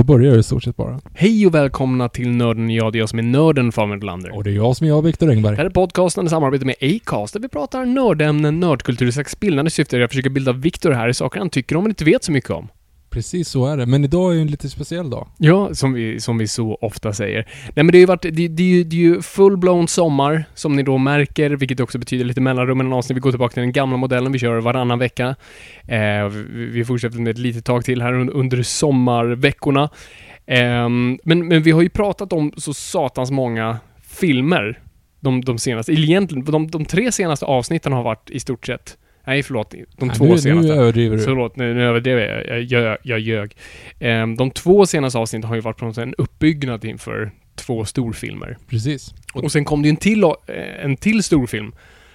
[0.00, 1.00] Då börjar det i stort sett bara.
[1.14, 4.36] Hej och välkomna till Nörden jag, det är jag som är nörden Fabian Lander.
[4.36, 5.52] Och det är jag som är jag, Viktor Engberg.
[5.52, 9.40] Det här är podcasten i samarbete med Acast där vi pratar nördämnen, nördkultur i slags
[9.40, 9.96] bildande syfte.
[9.96, 12.50] Jag försöker bilda Viktor här i saker han tycker om men inte vet så mycket
[12.50, 12.68] om.
[13.10, 13.86] Precis så är det.
[13.86, 15.28] Men idag är ju en lite speciell dag.
[15.38, 17.46] Ja, som vi, som vi så ofta säger.
[17.64, 20.44] Nej men det har ju varit, det, det, är ju- det är ju full-blown sommar,
[20.54, 23.16] som ni då märker, vilket också betyder lite mellanrum mellan avsnitt.
[23.16, 25.36] Vi går tillbaka till den gamla modellen, vi kör varannan vecka.
[25.88, 29.82] Eh, vi, vi fortsätter med ett litet tag till här under, under sommarveckorna.
[30.46, 30.88] Eh,
[31.24, 34.80] men, men vi har ju pratat om så satans många filmer
[35.20, 38.96] de, de senaste, egentligen, de, de tre senaste avsnitten har varit i stort sett,
[39.30, 40.72] nej förlåt, de Nej, två nu, senaste.
[40.74, 41.22] Nu överdriver du.
[41.22, 42.46] Förlåt, nu, nu överdrev jag.
[42.62, 43.56] Jag, jag, jag ljög.
[44.00, 47.84] Ehm, de två senaste avsnitten har ju varit på något sätt en uppbyggnad inför två
[47.84, 48.56] storfilmer.
[48.68, 49.14] Precis.
[49.34, 50.30] Och, Och sen kom det ju en till, eh,
[50.84, 51.72] en till storfilm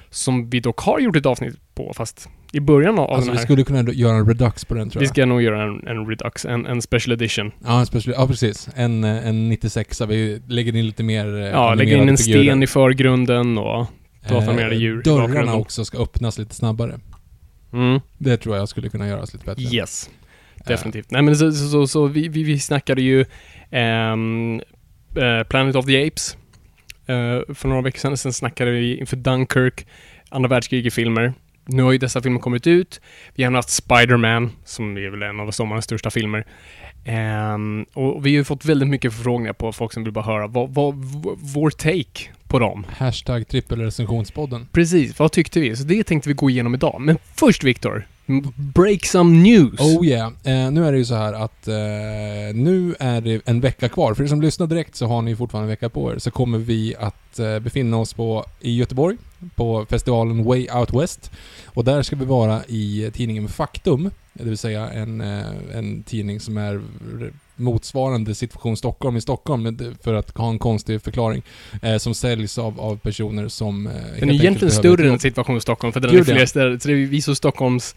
[0.09, 3.37] som vi dock har gjort ett avsnitt på, fast i början av alltså den vi
[3.37, 3.43] här.
[3.45, 5.13] skulle kunna göra en redux på den tror vi jag.
[5.13, 7.51] ska nog göra en, en redux, en, en special edition.
[7.65, 8.69] Ja, en special, ja precis.
[8.75, 12.43] En, eh, en 96 vi lägger in lite mer eh, Ja, lägger in en figurer.
[12.43, 13.85] sten i förgrunden och...
[14.31, 16.99] mer djur i Dörrarna också ska öppnas lite snabbare.
[17.73, 19.63] Mm, Det tror jag skulle kunna göras lite bättre.
[19.63, 20.09] yes.
[20.67, 21.11] Definitivt.
[21.11, 23.25] Nej men så, så, så, så vi, vi, vi snackade ju
[23.71, 24.61] ehm,
[25.15, 26.37] eh, Planet of the Apes
[27.05, 28.17] eh, för några veckor sedan.
[28.17, 29.87] Sen snackade vi inför Dunkirk,
[30.29, 31.33] andra världskriget-filmer.
[31.65, 33.01] Nu har ju dessa filmer kommit ut.
[33.35, 36.45] Vi har haft Spider-Man, som är väl en av sommarens största filmer.
[37.05, 40.47] Ehm, och vi har ju fått väldigt mycket förfrågningar på folk som vill bara höra
[40.47, 40.95] vad, vad,
[41.53, 42.85] vår take på dem.
[42.89, 44.67] Hashtag trippelrecensionspodden.
[44.71, 45.75] Precis, vad tyckte vi?
[45.75, 47.01] Så det tänkte vi gå igenom idag.
[47.01, 48.07] Men först Viktor,
[48.55, 49.79] break some news.
[49.79, 50.27] Oh yeah.
[50.27, 51.73] Eh, nu är det ju så här att eh,
[52.53, 54.13] nu är det en vecka kvar.
[54.13, 56.17] För er som lyssnar direkt så har ni fortfarande en vecka på er.
[56.17, 59.17] Så kommer vi att eh, befinna oss på, i Göteborg
[59.55, 61.31] på festivalen Way Out West.
[61.65, 64.11] Och där ska vi vara i tidningen Faktum.
[64.39, 66.81] Det vill säga en, eh, en tidning som är
[67.55, 71.43] motsvarande Situation Stockholm i Stockholm för att ha en konstig förklaring.
[71.81, 75.19] Eh, som säljs av, av personer som eh, Den är egentligen större än.
[75.19, 76.79] Situation Stockholm, för den Gud, är fler städer.
[76.79, 77.95] Så det är vi så Stockholms...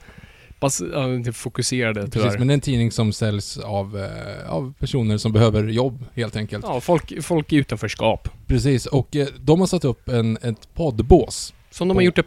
[0.60, 2.25] Bas, inte fokuserade tyvärr.
[2.25, 6.05] Precis, men det är en tidning som säljs av, eh, av personer som behöver jobb
[6.15, 6.65] helt enkelt.
[6.69, 8.28] Ja, folk, folk i utanförskap.
[8.47, 11.55] Precis, och eh, de har satt upp en, ett poddbås.
[11.70, 12.26] Som de har gjort ett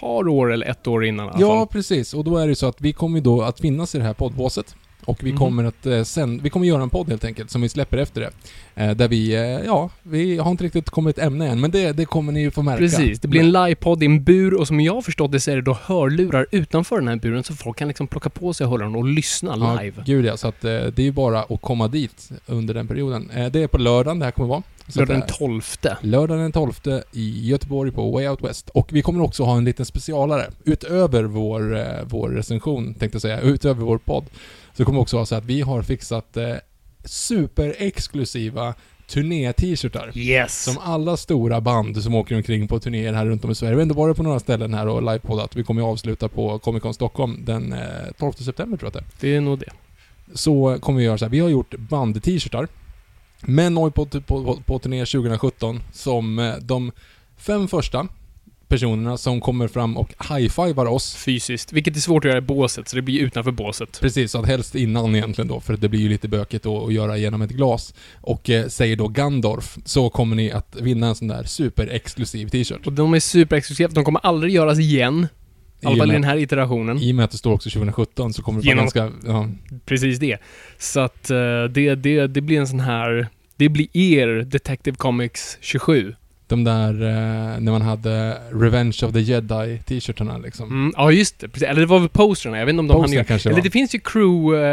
[0.00, 1.66] par år eller ett år innan i alla Ja, fall.
[1.66, 2.14] precis.
[2.14, 4.76] Och då är det så att vi kommer då att finnas i det här poddbåset.
[5.04, 5.38] Och vi Mhm.
[5.38, 8.20] kommer att eh, sen, vi kommer göra en podd helt enkelt, som vi släpper efter
[8.20, 8.30] det.
[8.84, 11.92] Eh, där vi, eh, ja, vi har inte riktigt kommit ett ämne än, men det,
[11.92, 12.78] det kommer ni ju få märka.
[12.78, 15.50] Precis, det blir en livepodd i en bur och som jag har förstått det så
[15.50, 18.66] är det då hörlurar utanför den här buren så folk kan liksom plocka på sig
[18.66, 20.02] hörlurarna och lyssna Ja, live.
[20.06, 20.36] gud ja.
[20.36, 23.30] Så att eh, det är ju bara att komma dit under den perioden.
[23.30, 24.62] Eh, det är på lördagen det här kommer vara.
[24.94, 25.62] Lördag den eh, 12.
[26.00, 26.72] Lördagen den 12
[27.12, 28.68] i Göteborg på Way Out West.
[28.70, 30.50] Och vi kommer också ha en liten specialare.
[30.64, 34.24] Utöver vår, eh, vår recension, tänkte jag säga, utöver vår podd.
[34.76, 36.54] Så kommer vi också ha så att vi har fixat eh,
[37.04, 38.74] superexklusiva
[39.08, 40.18] turné-t-shirtar.
[40.18, 40.64] Yes!
[40.64, 43.70] Som alla stora band som åker omkring på turnéer här runt om i Sverige.
[43.74, 45.56] Vi har ändå varit på några ställen här och livepoddat.
[45.56, 47.78] Vi kommer ju avsluta på Comic Con Stockholm den eh,
[48.18, 49.70] 12 september tror jag att det är Det är nog det.
[50.34, 51.30] så kommer vi göra så här.
[51.30, 52.68] Vi har gjort band-t-shirtar.
[53.40, 56.92] Med Noi på, på, på, turné 2017 som eh, de
[57.36, 58.08] fem första
[58.68, 61.14] personerna som kommer fram och high-fivar oss.
[61.14, 61.72] Fysiskt.
[61.72, 64.00] Vilket är svårt att göra i båset, så det blir utanför båset.
[64.00, 66.86] Precis, så att helst innan egentligen då, för att det blir ju lite bökigt då
[66.86, 67.94] att göra genom ett glas.
[68.14, 72.86] Och eh, säger då Gandorf, så kommer ni att vinna en sån där superexklusiv t-shirt.
[72.86, 73.88] Och de är superexklusiva.
[73.92, 75.28] De kommer aldrig göras igen.
[75.80, 76.98] I alla fall i den här iterationen.
[76.98, 79.12] I och med att det står också 2017 så kommer det vara ganska...
[79.26, 79.48] Ja,
[79.84, 80.38] Precis det.
[80.78, 83.28] Så att eh, det, det, det blir en sån här...
[83.56, 86.14] Det blir er Detective Comics 27.
[86.46, 90.68] de där, eh, när man hade Revenge of the Jedi t-shirtarna liksom.
[90.68, 91.48] Mm, ja, just det.
[91.48, 91.68] Precis.
[91.68, 92.58] Eller det var väl posterna.
[92.58, 93.64] Jag vet inte om de hann kanske Eller var.
[93.64, 94.66] det finns ju crew...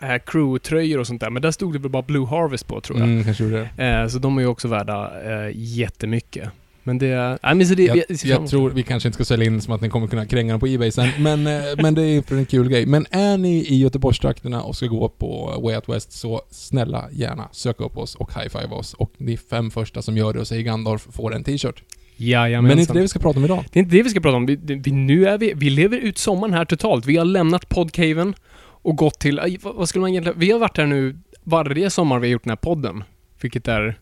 [0.00, 2.98] Eh, crew-tröjor och sånt där, men där stod det väl bara Blue Harvest på, tror
[2.98, 3.08] jag.
[3.08, 3.84] Mm, kanske gjorde det.
[3.84, 6.48] Eh, så de är ju också värda eh, jättemycket.
[6.90, 7.38] Men det...
[7.42, 7.82] Nej, men så det...
[7.84, 10.26] Jag, vi- jag tror, vi kanske inte ska sälja in som att ni kommer kunna
[10.26, 12.86] kränga dem på Ebay sen, men, eh, men det är för en kul grej.
[12.86, 17.48] Men är ni i Göteborgstrakterna och ska gå på Way Out West, så snälla gärna
[17.52, 18.94] sök upp oss och high-five oss.
[18.94, 21.82] Och de fem första som gör det och säger Gandalf får en t-shirt.
[22.16, 22.68] Jajamensan.
[22.68, 23.64] Men det är inte det vi ska prata om idag.
[23.72, 24.46] Det är inte det vi ska prata om.
[24.46, 27.06] Vi, vi, nu är vi, vi lever ut sommaren här totalt.
[27.06, 28.34] Vi har lämnat podcaven
[28.82, 32.28] och gått till, vad skulle man egentligen, vi har varit här nu varje sommar vi
[32.28, 33.04] har gjort den här podden.
[33.40, 33.98] Vilket är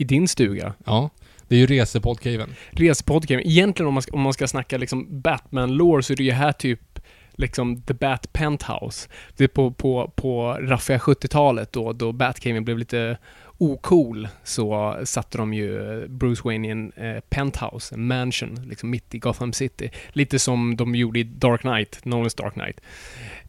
[0.00, 0.74] i din stuga.
[0.86, 1.10] Ja,
[1.48, 2.54] det är ju resepodcaven.
[2.70, 3.46] Resepodcaven.
[3.46, 6.52] Egentligen om man ska, om man ska snacka liksom Batman-lore så är det ju här
[6.52, 6.98] typ
[7.38, 9.08] liksom The Bat Penthouse.
[9.36, 13.18] Det är på, på, på raffiga 70-talet då, då Batcaven blev lite
[13.58, 19.14] ocool så satte de ju Bruce Wayne i en eh, penthouse, en mansion, liksom mitt
[19.14, 19.90] i Gotham City.
[20.08, 22.80] Lite som de gjorde i Dark Knight, Nolans Dark Knight.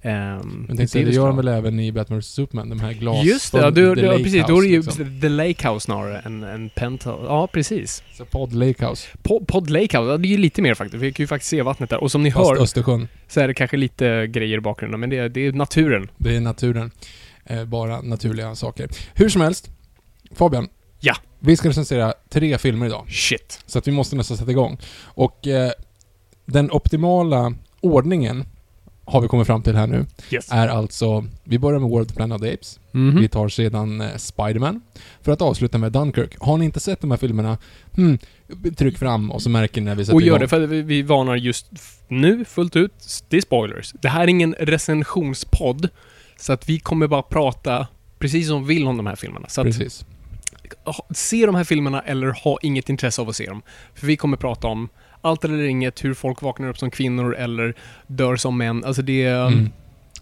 [0.01, 3.25] Um, Men tänkte, det gör de väl även i Batman vs Superman, de här glas...
[3.25, 4.45] Just det, ja, du, du, ja, precis.
[4.47, 5.19] Då är det ju liksom.
[5.21, 7.23] The Lake House snarare än, än Penthouse.
[7.23, 8.03] Ja, precis.
[8.13, 9.07] Så Pod Lake House.
[9.21, 11.03] Pod, Pod Lake House, ja, det är ju lite mer faktiskt.
[11.03, 12.03] Vi kan ju faktiskt se vattnet där.
[12.03, 13.07] Och som ni Fast hör Östersjön.
[13.27, 16.09] så är det kanske lite grejer i bakgrunden, men det, är- det är naturen.
[16.17, 16.91] Det är naturen.
[17.45, 18.89] Eh, bara naturliga saker.
[19.13, 19.69] Hur som helst,
[20.35, 20.67] Fabian.
[20.99, 21.15] Ja.
[21.39, 23.05] Vi ska recensera tre filmer idag.
[23.09, 23.59] Shit.
[23.65, 24.77] Så att vi måste nästan sätta igång.
[25.03, 25.71] Och eh,
[26.45, 28.45] den optimala ordningen
[29.11, 30.47] har vi kommit fram till här nu, Yes.
[30.51, 32.79] är alltså, vi börjar med World Planet of the Apes.
[32.91, 33.21] Mhm.
[33.21, 34.81] Vi tar sedan eh, Spiderman.
[35.21, 36.35] För att avsluta med Dunkirk.
[36.39, 37.57] Har ni inte sett de här filmerna,
[37.95, 38.17] hmm,
[38.77, 40.39] tryck fram och så märker ni när vi sätter Och gör igång.
[40.39, 41.67] det, för vi, vi varnar just
[42.07, 43.23] nu fullt ut.
[43.29, 43.93] Det är spoilers.
[44.01, 45.89] Det här är ingen recensionspodd.
[46.37, 47.87] Så att vi kommer bara prata
[48.19, 49.47] precis som vi vill om de här filmerna.
[49.49, 50.05] Så att Precis.
[50.85, 53.61] ha- se de här filmerna eller ha inget intresse av att se dem.
[53.95, 54.89] För vi kommer prata om
[55.21, 57.73] allt eller inget, hur folk vaknar upp som kvinnor eller
[58.07, 58.85] dör som män.
[58.85, 59.47] Alltså det är...
[59.47, 59.69] Mm.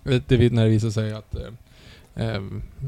[0.04, 2.42] Det, när det visar sig att eh, eh,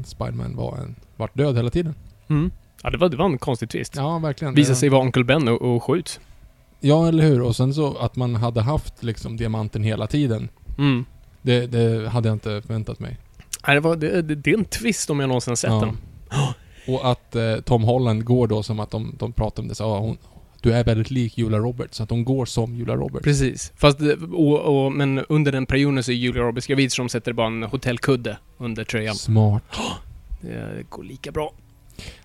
[0.04, 1.94] Spiderman var en, vart död hela tiden.
[2.28, 2.50] Mm.
[2.82, 3.96] Ja, det var, det var en konstig twist.
[3.96, 4.54] Ja, verkligen.
[4.54, 6.20] Visar sig vara Onkel Ben och, och skjuts.
[6.80, 7.42] Ja, eller hur?
[7.42, 10.48] Och sen så att man hade haft liksom diamanten hela tiden.
[10.78, 11.04] Mm.
[11.42, 13.18] Det, det hade jag inte förväntat mig.
[13.66, 15.80] Nej, det, var, det, det, det är en twist om jag någonsin sett Ja.
[15.80, 15.98] den.
[16.94, 19.84] Och att eh, Tom Holland går då som att de, de pratar om det så,
[19.84, 20.18] ja, hon,
[20.62, 23.24] du är väldigt lik Julia Roberts, så att hon går som Julia Roberts.
[23.24, 23.72] Precis.
[23.76, 27.08] Fast, det- och, och, men under den perioden så är Julia Roberts gravid så de
[27.08, 29.14] sätter bara en hotellkudde under tröjan.
[29.14, 29.62] Smart.
[30.42, 31.52] Det går lika bra.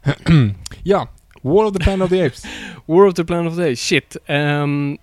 [0.83, 1.07] ja,
[1.41, 2.45] War of the Planet of the Apes.
[2.85, 4.17] War of the Planet of the Apes, shit.
[4.29, 4.97] Um,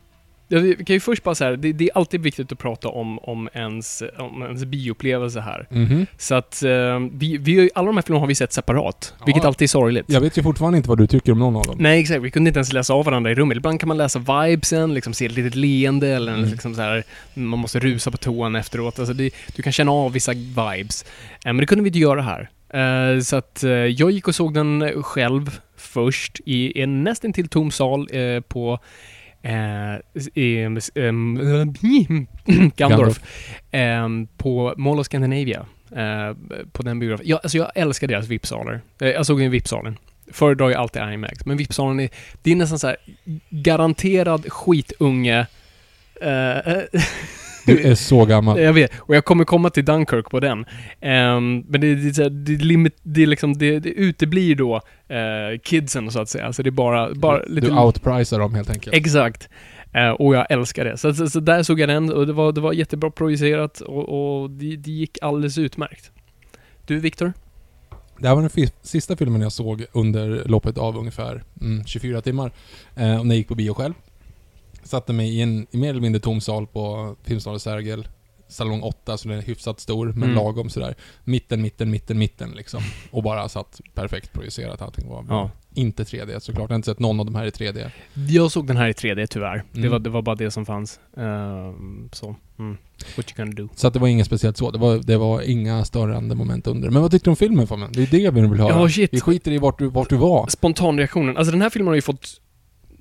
[0.59, 3.49] vi kan ju först bara säga, det, det är alltid viktigt att prata om, om,
[3.55, 5.67] ens, om ens bioupplevelse här.
[5.71, 6.07] Mhm.
[6.19, 9.25] Så att ehm, vi, vi, alla de här filmerna har vi sett separat, Ja.
[9.27, 10.05] vilket alltid är sorgligt.
[10.09, 11.77] Jag vet ju fortfarande inte vad du tycker om någon av dem.
[11.79, 12.23] Nej, exakt.
[12.23, 13.57] Vi kunde inte ens läsa av varandra i rummet.
[13.57, 16.51] Ibland kan man läsa vibesen, liksom se ett litet leende eller Mm.
[16.51, 17.05] liksom så här,
[17.35, 18.99] man måste rusa på toan efteråt.
[18.99, 21.05] Alltså det, du kan känna av vissa vibes.
[21.05, 21.09] Eh,
[21.45, 22.49] men det kunde vi inte göra här.
[22.75, 27.49] Eh, så att eh, jag gick och såg den själv först i en nästan till
[27.49, 28.79] tom sal eh, på eh,
[29.43, 29.95] Eh,
[30.35, 30.65] i,
[32.77, 33.21] Gandorf.
[34.37, 35.67] På Mall of Scandinavia.
[35.97, 36.37] Eh,
[36.73, 37.27] på den biografen.
[37.29, 38.81] Jag, alltså jag älskar deras VIP-salar.
[39.01, 39.99] Eh, jag såg den i VIP-salen.
[40.33, 42.09] Föredrar ju alltid IMAX, men VIP-salen är,
[42.43, 42.97] det är nästan så här
[43.51, 45.47] garanterad skitunge.
[46.21, 46.83] Eh,
[47.67, 48.61] Du är så gammal.
[48.61, 50.65] jag vet, och jag kommer komma till Dunkirk på den.
[51.01, 56.21] Ehm, men det, det, det, limit, det, liksom, det, det uteblir då uh, kidsen så
[56.21, 56.47] att säga.
[56.47, 57.67] Alltså det är bara, bara lite...
[57.67, 58.97] Du outpricar dem helt enkelt.
[58.97, 59.49] Exakt.
[59.95, 60.97] Eh, och jag älskar det.
[60.97, 64.43] Så, så, så där såg jag den och det var, det var jättebra projicerat och,
[64.43, 66.11] och det, det gick alldeles utmärkt.
[66.87, 67.33] Du Viktor?
[68.19, 72.53] Det här var den sista filmen jag såg under loppet av ungefär mm, 24 timmar.
[72.97, 73.95] Eh, när jag gick på bio själv.
[74.93, 78.09] Satte mig i en mer eller mindre tom sal på Filmstaden Sergel.
[78.49, 80.35] Salong 8, så den är hyfsat stor, men Mm.
[80.35, 80.95] lagom sådär.
[81.25, 82.81] Mitten, mitten, mitten, mitten liksom.
[83.11, 85.25] Och bara satt perfekt projicerat, allting var.
[85.29, 85.51] Ja.
[85.75, 87.91] Inte 3D såklart, jag har inte sett någon av de här i 3D.
[88.29, 89.65] Jag såg den här i 3D tyvärr.
[89.73, 89.91] Det, Mm.
[89.91, 91.01] var, det var bara det som fanns.
[91.17, 92.77] Ehm, så, mm.
[93.17, 93.69] What you gonna do?
[93.75, 94.71] Så att det var inget speciellt så.
[94.71, 96.91] Det var, det var inga störande moment under.
[96.91, 97.93] Men vad tyckte du om filmen Fabian?
[97.93, 98.69] Det är det vi vill höra.
[98.81, 99.11] Ja, shit.
[99.13, 100.47] Vi skiter i vart du, vart du var.
[100.49, 101.37] Spontanreaktionen.
[101.37, 102.41] Alltså den här filmen har ju fått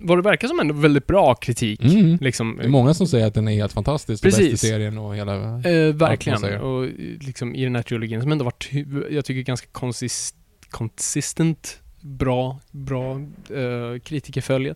[0.02, 1.84] vad det verkar som ändå väldigt bra kritik.
[1.84, 2.18] Mm.
[2.22, 4.24] Liksom, Det är många som säger att den är helt fantastisk.
[4.24, 4.40] Precis.
[4.40, 4.52] Precis.
[4.52, 5.34] Bästa serien och hela...
[5.36, 6.62] Eh, verkligen.
[6.62, 6.88] Och
[7.20, 8.70] liksom i den här trilogin som ändå varit,
[9.10, 10.36] jag tycker, ganska consist,
[10.70, 13.16] consistent, bra, bra
[13.52, 14.76] uh, kritikerfölje.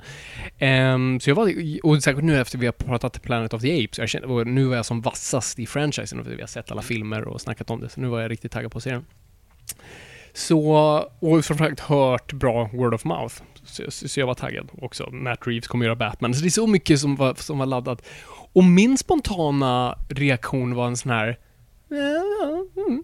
[0.58, 1.54] Ehm, så jag var,
[1.84, 4.76] och säkert nu efter vi har pratat Planet of the Apes, jag kände, nu var
[4.76, 7.90] jag som vassast i franchisen och vi har sett alla filmer och snackat om det,
[7.90, 9.06] så nu var jag riktigt taggad på serien.
[10.34, 10.60] Så,
[11.20, 13.36] och framförallt hört bra word of mouth.
[13.76, 15.10] Så, så, jag var taggad också.
[15.12, 16.34] Matt Reeves kommer göra Batman.
[16.34, 18.02] Så det är så mycket som var, som var laddat.
[18.54, 21.38] Och min spontana reaktion var en sån här...
[22.78, 23.04] mm,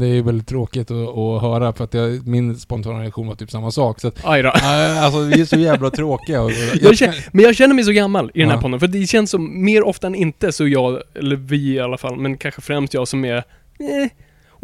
[0.00, 3.50] Det är väldigt tråkigt att, att höra för att jag, min spontana reaktion var typ
[3.50, 4.00] samma sak.
[4.00, 4.48] Så att, Aj då.
[4.50, 6.42] alltså vi är så jävla tråkiga.
[6.42, 6.50] Och,
[6.80, 8.60] Jag känner, men jag känner mig så gammal i den här Ja.
[8.62, 11.98] podden, för det känns som mer ofta än inte så jag, eller vi i alla
[11.98, 14.10] fall, men kanske främst jag som är eh.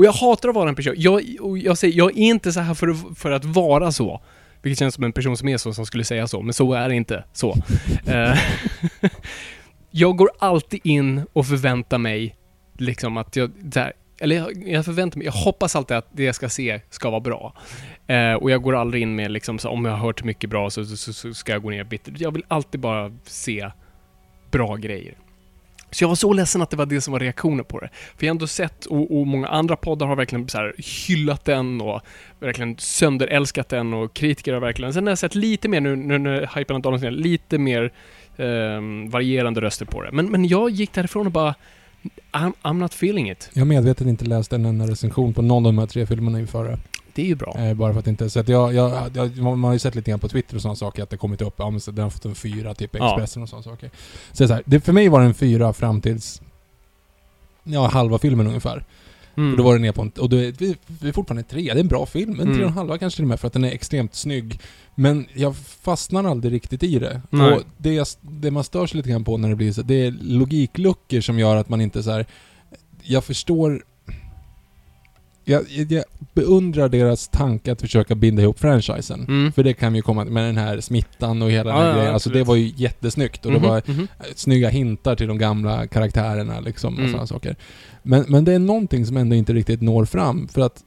[0.02, 0.94] Och jag hatar att vara en person.
[0.96, 1.22] Jag,
[1.62, 4.20] jag säger, jag är inte så här för, att- för att vara så.
[4.62, 6.88] Vilket känns som en person som är så som skulle säga så, men så är
[6.88, 7.56] det inte så.
[8.06, 8.38] Eh,
[9.90, 12.36] jag går alltid in och förväntar mig
[12.78, 16.34] liksom att jag, där, eller jag, jag förväntar mig, jag hoppas alltid att det jag
[16.34, 17.54] ska se ska vara bra.
[18.06, 20.70] Eh, och jag går aldrig in med liksom så om jag har hört mycket bra
[20.70, 22.20] så, så, så, ska jag gå ner bittert.
[22.20, 23.70] Jag vill alltid bara se
[24.50, 25.14] bra grejer.
[25.92, 27.88] Så jag var så ledsen att det var det som var reaktionen på det.
[27.92, 30.74] För jag har ändå sett, och, och många andra poddar har verkligen så här
[31.06, 32.00] hyllat den och
[32.40, 34.92] verkligen sönderälskat den och kritiker har verkligen...
[34.92, 37.92] Sen har jag sett lite mer nu, nu när hypen har dalat ner, lite mer
[38.36, 40.12] eh, varierande röster på det.
[40.12, 41.54] Men, men jag gick därifrån och bara...
[42.32, 43.50] I'm, I'm not feeling it.
[43.52, 46.40] Jag har medvetet inte läst en enda recension på någon av de här tre filmerna
[46.40, 46.78] inför det.
[47.14, 47.54] Det är ju bra.
[47.58, 48.30] Eh, bara för att inte...
[48.30, 50.76] Så att jag, jag, jag, man har ju sett lite grann på Twitter och sådana
[50.76, 53.12] saker att det kommit upp, ja men den har fått en fyra, typ Ja.
[53.12, 53.90] Expressen och sådana saker.
[54.32, 56.42] Så, så här, det, för mig var det en fyra fram tills...
[57.64, 58.84] Ja, halva filmen ungefär.
[59.36, 59.50] Mm.
[59.50, 60.12] Och då var det ner på en...
[60.18, 62.32] Och då är, vi, vi är fortfarande en trea, det är en bra film.
[62.32, 62.54] En Mm.
[62.54, 64.60] tre och en halva kanske till och med, för att den är extremt snygg.
[64.94, 67.22] Men jag fastnar aldrig riktigt i det.
[67.30, 67.52] Nej.
[67.52, 69.94] Och det, jag, det man stör sig lite grann på när det blir så, det
[70.06, 72.26] är logikluckor som gör att man inte så här.
[73.02, 73.84] Jag förstår...
[75.44, 79.24] Jag, jag, beundrar deras tanke att försöka binda ihop franchisen.
[79.28, 79.52] Mm.
[79.52, 81.96] För det kan ju komma med den här smittan och hela den Ja, här ja,
[81.96, 82.14] grejen.
[82.14, 84.08] Alltså det var ju jättesnyggt och Mhm, det var mhm.
[84.34, 87.10] snygga hintar till de gamla karaktärerna liksom och Mm.
[87.10, 87.56] sådana saker.
[88.02, 90.82] Men, men det är någonting som ändå inte riktigt når fram för att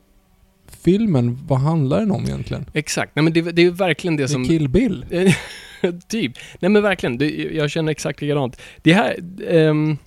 [0.84, 2.66] filmen, vad handlar den om egentligen?
[2.74, 3.16] Exakt.
[3.16, 4.42] Nej men det, det är verkligen det Det som...
[4.44, 5.06] är Kill Bill.
[6.08, 6.34] typ.
[6.60, 8.62] Nej men verkligen, det, jag känner exakt likadant.
[8.82, 9.16] Det här,
[9.50, 9.98] ehm,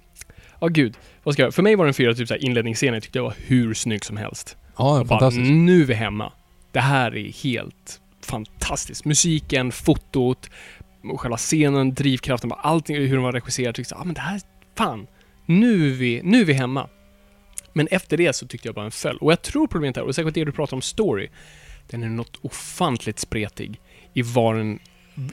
[0.61, 0.95] ja gud,
[1.29, 3.35] vad ska jag För mig var den fyra typ såhär inledningsscenen, jag tyckte jag var
[3.47, 4.57] hur snygg som helst.
[4.77, 5.51] Ja, Jag bara, fantastiskt.
[5.51, 6.33] nu är vi hemma.
[6.73, 9.05] Det här är helt fantastiskt.
[9.05, 10.51] Musiken, fotot,
[11.05, 13.75] och själva scenen, drivkraften, bara allting, hur den var regisserad.
[13.75, 14.41] Tyckte jag, ah, men det här,
[14.77, 15.07] fan,
[15.47, 16.89] nu är, vi, nu är vi hemma.
[17.73, 19.17] Men efter det så tyckte jag bara en föll.
[19.17, 21.29] Och jag tror problemet är, och säkert det du pratar om story,
[21.91, 23.81] den är något ofantligt spretig
[24.15, 24.79] i vad den,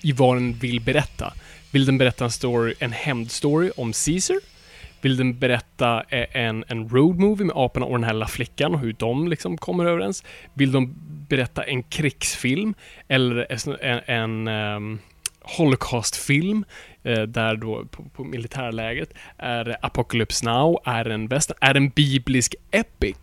[0.02, 1.34] i vad den vill berätta.
[1.72, 4.55] Vill den berätta en story, en hämndstory om Caesar?
[5.02, 8.74] Vill den berätta eh, en, en road movie med aporna och den här lilla flickan
[8.74, 10.24] och hur de liksom kommer överens?
[10.54, 10.96] Vill de
[11.30, 12.74] berätta en krigsfilm?
[13.08, 15.00] Eller en, en, en
[15.46, 16.66] Holocaust-film
[17.04, 21.58] eh, där då på, på militärlägret är det Apocalypse Now, är det en västern?
[21.62, 23.18] är det en biblisk epic?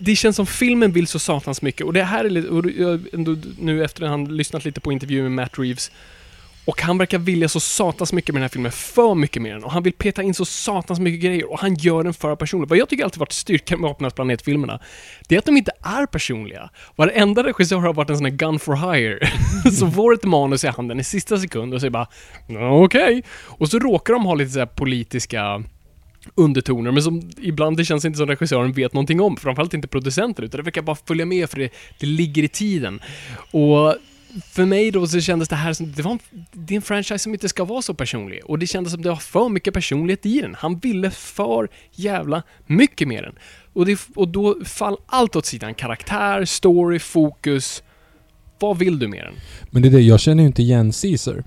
[0.00, 2.64] Det känns som filmen vill så satans mycket och det här är lite, och
[3.58, 5.90] nu efter att han lyssnat lite på intervjuer med Matt Reeves
[6.64, 9.64] och han verkar vilja så satans mycket med den här filmen, för mycket med den.
[9.64, 12.68] Och han vill peta in så satans mycket grejer och han gör den för personlig.
[12.68, 14.80] Vad jag tycker alltid varit styrkan med Apornas planet-filmerna,
[15.28, 16.70] det är att de inte är personliga.
[16.96, 19.28] Varenda regissör har varit en sån här gun for hire.
[19.72, 22.08] så får ett manus i handen i sista sekund och säger bara
[22.84, 23.22] okej.
[23.40, 25.62] Och så råkar de ha lite så här politiska
[26.34, 30.44] undertoner, men som ibland det känns inte som regissören vet någonting om, framförallt inte producenten,
[30.44, 33.00] utan det verkar bara följa med för det, det ligger i tiden.
[33.50, 33.96] Och
[34.50, 36.18] för mig då så kändes det här som, det var en,
[36.52, 38.40] det är en franchise som inte ska vara så personlig.
[38.44, 40.54] Och det kändes som det var för mycket personlighet i den.
[40.54, 43.34] Han ville för jävla mycket med den.
[43.72, 45.74] Och, det, och då fall allt åt sidan.
[45.74, 47.82] Karaktär, story, fokus.
[48.60, 49.34] Vad vill du med den?
[49.70, 51.44] Men det är det, jag känner ju inte igen Caesar.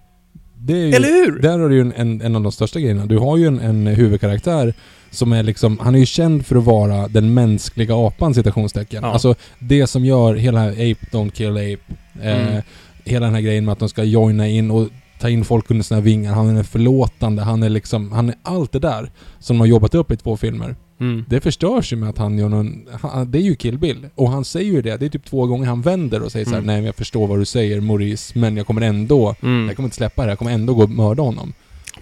[0.66, 1.40] Det är ju, Eller hur?
[1.40, 3.06] Där har du ju en, en, en av de största grejerna.
[3.06, 4.74] Du har ju en, en huvudkaraktär
[5.12, 9.04] som är liksom, han är ju känd för att vara den mänskliga apan citationstecken.
[9.04, 9.14] Ja.
[9.14, 11.78] Alltså det som gör hela Ape Don't Kill Ape,
[12.22, 12.62] eh, Mm.
[13.06, 14.88] hela den här grejen med att de ska joina in och
[15.20, 16.34] ta in folk under sina vingar.
[16.34, 19.96] Han är förlåtande, han är liksom, han är allt det där som de har jobbat
[19.96, 20.76] upp i två filmer.
[21.00, 21.26] Mm.
[21.30, 22.86] Det förstörs ju med att han gör någon...
[23.02, 24.08] Han, det är ju Kill Bill.
[24.16, 24.98] Och han säger ju det.
[24.98, 26.68] Det är typ två gånger han vänder och säger så här: Mm.
[26.68, 29.36] Nej men jag förstår vad du säger Maurice, men jag kommer ändå...
[29.42, 29.68] Mm.
[29.68, 30.32] Jag kommer inte släppa det.
[30.32, 31.54] Jag kommer ändå gå och mörda honom.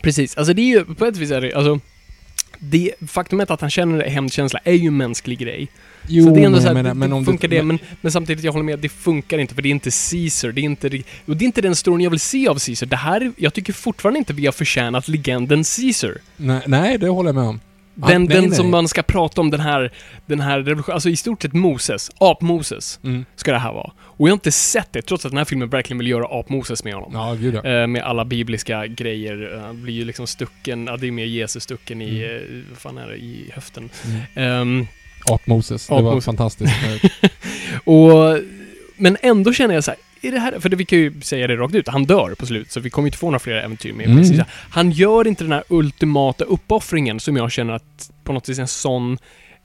[0.01, 1.79] Precis, alltså det är ju på ett vis är det, alltså
[2.59, 5.67] det faktumet att han känner hämndkänsla är ju en mänsklig grej.
[6.07, 7.55] Jo, så det är ändå men så här, jag menar, det, men om funkar du,
[7.57, 10.51] det, men, men samtidigt, jag håller med, det funkar inte för det är inte Caesar,
[10.51, 10.87] det är inte,
[11.25, 12.87] och det är inte den storyn jag vill se av Caesar.
[12.87, 16.17] Det här, jag tycker fortfarande inte vi har förtjänat legenden Caesar.
[16.37, 17.59] Nej, nej, det håller jag med om.
[17.95, 18.55] Den, nej, den nej.
[18.57, 19.91] som man ska prata om, den här,
[20.25, 23.25] den här revolutionen, alltså i stort sett Moses, ap-Moses, Mm.
[23.35, 23.91] ska det här vara.
[23.99, 26.83] Och jag har inte sett det, trots att den här filmen verkligen vill göra ap-Moses
[26.83, 27.11] med honom.
[27.13, 27.69] Ja, gud ja.
[27.81, 29.61] Eh, med alla bibliska grejer.
[29.65, 32.35] Han blir ju liksom stucken, ja det är mer Jesus stucken i, Mm.
[32.59, 33.89] eh, vad fan är det, i höften.
[34.35, 34.61] Mm.
[34.79, 34.87] Ehm,
[35.25, 35.87] Ap-Moses.
[35.87, 36.73] Det var fantastiskt.
[37.83, 38.37] och,
[38.97, 41.47] men ändå känner jag så här, är det här, för det, vi kan ju säga
[41.47, 43.93] det rakt ut, han dör på slut, så vi kommer inte få några fler äventyr
[43.93, 44.17] med Mm.
[44.17, 44.41] precis.
[44.69, 48.67] Han gör inte den här ultimata uppoffringen som jag känner att på något vis en
[48.67, 49.17] sån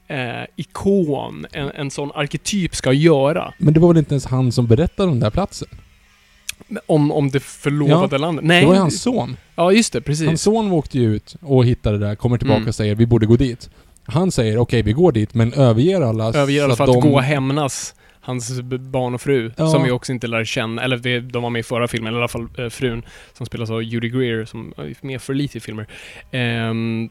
[0.08, 0.16] eh,
[0.56, 3.52] ikon, en, en sån arketyp ska göra.
[3.58, 5.68] Men det var väl inte ens han som berättade om den där platsen?
[6.86, 8.44] Om, om det förlovade landet.
[8.44, 8.60] Nej.
[8.60, 9.36] Det var ju hans son.
[9.54, 10.26] Ja, just det, precis.
[10.26, 12.68] Hans son åkte ju ut och hittade det där, kommer tillbaka Mm.
[12.68, 13.70] och säger vi borde gå dit.
[14.04, 17.00] Han säger okej, vi går dit, men överger alla Överger alla för att, de...
[17.00, 17.94] gå och hämnas
[18.28, 19.66] hans barn och fru, Ja.
[19.70, 22.28] som vi också inte lär känna, eller de var med i förra filmen, i alla
[22.28, 25.86] fall eh, frun, som spelas av Judy Greer, som är med för lite i filmer.
[26.30, 27.10] Ehm,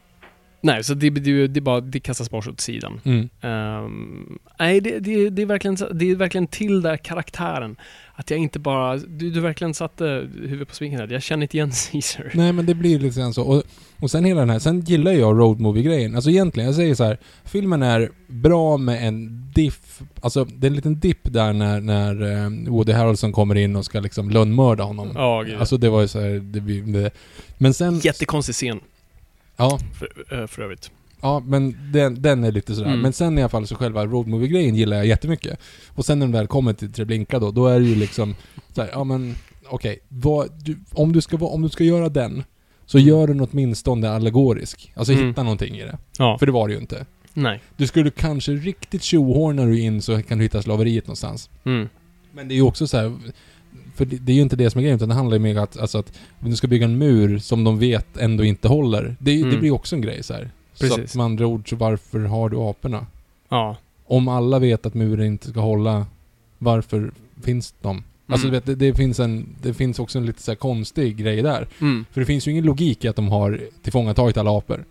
[0.60, 3.00] nej, så det, det, det, bara, det kastas bara åt sidan.
[3.04, 3.28] Mm.
[3.40, 7.76] Ehm, nej, det, det, det, är verkligen, det är verkligen till där karaktären.
[8.14, 11.08] Att jag inte bara, du, du verkligen satte huvudet på spiken här.
[11.10, 12.30] Jag känner inte igen Caesar.
[12.34, 13.42] Nej men det blir lite grann så.
[13.42, 13.62] Och,
[14.00, 16.14] och sen hela den här, sen gillar jag road movie-grejen.
[16.14, 17.18] Alltså egentligen, jag säger så här.
[17.44, 22.22] Filmen är bra med en diff, alltså det är en liten dipp där när, när
[22.22, 25.12] eh, Woody Harrelson kommer in och ska liksom lönnmörda honom.
[25.14, 25.56] Ja, gud.
[25.56, 27.10] Alltså det var ju så här, det, det,
[27.58, 27.98] Men sen...
[27.98, 28.80] Jättekonstig scen,
[29.58, 30.90] Ja, för, eh, för övrigt.
[31.20, 32.88] ja men den, den är lite sådär.
[32.88, 33.00] Mm.
[33.00, 35.58] Men sen i alla fall så själva road movie-grejen gillar jag jättemycket.
[35.88, 38.34] Och sen när den väl kommer till Treblinka då, då är det ju liksom
[38.74, 39.34] så här, ja men
[39.68, 42.44] okej, vad, du, om, du ska, om du ska göra den,
[42.86, 44.92] så gör den åtminstone allagorisk.
[44.96, 45.28] Alltså Mm.
[45.28, 45.98] hitta någonting i det.
[46.18, 47.06] Ja, För det var det ju inte.
[47.34, 47.60] nej.
[47.76, 51.50] Du skulle kanske riktigt tjohornar du in så kan du hitta slaveriet någonstans.
[51.64, 51.88] Mm.
[52.32, 53.16] Men det är ju också så här.
[53.98, 55.56] För det, det är ju inte det som är grejen, utan det handlar ju mer
[55.58, 58.68] om att, alltså att om du ska bygga en mur som de vet ändå inte
[58.68, 59.16] håller.
[59.18, 59.60] Det, ju- det Mm.
[59.60, 60.50] blir också en grej så här.
[60.74, 61.04] Så Precis.
[61.10, 63.06] att med andra ord, så varför har du aporna?
[63.48, 63.76] Ja.
[64.06, 66.06] Om alla vet att muren inte ska hålla,
[66.58, 67.10] varför
[67.42, 68.02] finns de?
[68.30, 68.60] Alltså Mm.
[68.64, 71.66] du vet, det, det, finns en, det finns också en lite så konstig grej där.
[71.80, 72.04] Mm.
[72.12, 74.84] För det finns ju ingen logik i att de har tillfångatagit alla apor.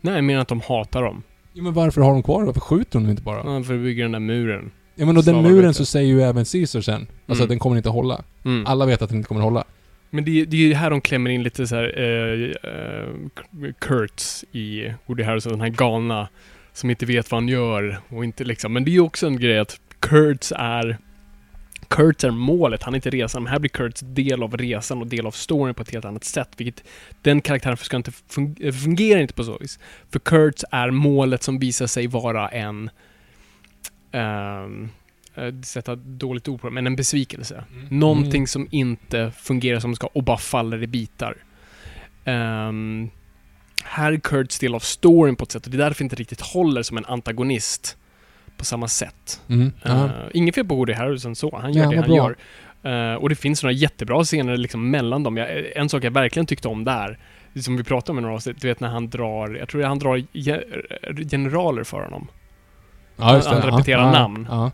[0.00, 1.22] Nej, jag menar att de hatar dem.
[1.52, 3.36] Jo men varför har de kvar Varför skjuter de inte bara?
[3.56, 4.70] Ja, för att bygga den där muren.
[5.00, 5.54] Ja men och den Slavarbete.
[5.54, 6.94] muren så säger ju även Caesar sen.
[7.00, 7.42] Alltså Mm.
[7.42, 8.22] att den kommer inte hålla.
[8.44, 8.66] Mm.
[8.66, 9.64] Alla vet att den inte kommer hålla.
[10.10, 13.72] Men det, är- det är ju här de klämmer in lite så här eh, eh,
[13.78, 16.28] Kurtz i Woody Harrelson, den här galna
[16.72, 18.72] som inte vet vad han gör och inte liksom.
[18.72, 20.98] Men det är ju också en grej att Kurtz är
[21.88, 23.42] Kurtz är målet, han är inte resan.
[23.42, 26.24] Men här blir Kurtz del av resan och del av storyn på ett helt annat
[26.24, 26.48] sätt.
[26.56, 26.84] Vilket
[27.22, 29.78] den karaktären ska inte fun- eh, fungerar inte på så vis.
[30.12, 32.90] För Kurtz är målet som visar sig vara en
[34.12, 34.90] um,
[35.62, 37.64] sätta dåligt ord på det, men en besvikelse.
[37.88, 38.46] Någonting Mm.
[38.46, 41.36] som inte fungerar som det ska och bara faller i bitar.
[42.24, 43.10] Ehm,
[43.84, 46.40] här är Kurtz del av storyn på ett sätt och det är därför inte riktigt
[46.40, 47.96] håller som en antagonist
[48.56, 49.40] på samma sätt.
[49.48, 49.72] Mm.
[49.86, 52.16] Uh, inget fel på Woody Harrelson så, han gör Ja, det han bra.
[52.16, 52.36] gör.
[52.82, 55.36] Eh, och det finns några jättebra scener liksom mellan dem.
[55.36, 57.18] Jag, en sak jag verkligen tyckte om där,
[57.62, 59.98] som vi pratade om i några avsnitt, du vet när han drar, jag tror han
[59.98, 60.64] drar ge-
[61.30, 62.28] generaler för honom.
[63.20, 63.54] Ja, just det.
[63.54, 64.46] han repeterar ja, namn.
[64.50, 64.70] Ja.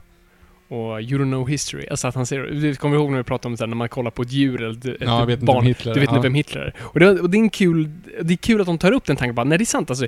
[0.68, 1.86] Och you don't know history.
[1.90, 3.88] Alltså att han säger, du kommer ihåg när vi pratade om det här, när man
[3.88, 5.64] kollar på ett djur eller ett, ett ja, jag vet inte barn.
[5.64, 6.20] Du vet inte ja.
[6.20, 6.74] vem Hitler är.
[6.80, 7.90] Och det, och det är en kul,
[8.22, 10.06] det är kul att de tar upp den tanken bara, nej det är sant alltså.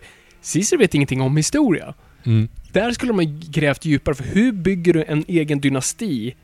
[0.52, 1.94] Caesar vet ingenting om historia.
[2.24, 2.48] Mm.
[2.72, 6.34] Där skulle ha grävt djupare, för hur bygger du en egen dynasti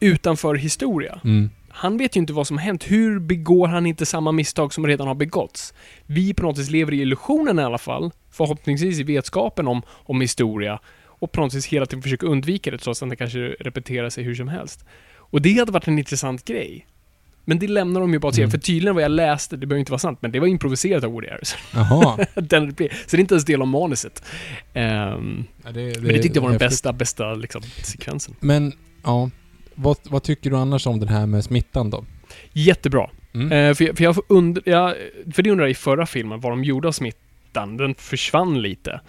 [0.00, 1.20] utanför historia?
[1.24, 1.50] Mm.
[1.68, 2.90] Han vet ju inte vad som har hänt.
[2.90, 5.74] Hur begår han inte samma misstag som redan har begåtts?
[6.06, 10.20] Vi på något vis lever i illusionen i alla fall, förhoppningsvis i vetskapen om, om
[10.20, 10.78] historia,
[11.22, 14.24] och på något vis hela tiden försöker undvika det trots att det kanske repeterar sig
[14.24, 14.84] hur som helst.
[15.16, 16.86] Och det hade varit en intressant grej.
[17.44, 18.50] Men det lämnar de ju bara till Mm.
[18.50, 21.10] För tydligen vad jag läste, det behöver inte vara sant, men det var improviserat av
[21.12, 21.58] Woody Harrison.
[21.74, 22.26] Jaha.
[22.34, 22.70] Den.
[22.70, 24.24] Så det är inte ens del av manuset.
[24.74, 28.34] Ehm, Ja, det, det, men det tyckte jag var den bästa, bästa liksom, sekvensen.
[28.40, 28.72] Men,
[29.04, 29.30] ja.
[29.74, 32.04] Vad, vad tycker du annars om den här med smittan då?
[32.52, 33.10] Jättebra.
[33.34, 33.52] Mm.
[33.52, 34.94] Eh, för, jag- för jag und- jag,
[35.34, 37.76] för det undrar jag i förra filmen, vad de gjorde av smittan.
[37.76, 39.00] Den försvann lite.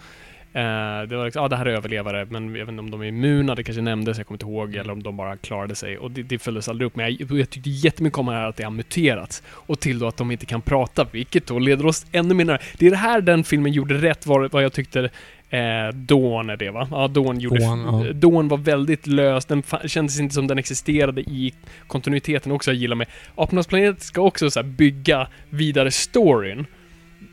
[0.56, 3.00] Eh, det var liksom, ja det här är överlevare, men jag vet inte om de
[3.00, 5.98] är immuna, det kanske nämndes, jag kommer inte ihåg, eller om de bara klarade sig.
[5.98, 6.96] Och det, det följdes aldrig upp.
[6.96, 9.42] Men jag, jag tyckte jättemycket om det här att det har muterats.
[9.48, 12.58] Och till då att de inte kan prata, vilket då leder oss ännu mer nära.
[12.78, 15.10] Det är det här den filmen gjorde rätt, var, vad jag tyckte
[15.54, 16.88] Eh, Dawn är det va?
[16.90, 17.60] Ja, Dawn gjorde...
[17.60, 18.12] Dawn, ja.
[18.12, 21.54] Dawn var väldigt lös, den kändes inte som den existerade i
[21.86, 23.06] kontinuiteten också jag gillar med.
[23.34, 26.66] Apornas planet ska också så bygga vidare storyn.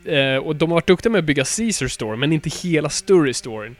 [0.04, 3.76] Eh, och de har varit duktiga med att bygga Caesar Store, men inte hela Story-storyn.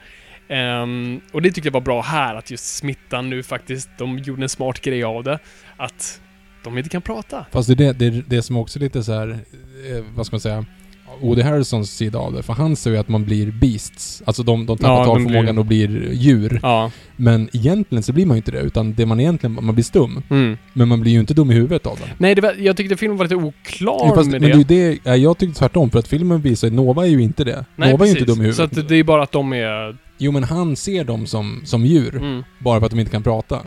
[0.47, 4.19] Um, ehm, och det tyckte jag var bra här, att just smittan nu faktiskt, de
[4.19, 5.39] gjorde en smart grej av det.
[5.77, 6.21] Att
[6.63, 7.45] de inte kan prata.
[7.51, 10.25] Fast det är det, det, är det som också är lite så här, eh, vad
[10.25, 10.65] ska man säga,
[11.21, 12.43] Woody Harrisons sida av det.
[12.43, 14.23] För han säger ju att man blir beasts.
[14.25, 16.59] Alltså de, de tappar Ja, talförmågan blir- och blir djur.
[16.63, 16.91] Ja.
[17.15, 20.23] Men egentligen så blir man ju inte det, utan det man egentligen, man blir stum.
[20.29, 20.57] Mm.
[20.73, 22.09] Men man blir ju inte dum i huvudet av det.
[22.17, 24.63] Nej, det var, jag tyckte filmen var lite oklar Jo, fast, med men det.
[24.63, 27.21] det är ju det, ja, jag tyckte tvärtom, för att filmen visar Nova är ju
[27.21, 27.65] inte det.
[27.75, 28.35] Nej, Nova är ju inte precis.
[28.37, 28.73] dum i huvudet.
[28.75, 29.97] Så att det är bara att de är...
[30.17, 32.43] Jo men han ser dem som, som djur, Mm.
[32.59, 33.59] bara för att de inte kan prata.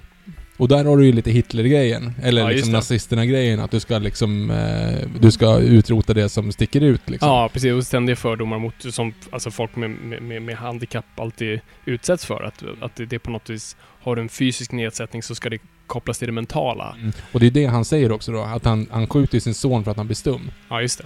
[0.57, 4.51] Och där har du ju lite Hitler-grejen, eller Ja, liksom nazisterna-grejen, att du ska liksom,
[4.51, 7.29] eh, du ska utrota det som sticker ut liksom.
[7.29, 7.73] Ja, precis.
[7.73, 12.43] Och ständiga fördomar mot som alltså folk med, med, med, handikapp alltid utsätts för.
[12.43, 15.59] Att, att det, det på något vis har du en fysisk nedsättning så ska det
[15.87, 16.97] kopplas till det mentala.
[17.01, 17.13] Mm.
[17.33, 19.91] Och det är det han säger också då, att han, han skjuter sin son för
[19.91, 20.51] att han blir stum.
[20.69, 21.05] Ja, just det.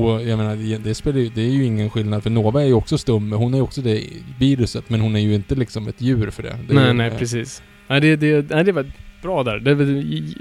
[0.00, 2.72] Och jag menar, det, spelar ju, det är ju ingen skillnad, för Nova är ju
[2.72, 4.04] också stum, hon är ju också det
[4.38, 6.56] viruset, men hon är ju inte liksom ett djur för det.
[6.68, 7.62] det nej, ju, nej, eh, precis.
[7.92, 8.86] Nej, det, det, nej, det var
[9.22, 9.58] bra där.
[9.58, 9.70] Det,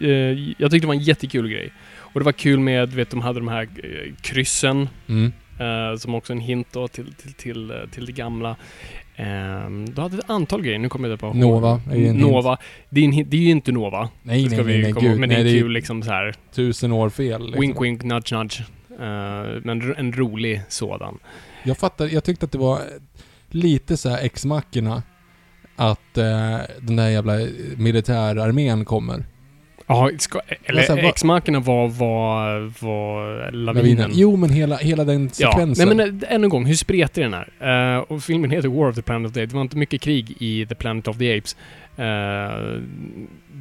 [0.09, 1.73] eh, jag tyckte det var en jättekul grej.
[1.97, 4.89] Och det var kul med, du vet, de hade de här eh, kryssen.
[5.07, 5.31] Mm.
[5.59, 8.55] Eh, som också en hint då till, till, till, eh, till det gamla.
[9.65, 12.15] Um, du hade ett antal grejer, nu kommer jag inte på Nova är ju en
[12.17, 12.57] Nova.
[12.89, 14.09] Det är, en, hint- det är ju inte Nova.
[14.23, 15.19] Nej, nej, nej, nej, gud.
[15.19, 16.35] Men det nej, är det är kul liksom så här.
[16.53, 17.45] tusen år fel.
[17.45, 17.61] Liksom.
[17.61, 18.61] Wink wink, nudge nudge.
[18.91, 21.17] Eh, men en rolig sådan.
[21.63, 22.79] Jag fattar, jag tyckte att det var
[23.49, 25.03] lite så här ex-mackorna
[25.89, 27.33] att eh, den där jävla
[27.77, 29.23] militärarmén kommer.
[29.87, 34.11] Ja, ska, eller så här, vad- X-markerna var, var, var lavinen.
[34.13, 35.87] Jo, men hela, hela den Ja, sekvensen.
[35.87, 37.95] nej men äh, än en gång, hur spretig den är.
[37.95, 39.51] Eh, och filmen heter War of the Planet of the Apes.
[39.51, 41.55] Det var inte mycket krig i The Planet of the Apes.
[41.97, 42.81] Eh,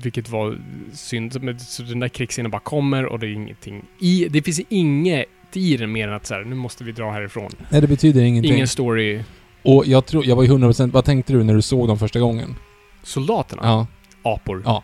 [0.03, 0.59] vilket var
[0.93, 1.33] synd.
[1.59, 4.29] Så den där krigsscenen bara kommer och det är ingenting i...
[4.31, 7.51] Det finns inget i den mer än att så här, nu måste vi dra härifrån.
[7.69, 8.55] Nej, det betyder ingenting.
[8.55, 9.21] Ingen story.
[9.63, 12.21] Och jag tror, jag var ju 100%, vad tänkte du när du såg dem första
[12.21, 12.55] gången?
[13.03, 13.63] Soldaterna?
[13.65, 13.87] Ja.
[14.23, 14.63] Apor.
[14.65, 14.83] Ja.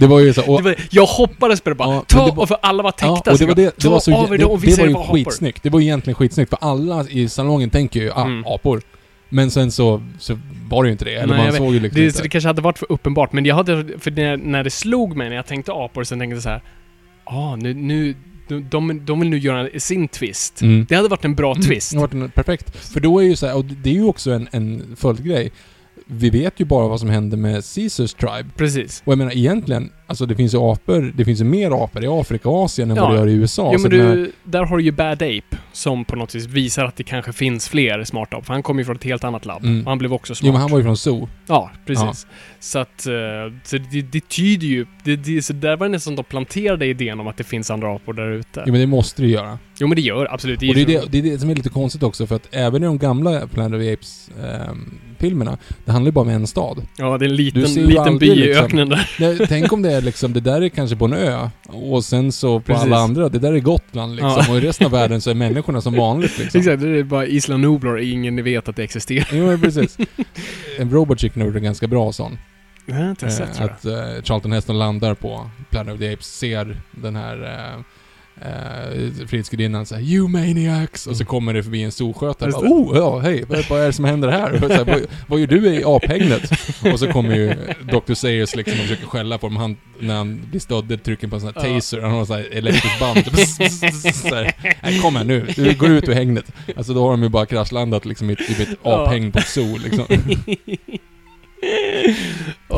[0.00, 1.94] Det var ju så, och, var, jag hoppades på det bara.
[1.94, 3.30] Ja, ta, det var- och för alla var ja, täckta.
[3.30, 4.92] och så det var, det, det var så, av er det och det, var ju
[4.96, 5.14] apor.
[5.14, 5.62] skitsnyggt.
[5.62, 8.44] Det var ju egentligen skitsnyggt, för alla i salongen tänker ju, ah, Mm.
[8.46, 8.82] apor.
[9.28, 11.14] Men sen så, så var det ju inte det.
[11.14, 12.22] Eller Nej, man såg ju liksom Det, inte.
[12.22, 13.98] det kanske hade varit för uppenbart, men jag hade...
[13.98, 16.62] För när, när det slog mig när jag tänkte apor, så tänkte jag så här.
[17.24, 17.74] Ah, nu...
[17.74, 18.14] nu
[18.60, 20.62] de, de, vill nu göra sin twist.
[20.62, 20.86] Mm.
[20.88, 21.90] Det hade varit en bra twist.
[21.90, 22.76] Det har varit en, perfekt.
[22.76, 25.52] För då är ju så här, och det är ju också en, en följdgrej.
[26.06, 28.50] Vi vet ju bara vad som hände med Caesars tribe.
[28.56, 29.02] Precis.
[29.04, 32.06] Och jag menar egentligen, alltså det finns ju apor, det finns ju mer apor i
[32.06, 33.02] Afrika och Asien än Ja.
[33.02, 33.70] vad det gör i USA.
[33.72, 36.34] jo så men den här- du, där har du ju Bad Ape, som på något
[36.34, 38.44] vis visar att det kanske finns fler smarta apor.
[38.44, 39.64] För han kommer ju från ett helt annat labb.
[39.64, 39.86] Mm.
[39.86, 40.46] Han blev också smart.
[40.46, 41.28] Jo men han var ju från Zoo.
[41.46, 42.26] Ja, precis.
[42.60, 43.06] Så att...
[43.06, 43.12] eh,
[43.64, 44.86] Så det, det tyder ju...
[45.04, 47.94] Det, det, så där var det nästan de planterade idén om att det finns andra
[47.96, 48.62] apor där ute.
[48.66, 49.58] Jo men det måste det ju göra.
[49.78, 50.58] Jo men det gör absolut.
[50.62, 52.82] Och det är det, det är det som är lite konstigt också, för att även
[52.82, 56.46] i de gamla Planet of the Apes ehm, filmerna, det handlar ju bara om en
[56.46, 56.82] stad.
[56.98, 59.10] Ja, det är en liten, Du liten by i liksom- öknen där.
[59.20, 62.32] Nej, tänk om det är liksom, det där är kanske på en ö, och sen
[62.32, 62.82] så på Precis.
[62.84, 64.50] alla andra, det där är Gotland liksom, Ja.
[64.50, 66.60] och i resten av världen så är människorna som vanligt liksom.
[66.60, 69.28] Exakt, det är bara Isla Nublar, ingen vet att det existerar.
[69.32, 69.98] Jo men precis.
[70.78, 72.38] En Robot Chicken gjorde en ganska bra sån.
[72.86, 73.70] Jag har inte Eh, sett jag.
[73.70, 77.80] att eh, Charlton Heston landar på Planet of the Apes, ser den här eh,
[78.44, 81.06] eh, Frihetsgudinnan säger You maniacs!
[81.06, 82.70] Och så kommer det förbi en solskötare Just bara.
[82.70, 84.52] Oh, ja, hej, vad, vad är det som händer här?
[84.52, 86.52] Och så här vad, vad gör du i aphägnet?
[86.92, 88.14] och så kommer ju Dr.
[88.14, 89.56] Sayers liksom och försöker skälla på dem.
[89.56, 92.48] Han, när han blir stödd trycker på en sån här taser, han har sån här
[92.52, 93.24] elektriskt band.
[94.14, 96.52] så här, Nej, kom här nu, du går ut ur hägnet.
[96.76, 100.06] Alltså då har de ju bara kraschlandat liksom i, i ett aphägn på zoo liksom.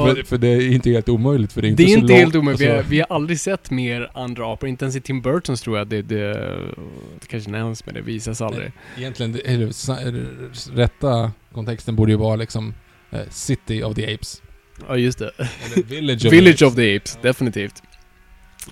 [0.09, 2.01] Ja, För, för det är inte helt omöjligt, för det är inte det är inte
[2.09, 2.61] långt- helt omöjligt.
[2.61, 4.69] Vi, har- alltså- vi har aldrig sett mer andra apor.
[4.69, 6.33] Inte ens i Tim Burtons tror jag det, det,
[7.21, 8.73] det kanske nämns, men det visas aldrig.
[8.99, 12.75] Egentligen, eller, rätta kontexten borde ju vara liksom
[13.11, 14.43] eh, City of the Apes.
[14.89, 15.31] Ja, just det.
[15.39, 17.83] Eller Village of Village the of the Apes, definitivt.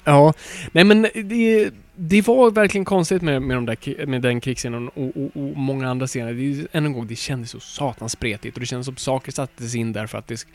[0.04, 0.32] Ja,
[0.72, 5.16] nej men det, det var verkligen konstigt med, med, de där, med den krigsscenen och,
[5.16, 6.32] och, och många andra scener.
[6.34, 9.74] Det, än en gång, det kändes så satans spretigt och det kändes som saker sattes
[9.74, 10.46] in där för att det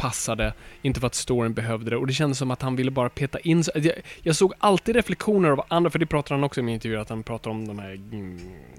[0.00, 1.96] passade, inte för att storyn behövde det.
[1.96, 3.64] Och det kändes som att han ville bara peta in...
[3.64, 3.74] sig.
[3.74, 6.72] Alltså, jag, jag såg alltid reflektioner av andra, för det pratar han också om i
[6.72, 8.38] intervju, att han pratar om de här mm,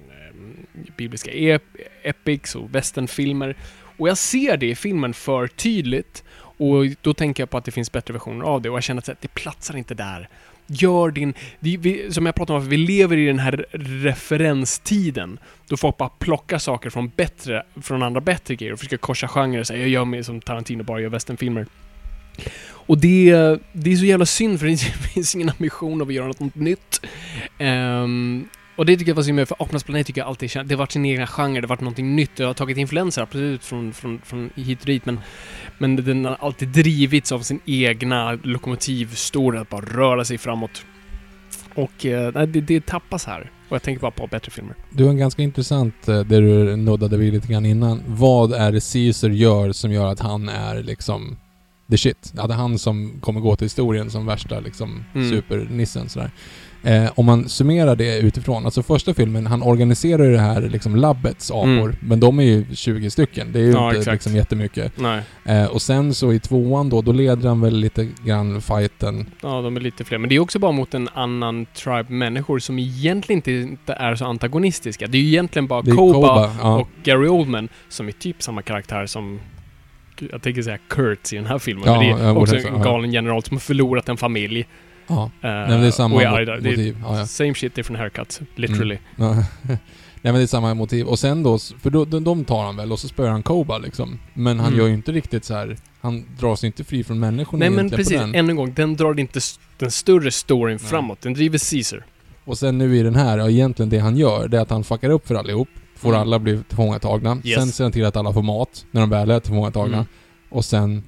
[0.09, 1.63] eh, bibliska ep,
[2.03, 3.55] epics och westernfilmer.
[3.97, 6.23] Och jag ser det i filmen för tydligt.
[6.57, 9.11] Och då tänker jag på att det finns bättre versioner av det och jag känner
[9.11, 10.29] att det platsar inte där.
[10.73, 11.33] Gör din...
[11.59, 15.39] Vi, vi, som jag pratade om, vi lever i den här referenstiden.
[15.67, 19.59] Då folk bara plockar saker från bättre, från andra bättre grejer och försöker korsa genrer
[19.59, 21.65] och säga jag gör mig som Tarantino bara gör westernfilmer.
[22.69, 23.31] Och det,
[23.73, 24.77] det är så jävla synd för det
[25.13, 27.01] finns ingen ambition av att göra något nytt.
[27.59, 30.67] Um, och det tycker jag var så med för Apornas planet tycker jag alltid känns,
[30.67, 33.21] det har varit sin egen genre, det har varit någonting nytt, det har tagit influenser
[33.21, 35.19] absolut från, från, från hit och dit men,
[35.81, 40.85] men den har alltid drivits av sin egna lokomotivstory, att bara röra sig framåt.
[41.75, 43.51] Och eh, nej, det, det tappas här.
[43.69, 44.75] Och jag tänker bara på bättre filmer.
[44.89, 48.03] Du har en ganska intressant, eh, det du nuddade vid lite grann innan.
[48.07, 51.37] Vad är det Caesar gör som gör att han är liksom
[51.91, 52.33] the shit?
[52.37, 55.29] Är han som kommer gå till historien som värsta liksom Mm.
[55.29, 56.31] supernissen sådär.
[56.83, 60.95] Eh, om man summerar det utifrån, alltså första filmen, han organiserar ju det här liksom
[60.95, 61.95] labbets apor, Mm.
[61.99, 63.51] men de är ju 20 stycken.
[63.51, 64.13] Det är ju Ja, inte exakt.
[64.13, 64.91] liksom jättemycket.
[64.97, 65.21] Nej.
[65.45, 69.25] Eh, och sen så i tvåan då, då leder han väl lite grann fighten.
[69.41, 70.17] Ja, de är lite fler.
[70.17, 74.25] Men det är också bara mot en annan tribe människor som egentligen inte, är så
[74.25, 75.07] antagonistiska.
[75.07, 76.79] Det är ju egentligen bara Koba, Koba, ja.
[76.79, 79.39] och Gary Oldman som är typ samma karaktär som
[80.31, 81.83] jag tänker säga Kurtz i den här filmen.
[81.85, 84.65] Ja, men det är också en galen general som har förlorat en familj.
[85.07, 86.97] Ja, eh, Nej, men det är samma och är motiv.
[87.03, 87.25] Ja, ja.
[87.25, 88.41] Same shit, different haircut.
[88.55, 88.97] Literally.
[89.15, 89.35] Ja.
[90.23, 91.05] Nej men det är samma motiv.
[91.07, 93.77] Och sen då, för då, de, de tar han väl och så spöar han Koba
[93.77, 94.19] liksom.
[94.33, 94.79] Men han Mm.
[94.79, 95.77] gör ju inte riktigt så här.
[96.01, 99.19] Han drar sig inte fri från människorna Nej men precis, än en gång, den drar
[99.19, 99.39] inte
[99.77, 100.89] den större storyn Nej.
[100.89, 101.21] framåt.
[101.21, 102.05] Den driver Caesar.
[102.45, 104.83] Och sen nu i den här, ja, egentligen det han gör, det är att han
[104.83, 105.67] fuckar upp för allihop.
[105.95, 106.21] Får Mm.
[106.21, 107.37] alla bli tillfångatagna.
[107.43, 107.55] Yes.
[107.59, 109.97] Sen ser han till att alla får mat, när de väl är tillfångatagna.
[109.97, 110.07] Mm.
[110.49, 111.03] Och sen...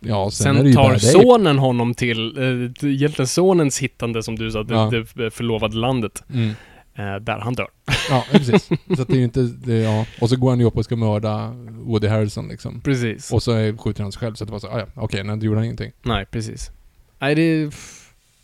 [0.00, 4.62] Ja, sen, Sen, det tar sonen honom till, eh, egentligen sonens hittande som du sa,
[4.62, 4.90] det, Ja.
[5.14, 6.22] det förlovade landet.
[6.34, 6.50] Mm.
[6.94, 7.68] Eh, där han dör.
[8.10, 8.64] Ja, precis.
[8.96, 9.40] så det är ju inte...
[9.42, 10.06] Det, ja.
[10.20, 12.80] Och så går han ju upp och ska mörda Woody Harrelson liksom.
[12.80, 13.32] Precis.
[13.32, 15.24] Och så är- skjuter han sig själv, så att det var så, ah, ja, okej,
[15.24, 15.92] nej, då gjorde han ingenting.
[16.02, 16.70] Nej, precis.
[17.18, 17.70] Nej, det är...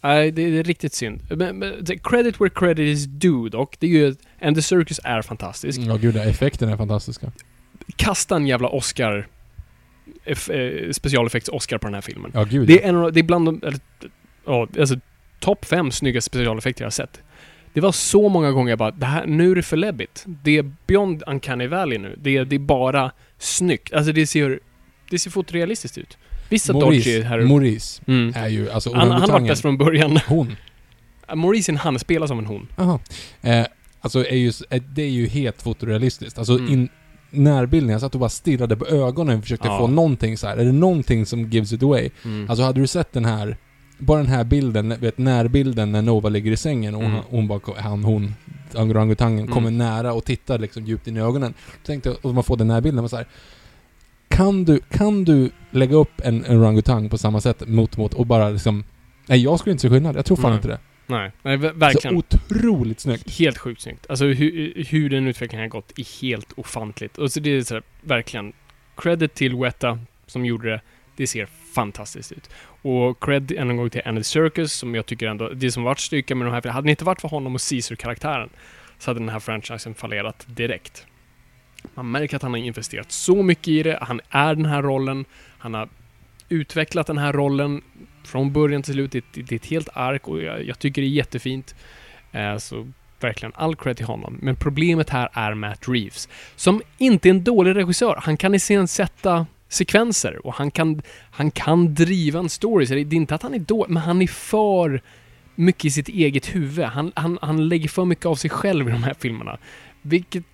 [0.01, 1.21] Nej, det är riktigt synd.
[1.31, 3.77] Men, men, credit where credit is due dock.
[3.79, 4.15] Det är ju...
[4.43, 5.81] And the Circus är fantastisk.
[5.81, 7.33] Ja, gud, effekten är fantastiska.
[7.97, 9.27] Kasta en jävla Oscar...
[10.27, 10.35] eh,
[10.93, 12.31] Specialeffekts-Oscar på den här filmen.
[12.35, 12.69] Ja, gud.
[12.69, 13.61] Det är en av, det är bland de...
[13.67, 13.81] Eller,
[14.47, 14.97] ja, alltså
[15.41, 17.21] topp fem snyggaste specialeffekter jag har sett.
[17.73, 20.25] Det var så många gånger jag bara, det här, nu är det för läbbigt.
[20.27, 22.17] Det är beyond uncanny valley nu.
[22.23, 23.93] Det är, det är bara snyggt.
[23.93, 24.61] Alltså det ser...
[25.11, 26.19] Det ser fotorealistiskt ut.
[26.49, 27.41] Vissa Maurice, här...
[27.41, 28.33] Maurice Mm.
[28.37, 30.21] är ju, alltså Han, han var bäst från början.
[30.29, 30.57] Hon.
[31.35, 32.69] Maurice är en han, spelar som en hon.
[32.77, 32.99] Jaha.
[33.43, 33.67] Eh,
[34.01, 36.39] alltså är ju, eh, det är ju helt fotorealistiskt.
[36.39, 36.73] Alltså Mm.
[36.73, 36.89] in,
[37.35, 39.79] närbilden, jag satt och bara stirrade på ögonen och försökte Ja.
[39.79, 40.57] få någonting så här.
[40.57, 42.11] Är det någonting som gives it away?
[42.25, 42.51] Mm.
[42.51, 43.57] Alltså hade du sett den här,
[43.99, 47.13] bara den här bilden, vet närbilden när Nova ligger i sängen och Mm.
[47.13, 48.35] hon, hon bara, han, hon,
[48.75, 49.53] orangutangen Mm.
[49.55, 51.55] kommer nära och tittar liksom djupt in i ögonen.
[51.83, 53.27] Då tänkte jag, och man får den här bilden, man så här.
[54.29, 58.49] Kan du, kan du lägga upp en orangutang på samma sätt mot, mot och bara
[58.51, 58.85] liksom...
[59.27, 60.17] Nej, jag skulle inte se skillnad.
[60.17, 60.57] Jag tror fan Nej.
[60.57, 60.79] inte det.
[61.07, 62.23] Nej, nej ver- verkligen.
[62.23, 63.39] Så otroligt snyggt.
[63.39, 64.07] Helt sjukt snyggt.
[64.09, 67.19] Alltså hur, hur den utvecklingen har gått är helt ofantligt.
[67.19, 68.53] Och så det är så här, verkligen
[68.97, 70.81] credit till Weta som gjorde det.
[71.17, 72.51] Det ser fantastiskt ut.
[72.83, 75.99] Och cred än en gång till Andy Circus som jag tycker ändå, det som varit
[75.99, 78.51] styrka med de här, hade det inte varit för honom och Caesar-karaktären
[78.99, 81.07] så hade den här franchisen fallerat direkt.
[81.95, 85.25] Man märker att han har investerat så mycket i det, han är den här rollen,
[85.59, 85.89] han har
[86.49, 87.83] utvecklat den här rollen
[88.29, 89.13] från början till slut.
[89.13, 91.75] Det, det, det är ett helt ark och jag, jag tycker det är jättefint.
[92.33, 92.87] Eh, så
[93.21, 94.39] verkligen all cred till honom.
[94.43, 98.21] Men problemet här är Matt Reeves, som inte är en dålig regissör.
[98.23, 102.87] Han kan iscensätta sekvenser och han kan, han kan driva en story.
[102.87, 105.03] Så det är inte att han är dålig, men han är för
[105.55, 106.85] mycket i sitt eget huvud.
[106.85, 109.59] Han, han, han lägger för mycket av sig själv i de här filmerna.
[110.03, 110.45] Vilket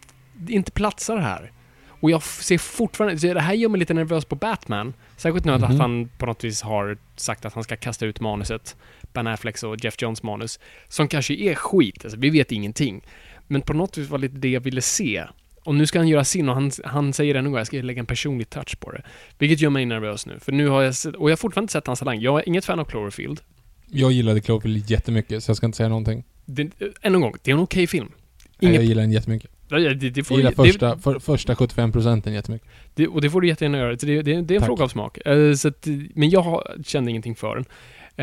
[0.48, 1.52] inte platsar här.
[2.00, 4.94] Och jag ser fortfarande, det här gör mig lite nervös på Batman.
[5.16, 5.64] Särskilt nu Mhm.
[5.64, 8.76] att han på något vis har sagt att han ska kasta ut manuset.
[9.12, 10.58] Ben Afflecks och Jeff Johns manus.
[10.88, 13.00] Som kanske är skit, alltså, vi vet ingenting.
[13.46, 15.24] Men på något vis var det lite det jag ville se.
[15.64, 17.76] Och nu ska han göra sin och han, han säger ännu en gång jag ska
[17.82, 19.02] lägga en personlig touch på det.
[19.38, 20.38] Vilket gör mig nervös nu.
[20.40, 22.20] För nu har jag sett, och jag har fortfarande inte sett hans talang.
[22.20, 23.40] Jag är inget fan av Cloverfield.
[23.86, 26.24] Jag gillade Cloverfield jättemycket, så jag ska inte säga någonting.
[26.44, 26.62] Det,
[27.02, 28.08] ännu en gång, det är en okej film.
[28.12, 29.50] Nej, Inget, Jag gillar den jättemycket.
[29.78, 32.68] Det, det, får, gillar det, första, för, första 75 procenten jättemycket.
[32.94, 33.96] Det, och det får du jättegärna göra.
[33.96, 34.66] Det, det, det är en Tack.
[34.66, 35.18] fråga av smak.
[35.26, 37.64] Eh, så att, men jag har, kände ingenting för den.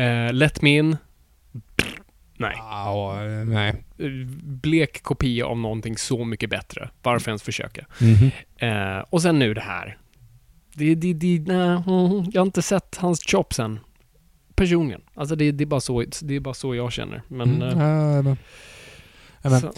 [0.04, 0.96] Uh, Let Me In.
[2.36, 2.56] Nej.
[2.56, 3.74] Eh, nej.
[3.98, 4.10] Eh,
[4.42, 6.90] Blek kopia av någonting så mycket bättre.
[7.02, 7.86] Varför ens försöka?
[8.00, 8.30] Mhm.
[8.56, 9.98] Eh, och sen nu det här.
[10.74, 13.80] Det, det, det, nej, mm, jag har inte sett hans chops än.
[14.54, 15.00] Personligen.
[15.14, 17.22] Alltså det, det, är bara så, det är bara så jag känner.
[17.28, 17.62] Men...
[17.62, 18.36] Mm, eh, ja, men.
[19.42, 19.60] Ja, men.
[19.60, 19.72] så,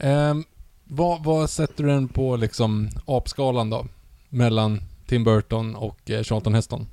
[0.00, 0.44] Ehm,
[0.90, 3.86] vad, vad sätter du den på liksom apskalan då?
[4.28, 6.86] Mellan Tim Burton och eh, Charlton Heston?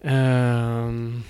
[0.00, 1.22] Ehm,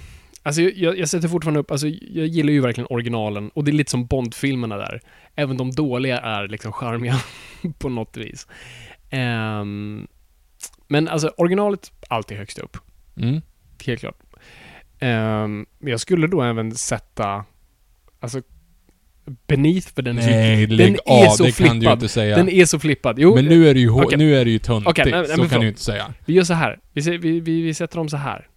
[0.42, 3.72] alltså jag- jag, sätter fortfarande upp, alltså jag gillar ju verkligen originalen och det är
[3.72, 5.01] lite som Bond-filmerna där.
[5.35, 7.20] Även de dåliga är liksom charmiga
[7.79, 8.46] på något vis.
[9.11, 10.07] Ehm,
[10.88, 12.77] men alltså originalet, alltid högst upp.
[13.16, 13.40] Mm.
[13.87, 14.18] Helt klart.
[14.99, 17.44] Men jag skulle då även sätta,
[18.20, 18.42] alltså
[19.47, 21.31] Beneath, för den är Nej, så, lägg den är av.
[21.31, 21.93] så det kan du flippad.
[21.93, 22.37] inte säga.
[22.37, 23.19] Den är så flippad.
[23.19, 24.19] Jo, men nu är det ju, okej.
[24.19, 24.91] nu är det ju töntigt.
[24.91, 25.65] Okej, nej, nej, så kan du förlåt.
[25.65, 26.15] inte säga.
[26.27, 26.79] vi gör så här.
[26.93, 28.49] Vi, ser, vi, vi, vi sätter dem så här.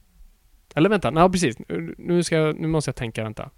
[0.76, 1.56] Eller vänta, nej precis.
[1.98, 3.50] Nu, ska jag, nu måste jag tänka, vänta.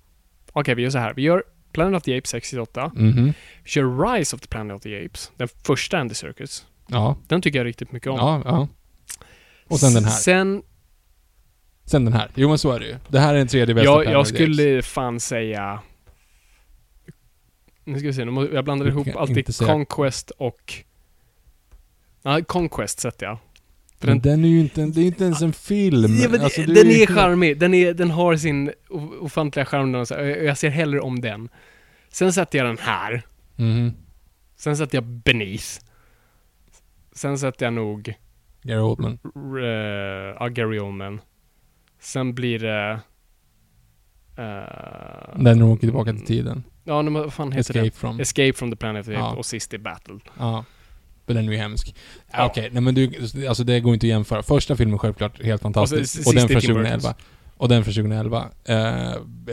[0.54, 1.14] Okej, vi gör så här.
[1.14, 2.92] Vi gör Planet of the Apes 68.
[2.96, 3.34] Mhm.
[3.64, 5.32] Vi kör Rise of the Planet of the Apes.
[5.38, 6.66] Den första Andy Circus.
[6.88, 7.18] Ja.
[7.28, 8.18] Den tycker jag riktigt mycket om.
[8.18, 8.68] Ja, ja.
[9.68, 10.12] Och sen den här.
[10.12, 10.62] Sen,
[11.86, 12.30] Sen den här.
[12.36, 12.96] Jo men så är det ju.
[13.08, 15.80] Det här är den tredje bästa jag, Planet jag skulle fan säga...
[17.84, 18.22] Nu ska vi se,
[18.54, 20.74] jag blandar ihop alltid Conquest och...
[22.22, 23.38] Nej, Conquest sätter jag.
[24.00, 26.16] För Men den är ju inte, det är inte ens en film.
[26.22, 28.72] Ja, men Alltså, den är helt- charmig, den, är, den har sin
[29.22, 30.08] ofantliga charm och
[30.46, 31.50] jag ser hellre om den.
[32.10, 33.22] Sen sätter jag den här.
[33.56, 33.94] Mhm.
[34.56, 35.66] Sen sätter jag Beneath.
[37.12, 38.14] Sen sätter jag nog
[38.64, 39.20] Gary Oldman.
[39.56, 39.64] uh,
[40.40, 41.22] ja, Gary Oldman.
[42.00, 43.00] Sen blir det...
[44.36, 46.64] Den när de åker tillbaka till tiden.
[46.84, 47.92] Ja, men vad fan heter Escape den?
[47.92, 48.20] from.
[48.20, 49.36] Escape from the Planet of the Apes Ja.
[49.36, 50.20] och sist i Battle.
[50.40, 50.66] Ja.
[51.26, 51.96] Men den är ju hemsk.
[52.32, 52.46] Ja.
[52.46, 53.12] Okej, nej men du,
[53.48, 54.44] alltså det går inte att jämföra.
[54.44, 56.02] Första filmen självklart helt fantastisk.
[56.02, 57.04] Och, sista den från i Tim Burtons.
[57.04, 57.14] 2011.
[57.58, 58.76] Och den från 2011 eh,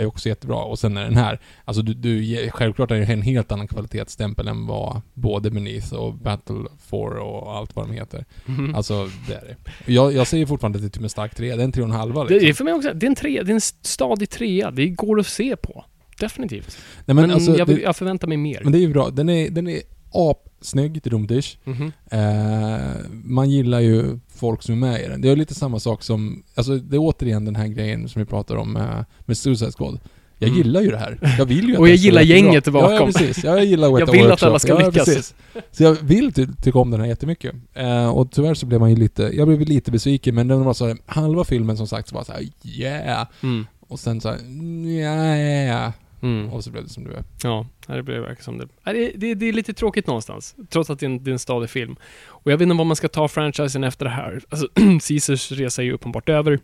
[0.02, 0.56] är också jättebra.
[0.56, 1.38] Och sen är den här.
[1.64, 6.14] Alltså du, du självklart är det en helt annan kvalitetsstämpel än vad både Beneath och
[6.14, 8.24] Battle 4 och allt vad de heter.
[8.46, 8.74] Mhm.
[8.74, 9.40] Alltså, det är
[9.84, 9.92] det.
[9.92, 11.56] Jag, jag säger fortfarande att det är typ en stark 3.
[11.56, 12.54] Det är en 3,5 Det är liksom.
[12.56, 14.70] för mig också, det är en tre, det är en stadig trea.
[14.70, 15.84] Det går att se på.
[16.20, 16.76] Definitivt.
[16.96, 18.60] Nej, Men, men, alltså, jag, det, jag förväntar mig mer.
[18.62, 19.10] men det är ju bra.
[19.10, 19.80] Den är, den är
[20.12, 21.56] apsnygg till Dumdish.
[21.64, 21.92] Mhm.
[22.10, 25.20] Eh, man gillar ju folk som är med i den.
[25.20, 28.26] Det är lite samma sak som, alltså det är återigen den här grejen som vi
[28.26, 30.00] pratar om med, med Suicide Squad.
[30.40, 30.58] Jag Mm.
[30.62, 31.34] gillar ju det här.
[31.38, 32.90] Jag vill ju att Och jag gillar gänget bakom.
[32.92, 33.44] Ja, ja precis.
[33.44, 34.46] Ja, jag gillar Weta Jag vill att Workshop.
[34.46, 35.04] alla ska ja, lyckas.
[35.04, 35.34] Precis.
[35.72, 37.54] Så jag vill ty tycka om den här jättemycket.
[37.74, 40.74] Eh, och tyvärr så blev man ju lite, jag blev lite besviken men den var
[40.74, 43.26] så här, halva filmen som sagt så var så här, yeah.
[43.42, 43.66] Mm.
[43.80, 44.38] Och sen så här,
[44.86, 45.92] yeah.
[46.22, 46.52] Mm.
[46.52, 47.24] Och så blev det som du är.
[47.42, 48.68] Ja, det blir verkligen som det.
[48.84, 50.54] Det, det, det är lite tråkigt någonstans.
[50.70, 51.96] Trots att det är en, det är en stadig film.
[52.26, 54.40] Och jag vet inte vad man ska ta franchisen efter det här.
[54.48, 54.68] Alltså,
[55.08, 56.58] Caesars resa är ju uppenbart över.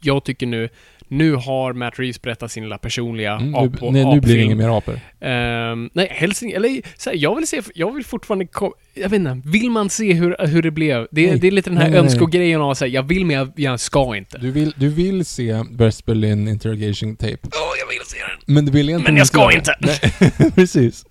[0.00, 0.68] Jag tycker nu,
[1.08, 4.42] nu har Matt Reeves berättat sin lilla personliga Mm, ap- nu, nej, nu blir det
[4.42, 5.00] inga mer apor.
[5.20, 8.46] Ehm, nej, helst eller så här, jag vill se, jag vill fortfarande,
[8.94, 11.06] jag vet inte, vill man se hur, hur det blev?
[11.10, 11.38] Det, Nej.
[11.38, 13.80] det är lite den här Nej, önskogrejen av att säga, jag vill men jag, jag
[13.80, 14.38] ska inte.
[14.38, 17.38] Du vill, du vill se West Berlin Interrogation Tape.
[17.42, 18.37] Åh, jag vill se den.
[18.48, 19.74] Men du vill egentligen Men jag ska inte.
[19.80, 21.04] Nej, precis.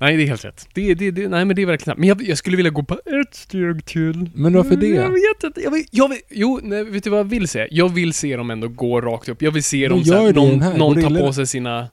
[0.00, 0.68] Nej, det är helt rätt.
[0.74, 2.94] Det, det, det, nej, men det är verkligen Men jag, jag skulle vilja gå på
[2.94, 4.30] ett steg till.
[4.34, 4.86] Men varför det?
[4.86, 5.60] Jag vet inte.
[5.60, 7.68] Jag vill, jag vill, jo, nej, vet du vad jag vill se?
[7.70, 9.42] Jag vill se dem ändå gå rakt upp.
[9.42, 11.88] Jag vill se De dem såhär, någon, någon tar på sig sina...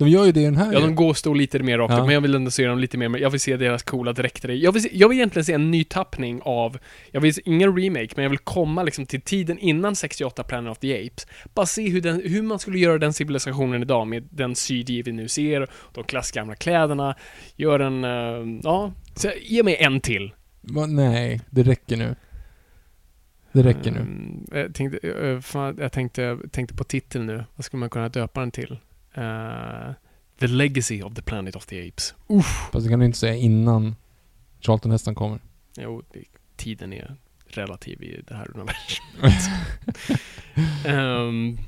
[0.00, 1.94] De gör ju det i den här Ja, de går och står lite mer rakt
[1.94, 2.04] Ja.
[2.04, 4.48] men jag vill ändå se dem lite mer, jag vill se deras coola dräkter.
[4.48, 6.78] Jag vill, se, jag vill egentligen se en ny tappning av,
[7.10, 10.78] jag vill ingen remake, men jag vill komma liksom till tiden innan 68 Planet of
[10.78, 11.26] the Apes.
[11.54, 15.12] Bara se hur, den, hur man skulle göra den civilisationen idag med den CG vi
[15.12, 17.14] nu ser, de klassgamla kläderna,
[17.56, 20.32] gör en, eh, ja, så ge mig en till.
[20.60, 22.14] Va, nej, det räcker nu.
[23.52, 24.00] Det räcker nu.
[24.00, 28.08] Mm, jag tänkte, eh, fan, jag tänkte, tänkte på titeln nu, vad skulle man kunna
[28.08, 28.78] döpa den till?
[29.14, 29.92] Eh,
[30.38, 32.14] the Legacy of the Planet of the Apes.
[32.72, 33.94] Fast det kan du inte säga innan
[34.60, 35.38] Charlton Heston kommer.
[35.78, 36.24] Jo, det,
[36.56, 39.50] tiden är relativ i det här universumet.
[40.86, 41.58] Ehm,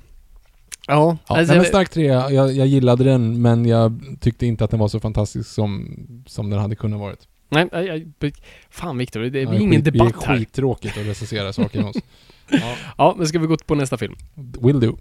[0.86, 4.70] ja, Ja, alltså, men stark trea, jag, jag gillade den men jag tyckte inte att
[4.70, 7.28] den var så fantastisk som, som den hade kunnat varit.
[7.48, 8.32] nej, nej, nej,
[8.70, 10.38] fan Viktor, det Ja, blir ingen skit, debatt Det är här.
[10.38, 11.96] skittråkigt att recensera saker med oss.
[12.50, 14.14] Ja, Ja, men ska vi gå på nästa film?
[14.60, 14.98] will do.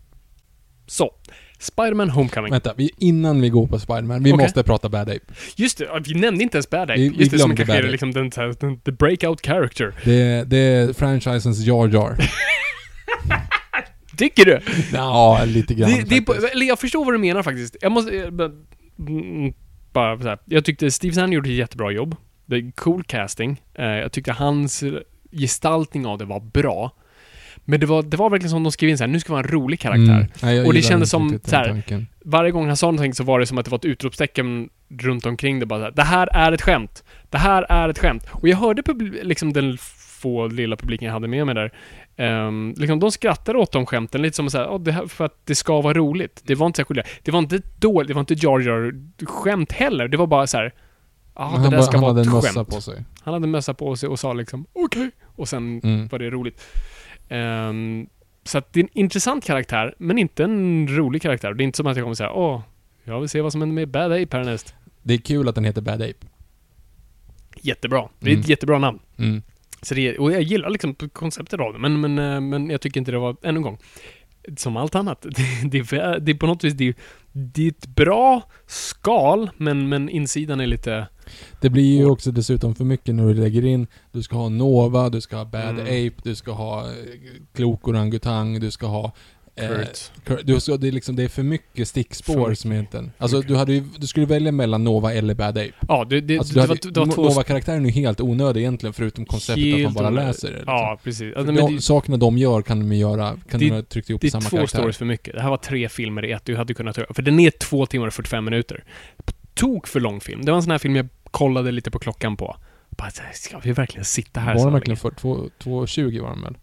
[0.87, 1.11] Så,
[1.61, 2.51] Spider-Man Homecoming.
[2.51, 4.43] Vänta, vi, innan vi går på Spiderman, vi Okej.
[4.45, 5.19] måste prata Bad Ape.
[5.55, 6.93] Just det, vi nämnde inte ens Bad Ape.
[7.01, 9.93] Vi- vi Just det, som kanske är liksom den, här, den, the breakout character.
[10.05, 12.17] Det, det är franchisens Jar Jar.
[14.17, 14.59] Tycker du?
[14.93, 17.75] ja, lite grann Det, det på, eller jag förstår vad du menar faktiskt.
[17.81, 18.17] Jag måste...
[18.17, 18.51] eh, bara-
[18.99, 19.53] mm,
[19.93, 20.39] Bara så här.
[20.45, 22.15] Jag tyckte Steve Zahn gjorde ett jättebra jobb.
[22.45, 23.61] Det är cool casting.
[23.73, 24.93] Eh, jag tyckte hans eh,
[25.31, 26.91] gestaltning av det var bra.
[27.71, 29.43] Men det var, det var verkligen som de skrev in så här, nu ska vara
[29.43, 30.13] en rolig karaktär.
[30.15, 30.27] Mm.
[30.43, 32.05] Nej, Och det kändes som så här.
[32.25, 35.25] Varje gång han sa någonting så var det som att det var ett utropstecken runt
[35.25, 37.03] omkring det bara så här, Det här är ett skämt.
[37.29, 38.25] Det här är ett skämt.
[38.31, 38.83] Och jag hörde
[39.23, 39.77] liksom den
[40.21, 41.71] få lilla publiken jag hade med mig där.
[42.47, 45.25] Um, liksom de skrattade åt de skämten lite som så här, "Åh, det här för
[45.25, 46.41] att det ska vara roligt.
[46.45, 48.93] Det var inte särskilt Det var inte dåligt, det var inte Jar Jar
[49.25, 50.07] skämt heller.
[50.07, 50.71] Det var bara så här.
[51.33, 52.69] Han det där bara- ska han vara hade ett en mössa skämt.
[52.69, 53.03] på sig.
[53.23, 55.11] Han hade en mössa på sig och sa liksom okej.
[55.35, 56.07] Och sen Mm.
[56.07, 56.61] var det roligt.
[57.31, 58.07] Ehm,
[58.43, 61.53] så att det är en intressant karaktär, men inte en rolig karaktär.
[61.53, 62.61] Det är inte som att jag kommer säga åh,
[63.03, 64.75] jag vill se vad som händer med Bad Ape härnäst.
[65.03, 66.27] Det är kul att den heter Bad Ape.
[67.61, 68.09] Jättebra.
[68.19, 68.41] Det är Mm.
[68.41, 68.99] ett jättebra namn.
[69.17, 69.41] Mm.
[69.81, 72.99] Så det, och jag gillar liksom konceptet av det, men, men, eh, men jag tycker
[72.99, 73.77] inte det var, ännu en gång.
[74.57, 75.21] som allt annat.
[75.29, 76.93] Det, det, är- det är på något vis, det,
[77.31, 81.07] det är ett bra skal, men, men insidan är lite...
[81.61, 85.09] Det blir ju också dessutom för mycket när du lägger in, du ska ha Nova,
[85.09, 85.81] du ska ha Bad Mm.
[85.81, 86.93] Ape, du ska ha eh,
[87.55, 89.11] klok orangutang, du ska ha...
[89.55, 90.11] eh, Kurt.
[90.25, 92.59] Kurt- du ska, det, är liksom, det är för mycket stickspår För mycket.
[92.59, 93.11] som egentligen...
[93.17, 95.71] Alltså du, hade ju, du skulle välja mellan Nova eller Bad Ape.
[95.87, 97.23] Ja, det, det, Alltså, det, du var, hade, det var två...
[97.23, 100.53] Nova-karaktären är ju helt onödig egentligen, förutom konceptet att man bara läser det.
[100.57, 100.73] Liksom.
[100.73, 101.35] Ja, precis.
[101.35, 104.21] Alltså, de, det, sakerna de gör kan de göra, kan Det- de ha tryckt ihop
[104.21, 104.77] det i är samma två karaktär.
[104.79, 105.33] stories för mycket.
[105.33, 106.45] Det här var tre filmer i ett.
[106.45, 107.13] Du hade kunnat göra...
[107.13, 108.83] För den är två timmar och 45 minuter.
[109.53, 110.45] Tok för lång film.
[110.45, 112.55] Det var en sån här film jag kollade lite på klockan på.
[112.89, 114.77] Bara, ska vi verkligen sitta här Var så de länge?
[114.79, 116.57] verkligen för 2.20 var de väl?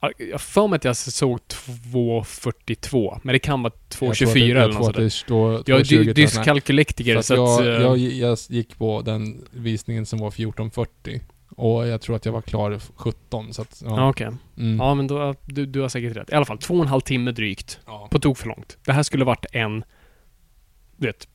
[0.00, 4.10] Ja, Jag har för mig att jag såg 2.42, men det kan vara Jag tror
[4.10, 6.14] att 2.24 det- eller Jag något sånt Jag 2.20 är jag.
[6.14, 11.20] dyskalkylektiker, Så att jag, eh, jag, jag gick på den visningen som var 14.40.
[11.48, 13.82] Och jag tror att jag var klar 17, så att...
[13.84, 14.28] Ja, okej.
[14.58, 14.76] Mm.
[14.78, 16.30] Ja, men då, du, du har säkert rätt.
[16.30, 17.80] I alla fall, två och en halv timme drygt.
[17.86, 18.08] Ja.
[18.10, 18.78] På tok för långt.
[18.84, 19.84] Det här skulle varit en...
[20.96, 21.28] Du vet,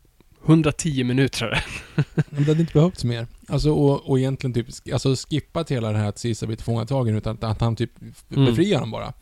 [0.45, 1.65] 110 minuter.
[2.29, 3.27] Men det hade inte behövts mer.
[3.47, 7.35] Alltså, och, och egentligen typ, alltså skippat hela det här att Caesar blir tillfångatagen, utan
[7.35, 7.91] att, att han typ
[8.31, 8.45] Mm.
[8.45, 9.13] befriar dem bara.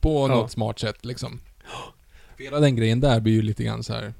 [0.00, 0.34] På Ja.
[0.34, 1.40] något smart sätt liksom.
[2.38, 4.14] Hela den grejen där blir ju lite grann så här.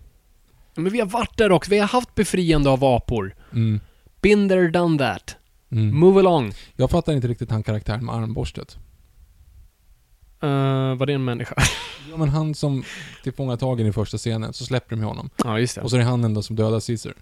[0.74, 1.70] Men vi har varit där också.
[1.70, 3.34] Vi har haft befriande av apor.
[3.52, 3.80] Mm,
[4.20, 5.36] Been there, done that.
[5.70, 5.96] mm.
[5.98, 6.52] Move along.
[6.76, 8.78] Jag fattar inte riktigt han karaktären med armborstet.
[10.46, 11.54] Uh, var det en människa?
[12.10, 12.84] Ja men han som
[13.22, 15.30] tillfångatagen i första scenen, så släpper de ju honom.
[15.44, 15.80] ja, just det.
[15.80, 17.14] Och så är det han ändå som dödar Caesar.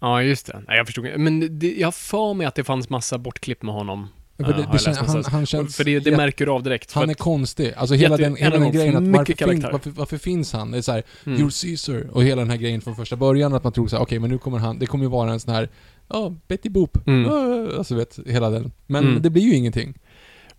[0.00, 0.62] Ja, just det.
[0.68, 1.18] Nej, jag förstod inte.
[1.18, 4.08] Men det, jag har för mig att det fanns massa bortklipp med honom.
[4.36, 5.76] För Ja, det, har det jag läst känns, han, han känns...
[5.76, 6.92] För det, det märker du av direkt.
[6.92, 7.72] För Han är konstig.
[7.76, 10.70] Alltså hela Jätte- den, hela den grejen att varför, fin, varför, varför finns han?
[10.70, 11.38] Det är såhär, mm.
[11.38, 12.10] You're Caesar.
[12.12, 14.38] Och hela den här grejen från första början, att man tror såhär, okej men nu
[14.38, 15.68] kommer han, det kommer ju vara en sån här,
[16.08, 17.06] ja, Betty Boop.
[17.06, 17.30] Mm.
[17.32, 18.72] Ah, Alltså vet, hela den.
[18.86, 19.22] Men Mm.
[19.22, 19.94] det blir ju ingenting.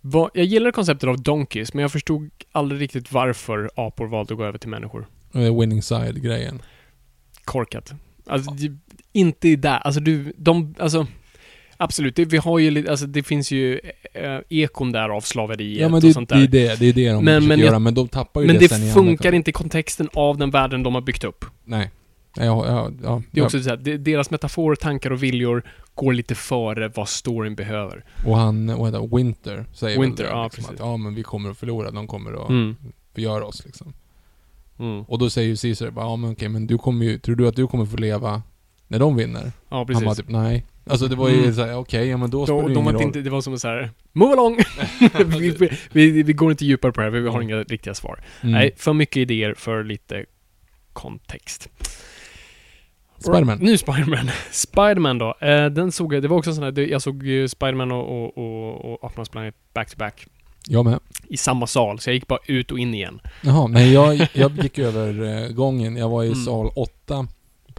[0.00, 4.38] Vad- jag gillar konceptet av donkeys, men jag förstod aldrig riktigt varför apor valde att
[4.38, 5.06] gå över till människor.
[5.32, 6.62] Winning side-grejen.
[7.44, 7.92] Korkat.
[8.26, 8.76] Alltså, det,
[9.12, 9.78] inte där.
[9.78, 11.06] Alltså du, de, alltså...
[11.82, 13.80] Absolut, det, vi har ju alltså det finns ju
[14.14, 16.42] eh, ekon där av slaveriet Ja men och det, sånt det där.
[16.42, 18.46] är det, det är det de Men- försöker men göra, jag- men de tappar ju
[18.46, 21.24] men det, det sen i funkar inte i kontexten av den världen de har byggt
[21.24, 21.44] upp.
[21.64, 21.90] Nej.
[22.36, 25.62] Ja, ja, ja, Det är också så här, deras metaforer, tankar och viljor
[25.94, 28.04] går lite före vad storyn behöver.
[28.26, 30.80] Och han, vad heter Winter säger Winter, väl det, ja, liksom, precis.
[30.80, 32.76] att ja men vi kommer att förlora, de kommer att Mm.
[33.14, 33.92] förgöra oss liksom.
[34.78, 35.02] Mm.
[35.02, 37.48] Och då säger ju Caesar bara, ja men okej men du kommer ju, tror du
[37.48, 38.42] att du kommer få leva
[38.88, 39.52] när de vinner?
[39.68, 39.96] Ja, precis.
[40.02, 40.66] Han bara typ, nej.
[40.86, 41.54] Alltså det var ju Mm.
[41.54, 43.02] såhär, okej, ja men då spelar de, det de ingen roll.
[43.02, 44.58] inte, det var som så här, move along!
[45.38, 48.20] vi, vi, vi, vi går inte djupare på det här, vi har inga riktiga svar.
[48.40, 48.52] Mm.
[48.52, 50.24] Nej, för mycket idéer för lite
[50.92, 51.68] kontext.
[53.20, 53.58] Spiderman.
[53.60, 54.30] Nu Spiderman.
[54.50, 55.34] Spiderman då.
[55.40, 58.08] Eh, den såg jag, det var också en sån här, jag såg ju Spiderman och,
[58.24, 60.26] och, och, och Optimus Planet back to back
[60.68, 60.98] Jag med.
[61.28, 63.20] i samma sal, så jag gick bara ut och in igen.
[63.42, 65.96] Jaha, nej jag, jag gick över eh, gången.
[65.96, 66.38] Jag var i Mm.
[66.44, 67.26] sal 8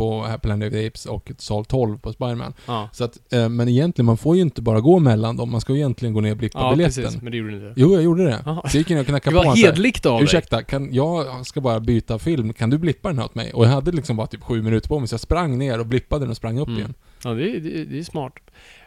[0.01, 2.53] på Planet of the Apes och sal 12 på Spiderman.
[2.67, 5.51] Ja, Så att, eh, men egentligen, man får ju inte bara gå mellan dem.
[5.51, 7.03] Man ska ju egentligen gå ner och blippa ja biljetten.
[7.03, 7.21] precis.
[7.21, 7.81] Men det gjorde du inte.
[7.81, 8.41] Jo, jag gjorde det.
[8.45, 8.61] Jaha.
[8.69, 10.23] Så jag gick in och Det knackade var på så här, hedligt av dig.
[10.23, 12.53] Ursäkta, kan, jag ska bara byta film.
[12.53, 13.53] Kan du blippa den här åt mig?
[13.53, 15.85] Och jag hade liksom bara typ sju minuter på mig, så jag sprang ner och
[15.85, 16.79] blippade den och sprang upp Mm.
[16.79, 16.93] igen.
[17.23, 18.33] Ja, det, det, det är smart.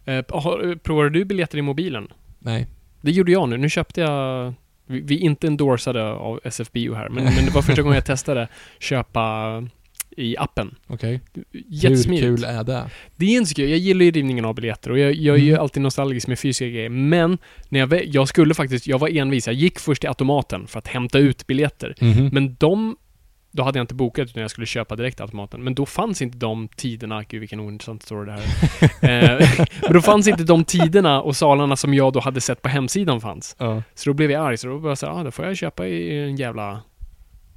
[0.04, 2.08] Eh, har- provade du biljetter i mobilen?
[2.38, 2.66] Nej.
[3.00, 3.56] Det gjorde jag nu.
[3.56, 4.54] Nu köpte jag...
[4.86, 7.94] Vi, vi är inte endorsade av SF Bio här, men, men det var första gången
[7.94, 8.48] jag testade
[8.78, 9.22] köpa
[10.16, 10.74] i appen.
[10.86, 11.20] Okej.
[11.34, 12.24] Hur Jättesmidigt.
[12.26, 12.90] kul är det?
[13.16, 13.70] Det är inte så kul.
[13.70, 15.62] Jag gillar ju rivningen av biljetter och jag, jag är ju Mm.
[15.62, 16.88] alltid nostalgisk med fysiska grejer.
[16.88, 17.38] Men,
[17.68, 19.46] när jag, jag skulle faktiskt, jag var envis.
[19.46, 21.94] Jag gick först till automaten för att hämta ut biljetter.
[22.00, 22.28] Mhm.
[22.32, 22.96] Men de,
[23.50, 25.64] då hade jag inte bokat utan jag skulle köpa direkt automaten.
[25.64, 30.00] Men då fanns inte de tiderna, gud vilken ointressant story det här eh, Men då
[30.02, 33.56] fanns inte de tiderna och salarna som jag då hade sett på hemsidan fanns.
[33.58, 33.82] Ja.
[33.94, 36.18] Så då blev jag arg, så då bara så ah, då får jag köpa i
[36.20, 36.82] den jävla,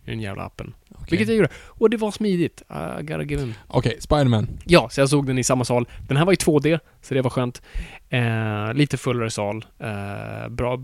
[0.08, 0.74] i den jävla appen.
[0.92, 1.06] Okej.
[1.10, 1.50] Vilket jag gjorde.
[1.68, 2.62] Och det var smidigt.
[3.00, 3.54] I gotta give him.
[3.68, 4.48] Okej, Spiderman.
[4.66, 5.88] Ja, så jag såg den i samma sal.
[6.08, 7.62] Den här var i 2D, så det var skönt.
[8.10, 9.66] Eh, lite fullare sal.
[9.80, 10.78] Eh, bra,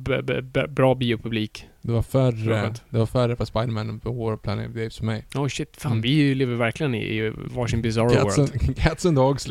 [0.69, 1.65] bra biopublik.
[1.81, 5.25] Det var färre, det var färre på Spiderman på vår Planet of Apes för mig.
[5.35, 6.01] Oh shit, fan Mm.
[6.01, 8.51] vi lever verkligen i, i varsin bizarro Cats world.
[8.63, 9.45] and, cats and dogs.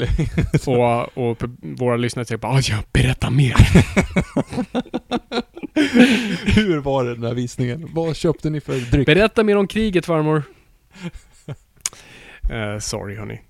[0.66, 3.54] Och, och pub- våra lyssnare säger bara "Ah, ja, berätta mer.
[6.44, 7.88] Hur var det den här visningen?
[7.92, 9.06] Vad köpte ni för dryck?
[9.06, 10.42] berätta mer om kriget farmor.
[12.50, 13.40] Eh, sorry hörni.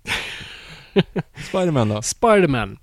[1.48, 2.02] Spiderman då?
[2.02, 2.78] Spiderman.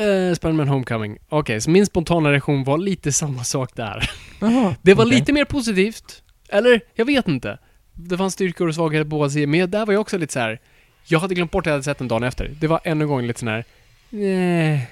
[0.00, 1.18] Uh, Spiderman Homecoming.
[1.28, 4.10] Okej, så min spontana reaktion var lite samma sak där.
[4.40, 5.18] Jaha, Det var okej.
[5.18, 6.22] lite mer positivt.
[6.48, 7.58] Eller, jag vet inte.
[7.94, 10.40] Det fanns styrkor och svagheter på båda sidor, men där var jag också lite så
[10.40, 10.60] här.
[11.06, 12.50] Jag hade glömt bort att jag hade sett den dagen efter.
[12.60, 13.64] Det var ännu en gång lite sån här...
[14.10, 14.90] Nej.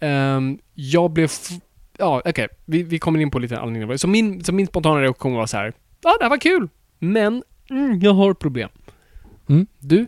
[0.00, 1.30] Ehm, jag blev...
[1.98, 2.48] Ja, okej.
[2.64, 3.96] Vi, vi kommer in på lite anledningar.
[3.96, 5.72] Så min, så min spontana reaktion var så här.
[6.02, 6.68] Ja, det här var kul.
[6.98, 8.68] Men, mm, jag har ett problem.
[9.48, 9.66] Mm.
[9.78, 10.06] Du?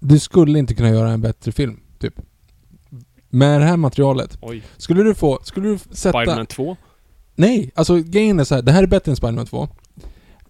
[0.00, 2.14] Du skulle inte kunna göra en bättre film, typ.
[3.28, 4.38] Med det här materialet.
[4.40, 4.62] Oj.
[4.76, 5.40] Skulle du få...
[5.42, 6.18] Skulle du sätta...
[6.18, 6.76] Spiderman 2?
[7.34, 9.68] Nej, alltså grejen är så här, det här är bättre än Spiderman 2.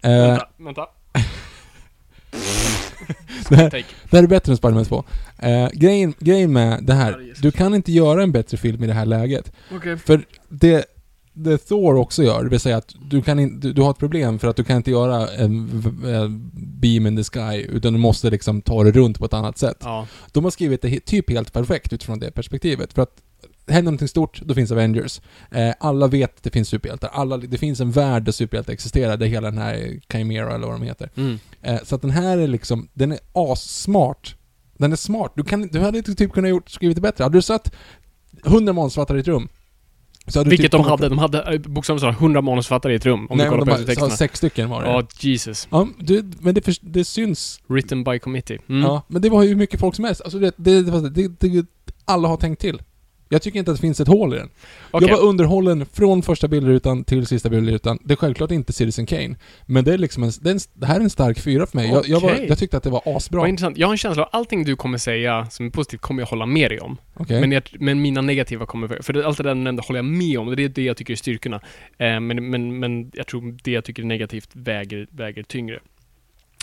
[0.01, 0.87] Eh, vänta, vänta.
[3.49, 3.69] det, här,
[4.09, 5.03] det här är bättre än Spiderman 2.
[5.37, 8.93] Eh, grejen, grejen med det här, du kan inte göra en bättre film i det
[8.93, 9.51] här läget.
[9.71, 9.97] Okej.
[9.97, 10.85] För det,
[11.33, 13.97] det Thor också gör, det vill säga att du, kan in, du, du har ett
[13.97, 17.99] problem för att du kan inte göra en, en beam in the sky, utan du
[17.99, 19.77] måste liksom ta det runt på ett annat sätt.
[19.79, 20.07] Ja.
[20.31, 22.93] De har skrivit det typ helt perfekt utifrån det perspektivet.
[22.93, 23.21] För att
[23.67, 25.21] händer någonting stort, då finns Avengers.
[25.51, 27.09] Eh, alla vet att det finns superhjältar.
[27.13, 30.75] Alla, det finns en värld där superhjältar existerar, där hela den här Chimera eller vad
[30.75, 31.09] de heter.
[31.15, 31.39] Mm.
[31.61, 34.35] Eh, så att den här är liksom, den är assmart.
[34.77, 35.31] Den är smart.
[35.35, 37.23] Du, kan, du hade inte typ kunnat gjort, skrivit det bättre.
[37.23, 37.75] Hade du satt
[38.45, 39.49] 100 manusförfattare i ett rum,
[40.25, 41.09] Vilket typ de hade.
[41.09, 43.27] De hade eh, bokstavligt talat 100 manusförfattare i ett rum.
[43.29, 44.09] Om Nej, du kollar de på har, texterna.
[44.09, 44.89] sex stycken var det.
[44.89, 45.67] Ja, Jesus.
[45.71, 47.59] Ja, du, men det, det syns.
[47.67, 48.59] Written by committee.
[48.69, 48.81] Mm.
[48.81, 50.21] Ja, men det var ju mycket folk som helst.
[50.21, 51.65] Alltså det, det, det, det,
[52.05, 52.81] alla har tänkt till.
[53.29, 54.49] Jag tycker inte att det finns ett hål i den.
[54.91, 55.09] Okej.
[55.09, 57.99] Jag var underhållen från första bildrutan till sista bildrutan.
[58.03, 59.35] Det är självklart inte Citizen Kane.
[59.65, 61.77] Men det är liksom en, det, är en, det här är en stark fyra för
[61.77, 61.89] mig.
[61.89, 63.39] Jag, jag, var, jag tyckte att det var asbra.
[63.39, 63.77] Vad intressant.
[63.77, 66.27] Jag har en känsla av att allting du kommer säga som är positivt kommer jag
[66.27, 66.97] hålla med dig om.
[67.13, 67.41] Okej.
[67.41, 68.87] Men, jag, men mina negativa kommer...
[69.01, 70.55] För allt det där du nämnde håller jag med om.
[70.55, 71.61] Det är det jag tycker är styrkorna.
[71.97, 75.79] Eh, men, men, men jag tror det jag tycker är negativt väger, väger tyngre.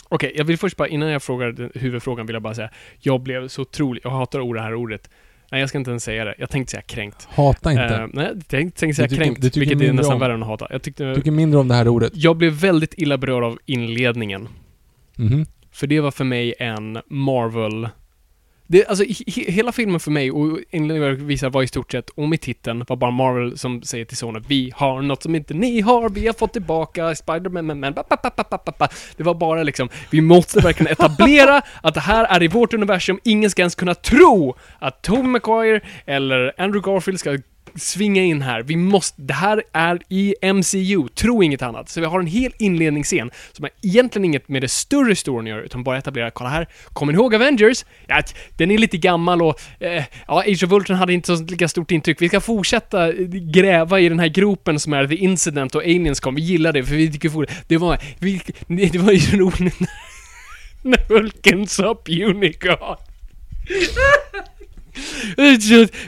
[0.09, 3.49] Okej, jag vill först bara, innan jag frågar huvudfrågan vill jag bara säga, jag blev
[3.49, 5.11] så otroligt, jag hatar det här ordet.
[5.53, 6.35] Nej, jag ska inte ens säga det.
[6.39, 7.29] Jag tänkte säga kränkt.
[7.31, 7.85] Hata inte.
[7.85, 10.49] Eh, nej, jag tänkte, tänkte säga tycker- kränkt, vilket är nästan om- värre än att
[10.49, 10.67] hata.
[10.71, 11.15] Jag tyckte...
[11.15, 12.13] Tycker mindre om det här ordet.
[12.17, 14.49] Jag blev väldigt illa berörd av inledningen.
[15.17, 15.47] Mhm.
[15.73, 17.89] För det var för mig en Marvel...
[18.73, 22.11] Det, alltså, he, he, hela filmen för mig, och inledningen visar var i stort sett,
[22.11, 25.55] och med titeln, var bara Marvel som säger till sonen Vi har något som inte
[25.55, 27.95] ni har, vi har fått tillbaka Spider-Man, men, men.
[29.17, 33.21] Det var bara liksom, vi måste verkligen etablera att det här är i vårt universum,
[33.25, 37.39] ingen ska ens kunna tro att Tobey Maguire eller Andrew Garfield ska
[37.75, 38.63] svinga in här.
[38.63, 41.89] Vi måste, det här är i MCU, tro inget annat.
[41.89, 45.51] Så vi har en hel inledningsscen som är egentligen inget med det större storyn att
[45.51, 47.85] göra, utan bara etablera, kolla här, kommer ni ihåg Avengers?
[48.07, 48.23] Ja,
[48.57, 51.91] den är lite gammal och, eh, ja, Age of Ultron hade inte så lika stort
[51.91, 52.23] intryck.
[52.23, 56.21] Vi ska fortsätta eh, gräva i den här gropen som är The Incident och Aliens
[56.21, 56.35] kom.
[56.35, 57.65] Vi gillar det, för vi tycker fortfarande...
[57.69, 58.41] det var, vi,
[58.89, 59.81] det var ju så roligt
[60.83, 62.97] när, Hulken sa Unicorn.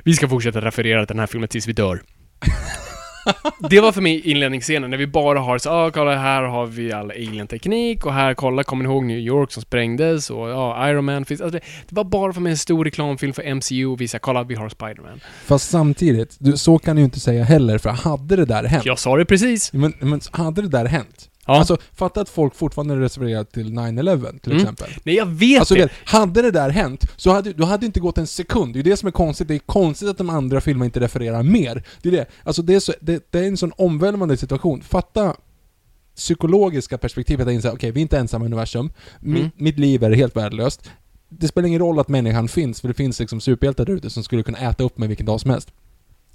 [0.05, 2.03] Vi ska fortsätta referera till den här filmen tills vi dör.
[3.71, 6.93] Det var för mig inledningsscenen när vi bara har så, ah, kolla här har vi
[6.93, 11.05] all alien-teknik och här, kolla, kommer ni ihåg New York som sprängdes och ja, Iron
[11.05, 14.01] Man finns, alltså det, det var bara för mig en stor reklamfilm för MCU och
[14.01, 15.21] visa, kolla vi har Spider-Man.
[15.45, 18.87] Fast samtidigt, du, så kan du ju inte säga heller, för hade det där hänt...
[18.87, 19.73] Jag sa det precis.
[19.73, 21.31] Men, men hade det där hänt?
[21.47, 21.59] Ja.
[21.59, 24.63] Alltså, fatta att folk fortfarande refererar till 9-11 till Mm.
[24.63, 24.91] exempel.
[25.05, 25.81] Nej, jag vet Alltså det.
[25.81, 28.73] vet, hade det där hänt, så hade du hade inte gått en sekund.
[28.75, 29.49] Det är ju det som är konstigt.
[29.49, 31.83] Det är konstigt att de andra filmerna inte refererar mer.
[32.03, 32.27] Det är det.
[32.45, 34.83] Alltså det är, så, det, det är en sån omvälvande situation.
[34.83, 35.37] Fatta
[36.17, 38.93] psykologiska perspektivet att inse, okej, vi är inte ensamma i universum.
[39.21, 39.51] Mitt, Mm.
[39.57, 40.91] mitt liv är helt värdelöst.
[41.29, 44.23] Det spelar ingen roll att människan finns, för det finns liksom superhjältar där ute som
[44.25, 45.73] skulle kunna äta upp mig vilken dag som helst.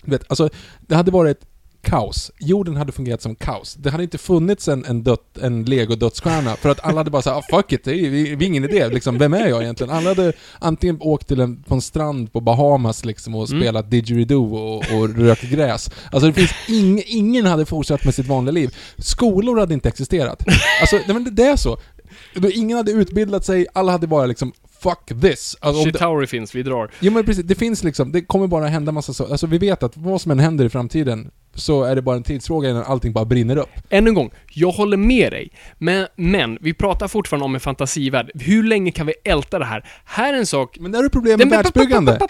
[0.04, 0.50] Du vet, alltså,
[0.88, 1.46] det hade varit
[1.82, 2.32] kaos.
[2.40, 3.74] Jorden hade fungerat som kaos.
[3.74, 7.38] Det hade inte funnits en, en, dött, en lego-dödsstjärna, för att alla hade bara sagt
[7.38, 10.10] ah, 'fuck it, det är, det är ingen idé, liksom, vem är jag egentligen?' Alla
[10.10, 13.62] hade antingen åkt till en, på en strand på Bahamas liksom och Mm.
[13.62, 15.92] spelat didgeridoo och, och rökt gräs.
[16.12, 18.76] Alltså det finns ing, ingen hade fortsatt med sitt vanliga liv.
[18.98, 20.44] Skolor hade inte existerat.
[20.82, 21.78] Alltså, nej, men det är så.
[22.54, 26.64] Ingen hade utbildat sig, alla hade bara liksom 'fuck this' alltså, om det, finns, vi
[26.64, 26.92] drar.
[27.00, 29.32] Jo men precis, det finns liksom, det kommer bara hända massa saker.
[29.32, 32.24] Alltså vi vet att vad som än händer i framtiden så är det bara en
[32.24, 33.70] tidsfråga innan allting bara brinner upp.
[33.90, 35.52] Än en gång, jag håller med dig.
[35.78, 38.32] Men, men, vi pratar fortfarande om en fantasivärld.
[38.34, 39.90] Hur länge kan vi älta det här?
[40.06, 42.20] Här är en sak Men där är problem med världsbyggande.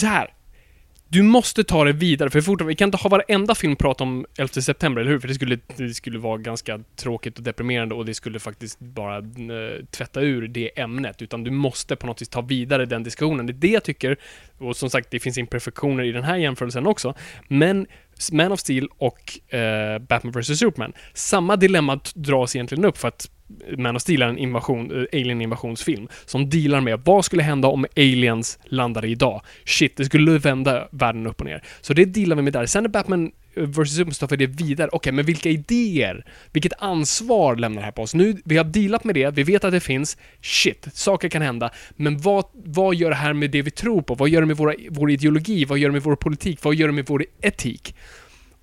[0.00, 0.35] Så här.
[1.08, 4.26] Du måste ta det vidare, för fortfarande, vi kan inte ha varenda film prata om
[4.38, 5.18] 11 september, eller hur?
[5.18, 9.16] För det skulle, det skulle vara ganska tråkigt och deprimerande och det skulle faktiskt bara
[9.18, 11.22] eh, tvätta ur det ämnet.
[11.22, 13.46] Utan du måste på något vis ta vidare den diskussionen.
[13.46, 14.16] Det är det jag tycker,
[14.58, 17.14] och som sagt, det finns imperfektioner i den här jämförelsen också.
[17.48, 17.86] Men
[18.32, 20.58] Man of Steel och eh, Batman vs.
[20.58, 23.30] Superman, samma dilemma dras egentligen upp för att
[23.78, 27.86] Man of Steel är en invasion, eh, alien-invasionsfilm som dealar med vad skulle hända om
[27.96, 29.42] aliens landade idag?
[29.64, 31.62] Shit, det skulle vända världen upp och ner.
[31.80, 32.66] Så det dealar vi med där.
[32.66, 33.98] Sen är Batman vs.
[33.98, 34.88] Mustafa det vidare.
[34.92, 36.24] Okej, men vilka idéer?
[36.52, 38.14] Vilket ansvar lämnar det här på oss?
[38.14, 40.16] Nu, vi har dealat med det, vi vet att det finns.
[40.40, 41.70] Shit, saker kan hända.
[41.96, 44.14] Men vad, vad gör det här med det vi tror på?
[44.14, 45.64] Vad gör det med våra, vår ideologi?
[45.64, 46.64] Vad gör det med vår politik?
[46.64, 47.94] Vad gör det med vår etik?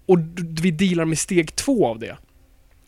[0.05, 0.17] Och
[0.61, 2.17] vi dealar med steg två av det.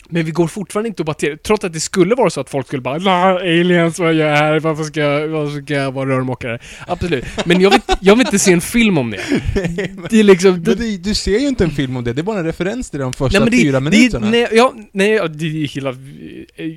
[0.10, 2.68] Men vi går fortfarande inte att battera, trots att det skulle vara så att folk
[2.68, 4.60] skulle bara "La, aliens, vad gör jag här?
[4.60, 6.60] Varför ska, jag- varför ska jag vara rörmokare?
[6.88, 7.26] Absolut.
[7.45, 9.20] Men jag vill, jag vill inte se en film om det.
[10.10, 10.51] Det är liksom...
[10.51, 12.89] Men du, du ser ju inte en film om det, det är bara en referens
[12.89, 14.30] till de första Nej, men det, fyra det, minuterna.
[14.30, 15.95] nej, ja, nej, det är hela...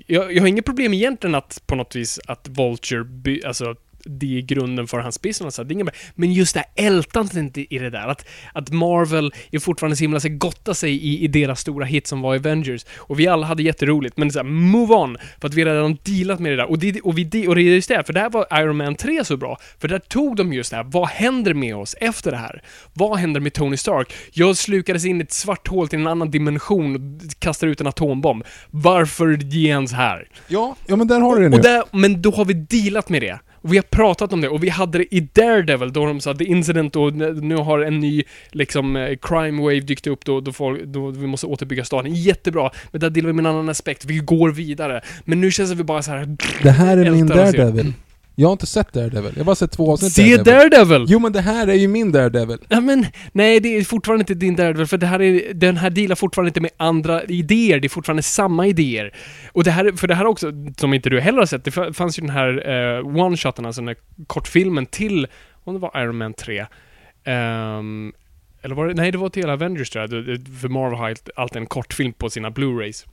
[0.07, 3.75] Jag, jag har inget problem egentligen att på något vis att Vulture, by, alltså
[4.05, 5.55] det är grunden för hans business.
[5.55, 8.09] Så det är inget, men just det här ältandet i det där.
[8.09, 12.07] Att, att Marvel är fortfarande så himla sig gotta sig i, i deras stora hit
[12.07, 12.87] som var Avengers.
[12.97, 15.17] Och vi alla hade jätteroligt, men så här, move on!
[15.41, 16.71] För att vi redan dealat med det där.
[16.71, 19.25] Och det, och, vi, och det är just det, för där var Iron Man 3
[19.25, 19.59] så bra.
[19.79, 22.63] För där tog de just det här, vad händer med oss efter det här?
[22.95, 24.13] Vad händer med Tony Stark?
[24.33, 27.87] Jag slukades in i ett svart hål till en annan dimension och kastar ut en
[27.87, 28.45] atombomb.
[28.71, 30.29] Varför ge ens här?
[30.49, 31.57] Ja, ja men där har du det nu.
[31.57, 33.39] Och där, men då har vi dealat med det.
[33.63, 36.35] Och vi har pratat om det och vi hade det i Daredevil då de sa
[36.35, 40.53] The Incident och nu har en ny liksom eh, crime wave dykt upp då, då,
[40.53, 42.15] folk, då vi måste återbygga staden.
[42.15, 44.05] Jättebra, men där delar vi med en annan aspekt.
[44.05, 45.01] Vi går vidare.
[45.25, 46.37] Men nu känns det vi bara så här.
[46.63, 47.27] det här är min.
[47.27, 47.93] Daredevil.
[48.41, 51.05] Jag har inte sett Daredevil, jag har bara sett två avsnitt Se Daredevil!
[51.09, 52.59] Jo men det här är ju min Daredevil.
[52.69, 55.91] Ja, men nej, det är fortfarande inte din Daredevil, för det här är, den här
[55.91, 59.15] dealar fortfarande inte med andra idéer, det är fortfarande samma idéer.
[59.53, 62.19] Och det här, för det här också, som inte du heller har sett, det fanns
[62.19, 65.27] ju den här uh, one-shoten, alltså den här kortfilmen till,
[65.65, 66.67] om det var Iron Man 3,
[67.25, 68.13] ehm,
[68.63, 70.11] eller var det, nej det var till Avengers tror jag,
[70.61, 73.07] för Marvel har allt- alltid en kortfilm på sina Blu-rays.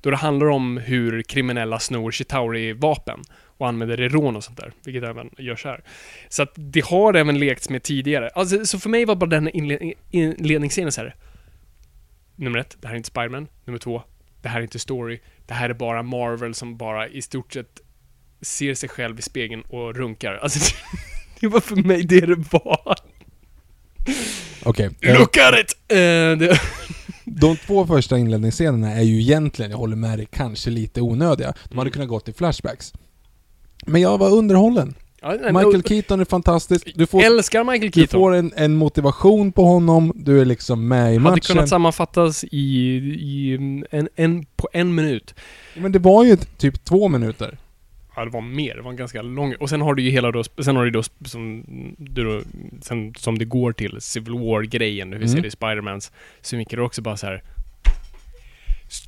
[0.00, 3.20] Då det handlar om hur kriminella snor Chitauri-vapen
[3.58, 5.84] och använder rån och sånt där, vilket även görs här.
[6.28, 8.28] Så att det har även lekts med tidigare.
[8.28, 11.14] Alltså, så för mig var bara den inled- inledningsscenen så här.
[12.36, 13.48] Nummer ett, det här är inte Spiderman.
[13.64, 14.02] Nummer två,
[14.42, 15.20] det här är inte story.
[15.46, 17.80] Det här är bara Marvel som bara i stort sett
[18.40, 20.34] ser sig själv i spegeln och runkar.
[20.42, 20.74] Alltså,
[21.40, 22.94] det var för mig det det var.
[24.64, 24.90] Okej.
[25.02, 25.76] eh, Look at it!
[25.88, 26.60] Det,
[27.24, 31.54] De två första inledningsscenerna är ju egentligen, jag håller med dig, kanske lite onödiga.
[31.68, 32.92] De hade kunnat gått i flashbacks.
[33.86, 34.94] Men jag var underhållen.
[35.22, 36.92] ja, nej, Michael och- Keaton är fantastisk.
[36.94, 38.20] Du får, älskar Michael du Keaton.
[38.20, 41.40] får en, en motivation på honom, du är liksom med i Hade matchen.
[41.40, 42.58] kunnat sammanfattas i,
[43.20, 43.54] i
[43.90, 45.34] en, en, på en minut.
[45.76, 47.58] Men det var ju typ två minuter.
[48.18, 48.74] Ja, det var mer.
[48.76, 49.54] Det var en ganska lång...
[49.60, 50.44] Och sen har du ju hela då...
[50.44, 51.64] Sen har du då som...
[51.98, 52.40] Du då,
[52.82, 55.10] sen, som det går till Civil War-grejen.
[55.10, 55.28] Vi Mm.
[55.28, 56.12] ser det i Spidermans.
[56.40, 57.42] Det också bara så här.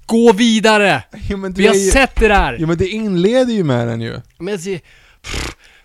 [0.07, 1.03] Gå vidare!
[1.29, 2.57] Ja, Vi har ju- sett det där!
[2.61, 4.21] Ja men det inleder ju med den ju.
[4.39, 4.81] Men jag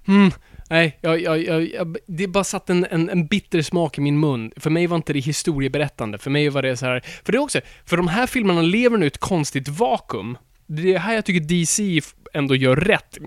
[0.08, 0.32] Mm,
[0.70, 4.20] nej, jag, jag, jag, jag, det bara satt en, en, en bitter smak i min
[4.20, 4.52] mun.
[4.58, 6.18] För mig var inte det historieberättande.
[6.18, 7.04] För mig var det så här...
[7.26, 7.62] För det också...
[7.86, 10.38] För de här filmerna lever nu i ett konstigt vakuum.
[10.68, 12.02] Det är här jag tycker DC
[12.34, 13.18] ändå gör rätt.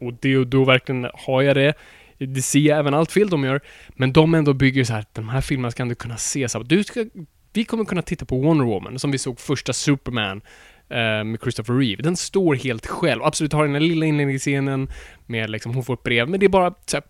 [0.00, 1.74] Och det, och då verkligen har jag det.
[2.18, 3.60] Det ser jag även allt fel de gör.
[3.88, 6.68] Men de ändå bygger så här att de här filmerna ska ändå kunna ses av.
[6.68, 7.04] Du ska...
[7.52, 10.40] Vi kommer kunna titta på Wonder Woman, som vi såg första Superman
[10.88, 12.02] eh, med Christopher Reeve.
[12.02, 13.22] Den står helt själv.
[13.22, 14.88] Absolut har den här lilla inledningsscenen
[15.26, 17.04] med liksom, hon får ett brev, men det är bara så här,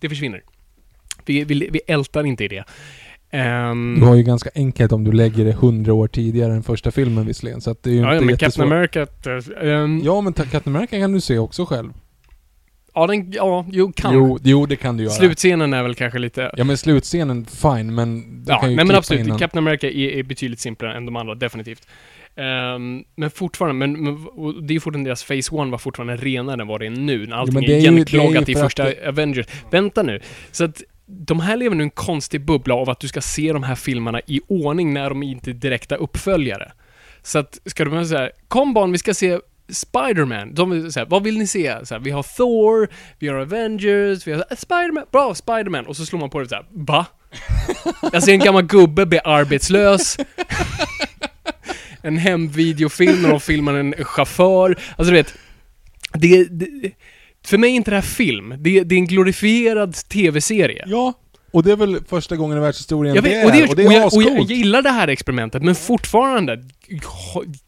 [0.00, 0.42] det försvinner.
[1.26, 2.64] Vi, vi, vi ältar inte i det.
[3.30, 6.90] Ehm, Du har ju ganska enkelt om du lägger det hundra år tidigare än första
[6.90, 8.92] filmen visserligen, så att det är ju ja, ja, inte men jättesvårt.
[8.92, 9.60] Captain America...
[9.60, 10.14] ehm, ja.
[10.14, 11.92] Ja men ta- Captain America kan du se också själv.
[12.94, 14.14] Den, ja, jo, kan.
[14.14, 15.14] Jo, jo det kan du göra.
[15.14, 16.50] Slutscenen är väl kanske lite...
[16.56, 19.26] Ja men slutscenen, fine, men du Ja, kan ju nej men absolut.
[19.26, 19.38] innan.
[19.38, 21.86] Captain America är, är betydligt simplare än de andra, definitivt.
[22.36, 24.14] Ehm, men fortfarande, men, men
[24.66, 27.36] det är fortfarande deras Phase One var fortfarande renare än vad det är nu, när
[27.36, 29.46] allting men är, det igenklagat det i för första att Avengers.
[29.70, 30.20] Vänta nu.
[30.50, 33.62] Så att de här lever nu en konstig bubbla av att du ska se de
[33.62, 36.72] här filmerna i ordning när de inte är direkta uppföljare.
[37.22, 39.38] Så att, ska de säga kom barn, vi ska se
[39.68, 40.54] Spiderman.
[40.54, 41.86] De vill säga, vad vill ni se?
[41.86, 42.88] Så här, vi har Thor,
[43.18, 45.86] vi har Avengers, vi har äh, Spiderman, bra, Spiderman!
[45.86, 47.06] Och så slår man på det så här, va?
[48.12, 50.16] Jag ser en gammal gubbe bli arbetslös.
[52.02, 54.78] en hemvideofilm när de filmar en chaufför.
[54.96, 55.34] Alltså du vet,
[56.12, 56.68] det, det,
[57.46, 58.54] för mig är inte det här film.
[58.58, 60.84] Det, det är en glorifierad tv-serie.
[60.86, 61.12] Ja,
[61.54, 63.76] och det är väl första gången i världshistorien Jag det vet, är, och, det, och
[63.76, 66.64] det är och, jag, och jag gillar det här experimentet, men fortfarande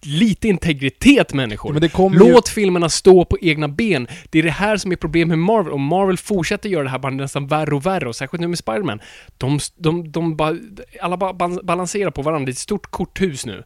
[0.03, 1.79] lite integritet människor.
[1.83, 4.09] Ja, kommer ju- Låt filmerna stå på egna ben.
[4.31, 6.99] Det är det här som är problemet med Marvel, och Marvel fortsätter göra det här
[6.99, 9.01] bara nästan värre och värre, och särskilt nu med Spiderman.
[9.39, 10.57] De, de, de bara,
[11.01, 13.63] alla ban- balanserar på varandra, det är ett stort korthus nu.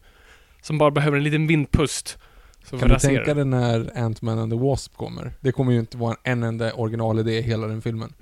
[0.63, 2.19] Som bara behöver en liten vindpust.
[2.65, 5.33] Så Kan du tänka dig när Ant-Man and the Wasp kommer?
[5.41, 8.13] Det kommer ju inte vara en enda originalidé i hela den filmen.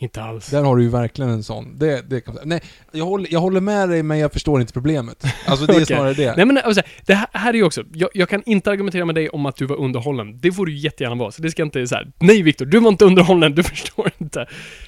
[0.00, 0.50] Inte alls.
[0.50, 1.78] Där har du ju verkligen en sån.
[1.78, 2.60] Det, det kan, nej,
[2.92, 5.24] jag håller, jag håller med dig men jag förstår inte problemet.
[5.46, 5.86] Alltså det är Okej.
[5.86, 6.36] snarare det.
[6.36, 9.14] Nej men alltså, det här, här är ju också, jag, jag kan inte argumentera med
[9.14, 10.40] dig om att du var underhållen.
[10.40, 11.30] Det får du jättegärna vara.
[11.30, 12.12] Så det ska inte så här.
[12.18, 14.46] nej Viktor, du var inte underhållen, du förstår inte.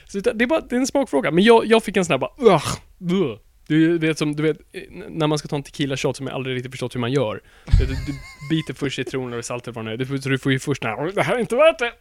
[0.09, 1.31] Så det är bara, det är en smakfråga.
[1.31, 2.65] Men jag, jag fick en sån här bara, ugh,
[3.13, 3.39] ugh.
[3.71, 6.35] Du vet som, du vet, eh, när man ska ta en tequila shot som jag
[6.35, 7.41] aldrig riktigt förstått hur man gör.
[7.79, 8.13] Du, du,
[8.51, 10.21] biter först citroner och saltet vad det är.
[10.21, 11.93] Så du får ju först den här, det här är inte värt det.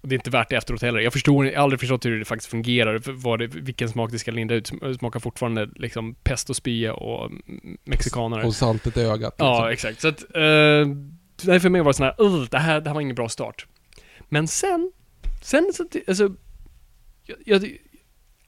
[0.00, 1.00] Och det är inte värt det efteråt heller.
[1.00, 4.18] Jag förstår, jag har aldrig förstått hur det faktiskt fungerar, vad det, vilken smak det
[4.18, 4.72] ska linda ut.
[4.98, 8.46] Smakar fortfarande liksom pest och spya och mm, mexikanare.
[8.46, 9.34] Och saltet i ögat.
[9.38, 9.88] Ja, liksom.
[9.88, 10.00] exakt.
[10.00, 10.96] Så att, eh,
[11.44, 13.28] nej, för mig var det sån här, "Ugh, det här, det här var ingen bra
[13.28, 13.66] start.
[14.28, 14.92] Men sen,
[15.42, 16.34] sen så, alltså,
[17.26, 17.76] jag, jag,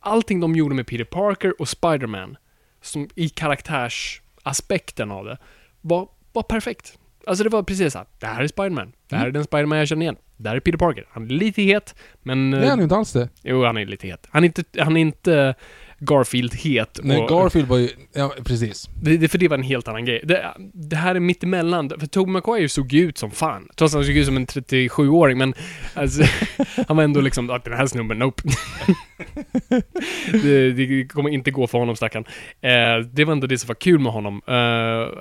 [0.00, 2.36] allting de gjorde med Peter Parker och Spider-Man,
[2.84, 5.38] som i karaktärsaspekten av det,
[5.80, 6.98] var, var perfekt.
[7.26, 8.92] Alltså det var precis så här, det här är Spider-Man.
[9.08, 10.16] Det här är den Spider-Man jag känner igen.
[10.36, 11.06] Det här är Peter Parker.
[11.10, 12.50] Han är lite het, men...
[12.50, 13.28] Det är eh, han ju inte alls det.
[13.42, 14.26] Jo, han är lite het.
[14.30, 15.54] Han är inte, han är inte
[16.06, 17.00] Garfield-het.
[17.02, 17.88] Nej, och- Garfield var ju...
[18.12, 18.88] Ja, precis.
[19.02, 20.20] det, det, för det var en helt annan grej.
[20.24, 21.90] Det, det här är mitt emellan.
[21.98, 23.68] För Tobey Maguire såg ju ut som fan.
[23.76, 25.54] Trots att han såg ut som en 37-åring, men
[25.94, 26.22] alltså,
[26.88, 28.42] han var ändå liksom, att den här snubben, nope.
[30.42, 32.24] det, det kommer inte gå för honom stackarn.
[32.60, 34.42] Eh, det var ändå det som var kul med honom.
[34.46, 34.52] Eh,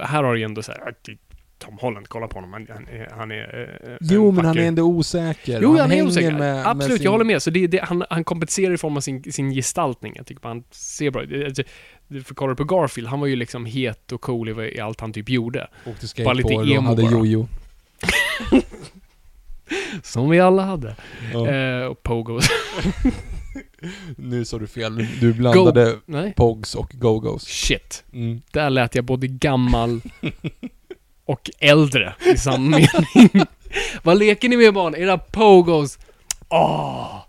[0.05, 1.17] här har du ju ändå såhär, "Ah, det-
[1.64, 2.86] Tom Holland, kolla på honom, han, han.
[3.20, 5.59] Han är eh, Jo, en men han är ändå osäker.
[5.61, 6.32] Jo, och han, är osäker.
[6.32, 7.41] med- Absolut, med sin- jag håller med.
[7.41, 10.14] Så det, det, han, han kompenserar i form av sin, sin gestaltning.
[10.16, 11.45] Jag tycker han ser bra ut.
[11.45, 11.64] Alltså,
[12.07, 15.14] du får kolla på Garfield, han var ju liksom het och cool i, allt han
[15.14, 15.68] typ gjorde.
[15.86, 17.47] Åkte Bara lite skateboard och emo hade jojo.
[20.03, 20.95] Som vi alla hade.
[21.34, 21.47] Ja.
[21.49, 22.47] Eh, och pogos.
[24.18, 25.07] Nu sa du fel.
[25.20, 26.34] Du blandade Nej.
[26.38, 27.39] Pogs och Go-Go's.
[27.39, 28.03] Shit.
[28.14, 28.41] Mm.
[28.51, 30.01] Där lät jag både gammal
[31.26, 33.45] och äldre i samma mening.
[34.03, 34.95] Vad leker ni med barn?
[34.95, 35.99] Era pogos?
[36.49, 37.19] Åh!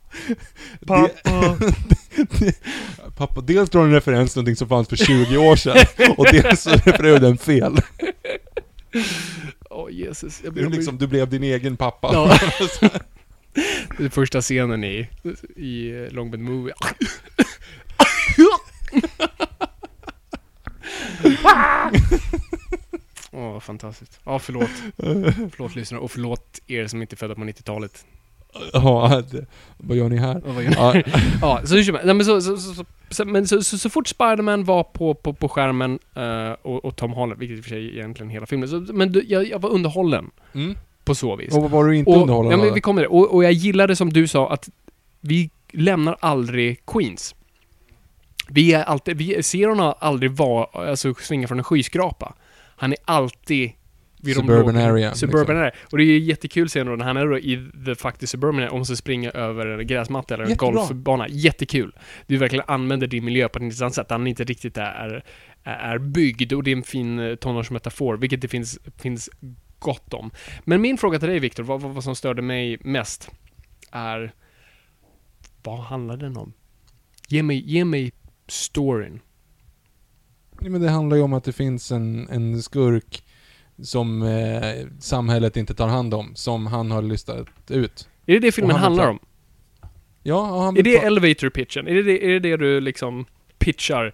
[0.86, 1.57] Pappa.
[3.16, 5.86] Pappa, dels drar en referens till någonting som fanns för 20 år sedan
[6.16, 7.76] och dels så refererar du den fel.
[9.70, 10.40] Åh Jesus.
[10.45, 12.11] Jag Du, liksom, du blev din egen pappa.
[12.12, 12.38] Ja.
[13.99, 15.09] Det är första scenen i,
[15.57, 16.30] i eh, Long
[23.35, 24.20] Åh, fantastiskt.
[24.24, 24.70] Ja, förlåt.
[25.53, 28.05] Förlåt lyssnare och förlåt er som inte är födda på 90-talet.
[28.72, 29.22] Ja,
[29.76, 30.43] vad gör ni här?
[30.45, 30.76] Vad gör ni?
[30.76, 31.03] Ja,
[31.41, 31.93] Ja, så hur.
[31.93, 35.32] Nej, men så, så, så, så, men så, så, så fort Spiderman var på, på,
[35.32, 38.68] på skärmen eh, och, och Tom Holland, vilket i och för sig egentligen hela filmen,
[38.68, 40.76] så, men du, jag, jag var underhållen mm.
[41.05, 41.55] på så vis.
[41.57, 43.09] Och var du inte Och, underhållande ja, men vi kommer det.
[43.09, 44.68] Och, och jag gillade som du sa att
[45.20, 47.35] vi lämnar aldrig Queens.
[48.49, 52.35] Vi är alltid, vi ser honom aldrig vara, alltså svinga från en skyskrapa.
[52.76, 53.72] Han är alltid
[54.22, 55.56] vid de Suburban låga- area, Suburban liksom.
[55.56, 55.72] area.
[55.92, 58.58] Och det är ju jättekul sen då när han är då i the faktiskt suburban
[58.60, 60.86] area och måste springa över en gräsmatta eller en Jättebra.
[60.86, 61.28] golfbana.
[61.28, 61.96] Jättekul.
[62.26, 64.10] Du verkligen använder din miljö på ett intressant sätt.
[64.10, 65.24] Han inte riktigt är,
[65.64, 69.30] är, byggd och det är en fin eh, tonårsmetafor, vilket det finns, finns
[69.78, 70.30] gott om.
[70.64, 73.30] Men min fråga till dig Viktor, vad, vad, vad som störde mig mest
[73.90, 74.32] är
[75.62, 76.52] vad handlar den om?
[77.28, 78.12] Ge mig, ge mig
[78.48, 79.20] storyn.
[80.70, 83.24] Men det handlar ju om att det finns en, en skurk
[83.82, 88.08] som eh, samhället inte tar hand om, som han har listat ut.
[88.26, 89.18] Är det det filmen han handlar om?
[90.22, 91.88] Ja, han Är det elevator pitchen?
[91.88, 93.24] Är det det, är det det du liksom
[93.58, 94.12] pitchar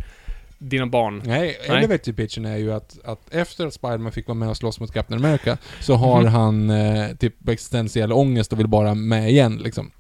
[0.59, 1.23] dina barn?
[1.27, 1.79] Nej, Nej.
[1.79, 4.93] elevator pitchen är ju att, att efter att Spiderman fick vara med och slåss mot
[4.93, 6.33] Captain America, så har Mhm.
[6.33, 9.91] han eh, typ existentiell ångest och vill bara med igen liksom.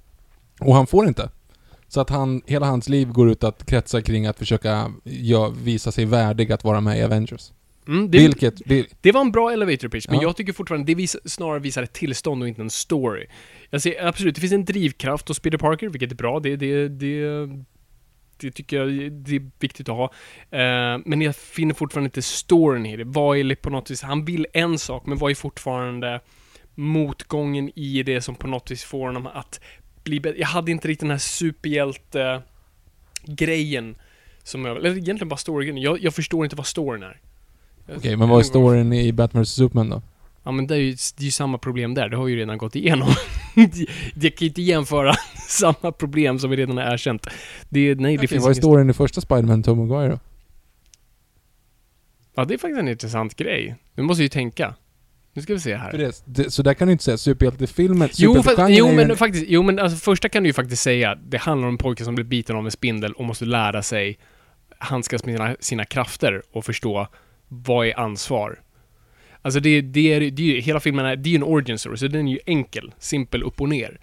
[0.61, 1.31] Och han får inte.
[1.91, 5.93] Så att han, hela hans liv går ut att kretsa kring att försöka ja, visa
[5.93, 7.53] sig värdig att vara med i Avengers.
[7.89, 10.23] Mm, det, Vilket, vil, det var en bra elevator pitch, men Ja.
[10.23, 13.27] jag tycker fortfarande det vis, snarare visar ett tillstånd och inte en story.
[13.71, 16.41] Jag ser absolut, det finns en drivkraft hos Peter Parker, vilket är bra.
[16.41, 17.49] Det, det, det,
[18.37, 20.05] det tycker jag det är viktigt att ha.
[20.51, 23.05] Eh, men jag finner fortfarande inte storyn i det.
[23.05, 26.21] Vad är det på något vis, han vill en sak, men vad är fortfarande
[26.75, 29.61] motgången i det som på något vis får honom att
[30.11, 30.39] bli bättre?
[30.39, 33.95] Jag hade inte riktigt den här superhjälte-grejen
[34.43, 35.77] som jag, eller egentligen bara storyn.
[35.77, 37.21] Jag, jag förstår inte vad storyn är.
[37.97, 40.03] Okej, men vad är storyn i Batman vs Superman då?
[40.43, 42.59] Ja men det är ju, det är ju samma problem där, det har ju redan
[42.59, 43.09] gått igenom.
[44.15, 45.15] det kan ju inte jämföra
[45.49, 47.27] samma problem som vi redan har erkänt.
[47.69, 50.19] Det, nej, det Okej, finns vad är storyn i första Spiderman, Tom Maguire då?
[52.35, 53.77] Ja, det är faktiskt en intressant grej.
[53.95, 54.75] Nu måste ju tänka.
[55.33, 55.93] Nu ska vi se här.
[55.93, 59.63] Det, det, så där kan du inte säga superhjältefilmen, Jo, jo men en- faktiskt, jo
[59.63, 62.25] men alltså första kan du ju faktiskt säga, det handlar om en pojke som blir
[62.25, 64.19] biten av en spindel och måste lära sig
[64.79, 67.09] handskas med sina, sina krafter och förstå
[67.49, 68.61] vad är ansvar.
[69.43, 71.79] Alltså det, det, är, det är ju, hela filmen är, det är ju en origin
[71.79, 74.01] story, så den är ju enkel, simpel upp och ner.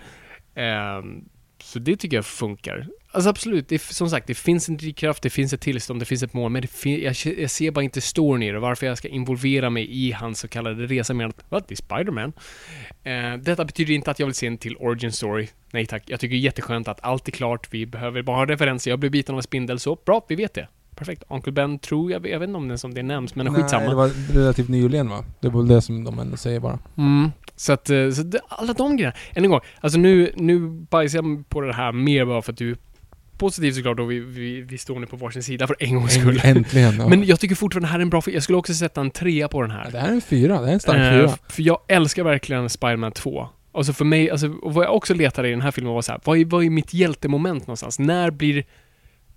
[0.56, 1.26] Ehm,
[1.64, 2.88] så det tycker jag funkar.
[3.18, 6.24] Alltså absolut, det, som sagt, det finns en drivkraft, det finns ett tillstånd, det finns
[6.24, 9.08] ett mål, men det jag, jag ser bara inte storyn i det, varför jag ska
[9.08, 12.34] involvera mig i hans så kallade resa med att, vad, det är Spider-Man.
[13.04, 15.48] Eh, detta betyder inte att jag vill se en till origin story.
[15.72, 18.46] Nej tack, jag tycker det är jätteskönt att allt är klart, vi behöver bara ha
[18.46, 20.68] referenser, jag blev biten av en spindel, så bra, vi vet det.
[20.96, 21.24] Perfekt.
[21.30, 23.82] Uncle Ben tror jag, jag vet inte om det, som det nämns, men skitsamma.
[23.82, 25.24] Nej, det var relativt nyligen va?
[25.40, 26.80] Det var väl det som de ändå säger bara.
[26.98, 27.32] Mm.
[27.56, 29.16] Så att, eh, så det, alla de grejerna.
[29.34, 32.58] Än en gång, alltså nu, nu bajsar jag på det här mer bara för att
[32.58, 32.76] du
[33.38, 36.14] är positiv såklart och vi, vi, vi står nu på varsin sida för en gångs
[36.14, 36.42] skull.
[36.44, 36.96] Äntligen.
[37.00, 37.08] Ja.
[37.10, 38.34] Men jag tycker fortfarande det här är en bra film.
[38.34, 39.92] Jag skulle också sätta en trea på den Ja, här.
[39.92, 41.38] det här är en fyra, det är en stark Eh, fyra.
[41.50, 43.50] för jag älskar verkligen Spider-Man 2.
[43.72, 46.22] Alltså för mig, alltså, vad jag också letade i den här filmen var så här,
[46.24, 48.00] vad är, vad är mitt hjältemoment någonstans?
[48.00, 48.64] När blir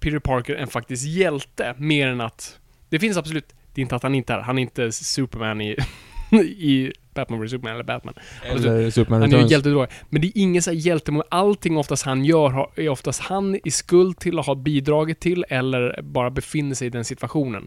[0.00, 1.74] Peter Parker en faktisk hjälte?
[1.78, 2.58] Mer än att...
[2.88, 5.76] Det finns absolut, det är inte att han inte är, han är inte Superman i,
[6.44, 8.14] i Batman vs Superman eller Batman.
[8.44, 9.86] Eller Superman Han är ju hjälte.
[10.08, 11.28] Men det är ingen så här hjältemoment.
[11.30, 16.02] Allting oftast han gör är oftast han i skuld till att ha bidragit till eller
[16.02, 17.66] bara befinner sig i den situationen.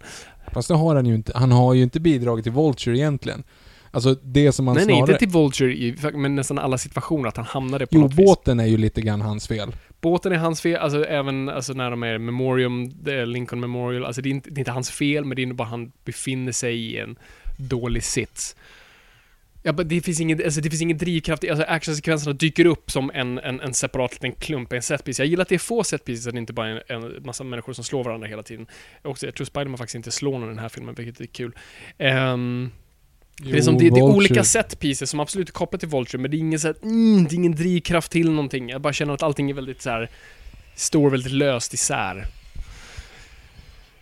[0.53, 1.31] Fast det har han ju inte.
[1.35, 3.43] Han har ju inte bidragit till Vulture egentligen.
[3.91, 5.11] Alltså det som han nej, nej, snarare...
[5.11, 8.25] inte till Vulture i men nästan alla situationer att han hamnade på Jo, något vis.
[8.25, 9.75] båten är ju lite grann hans fel.
[10.01, 12.91] Båten är hans fel, alltså även alltså när de är Memorium,
[13.25, 15.67] Lincoln Memorial, alltså det är, inte, det är inte hans fel, men det är bara
[15.67, 17.15] han befinner sig i en
[17.69, 18.55] dålig sits.
[19.65, 23.39] Ja, det finns ingen, alltså det finns ingen drivkraft, alltså actionsekvenserna dyker upp som en,
[23.39, 25.19] en, en separat liten klump, en setpiece.
[25.19, 27.43] Jag gillar att det är få setpieces, att det inte bara är en, en massa
[27.43, 28.67] människor som slår varandra hela tiden.
[29.01, 31.51] Också, jag tror Spiderman faktiskt inte slår någon i den här filmen, vilket är kul.
[31.97, 32.71] Ehm,
[33.37, 36.21] det, är som, det, det är olika set pieces som absolut är kopplat till Vulture,
[36.21, 38.69] men det är ingen, så här, mm, det är ingen drivkraft till någonting.
[38.69, 40.09] Jag bara känner att allting är väldigt så här
[40.75, 42.25] står väldigt löst isär.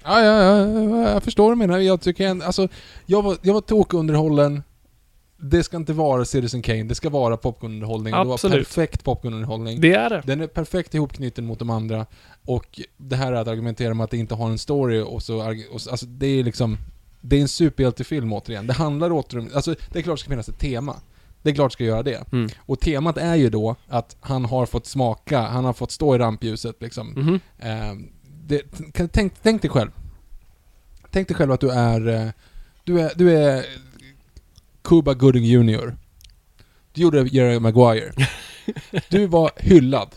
[0.03, 1.77] Ja, ja, ja, jag förstår vad du menar.
[1.79, 2.67] Jag tycker en, alltså,
[3.05, 4.63] jag var, jag var tokunderhållen.
[5.43, 8.13] Det ska inte vara Citizen Kane, det ska vara popcornunderhållning.
[8.13, 9.81] Det var perfekt popcornunderhållning.
[9.81, 10.21] Det är det.
[10.25, 12.05] Den är perfekt ihopknuten mot de andra.
[12.45, 15.55] Och det här att argumentera om att det inte har en story och så...
[15.71, 16.77] Och, så- alltså det är liksom...
[17.21, 18.67] Det är en superhjältefilm återigen.
[18.67, 19.49] Det handlar återigen...
[19.53, 20.95] Alltså det är klart det ska finnas ett tema.
[21.41, 22.31] Det är klart det ska göra det.
[22.31, 22.49] Mm.
[22.59, 26.17] Och temat är ju då att han har fått smaka, han har fått stå i
[26.17, 27.07] rampljuset liksom.
[27.09, 27.39] Mhm.
[27.59, 27.93] Eh,
[28.51, 29.91] det, tänk, tänk dig själv.
[31.11, 32.07] Tänk dig själv att du är...
[32.07, 32.29] eh,
[32.83, 33.65] Du är, du är
[34.83, 35.95] Cuba Gooding Jr.
[36.93, 38.11] Du gjorde Jerry Maguire.
[39.09, 40.09] Du var hyllad.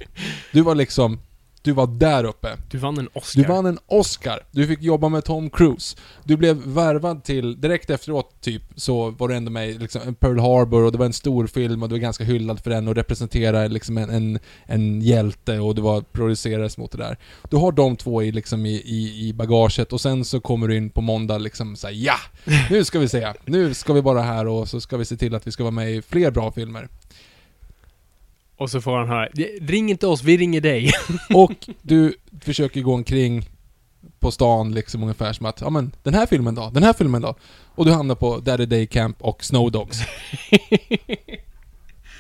[0.53, 1.21] Du var liksom...
[1.65, 2.49] Du var där uppe.
[2.71, 3.43] Du vann en Oscar.
[3.43, 4.41] Du vann en Oscar.
[4.51, 5.97] Du fick jobba med Tom Cruise.
[6.25, 10.39] Du blev värvad till, direkt efteråt typ, så var du ändå med i liksom, Pearl
[10.39, 12.95] Harbor och det var en stor film och du var ganska hyllad för den och
[12.95, 17.19] representerade liksom en, en, en hjälte och du var producerades mot det där.
[17.51, 20.77] Du har de två i, liksom, i, i, i bagaget och sen så kommer du
[20.77, 22.17] in på måndag liksom såhär ja!
[22.71, 23.33] Nu ska vi se.
[23.45, 25.71] Nu ska vi vara här och så ska vi se till att vi ska vara
[25.71, 26.89] med i fler bra filmer.
[28.57, 29.29] Och så får han höra,
[29.61, 30.93] ring inte oss, vi ringer dig.
[31.35, 33.49] Och du försöker gå omkring
[34.19, 36.71] på stan liksom ungefär som att, ja men den här filmen då?
[36.75, 37.35] Den här filmen då?
[37.75, 39.99] Och du hamnar på Daddy Day Camp och Snow Dogs.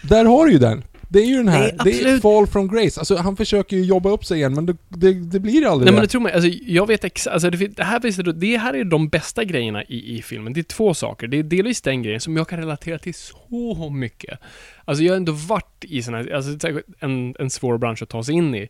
[0.03, 0.85] Där har du ju den!
[1.09, 2.19] Det är ju den här, Nej, det är.
[2.21, 3.01] Fall from Grace.
[3.01, 5.93] Alltså han försöker ju jobba upp sig igen men det, det, det blir aldrig Nej
[5.93, 6.01] men det.
[6.01, 8.85] det tror mig, alltså jag vet exakt, alltså det, det, här visar, det här är
[8.85, 10.53] de bästa grejerna i, i filmen.
[10.53, 11.27] Det är två saker.
[11.27, 14.39] Det är delvis den grejen som jag kan relatera till så mycket.
[14.85, 18.09] Alltså jag har ändå varit i sån här, alltså det en, en svår bransch att
[18.09, 18.69] ta sig in i.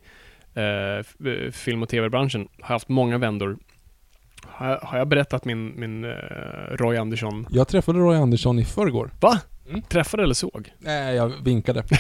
[0.55, 2.49] Eh, eh, film och tv-branschen.
[2.61, 3.57] Har haft många vändor.
[4.47, 6.11] Har, jag- har jag berättat min, min eh,
[6.71, 7.47] Roy Andersson...
[7.51, 9.11] Jag träffade Roy Andersson i förrgår.
[9.21, 9.41] Va?
[9.69, 9.83] Mm.
[9.83, 10.73] Träffade eller såg?
[10.79, 11.85] Nej, jag vinkade.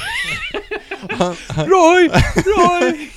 [1.56, 2.10] Roy!
[2.44, 3.10] Roy!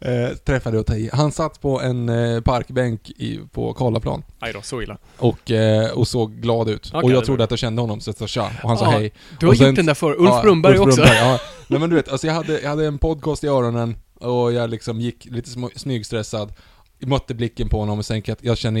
[0.00, 1.10] eh, träffade och ta i.
[1.12, 4.22] Han satt på en eh, parkbänk i, på Karlaplan.
[4.38, 4.98] Aj då, så illa.
[5.18, 6.90] Och, eh, och såg glad ut.
[6.94, 8.50] Okej, och jag trodde att jag kände honom, så jag sa tja.
[8.62, 9.12] Och han sa Ja, hej.
[9.40, 10.96] Du har Och sen- gjort den där för Ulf Ja, Brunnberg Ulf också.
[10.96, 11.38] Brunnberg, ja.
[11.66, 14.70] Nej men du vet, alltså jag hade, jag hade en podcast i öronen och jag
[14.70, 16.52] liksom gick lite sm- smygstressad.
[17.00, 18.80] Mötte blicken på honom och sen att jag känner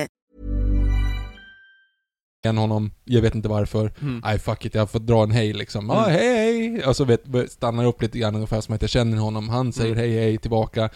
[2.45, 3.91] Igen honom, jag vet inte varför.
[4.01, 4.39] Mm.
[4.39, 5.89] Fuck it, jag får dra en hej liksom.
[5.89, 6.11] Ja, Mm.
[6.19, 6.85] hej hej!
[6.85, 9.49] Och så vet, stannar upp lite grann ungefär som att jag känner honom.
[9.49, 9.99] Han säger Mm.
[9.99, 10.89] hej hej tillbaka.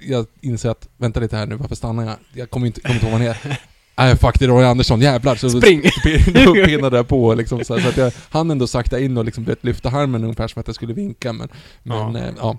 [0.00, 2.14] Jag inser att, vänta lite här nu, varför stannar jag?
[2.32, 3.60] Jag kommer inte, kommer inte ihåg vad han heter.
[3.98, 5.36] Nej fuck det är Roy Andersson, jävlar!
[5.36, 5.82] Så Spring!
[6.44, 9.24] Då pinnade jag på liksom så, här, så att jag hann ändå sakta in och
[9.24, 11.48] liksom lyfta armen ungefär som att jag skulle vinka men...
[11.82, 12.20] Men Ja.
[12.20, 12.32] ja.
[12.38, 12.56] ja.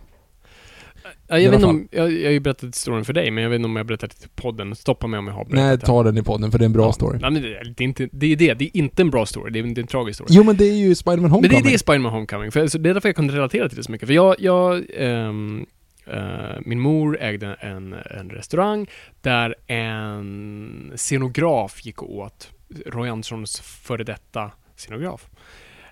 [1.30, 3.56] Jag, vet inte om, jag, jag har ju berättat historien för dig, men jag vet
[3.56, 4.76] inte om jag har berättat det till podden.
[4.76, 6.74] Stoppa mig om jag har berättat Nej, ta den i podden för det är en
[6.74, 6.94] bra Ja.
[6.94, 7.20] story.
[7.22, 8.54] Nej, men det, är- det, är inte, det är det.
[8.54, 9.52] Det är inte en bra story.
[9.52, 10.28] Det är, det är en tragisk story.
[10.32, 11.64] Jo men det är ju Spiderman Men Homecoming.
[11.64, 12.52] det är det Spiderman Homecoming.
[12.52, 14.08] För, alltså, det är därför jag kunde relatera till det så mycket.
[14.08, 15.66] För jag, jag ehm,
[16.06, 16.22] eh,
[16.66, 18.88] min mor ägde en, en restaurang
[19.22, 22.50] där en scenograf gick åt.
[22.86, 25.28] Roy Anderssons före detta scenograf.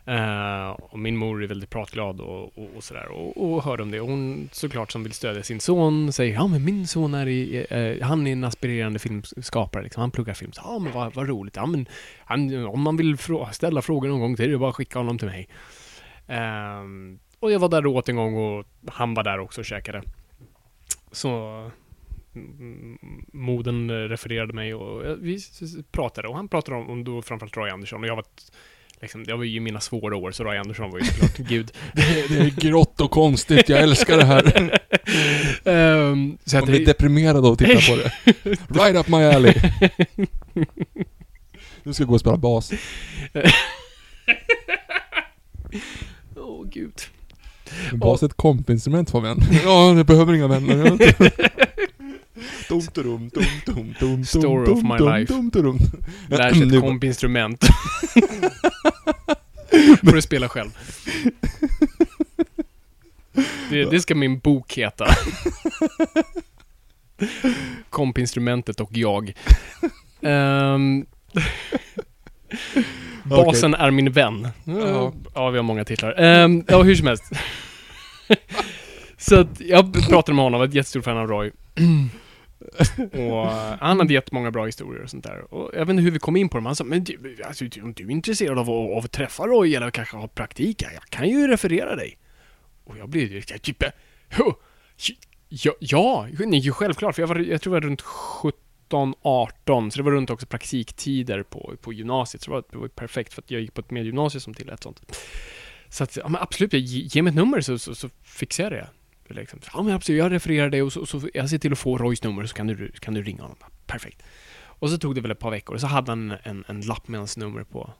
[0.10, 3.92] Uh, och min mor är väldigt pratglad och, och, och sådär och, och hör om
[3.92, 4.00] det.
[4.02, 7.66] Och hon såklart som vill stödja sin son säger ja men min son är i,
[7.72, 10.02] uh, han är en aspirerande filmskapare liksom.
[10.02, 10.52] Han pluggar film.
[10.52, 11.56] Så, Ja men vad, vad roligt.
[11.56, 11.86] Ja men
[12.26, 15.00] han, om man vill frå- ställa frågor någon gång till är det bara att skicka
[15.00, 15.48] honom till mig.
[16.30, 20.04] Uh, och jag var där åt en gång och han var där också och käkade.
[21.12, 21.72] Så
[23.34, 25.40] moden refererade mig och vi
[25.92, 28.52] pratade och han pratade om, om då framförallt Roy Andersson och jag var ett-
[29.02, 31.72] liksom, jag var ju mina svåra år så Roy Andersson var ju såklart gud.
[31.94, 32.02] det
[32.38, 34.80] är grått och konstigt, jag älskar det här.
[35.66, 38.12] Ehm, så Jag blir deprimerad av att titta på det.
[38.84, 39.54] Right up my alley.
[41.84, 42.72] Nu ska jag gå och spela bas.
[46.36, 46.94] Åh gud.
[47.94, 49.44] Bas är ett kompinstrument Fabian.
[49.64, 50.98] Ja, jag behöver inga vänner.
[52.70, 55.34] Dum, dum, dum, dum, dum, Story of my life.
[55.34, 55.80] dum, dum.
[56.30, 57.64] Lär sig ett kompinstrument.
[60.06, 60.70] Får du spela själv.
[63.70, 65.08] Det, det ska min bok heta.
[67.90, 69.34] Kompinstrumentet och jag.
[70.22, 71.06] Ehm,
[73.24, 74.48] basen är min vän.
[74.64, 75.14] Ja.
[75.36, 76.44] Ja, vi har många titlar.
[76.44, 77.24] Um, ja, hur som helst.
[79.18, 81.52] Så att jag pratade med honom, var ett jättestort fan av Roy.
[83.14, 85.54] och eh, han hade jättemånga bra historier och sånt där.
[85.54, 86.66] Och jag vet inte hur vi kom in på dem.
[86.66, 89.76] Han sa, men du, alltså, om du är intresserad av, att- av att träffa Roy
[89.76, 92.18] eller kanske ha praktik, jag kan ju referera dig.
[92.84, 93.90] Och jag blev ju typ, eh,
[94.38, 94.58] ja,
[95.50, 97.16] ja, ja, nej, självklart.
[97.16, 100.46] För jag, var, jag tror jag var runt 17, 18, så det var runt också
[100.46, 102.42] praktiktider på, på gymnasiet.
[102.44, 104.54] Så det var, det var ju perfekt för att jag gick på ett medgymnasium som
[104.54, 105.18] tillät sånt.
[105.90, 106.80] Så att, ja men absolut, ge,
[107.12, 108.88] ge mig ett nummer så, så, så fixar jag det.
[109.28, 109.60] Typ, liksom.
[109.74, 112.24] Ja men absolut, jag refererar dig och så, så jag ser till att få Roys
[112.24, 113.58] nummer så kan du, kan du ringa honom.
[113.86, 114.24] Perfekt.
[114.80, 117.08] Och så tog det väl ett par veckor och så hade han en, en lapp
[117.08, 117.94] med hans nummer på.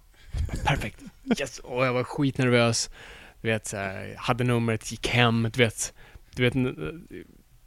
[0.66, 1.04] Perfekt.
[1.40, 1.60] Yes!
[1.60, 2.90] Och jag var skitnervös.
[3.42, 5.94] Du vet, så här, hade numret, gick hem, du vet.
[6.36, 6.62] Du vet, eh,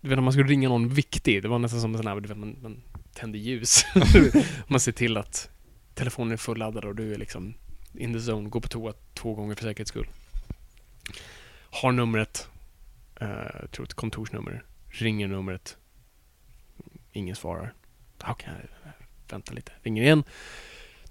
[0.01, 2.21] du vet om man skulle ringa någon viktig, det var nästan som en sån här,
[2.21, 2.83] du vet, man, man
[3.15, 3.85] tände ljus.
[4.67, 5.51] man ser till att
[5.95, 7.55] telefonen är fulladdad och du är liksom
[7.95, 10.09] in the zone, går på toa två gånger för säkerhets skull.
[11.71, 12.49] Har numret,
[13.21, 13.29] eh,
[13.61, 15.77] jag tror ett kontorsnummer, ringer numret,
[17.13, 17.75] ingen svarar.
[18.27, 18.49] Okej,
[19.31, 20.25] vänta lite, ringer igen.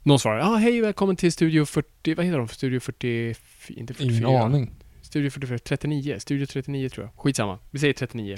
[0.03, 2.47] Någon svarar, ah, hej välkommen till Studio 40, vad heter de?
[2.47, 3.35] Studio 40,
[3.67, 4.29] inte 44?
[4.29, 4.71] Ingen aning.
[5.01, 7.23] Studio 44, 39, Studio 39 tror jag.
[7.23, 8.37] Skitsamma, vi säger 39.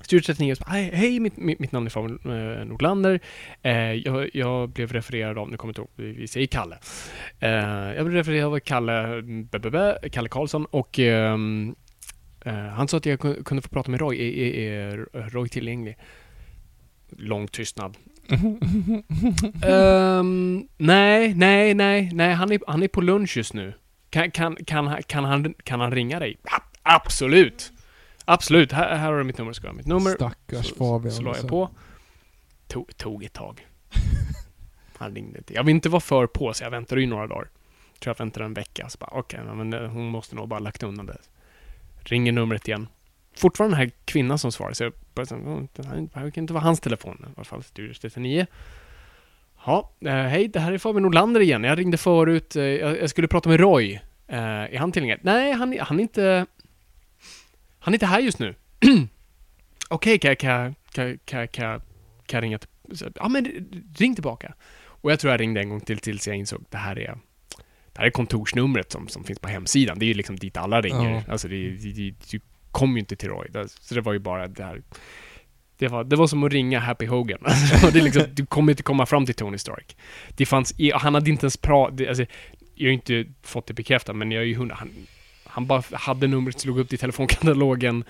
[0.00, 3.20] Studio 39, så bara, hej, hej mitt, mitt, namn är Fabian eh, Nordlander.
[3.62, 6.78] Eh, jag, jag blev refererad av, nu kommer jag inte ihåg, vi, säger Kalle.
[7.40, 7.50] Eh,
[7.96, 11.74] jag blev refererad av Kalle, b, b, b, Kalle Karlsson och ehm, eh,
[12.52, 14.16] han sa att jag ku- kunde få prata med Roy.
[14.16, 15.96] Är, är, är Roy tillgänglig?
[17.10, 17.96] Lång tystnad.
[19.62, 23.74] Ehm, nej, nej, nej, nej, han är, han är på lunch just nu.
[24.10, 26.38] Kan, kan, kan, han- kan, han, kan han ringa dig?
[26.82, 27.72] Absolut!
[28.24, 30.10] Absolut, här, här har du mitt nummer, ska ha mitt nummer.
[30.14, 31.12] Stackars Så- Fabian.
[31.12, 31.48] Så la jag alltså.
[31.48, 31.70] på.
[32.66, 33.66] Tog, tog ett tag.
[34.98, 35.54] Han ringde inte.
[35.54, 37.48] Jag vill inte vara för på, så jag väntade ju några dagar.
[38.00, 38.88] Tror jag väntade en vecka.
[38.88, 41.18] Så bara, okej, men eh, hon måste nog bara lagt undan det.
[42.08, 42.88] Ringer numret igen.
[43.36, 45.24] Fortfarande den här kvinnan som svarar, så jag bara...
[45.74, 47.24] det här kan inte vara hans telefon.
[47.28, 48.46] I alla fall Studio 39.
[49.66, 51.64] Ja, eh, hej, det här är Fabian Nordlander igen.
[51.64, 52.56] Jag ringde förut.
[52.56, 53.92] Eh, jag, skulle prata med Roy.
[54.28, 55.18] Eh, är han tillgänglig?
[55.22, 56.46] Nej, han, är- han är inte...
[57.78, 58.54] Han är inte här just nu.
[59.88, 61.80] Okej, kan, jag- kan, kan, kan, kan,
[62.26, 62.68] kan jag ringa till...
[63.14, 63.44] Ja, men
[63.96, 64.54] ring tillbaka.
[64.84, 67.18] Och jag tror jag ringde en gång till tills jag insåg det här är...
[67.98, 69.98] Det här är kontorsnumret som, som finns på hemsidan.
[69.98, 71.10] Det är ju liksom dit alla ringer.
[71.10, 71.32] Ja.
[71.32, 72.40] Alltså, det, det, det, du
[72.70, 73.46] kommer ju inte till Roy.
[73.50, 74.82] Det- Så det var ju bara det här...
[75.78, 77.38] Det var, det var som att ringa Happy Hogan.
[77.44, 79.96] Alltså, det liksom, du kommer inte komma fram till Tony Stark.
[80.36, 82.24] Det fanns, han hade inte ens pratat, alltså,
[82.74, 84.90] jag har ju inte fått det bekräftat, men jag är ju hundra, han,
[85.44, 88.04] han bara hade numret, slog upp det i telefonkatalogen.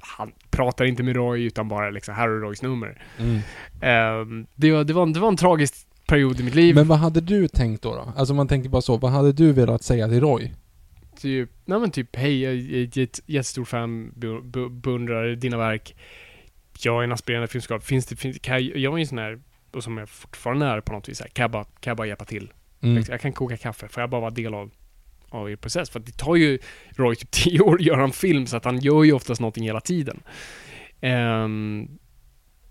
[0.00, 3.02] Han pratar inte med Roy, utan bara liksom, här är Roys nummer.
[3.18, 3.38] Mm.
[3.82, 5.74] Ehm, det, var, det, var, det var en tragisk
[6.06, 6.74] period i mitt liv.
[6.74, 8.12] Men vad hade du tänkt då, då?
[8.16, 10.52] Alltså man tänker bara så, vad hade du velat säga till Roy?
[11.20, 15.96] Typ, nej men typ, hej, jag är ett jättestor fan, be- be- beundrar dina verk.
[16.82, 17.80] Jag är en aspirerande filmskapare.
[17.86, 19.40] Finns det, finns, kan jag, jag var ju en sån här,
[19.72, 22.06] och som jag fortfarande är på något vis, här, kan, jag bara, kan jag bara
[22.06, 22.52] hjälpa till?
[22.82, 23.02] Mm.
[23.08, 24.70] Jag kan koka kaffe, får jag bara vara del av,
[25.28, 25.90] av er process?
[25.90, 26.58] För det tar ju
[26.90, 29.64] Roy typ 10 år att göra en film, så att han gör ju oftast någonting
[29.64, 30.20] hela tiden.
[31.00, 31.88] Ehm,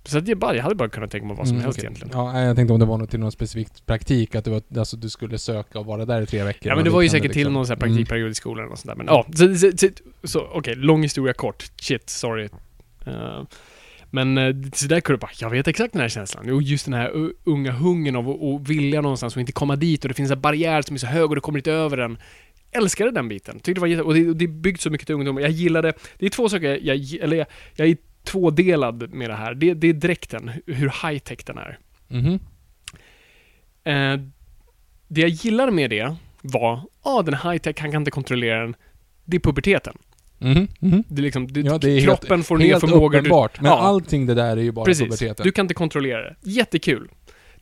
[0.05, 1.85] så att jag, bara, jag hade bara kunnat tänka mig vad som Mm, helst okej.
[1.87, 2.11] egentligen.
[2.13, 4.97] Ja, jag tänkte om det var något till någon specifik praktik, att du, var, alltså,
[4.97, 6.69] du skulle söka och vara där i tre veckor.
[6.69, 7.53] Ja men det var ju säkert till liksom.
[7.53, 7.95] någon sån här Mm.
[7.95, 8.95] praktikperiod i skolan och sånt där.
[8.95, 9.87] Men ja, så, så, så,
[10.23, 11.63] så okej, lång historia kort.
[11.81, 12.49] Shit, sorry.
[13.05, 13.41] Eh,
[14.09, 16.49] men uh, så där kunde jag bara, jag vet exakt den här känslan.
[16.49, 17.11] Och just den här
[17.43, 20.81] unga hungern av att vilja någonstans och inte komma dit och det finns en barriär
[20.81, 22.17] som är så hög och du kommer inte över den.
[22.71, 23.55] Älskade den biten.
[23.55, 25.37] Tyckte det var jätte, och det, det är byggt så mycket till ungdom.
[25.37, 29.35] Jag gillade, det är två saker jag, jag eller jag, jag är tvådelad med det
[29.35, 29.53] här.
[29.53, 31.79] Det, det är dräkten, hur high tech den är.
[32.07, 32.39] Mhm.
[33.83, 34.19] Eh,
[35.07, 38.11] det jag gillade med det var, ja ah, den är high tech, han kan inte
[38.11, 38.75] kontrollera den.
[39.25, 39.97] Det är puberteten.
[40.37, 40.67] Mhm.
[40.79, 41.03] Mhm.
[41.07, 43.09] Det är liksom, det, Ja, det är kroppen helt, får nya helt förmågor.
[43.11, 43.61] Du, uppenbart.
[43.61, 43.77] Men Ja.
[43.79, 45.43] allting det där är ju bara precis, puberteten.
[45.43, 46.35] du kan inte kontrollera det.
[46.41, 47.09] Jättekul.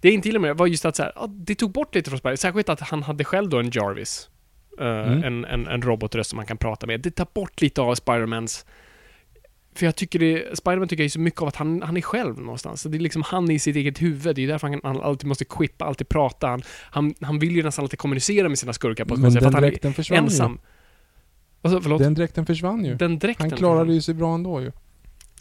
[0.02, 1.96] Det jag inte gillade med det var just att så här, ja, det tog bort
[1.96, 2.36] lite från Spider.
[2.36, 4.30] Särskilt att han hade själv då en Jarvis.
[4.80, 5.24] Eh, Mm.
[5.24, 7.00] en, en, en robotröst som man kan prata med.
[7.02, 8.66] Det tar bort lite av Spidermans
[9.76, 12.02] för jag tycker det, Spiderman tycker jag är så mycket av att han, han är
[12.02, 12.82] själv någonstans.
[12.82, 14.36] Så det är liksom han i sitt eget huvud.
[14.36, 16.48] Det är därför han, han alltid måste quippa, alltid prata.
[16.48, 16.62] Han,
[16.92, 19.62] han, han vill ju nästan alltid kommunicera med sina skurkar på ett Men den är
[19.62, 20.60] dräkten försvann ensam.
[21.62, 22.02] Alltså, förlåt?
[22.02, 22.06] ju.
[22.06, 22.96] Den dräkten försvann ju.
[22.96, 23.50] Den dräkten.
[23.50, 24.72] Han klarade ju sig bra ändå ju.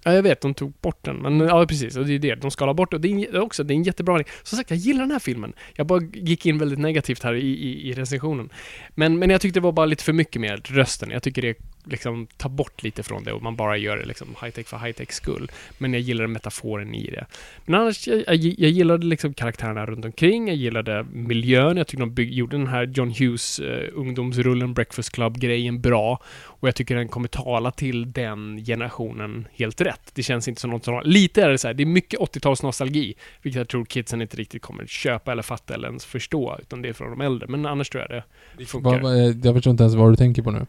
[0.04, 0.40] Ja, jag vet.
[0.40, 1.16] De tog bort den.
[1.16, 1.96] Men ja, precis.
[1.96, 2.34] Och det är det.
[2.34, 2.96] De skalar bort det.
[2.96, 4.26] Och det är är också, det är en jättebra grej.
[4.42, 5.52] Som sagt, jag gillar den här filmen.
[5.74, 8.50] Jag bara gick in väldigt negativt här i, i, i recensionen.
[8.94, 11.10] Men, men jag tyckte det var bara lite för mycket med rösten.
[11.10, 11.54] Jag tycker det
[11.84, 15.12] liksom tar bort lite från det och man bara gör det liksom high-tech för high-tech
[15.12, 15.50] skull.
[15.78, 17.26] Men jag gillade metaforen i det.
[17.64, 20.48] Men annars, jag, jag, jag gillade liksom karaktärerna runt omkring.
[20.48, 21.76] Jag gillade miljön.
[21.76, 26.22] Jag tyckte de bygg, gjorde den här John Hughes eh, ungdomsrullen Breakfast Club-grejen bra.
[26.42, 30.10] Och jag tycker den kommer tala till den generationen helt rätt.
[30.14, 31.02] Det känns inte som något som...
[31.04, 34.36] Lite är det så här, det är mycket 80-tals nostalgi, vilket jag tror kidsen inte
[34.36, 37.48] riktigt kommer köpa eller fatta eller ens förstå, utan det är från de äldre.
[37.48, 38.22] Men annars tror jag
[38.58, 39.00] det funkar.
[39.46, 40.66] Jag förstår inte ens vad du tänker på nu.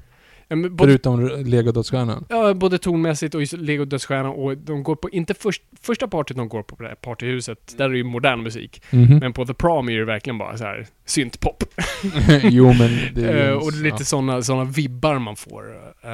[0.55, 2.25] Både, Förutom Lego-dödsstjärnan.
[2.29, 6.49] ja, både tonmässigt och Lego Dödsstjärnan och de går på, inte först, första partyt de
[6.49, 8.83] går på, på det här partyhuset, där är det ju modern musik.
[8.89, 9.17] Mhm.
[9.17, 11.63] Men på The Prom är det verkligen bara så här syntpop.
[12.43, 13.49] jo men det är.
[13.49, 14.05] Eh, och det är lite ja.
[14.05, 15.75] såna, såna vibbar man får.
[16.01, 16.09] Eh,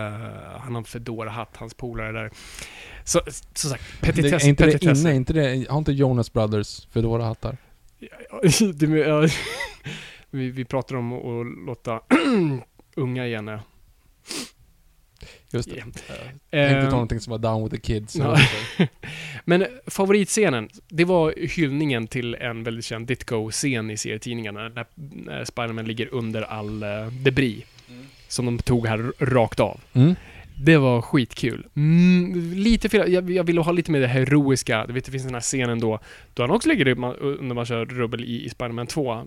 [0.59, 2.31] han har en Fedora-hatt, hans polare där.
[3.03, 3.21] Så,
[3.53, 5.15] som sagt, petitess, är inte det inne?
[5.15, 7.57] Inte det, har inte Jonas Brothers Fedora-hattar?
[10.31, 12.01] Vi, vi pratar om att låta
[12.95, 13.59] unga gärna...
[15.51, 15.75] Just det.
[15.77, 15.83] Ja.
[16.49, 18.15] Jag tänkte Eh, ta någonting som var Down with the Kids.
[18.15, 18.37] ja.
[19.45, 25.85] Men favoritscenen, det var hyllningen till en väldigt känd Ditko-scen i serietidningarna, när, när Spiderman
[25.85, 27.63] ligger under all uh, debris.
[28.27, 29.79] Som de tog här rakt av.
[29.93, 30.15] Mm.
[30.59, 31.67] Det var skitkul.
[31.75, 34.85] Mm, lite fel, jag, jag ville ha lite mer det heroiska.
[34.87, 35.99] Du vet, det finns den här scenen då,
[36.33, 36.87] då han också ligger
[37.21, 39.21] under massa rubbel i, i Spiderman 2, eh,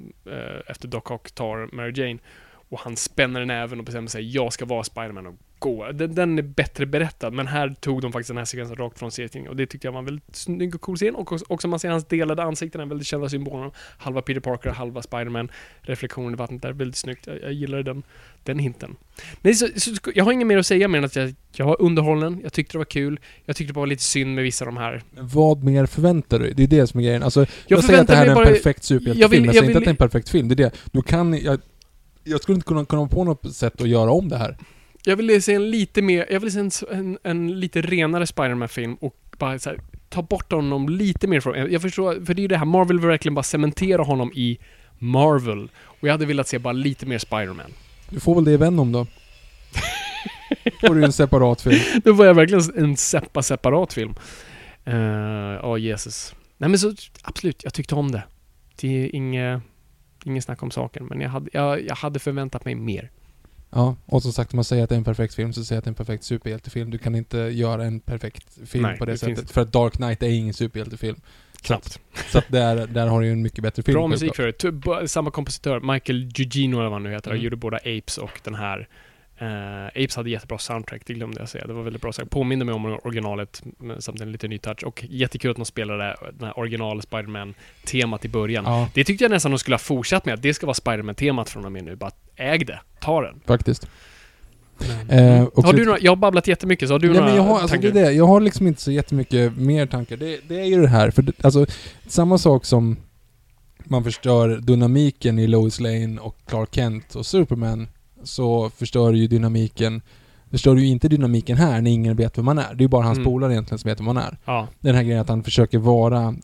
[0.66, 2.18] efter Doc Ock tar Mary Jane.
[2.70, 5.92] Och han spänner näven och bestämmer sig, jag ska vara Spiderman och gå.
[5.92, 9.10] Den, den är bättre berättad, men här tog de faktiskt den här sekvensen rakt från
[9.10, 9.50] serietidningen.
[9.50, 11.14] Och det tyckte jag var en väldigt snygg och cool scen.
[11.14, 13.70] Och också, också man ser hans delade ansikten, den väldigt kända symbolen.
[13.98, 15.50] Halva Peter Parker, halva Spiderman.
[15.80, 17.26] Reflektionen i vattnet där, väldigt snyggt.
[17.26, 18.02] Jag, jag gillade den,
[18.42, 18.96] den hinten.
[19.40, 21.82] Nej, så, så, jag har inget mer att säga mer än att jag, jag var
[21.82, 24.66] underhållen, jag tyckte det var kul, jag tyckte det var lite synd med vissa av
[24.66, 25.02] de här.
[25.10, 26.52] Men vad mer förväntar du?
[26.52, 27.22] Det är det som är grejen.
[27.22, 29.20] Alltså, jag, Jag säger att det här är en bara- perfekt superhjältefilm.
[29.22, 30.48] Jag vill- Jag, jag säger inte vill- att det är en perfekt film.
[30.48, 30.70] Det är det.
[30.92, 31.34] Du kan...
[31.44, 31.58] Jag,
[32.24, 34.56] jag skulle inte kunna komma på något sätt att göra om det här.
[35.04, 38.94] Jag ville se en lite mer, jag ville se en, en, en lite renare Spider-Man-film
[38.94, 41.72] och bara så här, ta bort honom lite mer från...
[41.72, 44.58] Jag förstår, för det är ju det här, Marvel vill verkligen bara cementera honom i
[44.98, 45.70] Marvel.
[45.82, 47.72] Och jag hade velat se bara lite mer Spider-Man.
[48.10, 49.06] Du får väl det i Venom då.
[50.80, 51.80] får du en separat film.
[52.04, 54.14] Då var jag verkligen en seppa separat film.
[54.84, 54.94] Eh,
[55.62, 56.34] Ja, Jesus.
[56.58, 58.22] Nej men så, absolut, jag tyckte om det.
[58.80, 59.62] Det är inget,
[60.26, 63.10] inget snack om saken, men jag hade, jag, jag hade förväntat mig mer.
[63.70, 65.76] Ja, och som sagt, om man säger att det är en perfekt film så säger
[65.76, 66.90] jag att det är en perfekt superhjältefilm.
[66.90, 69.50] Du kan inte göra en perfekt film Nej, på det, det sättet.
[69.50, 71.20] För att Dark Knight är ingen superhjältefilm.
[71.62, 72.00] Knappt.
[72.28, 73.94] Så att där, där har du ju en mycket bättre film.
[73.94, 75.08] Bra musik för det.
[75.08, 77.42] Samma kompositör, Michael Giugino eller vad han nu heter, Mm.
[77.42, 78.88] gjorde båda Apes och den här.
[79.40, 81.66] Eh, Apes hade jättebra soundtrack, det glömde jag säga.
[81.66, 82.30] Det var väldigt bra sagt.
[82.30, 83.62] Påminner mig om originalet,
[83.98, 84.84] samtidigt en lite ny touch.
[84.84, 88.64] Och jättekul att de spelade den här original Spider-Man-temat i början.
[88.64, 91.50] Ja, Det tyckte jag nästan de skulle ha fortsatt med, att det ska vara Spider-Man-temat
[91.50, 91.96] från och med nu.
[91.96, 93.40] Bara äg det, ta den.
[93.46, 93.88] faktiskt.
[94.78, 95.50] Men, Eh, mm.
[95.54, 97.60] har du några, jag har babblat jättemycket, så har du Nej, några men jag har,
[97.60, 98.00] alltså, det tankar?
[98.00, 98.12] är det.
[98.12, 100.16] Jag har liksom inte så jättemycket mer tankar.
[100.16, 101.66] Det, det är ju det här, för det, alltså
[102.06, 102.96] samma sak som
[103.84, 107.88] man förstör dynamiken i Lois Lane och Clark Kent och Superman,
[108.22, 110.02] så förstör ju dynamiken
[110.50, 112.74] Förstör ju inte dynamiken här när ingen vet vem man är.
[112.74, 113.30] Det är ju bara hans Mm.
[113.32, 114.38] polare egentligen som vet vem man är.
[114.44, 116.34] Ja, Den här grejen att han försöker vara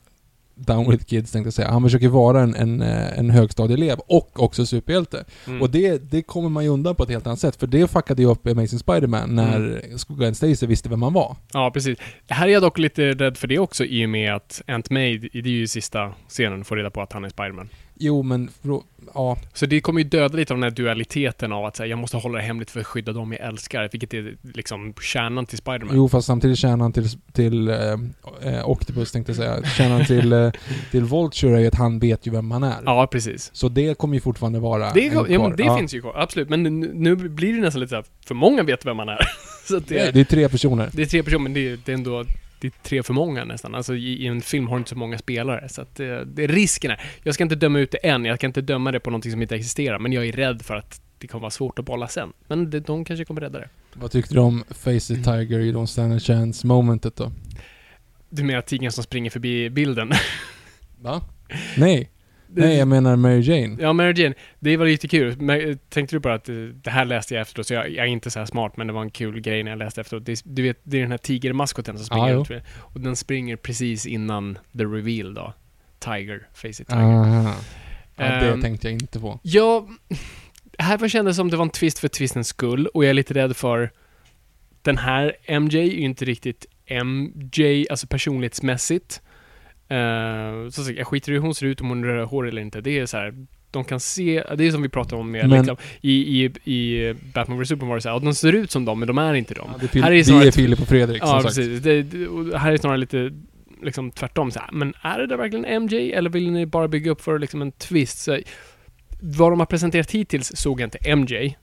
[0.55, 1.71] Down with kids tänkte jag säga.
[1.71, 5.25] Han försöker vara en, en, eh, en högstadieelev och också superhjälte.
[5.47, 5.61] mm.
[5.61, 7.55] Och det, det kommer man ju undan på ett helt annat sätt.
[7.55, 9.97] För det fuckade ju upp Amazing Spider-Man när Mm.
[10.09, 11.35] Gwen Stacy visste vem man var.
[11.53, 11.99] Ja, precis.
[12.27, 15.17] Här är jag dock lite rädd för det också i och med att Aunt May,
[15.17, 17.69] det är ju sista scenen, får reda på att han är Spiderman.
[17.99, 18.49] Jo, men
[19.13, 21.99] ja, Så det kommer ju döda lite av den här dualiteten av att säga jag
[21.99, 25.57] måste hålla det hemligt för att skydda dem jag älskar, vilket är liksom kärnan till
[25.57, 25.95] Spiderman.
[25.95, 27.75] jo fast samtidigt kärnan till, till eh,
[28.43, 29.63] eh, Octopus tänkte jag säga.
[29.63, 30.51] Kärnan till, eh,
[30.91, 32.75] till Vulture är ju att han vet ju vem han är.
[32.85, 33.49] Ja, precis.
[33.53, 35.77] Så det kommer ju fortfarande vara Det, en ja, men det Ja.
[35.77, 36.49] finns ju kvar, absolut.
[36.49, 39.19] Men nu, nu blir det nästan lite så här, för många vet vem man är.
[39.67, 40.89] så Det, det, det är tre personer.
[40.93, 42.25] det är tre personer, men det, är- det är ändå
[42.59, 43.75] det är tre för många nästan.
[43.75, 45.69] Alltså i, en film har du inte så många spelare.
[45.69, 47.01] Så att det, det är risken är.
[47.23, 49.41] Jag ska inte döma ut det än, jag kan inte döma det på någonting som
[49.41, 52.33] inte existerar, men jag är rädd för att det kommer vara svårt att bolla sen.
[52.47, 53.69] Men det, de kanske kommer rädda det.
[53.93, 55.19] Vad tyckte du om Face Mm.
[55.19, 57.31] It Tiger, You Don't Stand A Chance momentet då?
[58.29, 60.11] Du menar tigern som springer förbi bilden?
[61.01, 61.21] Va?
[61.77, 62.09] Nej.
[62.49, 63.77] Nej, jag menar Mary Jane.
[63.79, 64.35] Ja, Mary Jane.
[64.59, 65.41] Det var lite kul.
[65.41, 68.09] Men, Tänkte du bara att eh, det här läste jag efteråt, så jag, jag är
[68.09, 70.25] inte så här smart, men det var en kul grej när jag läste efteråt.
[70.25, 72.63] Det, du vet, det är den här tigermaskoten som springer Ja, ut.
[72.77, 75.53] Och den springer precis innan the reveal då.
[75.99, 77.01] Tiger, face it tiger.
[77.01, 77.55] Aha.
[78.15, 79.39] Ja, det Ehm, tänkte jag inte på.
[79.43, 79.87] Ja,
[80.77, 83.33] här var kändes som det var en twist för twistens skull och jag är lite
[83.33, 83.91] rädd för
[84.81, 86.65] den här MJ är ju inte riktigt
[87.03, 89.21] MJ, alltså personlighetsmässigt.
[89.91, 92.81] Uh, så jag skiter i hur hon ser ut, om hon rör hår eller inte.
[92.81, 93.33] Det är så här,
[93.71, 97.13] de kan se, det är som vi pratade om med Men- liksom, i, i, i
[97.33, 99.17] Batman vs Superman var det så här, ja, de ser ut som dem, men de
[99.17, 99.69] är inte dem.
[99.73, 101.55] Ja, det är, här är snarare- är Filip och Fredrik Ja, som sagt.
[101.55, 101.81] precis.
[101.81, 103.31] Det, det, här är snarare lite
[103.83, 104.51] liksom tvärtom.
[104.51, 107.39] Så här, men är det där verkligen MJ eller vill ni bara bygga upp för
[107.39, 108.19] liksom en twist?
[108.19, 108.39] Så,
[109.21, 111.55] vad de har presenterat hittills såg jag inte MJ.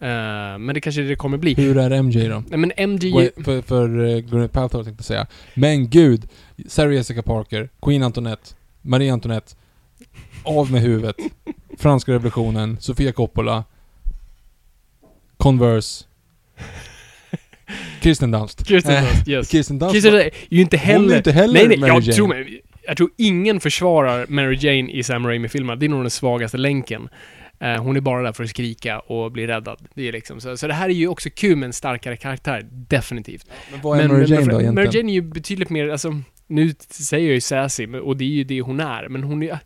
[0.00, 1.54] Eh, men det kanske det kommer bli.
[1.54, 2.42] Hur är MJ då?
[2.48, 3.12] Nej men MJ...
[3.12, 5.26] Wait, För, för uh, Gwyneth Paltrow tänkte jag säga.
[5.54, 6.28] Men gud!
[6.66, 8.50] Sarah Jessica Parker, Queen Antoinette,
[8.82, 9.54] Marie Antoinette.
[10.42, 11.16] Av med huvudet.
[11.78, 13.64] Franska revolutionen, Sofia Coppola.
[15.36, 16.04] Converse.
[18.02, 18.66] Kirsten Dunst.
[18.68, 19.48] Kirsten Eh, Dunst, yes.
[19.50, 19.94] Kirsten Dunst.
[19.94, 21.04] Kirsten är ju inte heller...
[21.04, 22.12] Hon är inte heller nej, nej, Mary jag Jane.
[22.12, 22.46] tror.
[22.86, 25.76] Jag tror ingen försvarar Mary Jane i Sam Raimi-filmerna.
[25.76, 27.08] Det är nog den svagaste länken.
[27.60, 29.88] Eh, hon är bara där för att skrika och bli räddad.
[29.94, 32.66] Det är liksom, så, så det här är ju också kul med en starkare karaktär,
[32.70, 33.46] definitivt.
[33.72, 34.74] Men vad är Mary Jane då egentligen?
[34.74, 38.28] Mary Jane är ju betydligt mer, alltså, nu säger jag ju sassy, och det är
[38.28, 39.58] ju det hon är, men hon är...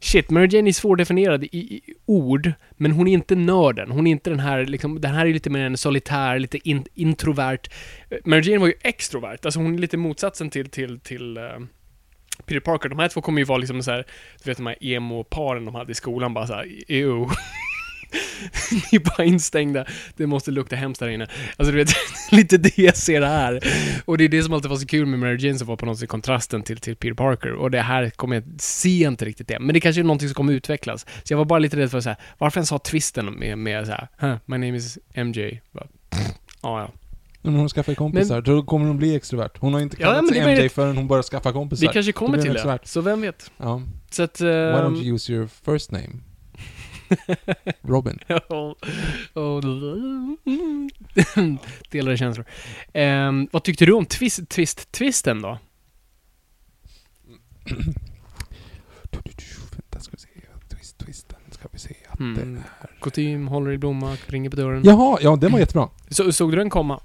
[0.00, 3.90] Shit, Mary Jane är svårdefinierad i, i ord, men hon är inte nörden.
[3.90, 6.84] Hon är inte den här, liksom, den här är lite mer en solitär, lite in,
[6.94, 7.60] introvert.
[8.10, 11.42] Eh, Mary Jane var ju extrovert, alltså hon är lite motsatsen till, till, till eh,
[12.46, 12.88] Peter Parker.
[12.88, 14.04] De här två kommer ju vara liksom så här,
[14.44, 17.30] du vet de här emo-paren de hade i skolan, bara såhär, ew.
[18.72, 19.84] Ni är bara instängda.
[20.16, 21.26] Det måste lukta hemskt där inne.
[21.56, 21.90] Alltså du vet,
[22.32, 23.60] lite det jag ser här.
[24.04, 25.86] Och det är det som alltid var så kul med Mary Jane som var på
[25.86, 27.52] något sätt kontrasten till, till Peter Parker.
[27.52, 29.58] Och det här kommer jag, ser inte riktigt det.
[29.58, 31.06] Men det kanske är någonting som kommer utvecklas.
[31.22, 33.86] Så jag var bara lite rädd för så här, varför ens ha twisten med, med
[33.86, 35.60] så här, huh, my name is MJ.
[35.72, 35.86] Bara,
[36.62, 36.90] Ja, ja.
[37.42, 39.50] Men hon skaffar kompisar, då kommer hon bli extrovert.
[39.58, 41.86] Hon har inte Ja, kallat men sig MJ förrän hon börjar skaffa kompisar.
[41.86, 42.78] Det kanske kommer till det.
[42.84, 43.50] Så vem vet?
[43.56, 43.82] Ja.
[44.10, 44.40] Så att...
[44.40, 46.08] Why don't you use your first name?
[47.82, 48.18] Robin.
[48.26, 48.74] Ja,
[51.90, 52.46] Delade känslor.
[52.92, 55.58] Ehm, vad tyckte du om twist, twist, twisten då?
[59.72, 60.28] Vänta, ska vi se.
[60.76, 61.36] Twist, twisten.
[61.50, 61.94] Ska vi se.
[62.08, 62.34] Att Mm.
[62.34, 62.64] det är...
[63.00, 64.82] Kostym, håller i blomma, ringer på dörren.
[64.84, 65.88] Jaha, ja den var jättebra.
[66.08, 67.00] Så, såg du den komma?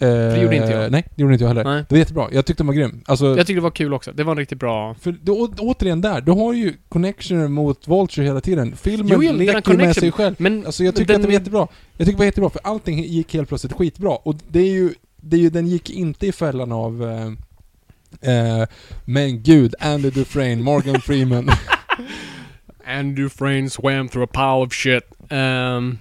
[0.00, 0.92] Eh, det gjorde inte jag.
[0.92, 1.64] Nej, det gjorde inte jag heller.
[1.64, 1.84] Nej.
[1.88, 2.28] Det var jättebra.
[2.32, 3.02] Jag tyckte den var grym.
[3.06, 4.12] Alltså, Jag tyckte det var kul också.
[4.12, 4.94] Det var en riktigt bra...
[4.94, 8.76] för å- återigen där, du har ju connectioner mot Vulture hela tiden.
[8.76, 9.94] Filmen Jo, jo, den leker ju med connection.
[10.00, 10.34] sig själv.
[10.38, 11.68] Men Alltså jag tycker den- att det var jättebra.
[11.96, 14.10] Jag tycker det var jättebra, för allting gick helt plötsligt skitbra.
[14.10, 17.02] Och det är ju, det är ju den gick inte i fällan av...
[18.22, 18.66] Eh, eh,
[19.04, 21.50] men gud, Andy Dufresne, Morgan Freeman.
[22.86, 25.02] Andrew Frayne swam through a pile of shit.
[25.30, 25.98] Ehm,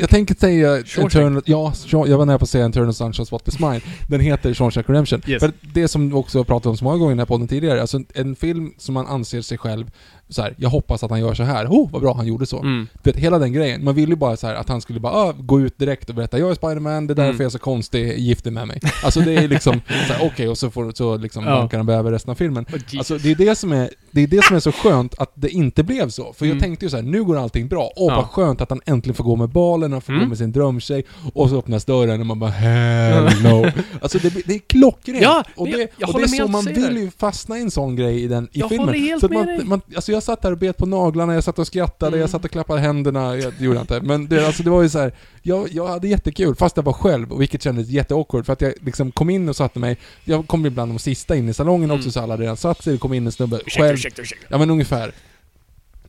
[0.00, 0.76] Jag tänker säga.
[0.78, 3.80] Eternal, ja, jag var nära på att säga Eternal Sunshine of the Mine.
[4.08, 5.22] Den heter Shawshank Redemption.
[5.26, 5.40] Yes.
[5.42, 7.80] För det som också har pratat om så många gånger i den här podden tidigare,
[7.80, 9.90] alltså en, en film som man anser sig själv
[10.28, 11.66] så här, jag hoppas att han gör så här.
[11.66, 12.58] Oh, vad bra han gjorde så.
[12.60, 12.86] Mm.
[13.02, 13.84] Vet, hela den grejen.
[13.84, 16.14] Man ville ju bara så här att han skulle bara ah, gå ut direkt och
[16.14, 17.40] berätta jag är Spiderman, det är därför Mm.
[17.40, 18.80] jag är så konstig, gift med mig.
[19.04, 19.80] Alltså det är liksom
[20.22, 21.50] okej, och så får så liksom Ja.
[21.50, 22.66] bankar han över resten av filmen.
[22.72, 22.98] Oh.
[22.98, 25.48] Alltså det är det som är, det är det som är så skönt att det
[25.50, 26.32] inte blev så.
[26.32, 26.60] För jag Mm.
[26.62, 27.90] tänkte ju så här, nu går allting bra.
[27.96, 28.16] Åh Ja.
[28.16, 30.24] vad skönt att han äntligen får gå med balen, han får Mm.
[30.24, 31.04] gå med sin drömtjej.
[31.34, 33.66] Och så öppnas dörren och man bara hell no.
[34.02, 35.22] Alltså det, det är klockrent.
[35.22, 37.70] Ja, och det, jag- jag och det är så man vill ju fastna i en
[37.70, 38.94] sån grej i den i Jag filmen.
[38.94, 39.64] helt så med man, dig.
[39.64, 42.20] man, alltså jag satt där och bet på naglarna, jag satt och skrattade, Mm.
[42.20, 44.00] jag satt och klappade händerna, jag, det gjorde jag inte.
[44.00, 45.12] Men det, alltså det var ju så här,
[45.42, 49.12] jag, jag hade jättekul, fast jag var själv, vilket kändes jätteawkward, för att jag liksom
[49.12, 52.12] kom in och satte mig, jag kom bland de sista in i salongen också, Mm.
[52.12, 53.94] så alla hade redan satt sig, det kom in en snubbe Ursäkta, själv.
[53.94, 54.46] ursäkta, ursäkta.
[54.48, 55.12] Ja men ungefär.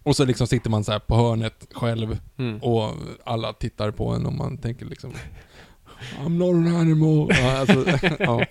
[0.03, 2.57] Och så liksom sitter man så här på hörnet själv, Mm.
[2.63, 2.93] och
[3.23, 5.13] alla tittar på en och man tänker liksom
[6.19, 7.27] I'm not an animal.
[7.29, 7.85] Ja, alltså,
[8.19, 8.45] ja.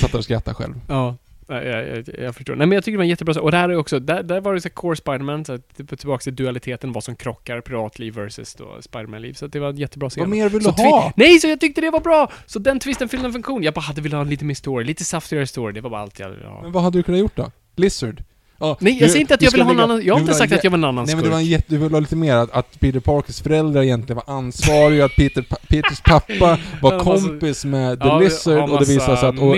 [0.00, 0.74] Satt och skrattade själv.
[0.88, 1.16] Ja.
[1.48, 2.54] Jag, jag, jag förstår.
[2.56, 3.42] Nej men jag tycker det var en jättebra.
[3.42, 5.76] Och det här är också, där, där var det så här core Spiderman, så att,
[5.98, 9.32] tillbaka till dualiteten, vad som krockar privatliv versus då Spiderman-liv.
[9.34, 10.20] Så det var en jättebra scen.
[10.20, 11.12] Vad mer vill Så du ha?
[11.16, 12.32] Nej, så jag tyckte det var bra!
[12.46, 13.62] Så den twisten fyllde en funktion.
[13.62, 15.72] Jag bara hade velat ha lite mer story, lite saftigare story.
[15.72, 16.62] Det var bara allt jag ville ha.
[16.62, 17.50] Men vad hade du kunnat gjort då?
[17.76, 18.22] Lizard?
[18.62, 20.02] Ja, Nej, jag säger inte att jag vill ha lägga- annan...
[20.04, 21.44] Jag har inte sagt att jag vill ha en annan Nej men det var en
[21.44, 25.16] jätte, du vill ha lite mer att, att Peter Parkers föräldrar egentligen var ansvariga, att
[25.16, 29.38] Peter, Peters pappa var massa- kompis med The Ja, Lizard och det visar sig att...
[29.38, 29.48] Och,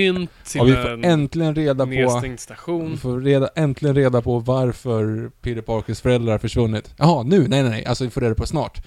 [0.60, 1.90] och vi får en äntligen reda på...
[1.90, 2.98] nedstängd Vi station.
[2.98, 6.94] får reda, äntligen reda på varför Peter Parkers föräldrar har försvunnit.
[6.96, 7.38] Jaha, nu?
[7.48, 7.84] Nej, nej, nej.
[7.86, 8.82] Alltså vi får reda på snart.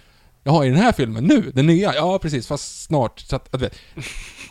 [0.47, 1.23] Jaha, i den här filmen?
[1.23, 1.51] Nu?
[1.53, 1.95] Den nya?
[1.95, 2.47] Ja, precis.
[2.47, 3.19] Fast snart.
[3.19, 3.75] Så att, att, vet,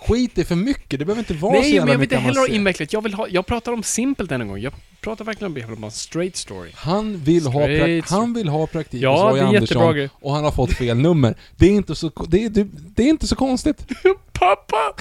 [0.00, 0.98] skit är för mycket.
[0.98, 2.92] Det behöver inte vara så Nej, jävla men jag vill mycket inte heller ha invecklat.
[2.92, 3.28] Jag vill ha...
[3.28, 4.58] Jag pratar om simpelt än en gång.
[4.58, 6.70] Jag pratar verkligen om, ha en straight story.
[6.74, 8.10] Han vill, ha Straight.
[8.10, 10.72] han vill ha praktik Ja, hos Roy det är Andersson jättebra och han har fått
[10.72, 11.34] fel nummer.
[11.56, 12.66] Det är inte så, det är, det,
[12.96, 13.86] det är inte så konstigt.
[14.32, 14.94] Pappa!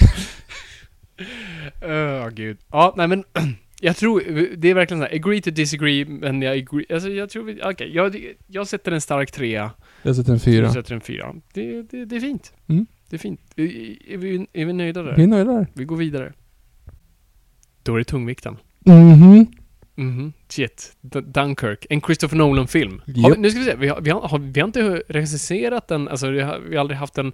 [1.82, 2.58] Åh gud.
[2.72, 3.24] Ja, nej men...
[3.84, 4.22] Jag tror,
[4.56, 7.60] det är verkligen så här, agree to disagree, men jag agree, alltså jag tror vi,
[7.64, 9.70] okej, jag, jag sätter en stark trea,
[10.02, 10.72] Jag sätter en fyra.
[10.72, 11.34] sätter en fyra.
[11.54, 12.52] Det, det, det är fint.
[12.68, 12.86] Mm.
[13.10, 13.40] Det är fint.
[13.56, 13.62] Är,
[14.12, 15.16] är, vi, är vi nöjda där?
[15.16, 15.66] Vi är nöjda där.
[15.74, 16.32] Vi går vidare.
[17.82, 18.56] Då är det tungvikten.
[18.80, 19.46] Mhm.
[19.94, 20.32] Mhm.
[20.48, 20.96] Shit.
[21.00, 21.86] D- Dunkirk.
[21.90, 23.02] En Christopher Nolan-film.
[23.06, 23.76] Vi, nu ska vi se.
[23.76, 26.80] Vi har, vi, har, har, vi har inte recenserat den, alltså vi har, vi har
[26.80, 27.32] aldrig haft en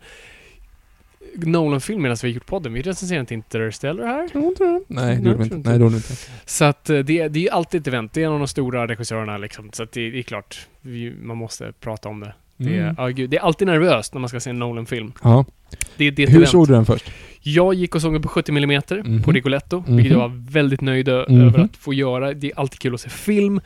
[1.36, 2.72] Nolan-film medan vi har gjort podden.
[2.72, 4.36] Vi recenserar inte Interstellar här.
[4.46, 4.70] Inte det.
[4.88, 5.56] Nej, det Nej, gjorde vi inte.
[5.70, 6.14] Nej, det gjorde vi inte.
[6.46, 8.12] Så att eh, det, det är ju alltid ett event.
[8.12, 9.70] Det är en av de stora regissörerna liksom.
[9.72, 12.34] Så att det, det är klart, vi, man måste prata om det.
[12.56, 12.94] Det är, Mm.
[12.98, 15.12] ja, gud, det är alltid nervöst när man ska se en Nolan-film.
[15.22, 15.44] Ja.
[15.96, 16.48] Det, det Hur event.
[16.50, 17.10] såg du den först?
[17.42, 19.22] Jag gick och såg den på 70 mm Mhm.
[19.22, 19.96] på Rigoletto, Mhm.
[19.96, 21.40] vilket jag var väldigt nöjd Mhm.
[21.40, 22.32] över att få göra.
[22.34, 23.60] Det är alltid kul att se film.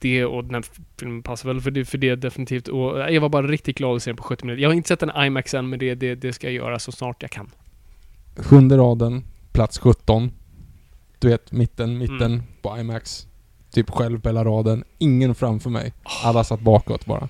[0.00, 0.64] Det och den här
[0.98, 2.68] filmen passar väl för det, för det definitivt.
[2.68, 4.88] Och jag var bara riktigt glad att se den på 70 mm Jag har inte
[4.88, 7.30] sett den i IMAX än, men det, det, det ska jag göra så snart jag
[7.30, 7.50] kan.
[8.36, 10.30] Sjunde raden, plats 17.
[11.18, 12.42] Du vet, mitten, mitten Mm.
[12.62, 13.26] på IMAX.
[13.72, 14.84] Typ själv på hela raden.
[14.98, 15.92] Ingen framför mig.
[16.24, 17.28] Alla satt bakåt bara.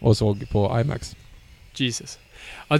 [0.00, 1.16] Och såg på IMAX.
[1.74, 2.18] Jesus.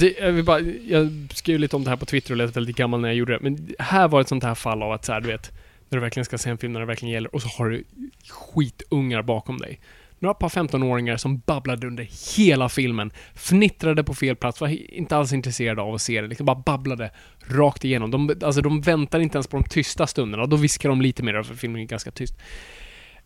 [0.01, 2.77] Det, jag, vill bara, jag skrev lite om det här på Twitter och lät väldigt
[2.77, 3.39] gammal när jag gjorde det.
[3.43, 5.52] Men här var ett sånt här fall av att så här, du vet,
[5.89, 7.85] när du verkligen ska se en film när det verkligen gäller och så har du
[8.28, 9.81] skitungar bakom dig.
[10.20, 15.32] Några par 15-åringar som babblade under hela filmen, fnittrade på fel plats, var inte alls
[15.32, 17.10] intresserade av att se det, liksom bara babblade
[17.47, 18.10] rakt igenom.
[18.10, 21.43] De, alltså de väntar inte ens på de tysta stunderna, då viskar de lite mer
[21.43, 22.39] för filmen är ganska tyst.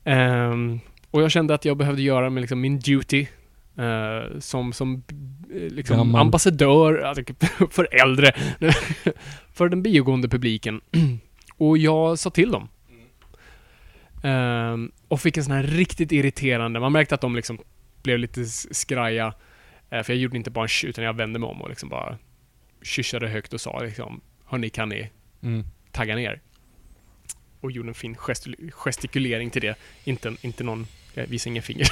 [0.05, 0.81] Ehm,
[1.11, 3.27] och jag kände att jag behövde göra med liksom min duty
[3.79, 5.03] eh, som, som
[5.55, 6.21] eh, liksom Gammal.
[6.21, 7.25] ambassadör alltså,
[7.71, 8.33] för äldre,
[9.53, 10.81] för den biogående publiken.
[11.69, 12.69] och jag sa till dem.
[14.23, 17.59] Ehm, och fick en sån här riktigt irriterande, man märkte att de liksom
[18.03, 19.35] blev lite skraja.
[19.91, 21.89] Eh, för jag gjorde inte bara en sh- utan jag vände mig om och liksom
[21.89, 22.19] bara
[22.83, 25.11] kyssade högt och sa liksom Hörni, kan ni
[25.43, 25.65] Mm.
[25.93, 26.41] tagga ner?
[27.61, 29.75] Och gjorde en fin gestul- gestikulering till det.
[30.05, 31.87] Inte, inte någon, jag visade inga finger.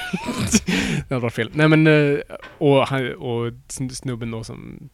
[1.08, 1.50] det var fel.
[1.54, 2.18] Nej men, eh,
[2.58, 4.88] och, han, och sn- snubben då som,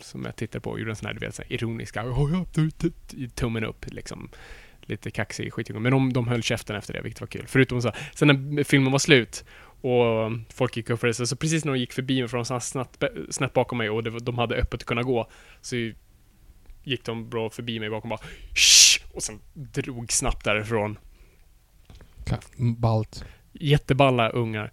[0.00, 2.04] som jag tittade på gjorde en sån här, du vet, så här ironiska,
[3.34, 4.28] tummen upp liksom.
[4.82, 5.80] Lite kaxig skitunge.
[5.80, 7.44] Men de, de höll käften efter det, vilket var kul.
[7.46, 9.44] Förutom så, sen när filmen var slut
[9.80, 12.44] och folk gick upp för det, så precis när de gick förbi mig, för de
[12.44, 15.76] satt snett, snett bakom mig och det, de hade öppet att kunna gå, så
[16.84, 18.20] gick de bra förbi mig bakom bara
[18.54, 19.02] Shh!
[19.12, 20.98] och sen drog snabbt därifrån.
[22.56, 23.24] Balt.
[23.52, 24.72] Jätteballa ungar.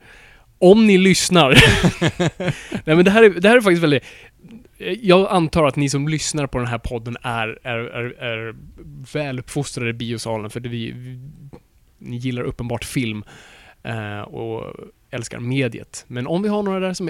[0.60, 1.50] Om ni lyssnar.
[2.86, 4.04] Nej men det här, är, det här är faktiskt väldigt...
[5.02, 8.56] Jag antar att ni som lyssnar på den här podden är, är, är, är
[9.14, 11.20] väluppfostrade i biosalen för det vi, vi,
[11.98, 13.24] ni gillar uppenbart film
[13.84, 14.74] eh, och
[15.10, 16.06] älskar mediet.
[16.08, 17.10] Men om vi har några där som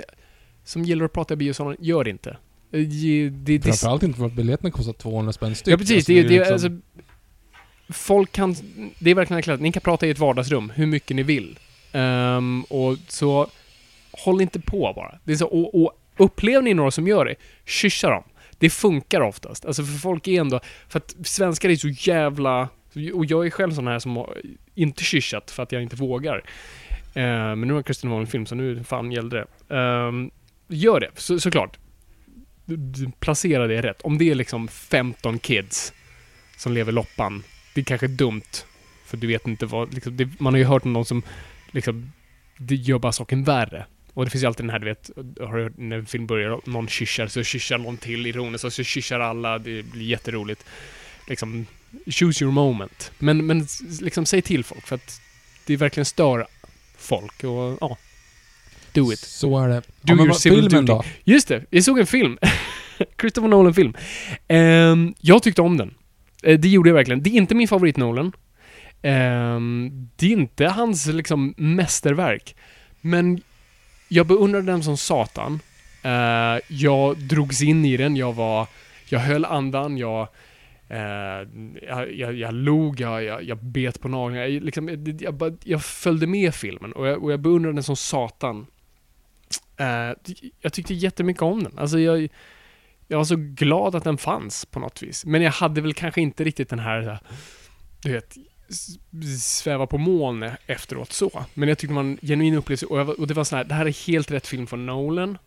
[0.63, 2.29] som gillar att prata i biosalen, gör det inte.
[2.29, 2.35] Eh,
[2.71, 5.73] Det, det, det, Framförallt inte för att biljetterna kostar 200 spänn styck.
[5.73, 6.69] Ja precis, Alltså, det, det, liksom- alltså,
[7.89, 8.55] Folk kan,
[8.99, 11.59] det är verkligen klart, ni kan prata i ett vardagsrum hur mycket ni vill.
[11.91, 13.47] Ehm, och så,
[14.11, 15.19] håll inte på bara.
[15.23, 17.35] Det är så, och, och upplever ni några som gör det,
[17.65, 18.23] kyssa dem.
[18.59, 19.65] Det funkar oftast.
[19.65, 22.69] Alltså för folk är ändå, för att svenskar är så jävla,
[23.13, 24.37] och jag är själv sån här som har
[24.75, 26.37] inte kyssat för att jag inte vågar.
[26.37, 29.75] Uh, men nu har Kristin en film så nu fan gällde det.
[29.75, 30.27] Uh,
[30.67, 31.77] gör det, så, såklart.
[33.19, 34.01] Placera det rätt.
[34.01, 35.93] Om det är liksom 15 kids
[36.57, 37.43] som lever loppan,
[37.75, 38.65] det är kanske dumt.
[39.05, 41.23] För du vet inte vad, liksom, det, man har ju hört om någon som
[41.71, 42.11] liksom,
[42.57, 43.85] det gör bara saken värre.
[44.17, 46.27] Och det finns ju alltid den här, du vet, har du hört när en film
[46.27, 50.65] börjar, någon kyssar, så kyssar någon till ironiskt, och så kyssar alla, det blir jätteroligt.
[51.27, 51.65] Liksom,
[52.05, 53.11] choose your moment.
[53.19, 53.67] Men, men
[54.01, 55.21] liksom, säg till folk, för att
[55.65, 56.47] det verkligen stör
[56.97, 57.97] folk, och ja.
[58.91, 59.19] Do it.
[59.19, 59.81] Så är det.
[60.01, 60.93] Do ja, your civil filmen duty.
[60.93, 61.03] då?
[61.23, 62.37] Just det, jag såg en film.
[63.21, 63.93] Christopher Nolan-film.
[64.47, 65.93] Ehm, jag tyckte om den.
[66.43, 67.23] Eh, det gjorde jag verkligen.
[67.23, 68.31] Det är inte min favorit Nolan.
[69.01, 72.55] Ehm, det är inte hans liksom mästerverk.
[73.01, 73.41] Men
[74.07, 75.59] jag beundrade den som satan.
[76.05, 78.67] Uh, jag drogs in i den, jag var...
[79.09, 80.27] Jag höll andan, jag...
[80.91, 80.97] uh,
[81.87, 84.47] jag, jag, jag log, jag, jag, jag bet på naglarna.
[84.47, 87.83] Jag, liksom, jag, jag, bara- jag följde med filmen och jag, och jag beundrade den
[87.83, 88.67] som satan.
[89.81, 91.77] Uh, jag tyckte jättemycket om den.
[91.77, 92.29] Alltså jag,
[93.07, 95.25] jag var så glad att den fanns på något vis.
[95.25, 97.19] Men jag hade väl kanske inte riktigt den här,
[98.03, 98.37] du vet,
[99.39, 101.45] sväva på moln efteråt så.
[101.53, 103.85] Men jag tyckte man genuin upplevelse och, jag, och det var så här, det här
[103.85, 105.37] är helt rätt film för Nolan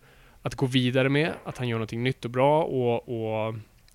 [0.43, 3.55] att gå vidare med, att han gör någonting nytt och bra och, och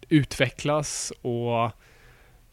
[0.09, 1.71] utvecklas och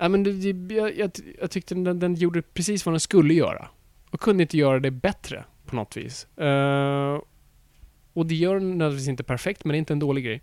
[0.03, 3.69] Ja, men det, jag, jag, jag tyckte den, den gjorde precis vad den skulle göra.
[4.11, 6.27] Och kunde inte göra det bättre på något vis.
[6.41, 7.21] Uh,
[8.13, 10.43] och det gör den nödvändigtvis inte perfekt, men det är inte en dålig grej.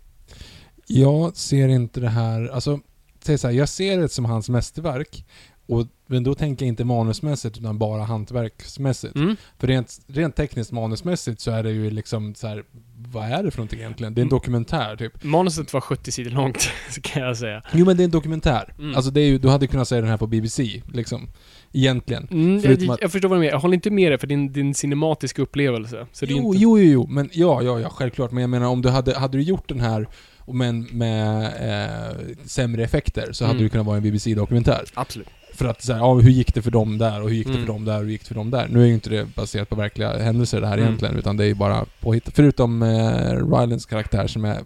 [0.86, 2.80] Jag ser inte det här, alltså,
[3.20, 5.24] säg så här, jag ser det som hans mästerverk.
[5.66, 9.14] Och, men då tänker jag inte manusmässigt utan bara hantverksmässigt.
[9.16, 9.36] Mm.
[9.58, 12.64] För rent, rent tekniskt manusmässigt så är det ju liksom så här,
[13.12, 14.14] vad är det för någonting egentligen?
[14.14, 14.36] Det är en Mm.
[14.38, 15.24] dokumentär typ.
[15.24, 16.68] Manuset var 70 sidor långt,
[17.02, 17.62] kan jag säga.
[17.72, 18.74] Jo men det är en dokumentär.
[18.78, 18.94] Mm.
[18.96, 21.28] Alltså det är ju, du hade kunnat säga den här på BBC, liksom.
[21.72, 22.28] Egentligen.
[22.30, 23.52] Mm, jag, att- jag förstår vad du menar.
[23.52, 26.06] Jag håller inte med dig för din, din cinematisk upplevelse.
[26.12, 26.58] Så Jo, inte...
[26.62, 28.30] jo, jo, jo, men ja, ja, ja, självklart.
[28.32, 30.08] Men jag menar om du hade, hade du gjort den här
[30.52, 33.64] men med eh, sämre effekter så hade Mm.
[33.64, 34.84] det kunnat vara en BBC-dokumentär.
[34.94, 35.28] Absolut.
[35.60, 37.66] För att säga, ja hur gick det för dem där och hur gick det Mm.
[37.66, 38.68] för dem där och hur gick det för dem där?
[38.68, 40.86] Nu är ju inte det baserat på verkliga händelser det här Mm.
[40.86, 42.28] egentligen, utan det är ju bara påhitt.
[42.34, 44.60] Förutom eh, Rylans karaktär som är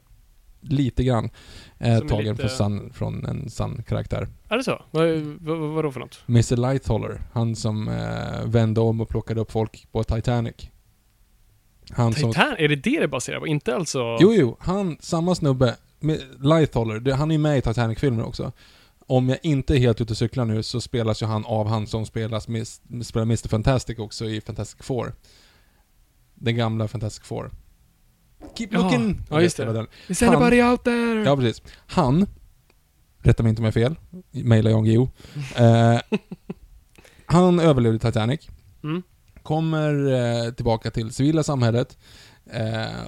[0.60, 1.30] lite grann
[1.78, 4.28] eh, Som tagen lite- från, sann, från en sann karaktär.
[4.48, 4.82] Är det så?
[4.90, 5.08] Vad,
[5.40, 6.22] vad, vad, vadå för något?
[6.28, 10.54] Mr Lightholler, han som eh, vände om och plockade upp folk på Titanic.
[11.90, 12.32] Han som...
[12.32, 13.46] Titan, är det det det baserar på?
[13.46, 13.98] Inte alltså...
[14.20, 15.74] Jo, jo, han, samma snubbe,
[16.40, 18.52] Lightholler, det, han är ju med i Titanic-filmen också.
[19.06, 21.86] Om jag inte är helt ute och cyklar nu så spelas ju han av han
[21.86, 22.44] som spelas,
[23.04, 25.14] spelar Mr Fantastic också i Fantastic Four.
[26.34, 27.50] Den gamla Fantastic Four.
[28.58, 29.20] Keep Ja, looking!
[29.30, 29.64] ja, just det.
[29.72, 31.14] vad Is anybody out there?
[31.14, 31.62] den- Ja, precis.
[31.86, 32.26] Han,
[33.18, 33.96] rätta mig inte om jag har fel,
[34.30, 35.08] mejla Jan Guillou.
[35.56, 35.98] Eh,
[37.26, 38.48] han överlevde Titanic.
[38.82, 39.02] Mm.
[39.42, 40.12] Kommer
[40.46, 41.98] eh, tillbaka till civila samhället.
[42.52, 43.06] Eh,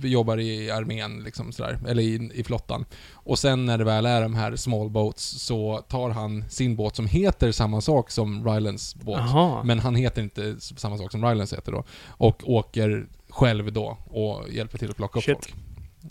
[0.00, 2.84] vi jobbar i armén, liksom sådär, eller i, i flottan.
[3.12, 6.96] Och sen när det väl är de här small boats så tar han sin båt
[6.96, 9.18] som heter samma sak som Rylans båt.
[9.18, 9.62] Jaha.
[9.64, 11.84] Men han heter inte samma sak som Rylans heter då.
[12.06, 15.34] Och åker själv då och hjälper till att plocka upp Shit.
[15.36, 15.54] folk.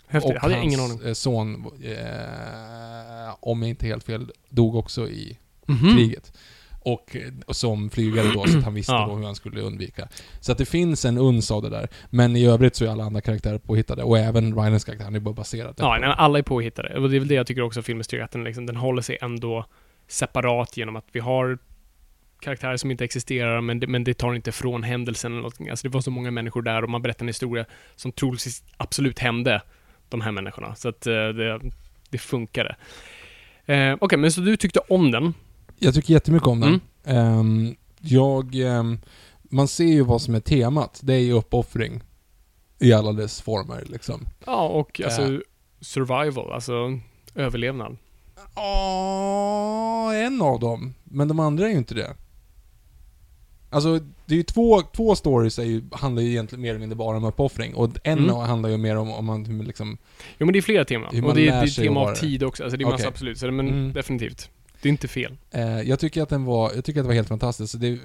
[0.06, 0.34] Häftigt.
[0.36, 1.08] Och Hade jag ingen hans aning.
[1.08, 5.96] eh, son, eh, om jag inte helt fel, dog också i Mhm.
[5.96, 6.32] kriget.
[6.84, 9.06] Och, och som flygare då, så att han visste Ja.
[9.06, 10.08] då hur han skulle undvika.
[10.40, 11.88] Så att det finns en uns av det där.
[12.10, 14.02] Men i övrigt så är alla andra karaktärer påhittade.
[14.02, 16.98] Och även Ryans karaktär, han är bara baserad Ja, på- nej, alla är påhittade.
[16.98, 19.02] Och det är väl det jag tycker också om styrka, att den, liksom, den håller
[19.02, 19.66] sig ändå
[20.08, 21.58] separat genom att vi har
[22.40, 25.68] karaktärer som inte existerar, men det, men det tar inte från händelsen eller någonting.
[25.68, 27.64] Alltså det var så många människor där och man berättar en historia
[27.96, 29.62] som troligtvis absolut hände
[30.08, 30.74] de här människorna.
[30.74, 31.60] Så att eh, det,
[32.10, 32.76] det funkade.
[33.66, 35.34] Eh, Okej, men så du tyckte om den.
[35.82, 36.80] Jag tycker jättemycket om den.
[37.04, 37.38] Mm.
[37.38, 38.54] Ehm, jag...
[38.54, 38.98] ehm,
[39.42, 41.00] man ser ju vad som är temat.
[41.02, 42.00] Det är ju uppoffring.
[42.78, 44.26] I alla dess former liksom.
[44.46, 45.38] Ja, och alltså Eh.
[45.80, 46.72] survival, alltså
[47.34, 47.96] överlevnad.
[48.54, 50.94] Ja, en av dem.
[51.04, 52.14] Men de andra är ju inte det.
[53.70, 56.96] Alltså, det är ju två, två stories är ju, handlar ju egentligen mer eller mindre
[56.96, 57.74] bara om uppoffring.
[57.74, 58.34] Och en Mm.
[58.36, 59.98] handlar ju mer om, om man liksom...
[60.38, 61.24] Jo, men det är flera teman.
[61.24, 62.62] Och det, är- det är tema av tid också.
[62.62, 63.06] Alltså det är massa Okej.
[63.08, 63.38] absolut.
[63.38, 63.92] Så det, men Mm.
[63.92, 64.50] definitivt.
[64.82, 65.36] Det är inte fel.
[65.50, 67.80] Eh, jag tycker att den var, jag tycker att det var helt fantastiskt.
[67.80, 67.98] Det,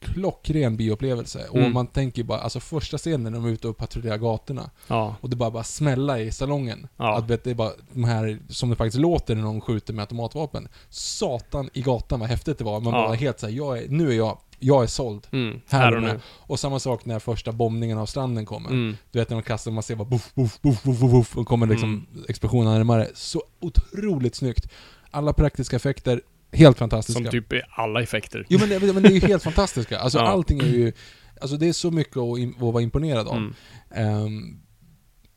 [0.00, 1.46] klockren bioupplevelse.
[1.50, 1.72] Och Mm.
[1.72, 4.70] man tänker bara, alltså första scenen när de är ute och patrullerar gatorna.
[4.86, 5.16] Ja.
[5.20, 6.88] Och det bara, bara smälla i salongen.
[6.96, 7.16] Ja.
[7.18, 10.68] Att det är bara de här, som det faktiskt låter när någon skjuter med automatvapen.
[10.90, 12.80] Satan i gatan vad häftigt det var.
[12.80, 13.06] Man Ja.
[13.06, 15.26] bara helt såhär, jag är, nu är jag, jag är såld.
[15.32, 15.60] Mm.
[15.68, 16.20] Här och nu.
[16.24, 18.70] Och samma sak när första bombningen av stranden kommer.
[18.70, 18.96] Mm.
[19.10, 21.66] Du vet när de kastar, man ser bara buff, buff, buff, buff, buff och kommer
[21.66, 23.08] liksom explosionen närmare.
[23.14, 24.68] Så otroligt snyggt.
[25.10, 26.20] Alla praktiska effekter,
[26.52, 27.22] helt fantastiska.
[27.22, 28.46] Som typ är alla effekter.
[28.48, 29.98] Jo men det, men det är ju helt fantastiska.
[29.98, 30.24] Alltså Ja.
[30.28, 30.92] allting är ju...
[31.40, 33.36] Alltså det är så mycket att, in, att vara imponerad av.
[33.36, 33.54] Mm.
[33.90, 34.60] Ehm,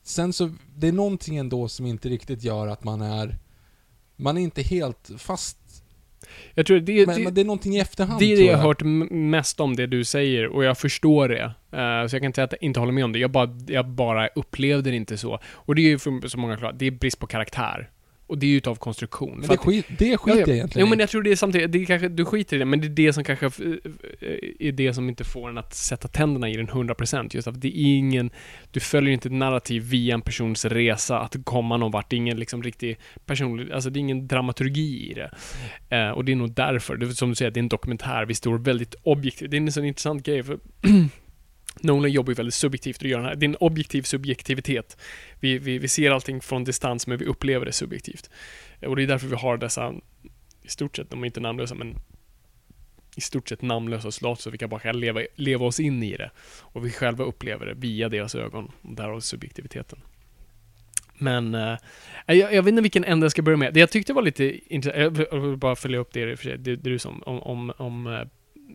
[0.02, 3.38] sen så, det är någonting ändå som inte riktigt gör att man är...
[4.16, 5.58] Man är inte helt fast.
[6.54, 8.56] Jag tror det, Men, det, men det är någonting i efterhand det är det jag
[8.56, 11.42] har hört mest om det du säger och jag förstår det.
[11.44, 13.18] Eh, så jag kan inte säga att jag inte håller med om det.
[13.18, 15.38] Jag bara, jag bara upplevde det inte så.
[15.44, 17.90] Och det är ju för så många klart, det är brist på karaktär.
[18.26, 19.38] Och det är ju utav konstruktion.
[19.38, 20.46] Men det, skit, det skiter Ja, ja.
[20.46, 22.58] jag egentligen Jo men jag tror det är samtidigt, det är kanske, du skiter i
[22.58, 23.52] det, men det är det som kanske eh,
[24.58, 27.68] är det som inte får en att sätta tänderna i den 100% just att det
[27.68, 28.30] är ingen,
[28.70, 32.18] du följer inte ett narrativ via en persons resa att komma någon vart, det är
[32.18, 35.30] ingen liksom riktig personlig, alltså det är ingen dramaturgi i det.
[35.96, 38.34] Eh, och det är nog därför, det som du säger, det är en dokumentär, vi
[38.34, 40.58] står väldigt objektivt, det är en sån intressant grej för
[41.80, 43.34] Nolan jobbar ju väldigt subjektivt och gör den här.
[43.34, 44.96] Det är en objektiv subjektivitet.
[45.40, 48.30] Vi, vi, vi ser allting från distans, men vi upplever det subjektivt.
[48.86, 49.94] Och det är därför vi har dessa,
[50.62, 51.94] i stort sett, de är inte namnlösa, men
[53.16, 56.16] i stort sett namnlösa soldater, så vi kan bara kan leva, leva oss in i
[56.16, 56.30] det.
[56.60, 59.98] Och vi själva upplever det via deras ögon, och därav subjektiviteten.
[61.18, 61.76] Men, eh,
[62.26, 63.74] jag, jag vet inte vilken ände jag ska börja med.
[63.74, 66.44] Det jag tyckte var lite intressant, jag vill- bara följa upp det, i och för
[66.44, 68.20] sig, det, det du sa om, om, om eh,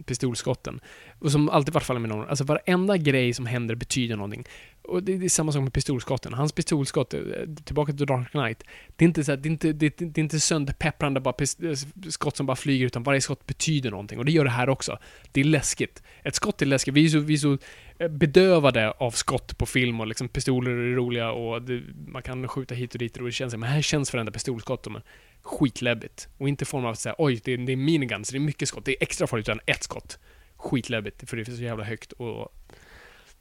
[0.04, 0.80] pistolskotten.
[1.20, 4.44] Och som alltid varit fallet med någon, alltså varenda grej som händer betyder någonting.
[4.82, 6.34] Och det, det är samma sak med pistolskotten.
[6.34, 7.20] Hans pistolskott, eh,
[7.64, 8.64] tillbaka till Dark Knight,
[8.96, 11.36] det är inte, så här, det är inte, det, är- det är inte sönderpepprande bara
[11.64, 11.72] eh,
[12.10, 14.20] skott som bara flyger, utan varje skott betyder någonting.
[14.20, 14.98] Och det gör det här också.
[15.32, 16.04] Det är läskigt.
[16.24, 16.94] Ett skott är läskigt.
[16.94, 17.58] Vi är så, vi är så
[18.00, 22.48] eh, bedövade av skott på film och liksom pistoler är roliga och det, man kan
[22.48, 25.02] skjuta hit och dit och det känns men här känns varenda pistolskott som
[25.42, 26.28] skitläbbigt.
[26.38, 28.40] Och inte i form av att säga oj, det är, det är miniguns, det är
[28.40, 30.20] mycket skott, det är extra farligt utan ett skott.
[30.56, 32.54] Skitläbbigt, för det är så jävla högt och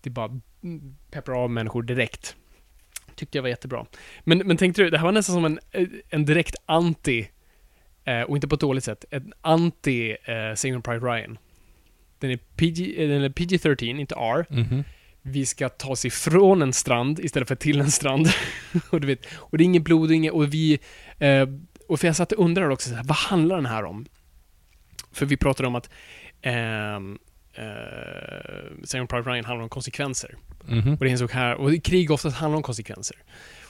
[0.01, 2.37] det bara mm, pepprar av människor direkt.
[3.15, 3.87] Tyckte jag var jättebra.
[4.21, 5.59] Men, men tänkte du, det här var nästan som en,
[6.09, 7.29] en direkt anti,
[8.05, 11.39] eh, och inte på ett dåligt sätt, en anti eh, Saving Pride Ryan.
[12.19, 14.47] Den är, PG, eh, den är PG-13, inte R.
[14.51, 14.85] Mhm.
[15.23, 18.27] Vi ska ta oss ifrån en strand istället för till en strand.
[18.91, 20.79] och, du vet, och det är inget blod och inget, och vi...
[21.19, 21.47] Eh,
[21.89, 24.07] och för jag satt och undrade också, så här, vad handlar den här om?
[25.13, 25.91] För vi pratade om att
[26.43, 27.19] ehm,
[27.55, 27.65] eh,
[28.85, 30.37] Saving Private Ryan handlar om konsekvenser.
[30.65, 30.93] Mhm.
[30.93, 33.17] Och det insåg här, och krig oftast handlar om konsekvenser.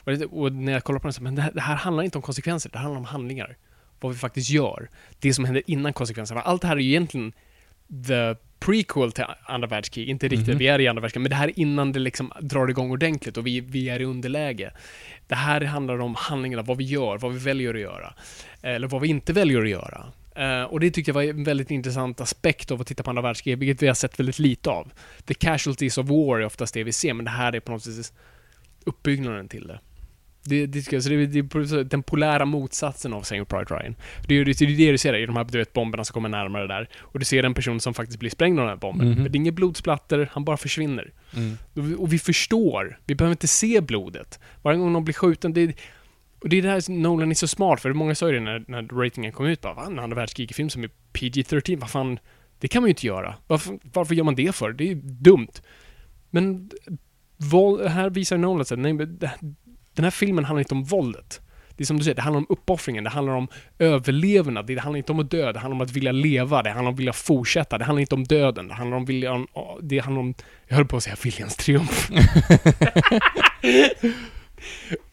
[0.05, 2.05] Och, det, och när jag kollar på den så men det här, det här handlar
[2.05, 3.57] inte om konsekvenser, det handlar om handlingar.
[4.01, 4.91] Vad vi faktiskt gör.
[5.19, 6.41] Det som händer innan konsekvenserna.
[6.41, 7.33] Allt det här är ju egentligen
[8.07, 8.35] the
[8.67, 10.09] prequel till andra världskrig.
[10.09, 10.59] Inte riktigt, Mhm.
[10.59, 13.37] vi är i andra världskrig, men det här är innan det liksom drar igång ordentligt
[13.37, 14.71] och vi, vi är i underläge.
[15.27, 18.15] Det här handlar om handlingarna, vad vi gör, vad vi väljer att göra.
[18.63, 20.05] Eller vad vi inte väljer att göra.
[20.37, 23.23] Eh, och det tyckte jag var en väldigt intressant aspekt av att titta på andra
[23.23, 24.93] världskriget, vilket vi har sett väldigt lite av.
[25.27, 27.83] The casualties of war är oftast det vi ser, men det här är på något
[27.83, 28.13] sätt
[28.85, 29.81] uppbyggnaden till det.
[30.47, 33.95] Det, det, så det, är- det är den polära motsatsen av Saving Private Ryan.
[34.29, 36.67] Det det, är det du ser i de här du vet, bomberna som kommer närmare
[36.67, 36.89] där.
[36.99, 39.09] Och du ser en person som faktiskt blir sprängd av den här bomben.
[39.11, 39.23] Mhm.
[39.23, 41.13] Men det är inget blodsplatter, han bara försvinner.
[41.37, 41.57] Mm.
[41.99, 42.99] Och vi, förstår.
[43.07, 44.41] Vi behöver inte se blodet.
[44.63, 45.75] Varje gång någon blir skjuten, det är,
[46.41, 47.93] och det är det här som Nolan är så smart för.
[47.93, 49.61] Många sa ju det när, när ratingen kom ut.
[49.61, 49.85] Bara, Va?
[49.87, 52.19] En andra världskrig-film som är PG-13, vad fan?
[52.61, 53.35] Det kan man ju inte göra.
[53.47, 54.73] Varför, varför gör man det för?
[54.73, 55.53] Det är ju dumt.
[56.31, 56.71] Men
[57.37, 59.31] våld, här visar Nolan att nej, det-
[59.97, 61.41] den här filmen handlar inte om våldet.
[61.77, 63.49] Det är som du säger, det handlar om uppoffringen, det handlar om
[63.79, 66.89] överlevnad, det handlar inte om att dö, det handlar om att vilja leva, det handlar
[66.89, 69.47] om att vilja fortsätta, det handlar inte om döden, det handlar om viljan,
[69.83, 70.35] det handlar om,
[70.69, 72.11] jag höll på att säga viljans triumf.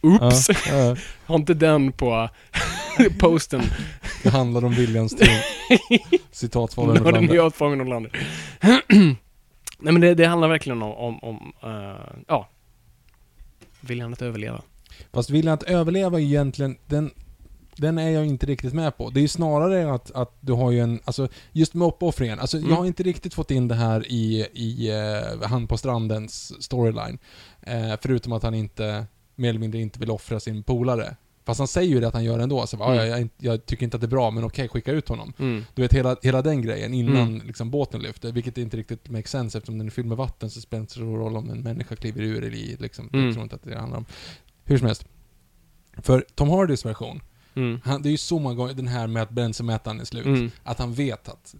[0.02, 0.50] Oops!
[0.50, 0.96] Ja, ja.
[1.26, 2.30] Har inte den på
[3.20, 3.62] posten.
[4.24, 5.44] Det handlar om Williams triumf.
[6.32, 7.36] Citat från När den Lander.
[7.36, 8.12] är åtfången av landet.
[9.80, 12.50] Nej men det, det handlar verkligen om, om, om eh, ja,
[13.82, 14.62] viljan att överleva.
[15.14, 17.12] Fast viljan att överleva är egentligen, den,
[17.78, 19.10] den är jag inte riktigt med på.
[19.10, 22.58] Det är ju snarare att, att du har ju en, alltså just med uppoffringen, alltså
[22.58, 22.70] Mm.
[22.70, 27.18] jag har inte riktigt fått in det här i, i uh, Han på strandens storyline.
[27.62, 29.06] Eh, förutom att han inte,
[29.36, 31.16] mer eller mindre inte vill offra sin polare.
[31.46, 32.98] Fast han säger ju det att han gör det ändå, så bara, Mm.
[33.08, 35.34] "Ja, jag, jag, jag tycker inte att det är bra, men okej, skicka ut honom.
[35.40, 35.66] Mm.
[35.76, 37.48] Du vet hela, hela den grejen innan Mm.
[37.48, 40.62] liksom, båten lyfter, vilket inte riktigt makes sense eftersom den är fylld med vatten så
[40.62, 42.78] spelar det inte så stor roll om en människa kliver ur eller i.
[42.80, 43.10] Liksom.
[43.14, 43.26] Mm.
[43.26, 44.06] Jag tror inte att det handlar om.
[44.66, 45.06] Hur som helst.
[45.98, 47.22] För Tom Hardys version,
[47.56, 47.80] Mm.
[47.84, 50.52] han, det är ju så många gånger den här med att bränslemätaren är slut, Mm.
[50.64, 51.56] att han vet att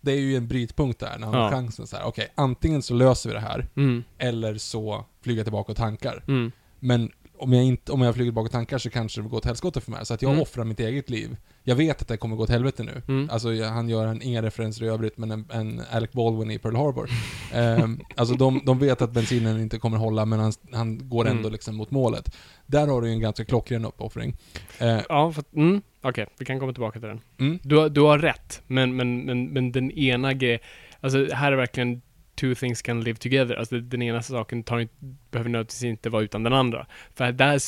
[0.00, 1.50] det är ju en brytpunkt där, när han har Ja.
[1.50, 2.04] chansen så här.
[2.04, 4.04] okej, antingen så löser vi det här, Mm.
[4.18, 6.24] eller så flyger jag tillbaka och tankar.
[6.28, 6.52] Mm.
[6.80, 9.80] Men om jag, inte, om jag flyger tillbaka tankar så kanske det går åt helskotta
[9.80, 10.06] för mig.
[10.06, 10.42] Så att jag Mm.
[10.42, 11.36] offrar mitt eget liv.
[11.62, 13.02] Jag vet att det kommer gå åt helvete nu.
[13.08, 13.30] Mm.
[13.32, 16.58] Alltså jag, han gör en, inga referenser i övrigt, men en, en Alec Baldwin i
[16.58, 17.10] Pearl Harbor.
[17.52, 21.40] Ehm, alltså de, de vet att bensinen inte kommer hålla, men han, han går ändå
[21.40, 21.52] Mm.
[21.52, 22.36] liksom mot målet.
[22.66, 24.36] Där har du ju en ganska klockren uppoffring.
[24.78, 27.20] Eh, Ja, för mm, okej, vi kan komma tillbaka till den.
[27.40, 30.60] mm, Du, du har rätt, men, men, men, men den ena grejen,
[31.00, 32.02] alltså här är verkligen
[32.36, 33.54] two things can live together.
[33.54, 34.94] Alltså den ena saken tar inte,
[35.30, 36.86] behöver nödvändigtvis inte vara utan den andra.
[37.14, 37.60] För där,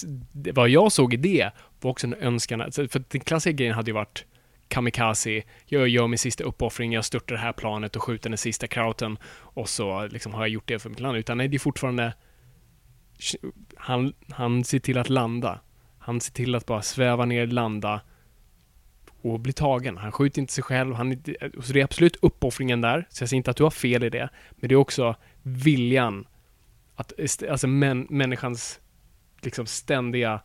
[0.52, 1.50] vad jag såg i det
[1.80, 4.24] var också en önskan, alltså, för den klassiska grejen hade ju varit
[4.68, 8.66] kamikaze, jag gör min sista uppoffring, jag störtar det här planet och skjuter den sista
[8.66, 11.16] krauten och så liksom har jag gjort det för mitt land.
[11.16, 12.14] Utan nej, det är fortfarande
[13.76, 15.60] han, han ser till att landa.
[15.98, 18.00] Han ser till att bara sväva ner, landa
[19.22, 19.96] och bli tagen.
[19.96, 20.94] Han skjuter inte sig själv.
[20.94, 23.06] Han, inte- så det är absolut uppoffringen där.
[23.10, 24.28] Så jag säger inte att du har fel i det.
[24.50, 26.26] Men det är också viljan.
[26.94, 27.12] Att,
[27.50, 28.80] alltså män, människans
[29.40, 30.40] liksom ständiga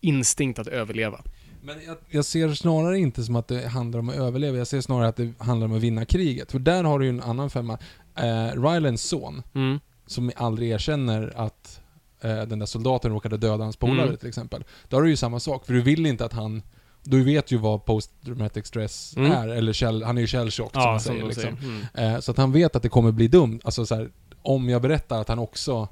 [0.00, 1.20] instinkt att överleva.
[1.62, 4.80] Men jag, jag ser snarare inte som att det handlar om att överleva, jag ser
[4.80, 6.52] snarare att det handlar om att vinna kriget.
[6.52, 7.78] För där har du ju en annan femma.
[8.16, 9.80] Eh, Rylands son, Mm.
[10.06, 11.80] som aldrig erkänner att
[12.20, 14.16] eh, den där soldaten råkade döda hans polare Mm.
[14.16, 14.64] till exempel.
[14.88, 16.62] Då har du ju samma sak, för du vill inte att han...
[17.02, 19.32] Du vet ju vad post-traumatic stress Mm.
[19.32, 21.20] är, eller shell, han är ju som Ja, man som säger.
[21.20, 21.42] de Liksom.
[21.42, 21.56] säger.
[21.94, 22.14] Mm.
[22.14, 23.60] Eh, så att han vet att det kommer bli dumt.
[23.64, 24.10] Alltså så här,
[24.42, 25.88] om jag berättar att han också...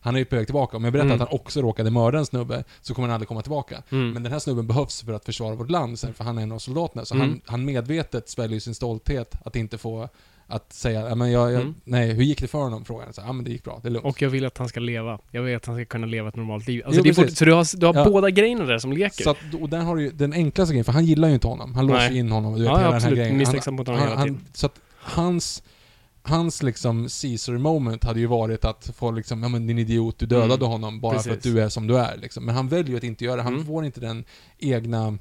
[0.00, 0.76] Han är ju på väg tillbaka.
[0.76, 1.22] Om jag berättar Mm.
[1.22, 3.82] att han också råkade mörda en snubbe, så kommer han aldrig komma tillbaka.
[3.90, 4.10] Mm.
[4.10, 6.58] Men den här snubben behövs för att försvara vårt land för han är en av
[6.58, 7.04] soldaterna.
[7.04, 7.28] Så Mm.
[7.28, 10.08] han, han medvetet sväljer sin stolthet att inte få...
[10.50, 11.74] Att säga, men jag, jag, Mm.
[11.84, 12.84] nej, hur gick det för honom?
[12.84, 13.12] Frågar han.
[13.14, 14.06] Så, ja men det gick bra, det är lugnt.
[14.06, 15.18] Och jag vill att han ska leva.
[15.30, 16.82] Jag vill att han ska kunna leva ett normalt liv.
[16.86, 17.24] Alltså Jo, precis.
[17.28, 18.04] fort, så du har, du har Ja.
[18.04, 19.24] båda grejerna där som leker.
[19.24, 21.46] Så att, och där har du ju den enklaste grejen, för han gillar ju inte
[21.46, 21.74] honom.
[21.74, 23.18] Han låser in honom du vet Ja, hela den här absolut.
[23.18, 23.36] grejen.
[23.36, 24.44] Misstänksam mot honom han, hela han, tiden.
[24.52, 25.62] Så att hans,
[26.22, 30.26] hans liksom Caesar moment hade ju varit att få liksom, ja men din idiot, du
[30.26, 30.68] dödade Mm.
[30.68, 31.52] honom bara för att Precis.
[31.54, 32.44] du är som du är liksom.
[32.44, 33.42] Men han väljer ju att inte göra det.
[33.42, 33.66] Han Mm.
[33.66, 34.24] får inte den
[34.58, 35.18] egna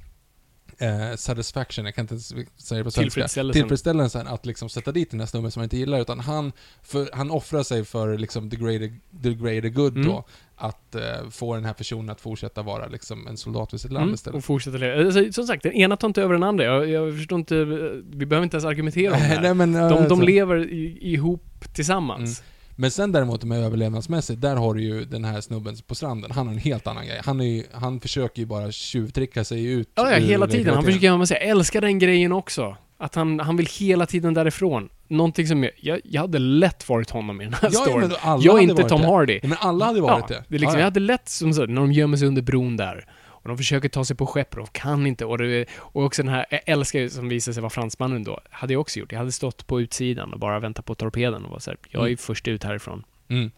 [0.79, 2.37] eh, satisfaction, jag kan inte säga
[2.77, 3.01] det på svenska.
[3.01, 3.61] Tillfredsställelsen.
[3.61, 6.51] Tillfredsställelsen att liksom sätta dit den här snubben som han inte gillar, utan han,
[6.83, 8.93] för, han offrar sig för liksom the greater,
[9.23, 10.07] the greater good Mm.
[10.07, 10.25] då.
[10.59, 14.03] Att eh, få den här personen att fortsätta vara liksom en soldat för sitt land
[14.03, 14.37] Mm, istället.
[14.37, 15.05] och fortsätta leva.
[15.05, 16.63] Alltså, som sagt, den ena tar inte över den andra.
[16.65, 17.65] Jag, jag förstår inte,
[18.13, 19.41] vi behöver inte ens argumentera om det här.
[19.41, 21.43] Nej, men, eh, De, de så- lever i, ihop
[21.75, 22.43] tillsammans.
[22.79, 26.31] Men sen däremot med överlevnadsmässigt, där har du ju den här snubben på stranden.
[26.31, 27.21] Han har en helt annan grej.
[27.25, 30.73] Han, är ju, han försöker ju bara tjuvtricka sig ut Ja, ja, hela tiden.
[30.75, 32.77] Han försöker göra, man säger, jag älskar den grejen också.
[32.99, 34.89] Att han, han vill hela tiden därifrån.
[35.07, 38.11] Någonting som jag, jag, jag hade lätt varit honom i den här Ja, storyn.
[38.41, 39.07] jag är inte Tom det.
[39.07, 39.39] Hardy.
[39.43, 40.43] Ja, men alla hade varit ja, det.
[40.47, 40.85] det liksom, Ja, Jag ja.
[40.85, 43.05] hade lätt som så, när de gömmer sig under bron där.
[43.47, 45.25] Och de försöker ta sig på skepp och kan inte.
[45.25, 48.39] Och, det, och också den här, jag älskar ju, som visar sig vara fransmannen då,
[48.49, 49.11] hade jag också gjort.
[49.11, 52.01] Jag hade stått på utsidan och bara väntat på torpeden och var så här, jag
[52.01, 52.17] är Mm.
[52.17, 53.03] först ut härifrån.
[53.27, 53.51] Mm.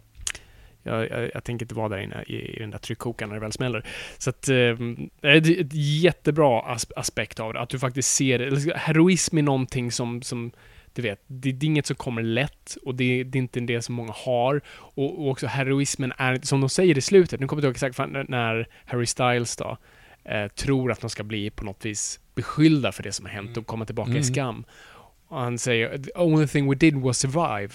[0.84, 3.42] Jag, jag, jag tänker inte vara där inne i, i den där tryckkokaren när det
[3.42, 3.86] väl smäller.
[4.18, 4.78] Så att, eh, det
[5.22, 7.60] är ett jättebra as aspekt av det.
[7.60, 8.78] Att du faktiskt ser det.
[8.78, 10.52] Heroism är någonting som, som
[10.96, 13.82] du vet, det, det är inget som kommer lätt och det, det är inte det
[13.82, 14.62] som många har.
[14.70, 17.92] Och, och också heroismen är, som de säger i slutet, nu kommer jag inte ihåg
[17.92, 19.78] exakt när Harry Styles då,
[20.24, 23.58] eh, tror att de ska bli på något vis beskyllda för det som har hänt
[23.58, 24.24] och komma tillbaka i Mm.
[24.24, 24.64] skam.
[25.28, 27.74] Och han säger, the only thing we did was survive.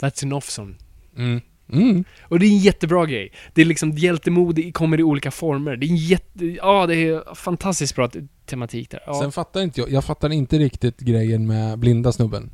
[0.00, 0.76] That's enough son.
[1.16, 1.40] Mm.
[1.72, 2.04] Mm.
[2.22, 3.32] Och det är en jättebra grej.
[3.54, 5.76] Det är liksom hjältemod, kommer i olika former.
[5.76, 6.46] Det är en jätte...
[6.46, 8.10] Ja, det är fantastiskt bra
[8.52, 9.00] tematik där.
[9.06, 9.14] Ja.
[9.20, 12.50] Sen fattar inte jag, jag fattar inte riktigt grejen med blinda snubben.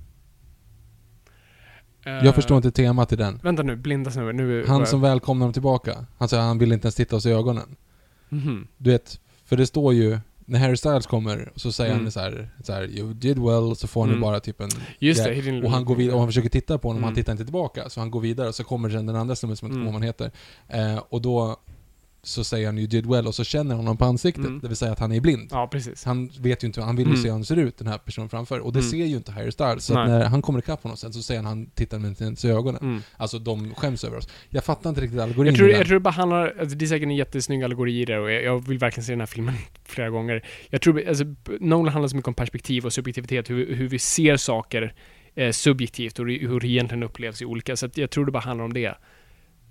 [2.04, 3.40] Jag Eh, förstår inte temat i den.
[3.42, 4.36] Vänta nu, blinda snubben.
[4.36, 4.64] Nu...
[4.66, 6.06] Han som välkomnar dem tillbaka.
[6.18, 7.76] Han säger att han vill inte ens titta oss i ögonen.
[8.28, 8.66] Mhm.
[8.78, 12.04] Du vet, för det står ju, när Harry Styles kommer, så säger Mm.
[12.04, 14.22] han så här, så här 'You did well' så får han ju Mm.
[14.22, 14.68] bara typ en
[14.98, 15.42] Just grej.
[15.42, 17.04] det, Och han går vidare, och han försöker titta på honom, Mm.
[17.08, 17.88] han tittar inte tillbaka.
[17.88, 19.92] Så han går vidare, och så kommer sen den andra snubben som jag inte Mm.
[19.92, 20.30] kommer ihåg vad
[20.68, 20.94] han heter.
[20.96, 21.56] Eh, och då
[22.28, 24.44] så säger han 'You did well' och så känner han honom på ansiktet.
[24.44, 24.60] Mm.
[24.60, 25.48] Det vill säga att han är blind.
[25.52, 26.04] Ja, precis.
[26.04, 27.22] Han vet ju inte, han vill ju Mm.
[27.22, 28.58] se hur han ser ut, den här personen framför.
[28.60, 28.90] Och det Mm.
[28.90, 29.84] ser ju inte Harry Styles.
[29.84, 32.50] Så när han kommer ikapp honom sen så säger han, han tittar med inte i
[32.50, 32.80] ögonen.
[32.82, 33.02] Mm.
[33.16, 34.28] Alltså de skäms över oss.
[34.50, 36.86] Jag fattar inte riktigt allegorin Jag tror, jag tror det bara handlar, alltså det är
[36.86, 39.54] säkert en jättesnygg allegori i det och jag, jag vill verkligen se den här filmen
[39.84, 40.44] flera gånger.
[40.70, 41.24] Jag tror, alltså,
[41.60, 44.94] Nolan handlar så mycket om perspektiv och subjektivitet, hur, hur vi ser saker
[45.34, 48.64] eh, subjektivt och hur det egentligen upplevs i olika, så jag tror det bara handlar
[48.64, 48.94] om det.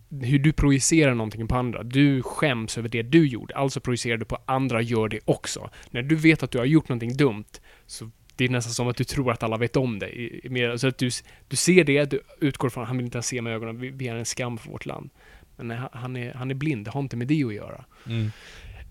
[0.10, 1.84] Hur du projicerar någonting på andra.
[1.84, 5.70] Du skäms över det du gjorde, alltså projicerar du på andra gör det också.
[5.92, 7.46] När du vet att du har gjort någonting dumt,
[7.86, 10.80] så det är nästan som att du tror att alla vet om det.
[10.80, 11.10] Så att du,
[11.48, 14.08] du ser det, du utgår från att han vill inte se med ögonen, vi, vi
[14.08, 15.10] är en skam för vårt land.
[15.56, 17.86] Men han är, han är blind, det har inte med det att göra.
[18.08, 18.32] Mm.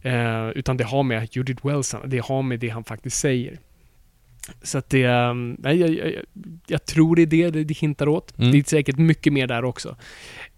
[0.02, 3.18] Eh, utan det har med you did well son, det har med det han faktiskt
[3.18, 3.58] säger.
[4.62, 6.24] Så att det, um, nej, jag, jag,
[6.66, 8.38] jag, tror det är det det, det hintar åt.
[8.38, 8.52] Mm.
[8.52, 9.96] Det är säkert mycket mer där också.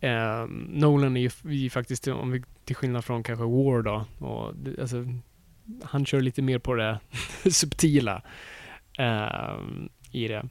[0.03, 4.27] Um, Nolan är ju f- ju faktiskt, om vi, till skillnad från kanske War då,
[4.27, 5.05] och, det- alltså,
[5.83, 6.99] han kör lite mer på det
[7.51, 8.23] subtila
[8.99, 10.49] um, i det.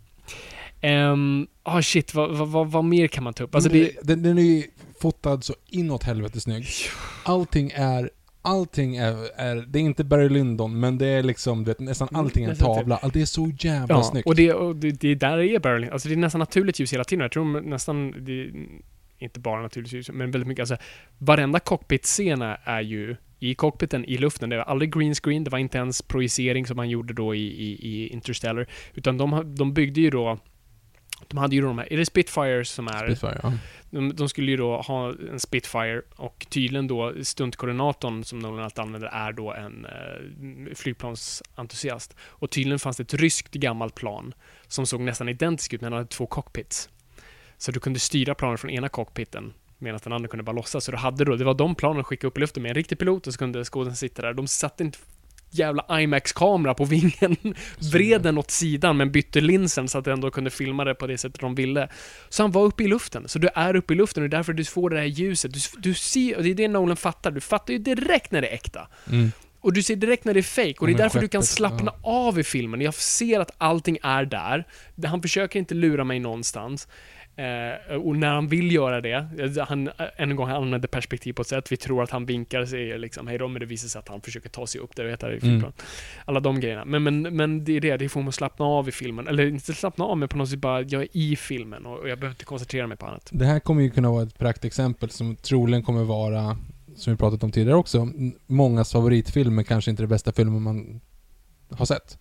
[1.12, 3.56] Um, ah shit, vad, vad, vad, mer kan man ta upp?
[3.56, 4.64] Alltså det, den, den är ju
[5.02, 6.66] fotad så inåt helvete snygg.
[7.24, 8.10] Allting är...
[8.42, 9.56] Allting är, är...
[9.56, 11.64] Det är inte Barry Lyndon, men det är liksom...
[11.64, 12.98] Det, nästan allting är en nästan tavla.
[12.98, 14.28] Allt är så jävla Ja, snyggt.
[14.28, 15.90] och det, och det, det är där det är Berlin.
[15.92, 17.22] Alltså det är nästan naturligt ljus hela tiden.
[17.22, 18.52] Jag tror nästan, det är
[19.20, 20.62] inte bara naturligt ljus, men väldigt mycket.
[20.62, 20.78] Alltså,
[21.18, 24.50] varenda cockpit-scen är ju i cockpiten, i luften.
[24.50, 27.48] Det var aldrig green screen, det var inte ens projicering som man gjorde då i,
[27.48, 28.68] i, i Interstellar.
[28.94, 30.40] Utan de, de byggde ju då
[31.28, 33.06] de hade ju då de här, är det Spitfires som är...
[33.06, 33.54] Spitfire, ja.
[33.90, 38.80] De, de skulle ju då ha en Spitfire och tydligen då stuntkoordinatorn som Nolan alltid
[38.80, 42.16] använder är då en eh, flygplansentusiast.
[42.20, 44.34] Och tydligen fanns det ett ryskt gammalt plan
[44.68, 46.90] som såg nästan identiskt ut men hade två cockpits.
[47.58, 50.86] Så du kunde styra planen från ena cockpiten medan den andra kunde bara låtsas.
[50.86, 53.00] Så du hade då, det var de planen skickade upp i luften med en riktig
[53.00, 54.34] pilot och så kunde skådespelaren sitta där.
[54.34, 54.98] De satte inte
[55.50, 57.38] jävla IMAX-kamera på vingen,
[57.92, 61.08] vred den åt sidan men bytte linsen så att den ändå kunde filma det på
[61.08, 61.90] det sättet de ville.
[62.30, 64.38] Så han var uppe i luften, så du är uppe i luften och det är
[64.38, 65.54] därför du får det här ljuset.
[65.54, 68.48] Du, du ser, och det är det Nolan fattar, du fattar ju direkt när det
[68.48, 68.88] är äkta.
[69.12, 69.32] Mm.
[69.62, 71.94] Och du ser direkt när det är fake och det är därför du kan slappna
[72.04, 72.82] av i filmen.
[72.82, 74.68] Jag ser att allting är där.
[75.06, 76.88] Han försöker inte lura mig någonstans.
[77.38, 81.34] Eh, och när han vill göra det, eh, han, eh, en gång, han använder perspektiv
[81.34, 81.72] på ett sätt.
[81.72, 84.22] Vi tror att han vinkar, säger liksom hej då, men det visar sig att han
[84.22, 85.74] försöker ta sig upp där och heter i flygplan.
[86.26, 86.86] Alla de grejerna.
[86.86, 89.28] Men, men, men det är det, det får mig att slappna av i filmen.
[89.28, 92.10] Eller inte slappna av, men på något sätt bara, jag är i filmen och, och
[92.10, 93.30] jag behöver inte koncentrera mig på annat.
[93.32, 96.58] Det här kommer ju kunna vara ett praktexempel som troligen kommer vara,
[96.96, 98.10] som vi pratat om tidigare också,
[98.46, 101.02] mångas favoritfilm men kanske inte det bästa filmen man
[101.72, 102.18] har sett.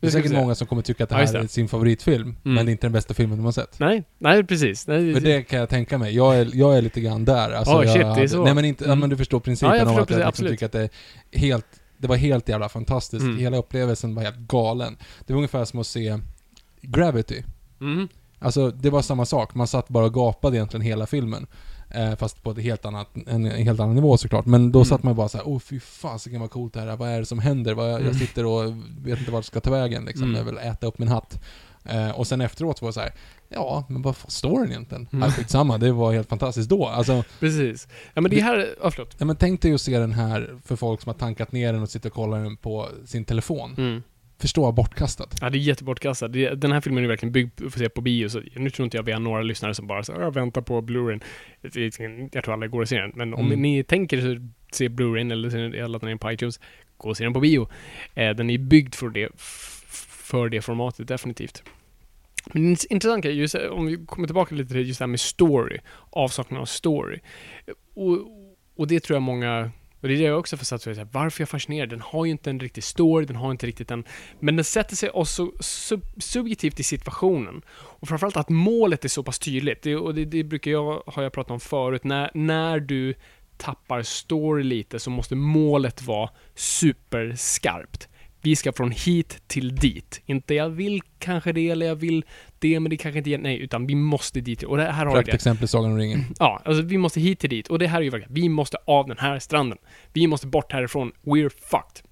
[0.00, 1.38] Det är säkert många som kommer tycka att det Ja, här det.
[1.38, 3.78] är sin favoritfilm, men det är inte den bästa filmen de har sett.
[3.78, 4.86] Nej, nej precis.
[4.86, 6.14] Nej, För det kan jag tänka mig.
[6.16, 7.50] Jag är, jag är lite grann där.
[7.50, 8.44] Alltså, Oh, jag, shit, det är så.
[8.44, 9.00] Nej men inte, ja, Mm.
[9.00, 10.52] men du förstår principen Ja, jag om förstår att jag precis, liksom absolut.
[10.52, 10.90] tycker att
[11.30, 11.66] det är helt,
[11.98, 13.22] det var helt jävla fantastiskt.
[13.22, 13.38] Mm.
[13.38, 14.96] Hela upplevelsen var helt galen.
[15.26, 16.18] Det var ungefär som att se
[16.82, 17.42] Gravity.
[17.78, 18.08] Mhm.
[18.38, 19.54] Alltså, det var samma sak.
[19.54, 21.46] Man satt bara och gapade egentligen hela filmen.
[21.90, 24.46] Eh, fast på ett helt annat, en, en helt annan nivå såklart.
[24.46, 24.84] Men då Mm.
[24.86, 26.96] satt man bara såhär, åh fy fasiken vad coolt det här är.
[26.96, 27.74] Vad är det som händer?
[27.74, 28.06] Vad, Mm.
[28.06, 30.24] Jag sitter och vet inte vart det ska ta vägen liksom.
[30.24, 30.36] Mm.
[30.36, 31.40] Jag vill äta upp min hatt.
[31.84, 33.12] Eh, och sen efteråt var det så här,
[33.48, 35.08] ja, men vad var storyn egentligen?
[35.12, 35.30] Mm.
[35.30, 36.86] Skitsamma, det var helt fantastiskt då.
[36.86, 37.88] Alltså, Precis.
[38.14, 39.14] Ja men det här, ja förlåt.
[39.18, 41.82] ja, men tänk dig att se den här för folk som har tankat ner den
[41.82, 43.74] och sitter och kollar den på sin telefon.
[43.78, 44.02] Mm.
[44.40, 45.38] Förstå bortkastat.
[45.40, 46.32] Ja, det är jättebortkastat.
[46.32, 48.84] Det, den här filmen är verkligen byggd för att se på bio, så nu tror
[48.84, 51.22] inte jag vi har några lyssnare som bara säger jag väntar på Blu-rayn.
[51.62, 53.12] Det- Jag tror alla går och ser den.
[53.14, 53.62] Men om Mm.
[53.62, 56.60] ni tänker så- se Blu-rayn eller ladda ner den på iTunes,
[56.96, 57.68] gå och se den på bio.
[58.14, 59.28] Eh, den är byggd för det,
[60.28, 61.62] för det formatet, definitivt.
[62.52, 65.20] Men en intressant grej, just om vi kommer tillbaka lite till just det här med
[65.20, 65.78] story,
[66.10, 67.18] avsaknad av story.
[67.94, 68.18] Och,
[68.76, 69.70] och det tror jag många
[70.00, 71.88] och det är det jag också försatt varför jag är fascinerad.
[71.88, 74.04] Den har ju inte en riktig story, den har inte riktigt en...
[74.40, 77.62] Men den sätter sig också sub, subjektivt i situationen.
[77.70, 79.82] Och framförallt att målet är så pass tydligt.
[79.82, 82.04] Det, och det, det brukar jag, har jag pratat om förut.
[82.04, 83.14] När, när du
[83.56, 88.08] tappar story lite så måste målet vara superskarpt.
[88.40, 90.22] Vi ska från hit till dit.
[90.26, 92.24] Inte jag vill kanske det eller jag vill
[92.58, 93.38] det men det kanske inte...
[93.38, 94.62] Nej, utan vi måste dit.
[94.62, 95.24] Och det här har vi det.
[95.24, 96.24] Praktexempel Sagan om ringen.
[96.38, 97.68] Ja, alltså vi måste hit till dit.
[97.68, 99.78] Och det här är ju verkligen, vi måste av den här stranden.
[100.12, 101.12] Vi måste bort härifrån.
[101.22, 102.04] We're fucked.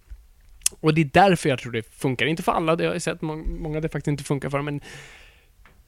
[0.80, 2.26] Och det är därför jag tror det funkar.
[2.26, 4.80] Inte för alla, det har jag sett må- många det faktiskt inte funkar för, men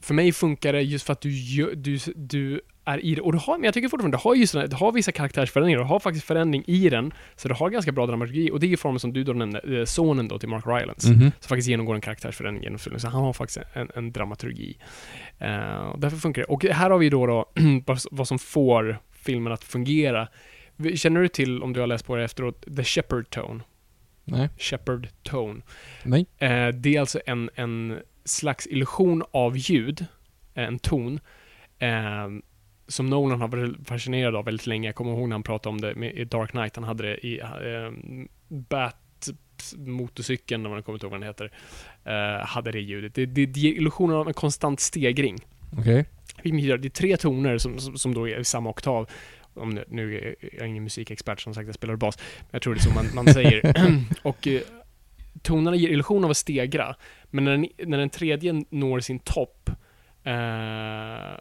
[0.01, 1.31] för mig funkar det just för att du,
[1.75, 3.21] du, du är i det.
[3.21, 5.79] Och du har, men jag tycker fortfarande, du har ju såna, du har vissa karaktärsförändringar,
[5.79, 8.51] du har faktiskt förändring i den, så du har ganska bra dramaturgi.
[8.51, 11.09] Och det är ju formen som du då nämnde, eh, sonen då till Mark Rylance
[11.11, 11.21] Mhm.
[11.41, 13.01] som faktiskt genomgår en karaktärsförändring genom filmen.
[13.01, 14.79] Så han har faktiskt en, en dramaturgi.
[15.39, 16.47] Eh, och därför funkar det.
[16.47, 17.51] Och här har vi då, då
[17.87, 20.29] vad, vad som får filmen att fungera.
[20.95, 23.61] Känner du till, om du har läst på det efteråt, The Shepherd Tone?
[24.25, 24.49] Nej.
[24.59, 25.61] Shepherd Tone.
[26.05, 26.27] Nej.
[26.39, 27.99] Eh, det är alltså en, en
[28.29, 30.07] slags illusion av ljud,
[30.55, 31.21] en ton,
[31.79, 32.29] eh,
[32.89, 34.89] som Nolan har varit fascinerad av väldigt länge.
[34.89, 36.77] Jag kommer ihåg när han pratade om det i Dark Knight.
[36.77, 37.47] Han hade det i eh,
[38.49, 38.97] Bat
[39.77, 41.53] motorcykeln, om jag kommer inte ihåg vad den heter,
[42.05, 43.15] eh, hade det ljudet.
[43.15, 45.39] Det, det, det ger illusionen av en konstant stegring.
[45.79, 46.01] Okej.
[46.39, 46.45] Att
[46.83, 49.09] Det är tre toner som, som, som då är i samma oktav.
[49.55, 52.19] Om nu, nu är jag ingen musikexpert, som sagt, jag spelar bas.
[52.39, 53.75] Men jag tror det är så man, man säger.
[54.23, 54.61] och eh,
[55.43, 56.97] tonerna ger illusion av att stegra.
[57.31, 59.71] Men när den, när den tredje når sin topp
[60.25, 61.39] eh,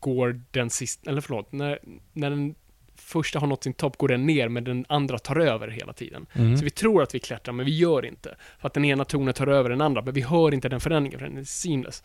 [0.00, 1.78] går den sista, eller förlåt, när,
[2.12, 2.54] när den
[2.94, 6.26] första har nått sin topp går den ner, men den andra tar över hela tiden.
[6.32, 6.56] Mm.
[6.56, 8.36] Så vi tror att vi klättrar, men vi gör inte.
[8.60, 11.18] För att den ena tonen tar över den andra, men vi hör inte den förändringen,
[11.18, 12.02] för den är seamless.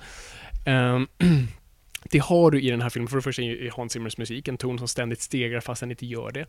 [0.66, 1.08] Ehm,
[2.12, 3.08] det har du i den här filmen.
[3.08, 6.06] För det första i Hans Zimmers musik, en ton som ständigt stegrar fast den inte
[6.06, 6.46] gör det.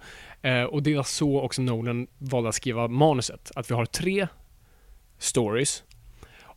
[0.49, 3.51] Eh, och det var så också Nolan valde att skriva manuset.
[3.55, 4.29] Att vi har tre
[5.19, 5.85] stories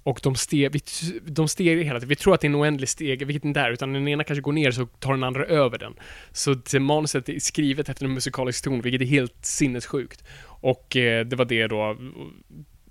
[0.08, 0.82] och de, steg, vi,
[1.26, 2.10] de steg hela tiden.
[2.10, 4.24] Vi tror att det är en oändlig steg, vilket det inte är, utan den ena
[4.24, 5.96] kanske går ner så tar den andra över den.
[6.32, 10.24] Så det manuset är skrivet efter en musikalisk ton, vilket är helt sinnessjukt.
[10.46, 11.98] Och eh, det var det då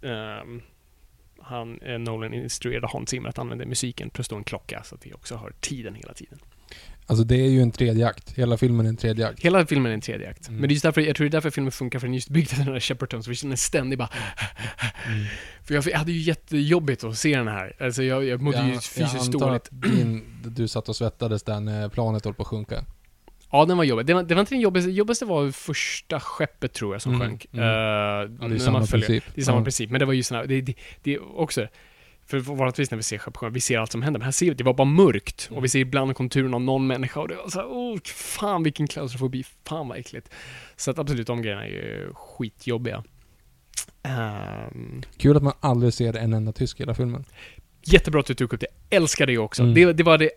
[0.02, 0.60] eh,
[1.40, 5.06] han, eh, Nolan instruerade Hans Zimmer att använda musiken plus då en klocka så att
[5.06, 6.38] vi också hör tiden hela tiden.
[7.08, 8.32] Alltså det är ju en tredje akt.
[8.38, 9.40] Hela filmen är en tredje akt.
[9.44, 10.48] Hela filmen är en tredje akt.
[10.48, 10.60] Mm.
[10.60, 12.16] Men det är just därför, jag tror det är därför filmen funkar, för den är
[12.16, 14.08] just byggd efter den här Shepperton, så vi känner ständigt bara...
[15.08, 15.24] Mm.
[15.64, 17.76] För jag, jag hade ju jättejobbigt att se den här.
[17.80, 19.62] Alltså jag, jag mådde ju fysiskt jag dåligt.
[19.72, 22.84] att din, du satt och svettades där när planet höll på att sjunka.
[23.50, 24.06] Ja, den var jobbig.
[24.06, 27.26] Det var, det var inte den jobbigaste, jobbigaste var första skeppet tror jag som Mm,
[27.28, 27.46] sjönk.
[27.52, 27.64] mm.
[27.64, 29.24] Eh, Ja, det är samma följer- princip.
[29.34, 29.64] Det är samma Ja.
[29.64, 31.66] princip, men det var ju såna, det, det, det också,
[32.26, 34.46] för vanligtvis när vi ser skepp sjunga, vi ser allt som händer, men här ser
[34.46, 35.48] vi, det var bara mörkt.
[35.52, 38.86] Och vi ser ibland konturen av någon människa och det var såhär, oh, fan vilken
[38.86, 40.30] klaustrofobi, fan vad äckligt.
[40.76, 43.04] Så att absolut, de grejerna är ju skitjobbiga.
[44.02, 47.24] Ehm, Kul att man aldrig ser en enda tysk i hela filmen.
[47.84, 49.62] jättebra att du tog upp det, älskar det också.
[49.62, 49.74] Mm.
[49.74, 50.30] Det, det var det,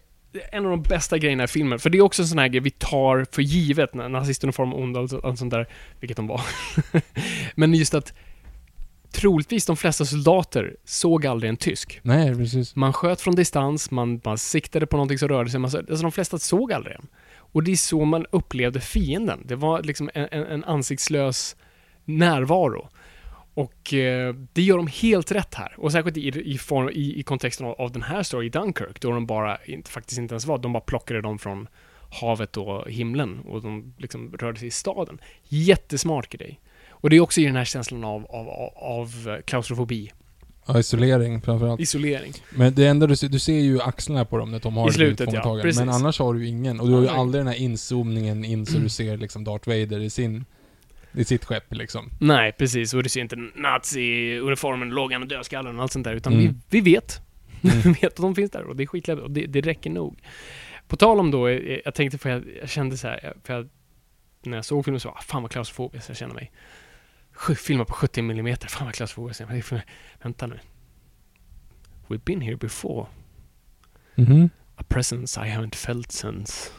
[0.51, 2.61] en av de bästa grejerna i filmen, för det är också en sån här grej
[2.61, 5.67] vi tar för givet, när nazistuniform och onda och allt sånt där,
[5.99, 6.41] vilket de var.
[7.55, 8.13] men just att
[9.11, 11.99] troligtvis de flesta soldater såg aldrig en tysk.
[12.03, 12.75] Nej, precis.
[12.75, 16.11] Man sköt från distans, man, man siktade på någonting som rörde sig, man, alltså de
[16.11, 17.07] flesta såg aldrig en.
[17.51, 19.43] Och det är så man upplevde fienden.
[19.45, 21.55] Det var liksom en, en, en ansiktslös
[22.05, 22.89] närvaro.
[23.53, 25.73] Och eh, det gör de helt rätt här.
[25.77, 29.01] Och särskilt i, i, form, i, i kontexten av, av den här storyn i Dunkirk,
[29.01, 31.67] då de bara, inte, faktiskt inte ens var, de bara plockade dem från
[32.21, 35.19] havet och himlen och de liksom rörde sig i staden.
[35.43, 36.59] Jättesmart grej.
[37.01, 40.11] Och det är också i den här känslan av, av, av, klaustrofobi,
[40.67, 41.81] Ja, isolering framförallt.
[41.81, 42.33] isolering.
[42.49, 44.93] Men det enda du ser, du ser ju axlarna på dem när de har I
[44.93, 45.59] slutet, ja.
[45.61, 45.79] Precis.
[45.79, 46.79] Men annars har du ju ingen.
[46.79, 49.99] Och du har ju aldrig den här inzoomningen in så du ser liksom Darth Vader
[49.99, 50.45] i sin...
[51.13, 52.09] I sitt skepp liksom.
[52.19, 52.93] Nej, precis.
[52.93, 56.13] Och du ser inte nazi-uniformen, lågan och dödskallen och allt sånt där.
[56.13, 56.45] Utan Mm.
[56.45, 57.21] vi, vi vet.
[57.63, 57.81] Mm.
[57.81, 60.19] vi vet att de finns där och det är skitlätt och det, det räcker nog.
[60.87, 63.69] På tal om då, eh, jag tänkte för jag, jag kände så här, för jag,
[64.43, 66.51] när jag såg filmen så, ah, fan vad klaustrofobisk jag känner mig.
[67.57, 69.41] Filma på 70 mm, fan vad klaustrofobisk.
[70.21, 70.59] Vänta nu.
[72.07, 73.07] We've been here before.
[74.15, 74.49] Mhm.
[74.75, 76.69] A presence I haven't felt since.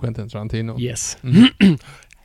[0.00, 0.80] Quentin Tarantino.
[0.80, 1.18] Yes.
[1.22, 1.48] Mm.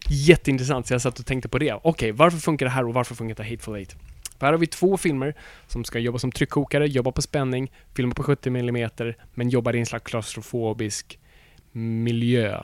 [0.10, 1.74] Jätteintressant, så jag satt och tänkte på det.
[1.84, 3.96] Okej, varför funkar det här och varför funkar det Hateful Eight?
[4.40, 5.36] För här har vi två filmer
[5.68, 8.90] som ska jobba som tryckkokare, jobba på spänning, filma på 70 mm,
[9.34, 11.20] men jobbar i en slags klaustrofobisk
[11.72, 12.64] miljö.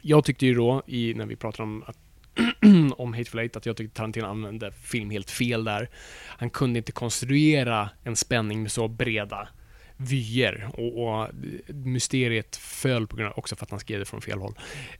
[0.00, 1.98] Jag tyckte ju då, i, när vi pratade om, att,
[2.96, 5.88] om Hateful Eight, att jag tyckte Tarantino använde film helt fel där.
[6.26, 9.48] Han kunde inte konstruera en spänning med så breda
[9.96, 11.28] vyer och, och
[11.68, 14.54] mysteriet föll på grund av, också för att han skrev det från fel håll.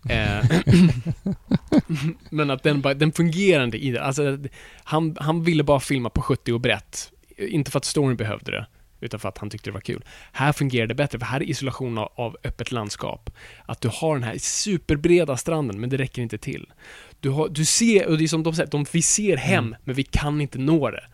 [0.09, 0.45] Eh,
[2.31, 4.03] men att den, den fungerade i det.
[4.03, 4.39] Alltså,
[4.85, 7.13] han, han ville bara filma på 70 och brett.
[7.37, 8.67] Inte för att storyn behövde det,
[9.01, 10.05] utan för att han tyckte det var kul.
[10.33, 13.31] Här fungerar det bättre, för här är isolation av, av öppet landskap.
[13.67, 16.73] Att du har den här superbreda stranden, men det räcker inte till.
[17.21, 19.95] Du, har, du ser, och det är som de säger, de, vi ser hem, men
[19.95, 21.05] vi kan inte nå det.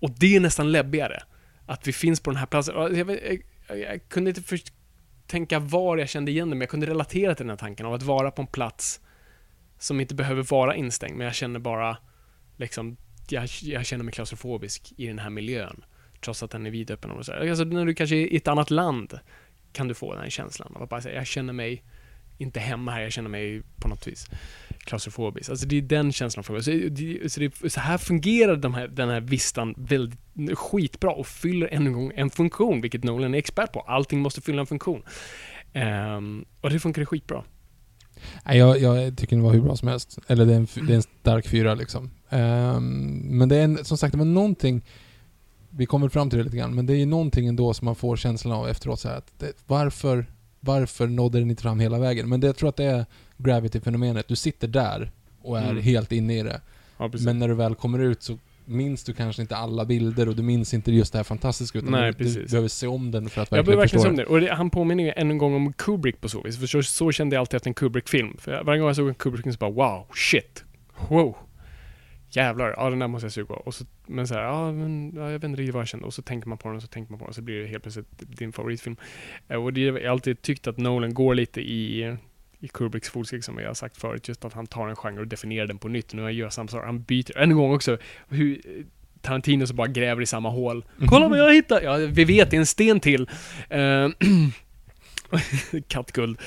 [0.00, 1.22] Och det är nästan läbbigare.
[1.66, 2.74] Att vi finns på den här platsen.
[2.76, 3.10] Jag, jag,
[3.68, 4.72] jag, jag kunde inte först
[5.26, 7.94] tänka var jag kände igen det, men jag kunde relatera till den här tanken av
[7.94, 9.00] att vara på en plats
[9.78, 11.96] som inte behöver vara instängd, men jag känner bara
[12.56, 12.96] liksom,
[13.28, 15.84] jag, jag känner mig klaustrofobisk i den här miljön.
[16.20, 17.48] Trots att den är vidöppen och så här.
[17.48, 19.18] Alltså när du kanske är i ett annat land
[19.72, 21.82] kan du få den här känslan av att bara säga, jag känner mig
[22.38, 24.26] inte hemma här, jag känner mig på något vis
[24.78, 25.50] klaustrofobisk.
[25.50, 26.62] Alltså det är den känslan för mig.
[26.62, 30.18] Så, det, så, det, så här fungerar de här, den här vistan väldigt
[30.54, 33.80] skitbra och fyller en gång en funktion, vilket Nolan är expert på.
[33.80, 35.02] Allting måste fylla en funktion.
[35.74, 37.44] Um, och det funkar skitbra.
[38.44, 40.18] Nej, jag, jag tycker den var hur bra som helst.
[40.26, 42.10] Eller det är en, det är en stark fyra liksom.
[42.30, 44.84] Um, men det är en, som sagt, det var någonting...
[45.76, 47.94] Vi kommer fram till det lite grann, men det är ju någonting ändå som man
[47.94, 50.26] får känslan av efteråt så att det, varför,
[50.60, 52.28] varför nådde den inte fram hela vägen?
[52.28, 53.06] Men det, jag tror att det är
[53.38, 54.28] gravity-fenomenet.
[54.28, 55.10] Du sitter där
[55.42, 55.82] och är Mm.
[55.82, 56.60] helt inne i det.
[56.98, 60.36] Ja, Men när du väl kommer ut så minns du kanske inte alla bilder och
[60.36, 63.28] du minns inte just det här fantastiska utan Nej, du, du behöver se om den
[63.28, 64.26] för att Jag verkligen börjar verkligen förstå som den.
[64.26, 64.32] det.
[64.32, 66.58] Och det, han påminner ju än en gång om Kubrick på så vis.
[66.58, 68.36] För så, så kände jag alltid efter en Kubrick-film.
[68.38, 70.64] För jag- varje gång jag såg en Kubrick-film så bara wow, shit,
[71.08, 71.36] wow.
[72.30, 73.54] Jävlar, ja den där måste jag suga.
[73.54, 76.06] Och så, men så här, ja men ja, jag vet inte riktigt vad jag kände.
[76.06, 77.60] Och så tänker man på den och så tänker man på den och så blir
[77.60, 78.96] det helt plötsligt din favoritfilm.
[79.48, 82.16] Eh, och det, jag har alltid tyckt att Nolan går lite i,
[82.58, 84.28] i Kubricks fotsteg som jag har sagt förut.
[84.28, 86.14] Just att han tar en genre och definierar den på nytt.
[86.14, 86.84] Nu gör samma sak.
[86.84, 87.98] Han byter, en gång också,
[88.28, 88.60] hur
[89.20, 90.84] Tarantino så bara gräver i samma hål.
[91.06, 91.80] Kolla vad jag hittar!
[91.82, 93.22] Ja, vi vet, det är en sten till.
[93.22, 94.08] Uh,
[95.88, 96.38] Kattguld.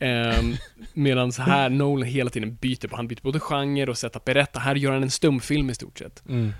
[0.00, 0.56] Um,
[0.94, 4.60] Medan här Nolan hela tiden byter på, han byter både genre och sätt att berätta.
[4.60, 6.22] Här gör han en stumfilm i stort sett.
[6.28, 6.52] Mm.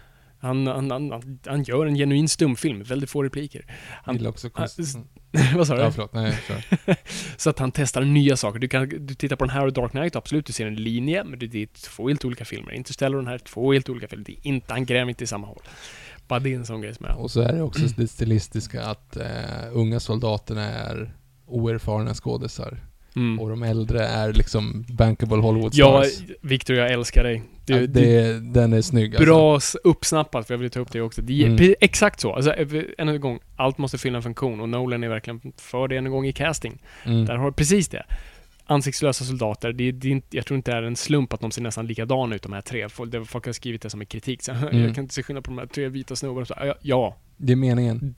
[0.44, 3.65] Han, han, han, han gör en genuin stumfilm, väldigt få repliker.
[4.05, 4.78] Han, gillar också konst.
[5.56, 5.82] vad sa du?
[5.82, 6.12] Ja, förlåt.
[6.12, 6.97] Nej, kör.
[7.36, 8.59] så att han testar nya saker.
[8.59, 11.24] Du kan du tittar på den här och Dark Knight, absolut, du ser en linje,
[11.24, 12.73] men det är två helt olika filmer.
[12.73, 14.24] Interstellar och den här, två helt olika filmer.
[14.24, 15.62] Det är inte, han gräver inte i samma hål.
[16.28, 17.16] Bara det är en sån grej som är...
[17.16, 19.24] Och så är det också det stilistiska att uh,
[19.73, 21.15] unga soldaterna är
[21.47, 22.79] oerfarna skådisar.
[23.16, 23.41] Mm.
[23.41, 26.29] Och de äldre är liksom bankable Hollywood Ja, stars.
[26.43, 27.43] Victor, jag älskar dig.
[27.66, 29.25] Du, ja, du, det, den är snygg alltså.
[29.25, 31.23] bra s- uppsnappat, för jag vill ta upp det också.
[31.23, 31.75] Det är Mm.
[31.81, 32.33] exakt så.
[32.35, 35.89] Alltså, eh, än en gång, allt måste fylla en funktion och Nolan är verkligen för
[35.89, 36.83] det en gång i casting.
[37.05, 37.25] Mm.
[37.25, 38.03] Där har du precis det.
[38.66, 41.87] Ansiktslösa soldater, det, det jag tror inte det är en slump att de ser nästan
[41.87, 42.89] likadana ut de här tre.
[42.89, 43.15] Folk,
[43.47, 44.43] har skrivit det som en kritik.
[44.43, 44.83] Så, Mm.
[44.85, 46.47] Jag kan inte se skillnad på de här tre vita snubbarna.
[46.66, 48.15] Ja, ja, Det är meningen.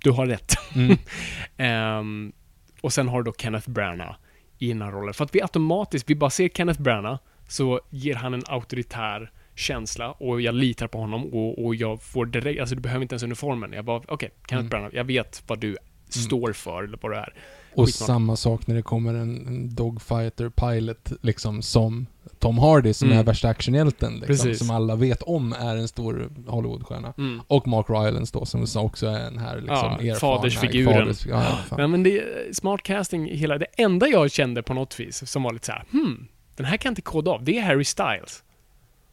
[0.00, 0.54] Du har rätt.
[0.74, 0.96] Mm.
[1.56, 2.32] Ehm,
[2.80, 4.14] och sen har du då Kenneth Branagh
[4.58, 5.14] i den här rollen.
[5.14, 7.18] För att vi automatiskt, vi bara ser Kenneth Branagh,
[7.48, 12.26] så ger han en auktoritär känsla och jag litar på honom och, och jag får
[12.26, 13.72] direkt, alltså du behöver inte ens uniformen.
[13.72, 14.68] Jag bara, okej, Kenneth Mm.
[14.68, 15.76] Branagh, jag vet vad du
[16.08, 17.34] står för eller vad du är.
[17.76, 18.06] Och Skitsmart.
[18.06, 22.06] samma sak när det kommer en, en dogfighter pilot liksom som
[22.38, 23.18] Tom Hardy som Mm.
[23.18, 27.14] är värsta actionhjälten liksom, som alla vet om är en stor Hollywoodstjärna.
[27.18, 27.40] Mm.
[27.46, 31.08] Och Mark Rylance då som också är en här liksom Ja, erfarna fadersfiguren.
[31.08, 31.78] faders- ja, fan.
[31.78, 35.42] Nej men det är smart casting hela, det enda jag kände på något vis som
[35.42, 36.26] var lite så här, hmm,
[36.56, 38.42] den här kan inte koda av, det är Harry Styles.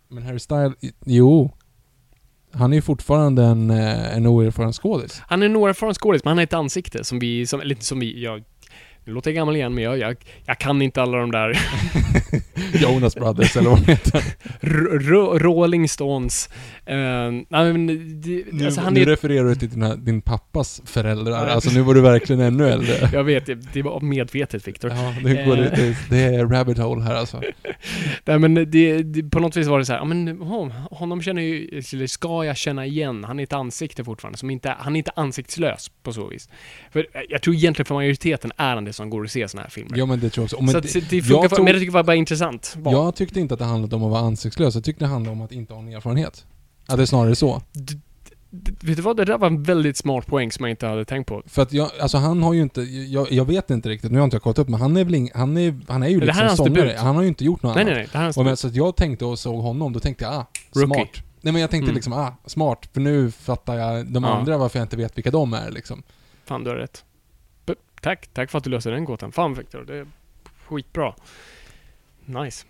[0.07, 0.73] Men Harry Styles,
[1.05, 1.51] jo.
[2.53, 5.21] Han är ju fortfarande en, eh, en oerfaren skådis.
[5.27, 7.99] Han är en oerfaren skådis, men han har ett ansikte som vi, som, lite som
[7.99, 8.43] vi, jag,
[9.05, 10.15] nu låter jag gammal igen, men jag, jag,
[10.45, 11.59] jag kan inte alla de där
[12.81, 14.19] Jonas Brothers eller vad de heter.
[14.61, 16.49] R- Rolling Stones.
[16.89, 16.95] Uh,
[17.49, 17.87] nej men,
[18.21, 19.05] det, Nu, alltså han nu är...
[19.05, 21.47] refererar du till dina, din pappas föräldrar.
[21.47, 23.09] Alltså nu var du verkligen ännu äldre.
[23.13, 24.91] Jag vet, det, det var medvetet Viktor.
[24.91, 25.71] Ja, det, går, Eh.
[25.75, 27.41] det, det är rabbit hole här alltså.
[28.25, 31.21] Nej men det, det, på något vis var det så här, ja men oh, honom
[31.21, 33.23] känner ju, eller ska jag känna igen?
[33.23, 36.49] Han är ett ansikte fortfarande, som inte, han är inte ansiktslös på så vis.
[36.91, 39.63] För eh, jag tror egentligen för majoriteten är han det som går att se såna
[39.63, 39.97] här filmer.
[39.97, 40.55] Ja men det tror jag också.
[40.55, 42.03] Och Men så att, det, det funkar jag för, tror- men jag tycker det var
[42.03, 42.75] bara intressant.
[42.79, 44.75] Bara, Jag tyckte inte att det handlade om att vara ansiktslös.
[44.75, 46.45] Jag tyckte det handlade om att inte ha en erfarenhet.
[46.87, 47.61] Att det är snarare så.
[47.71, 47.93] d-
[48.81, 51.27] vet du vad, det där var en väldigt smart poäng som jag inte hade tänkt
[51.27, 51.41] på.
[51.45, 54.23] För att jag, alltså han har ju inte, jag, jag vet inte riktigt, nu har
[54.23, 56.45] inte jag kollat upp, men han är väl ing, han är, han är ju liksom
[56.45, 56.95] hans sångare.
[56.97, 57.93] Han har ju inte gjort något Nej annat.
[57.93, 59.93] nej nej, det här är en Och men, så att jag tänkte och såg honom,
[59.93, 60.85] då tänkte jag ah, Rookie.
[60.95, 61.23] smart.
[61.41, 61.95] Nej men jag tänkte Mm.
[61.95, 64.29] liksom ah, smart, för nu fattar jag de Ja.
[64.29, 66.03] andra varför jag inte vet vilka de är liksom.
[66.45, 67.03] Fan, du har rätt.
[68.01, 69.31] Tack, tack för att du löste den gåtan.
[69.31, 70.05] Fan Victor, det är
[70.67, 71.13] skitbra.
[72.25, 72.65] Nice.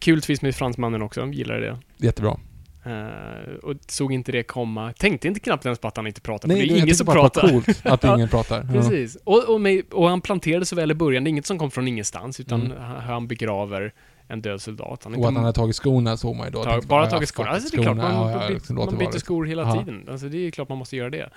[0.00, 1.78] Kul twist med fransmannen också, gillar det.
[1.96, 2.38] Jättebra.
[2.86, 4.92] Eh, och såg inte det komma.
[4.92, 7.04] Tänkte inte knappt ens på att han inte pratar, Nej, för det är ingen som
[7.04, 7.48] bara pratar.
[7.48, 8.66] coolt att ingen pratar.
[8.66, 8.72] Ja.
[8.72, 9.16] Precis.
[9.24, 11.70] Och, och, med, och han planterade så väl i början, det är inget som kom
[11.70, 12.78] från ingenstans, utan Mm.
[12.82, 13.92] han, begraver
[14.28, 15.04] en död soldat.
[15.04, 16.64] Han Och att han hade tagit skorna såg man ju då.
[16.64, 17.46] Tänkte, bara ja, tagit fuck skor.
[17.46, 19.72] it, Alltså det är klart, man, ja, ja, liksom, man byter skor hela Ja.
[19.84, 20.08] tiden.
[20.10, 21.30] Alltså det är klart man måste göra det.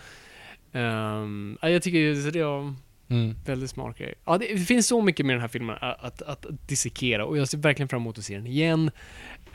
[0.80, 2.73] Um, jag tycker det var
[3.10, 3.36] Mm.
[3.46, 4.14] väldigt smart grej.
[4.26, 7.38] Ja, det, det finns så mycket med den här filmen att, att, att dissekera och
[7.38, 8.92] jag ser verkligen fram emot att se den igen.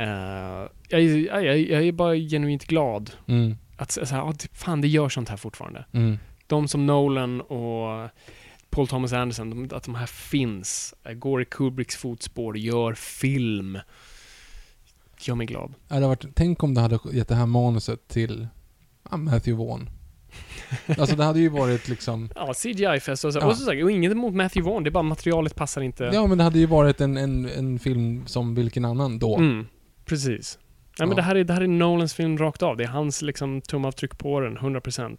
[0.00, 0.06] Uh,
[0.88, 3.56] jag, är- jag, jag, är bara genuint glad Mm.
[3.76, 5.84] att så här, typ, fan det gör sånt här fortfarande.
[5.92, 6.18] Mm.
[6.46, 8.10] De som Nolan och
[8.70, 13.78] Paul Thomas Anderson, de, att de här finns, eh, går i Kubricks fotspår, gör film.
[15.20, 15.74] Gör mig glad.
[15.88, 18.46] Ja, det varit, tänk om det hade gett det här manuset till
[19.10, 19.90] Matthew Vaughn.
[20.98, 22.28] Alltså det hade ju varit liksom...
[22.34, 23.38] Ja, CGI-fest och så.
[23.38, 23.46] Ja.
[23.46, 26.10] Och så sagt, och inget emot Matthew Vaughn, det är bara materialet passar inte.
[26.14, 29.36] Ja men det hade ju varit en, en, en film som vilken annan då.
[29.36, 29.66] Mm,
[30.04, 30.58] precis.
[30.98, 31.14] Nej men Ja.
[31.16, 32.76] det här, är, det här är Nolans film rakt av.
[32.76, 35.16] Det är hans liksom tumavtryck på den, 100%.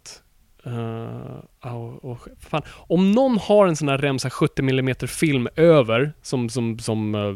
[0.66, 2.62] Uh, och, och, fan.
[2.68, 7.34] Om någon har en sån här remsa 70 mm film över, som, som, som, eh,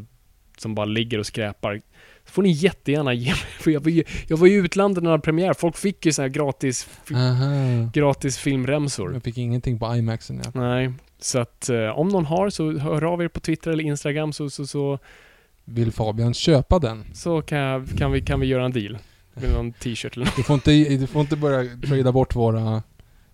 [0.59, 1.81] som bara ligger och skräpar,
[2.29, 3.39] så får ni jättegärna ge mig.
[3.61, 5.53] För jag var ju, jag var i utlandet när det premiär.
[5.55, 7.91] Folk fick ju såna här gratis, Aha.
[7.93, 9.13] gratis filmremsor.
[9.13, 10.51] Jag fick ingenting på IMAXen ja.
[10.55, 14.33] Nej, så att eh, om någon har så hör av er på Twitter eller Instagram
[14.33, 14.99] så, så, så,
[15.65, 17.05] Vill Fabian köpa den?
[17.15, 18.99] så kan, jag, kan, vi, kan vi göra en deal.
[19.35, 20.37] Med någon t-shirt eller något.
[20.37, 22.83] Du får inte, du får inte börja trada bort våra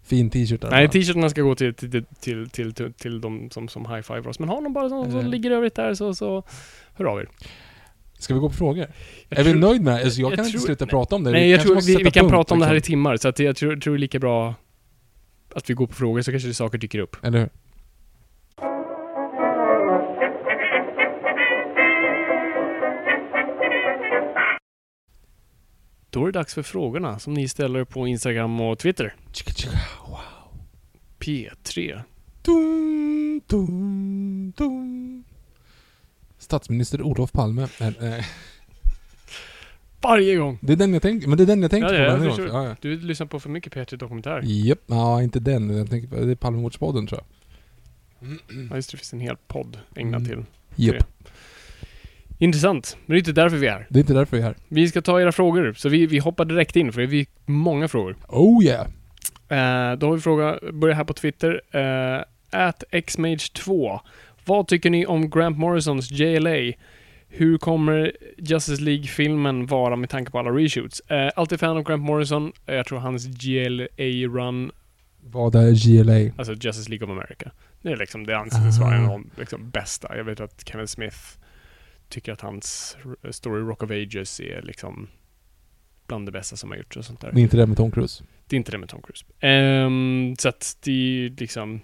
[0.04, 0.70] fin t-shirtar.
[0.70, 4.38] Nej, t-shirtarna ska gå till, till, till, till, till, till de som, som high-fivar oss.
[4.38, 5.28] Men har någon bara som, som Eh.
[5.28, 6.42] ligger övrigt där så, så
[6.94, 7.28] hör av er.
[8.24, 8.86] Ska vi gå på frågor?
[9.28, 10.04] Jag är vi tror- nöjd med det här?
[10.04, 11.30] Alltså, jag, jag kan inte tror- sluta prata om det.
[11.30, 12.90] Nej, jag kanske tror vi, vi kan punkt, prata om det här i liksom.
[12.92, 14.54] timmar, så att jag tror, tror det är lika bra
[15.54, 17.16] att vi går på frågor, så kanske det saker dyker upp.
[17.22, 17.48] Eller hur?
[26.10, 29.14] Då är det dags för frågorna som ni ställer på Instagram och Twitter.
[30.08, 30.18] Wow.
[31.20, 32.00] P3.
[32.42, 35.24] Dum, dum, dum.
[36.44, 37.68] Statsminister Olof Palme.
[37.78, 38.24] är, eh,
[40.00, 40.58] Varje gång!
[40.60, 42.28] Det är den jag tänker, men det är den jag tänker Ja, på jag gång.
[42.28, 42.46] förstår.
[42.46, 42.76] Ja, ja.
[42.80, 44.40] Du lyssnar på för mycket P3 Dokumentär.
[44.44, 45.76] Japp, ja inte den.
[45.76, 47.26] Jag tänker på, det är Palmemordspodden tror jag.
[48.70, 48.94] Ja, just det.
[48.94, 50.44] Det finns en hel podd ägnad Mm.
[50.74, 50.84] till.
[50.84, 51.04] Japp.
[52.38, 52.96] Intressant.
[53.06, 53.86] Men det är inte därför vi är här.
[53.90, 54.56] Det är inte därför vi är här.
[54.68, 57.88] Vi ska ta era frågor, så vi, vi hoppar direkt in, för det är många
[57.88, 58.16] frågor.
[58.28, 58.86] Oh yeah!
[59.48, 61.60] Eh, då har vi fråga, börjar här på Twitter.
[61.74, 64.00] Uh, at xmage2.
[64.44, 66.72] Vad tycker ni om Grant Morrisons JLA?
[67.28, 71.02] Hur kommer Justice League-filmen vara med tanke på alla reshoots?
[71.10, 72.52] Uh, alltid fan av Grant Morrison.
[72.66, 74.70] Eh, jag tror hans GLA-run,
[75.20, 76.34] Vad är GLA?
[76.38, 77.50] alltså Justice League of America,
[77.82, 80.16] det är liksom, det anses vara en av de liksom, bästa.
[80.16, 81.18] Jag vet att Kevin Smith
[82.08, 82.96] tycker att hans
[83.30, 85.08] story Rock of Ages är liksom
[86.06, 87.32] bland det bästa som har gjorts och sånt där.
[87.32, 88.24] Det är inte det med Tom Cruise.
[88.46, 89.24] Det är inte det med Tom Cruise.
[89.40, 91.80] Ehm, så att det är liksom...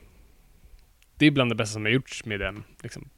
[1.21, 3.09] Det är bland det bästa som har gjorts med den, liksom,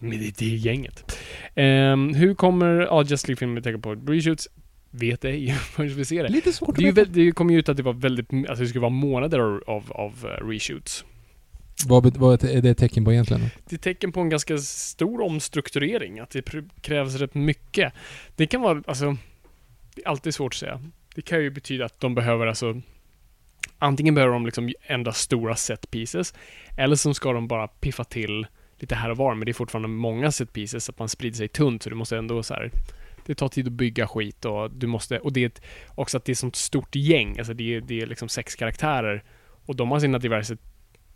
[0.00, 1.18] med det, det gänget.
[1.54, 4.48] Ehm, hur kommer ja, Just League-filmen med tanke på reshoots?
[4.90, 6.28] Vet ej förrän vi ser det.
[6.28, 7.10] Lite svårt Det, att veta.
[7.10, 9.92] det kom ju ut att det var väldigt, alltså det skulle vara månader av, av,
[9.92, 11.04] av eh, reshoots.
[11.86, 13.42] Vad, vad är det ett tecken på egentligen?
[13.68, 17.92] Det är tecken på en ganska stor omstrukturering, att det krävs rätt mycket.
[18.36, 19.16] Det kan vara, alltså,
[19.94, 20.80] det är alltid svårt att säga.
[21.14, 22.80] Det kan ju betyda att de behöver alltså
[23.78, 26.34] Antingen behöver de liksom ändra stora set pieces
[26.76, 28.46] eller så ska de bara piffa till
[28.78, 31.36] lite här och var, men det är fortfarande många set pieces så att man sprider
[31.36, 32.70] sig tunt så du måste ändå så här.
[33.26, 35.62] Det tar tid att bygga skit och du måste, och det är ett,
[35.94, 38.54] också att det är ett sånt stort gäng, alltså det är, det är liksom sex
[38.54, 39.24] karaktärer
[39.66, 40.56] och de har sina diverse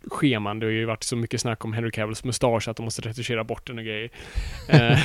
[0.07, 0.59] scheman.
[0.59, 3.43] Det har ju varit så mycket snack om Henry Cavills mustasch att de måste retuschera
[3.43, 4.09] bort den och grejer.
[4.69, 4.99] Eh,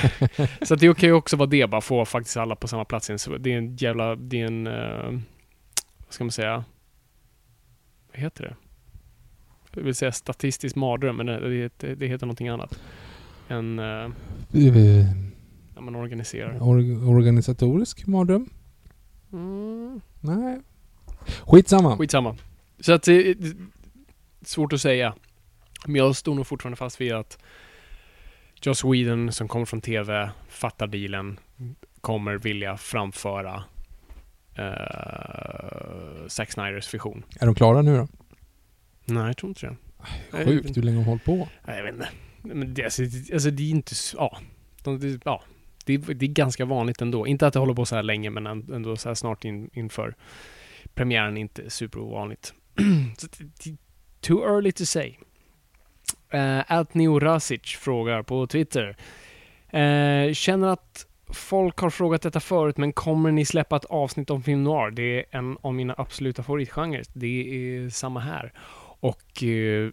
[0.63, 3.11] så att det kan ju också vara det, bara få faktiskt alla på samma plats.
[3.17, 5.21] Så Det är en jävla, det är en, eh,
[5.99, 6.65] vad ska man säga?
[8.19, 8.57] Vad heter det?
[9.73, 12.81] Jag vill säga statistisk mardröm, men det, det, det heter någonting annat.
[13.49, 14.11] En, eh, Eh,
[15.75, 16.59] när man organiserar.
[16.59, 18.49] Or- organisatorisk mardröm?
[19.33, 20.01] Mm.
[20.21, 20.61] Nej.
[21.47, 21.97] Skitsamma.
[21.99, 22.37] Skitsamma.
[22.81, 23.57] Så att det det-
[24.43, 25.15] svårt att säga.
[25.87, 27.39] Men jag står nog fortfarande fast vid att
[28.63, 31.39] Joss Whedon som kommer från TV, fattar dealen,
[32.01, 33.65] kommer vilja framföra
[34.59, 37.23] uh, Zack Snyders vision.
[37.41, 38.09] Är de klara nu då?
[39.05, 39.77] Nej, jag tror inte det.
[40.45, 41.49] Sjukt hur länge de har hållit på.
[41.67, 42.09] Nej, jag vet inte.
[42.43, 43.95] Men det, alltså, det, alltså, det är inte.
[44.17, 44.39] Ja.
[44.83, 45.43] De, det, ja.
[45.85, 47.27] Det, är- det är ganska vanligt ändå.
[47.27, 49.71] Inte att det håller på så här länge, men änd- ändå så här snart in,
[49.73, 50.15] inför
[50.95, 52.55] premiären inte superovanligt.
[54.21, 55.17] too early to say.
[56.35, 58.97] Uh, At Neo Rasic frågar på Twitter.
[59.71, 64.43] Eh, känner att folk har frågat detta förut, men kommer ni släppa ett avsnitt om
[64.43, 64.91] film noir?
[64.91, 67.03] Det är en av mina absoluta favoritgenrer.
[67.13, 67.27] Det
[67.77, 68.53] är samma här.
[69.01, 69.91] Och eh,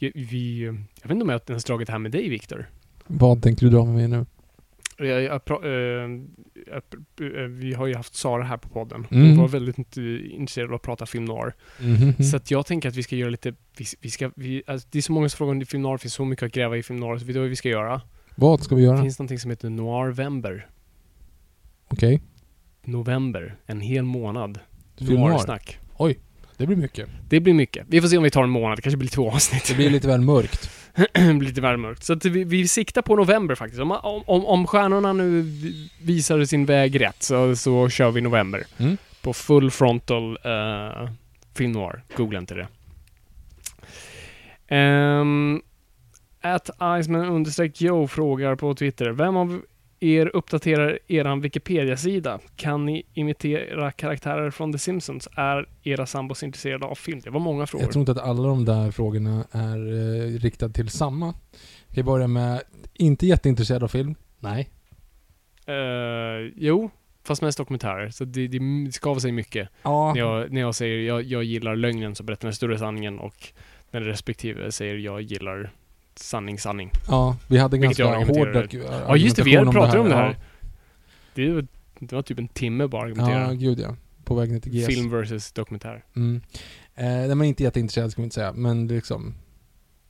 [0.14, 0.62] vi...
[1.02, 2.66] Jag vet inte om jag ens dragit det här med dig, Viktor.
[3.06, 4.26] Vad tänker du dra med mig nu?
[4.98, 5.70] Jag, jag, eh,
[6.66, 6.82] jag,
[7.42, 9.06] eh, vi har ju haft Sara här på podden.
[9.10, 9.36] Hon Mm.
[9.36, 11.52] var väldigt intresserad av att prata film noir.
[11.80, 12.24] Mhm.
[12.24, 13.54] Så att jag tänker att vi ska göra lite...
[13.78, 15.98] Vi, vi ska, vi, alltså, det är så många som frågar om film noir, det
[15.98, 18.00] finns så mycket att gräva i film noir, så vet du vad vi ska göra?
[18.38, 19.02] Vad ska vi Det göra?
[19.02, 20.66] finns någonting som heter Noirvember.
[21.88, 22.22] Okej.
[22.84, 23.56] November.
[23.66, 24.58] En hel månad.
[24.98, 25.78] Noir-snack.
[26.58, 27.08] Det blir mycket.
[27.28, 27.86] Det blir mycket.
[27.88, 29.68] Vi får se om vi tar en månad, det kanske blir två avsnitt.
[29.68, 30.70] Det blir lite väl mörkt.
[30.94, 31.08] Det
[31.38, 32.04] blir lite väl mörkt.
[32.04, 33.80] Så att vi, vi siktar på november faktiskt.
[33.82, 33.92] Om,
[34.26, 38.64] om, om stjärnorna nu vi- visar sin väg rätt så, så kör vi november.
[38.78, 38.96] Mm.
[39.22, 41.10] På full frontal uh,
[41.54, 42.02] film noir.
[42.16, 42.68] Googla inte det.
[44.76, 45.62] Um,
[46.54, 46.70] at
[47.00, 49.10] Iceman understreck Joe frågar på Twitter.
[49.10, 49.62] Vem av
[50.00, 52.38] er uppdaterar eran Wikipedia-sida?
[52.56, 55.28] Kan ni imitera karaktärer från The Simpsons?
[55.36, 57.20] Är era sambos intresserade av film?
[57.24, 57.84] Det var många frågor.
[57.84, 61.34] Jag tror inte att alla de där frågorna är eh, riktade till samma.
[61.86, 62.62] Jag kan börja med,
[62.94, 64.14] inte jätteintresserad av film?
[64.38, 64.70] Nej.
[65.66, 66.90] Eh, jo,
[67.24, 68.10] fast mest dokumentärer.
[68.10, 69.68] Så det, det skaver sig mycket.
[69.82, 70.12] Ja.
[70.14, 73.48] När, jag, när jag säger jag, jag gillar lögnen så berättar den större sanningen och
[73.90, 75.72] när respektive säger jag gillar
[76.18, 76.90] sanning, sanning.
[77.08, 78.68] Ja, vi hade Vilket ganska jag hård
[79.08, 80.36] Ja just det, vi argumentation pratat om det här.
[81.34, 81.66] Det, var-
[81.98, 83.54] det var typ en timme bara att Ja, argumentera.
[83.54, 83.96] gud ja.
[84.24, 84.86] På väg ner till GS.
[84.86, 86.04] Film versus dokumentär.
[86.16, 86.40] Mm.
[86.94, 89.34] Eh, nej, men inte jätteintresserad ska vi inte säga, men liksom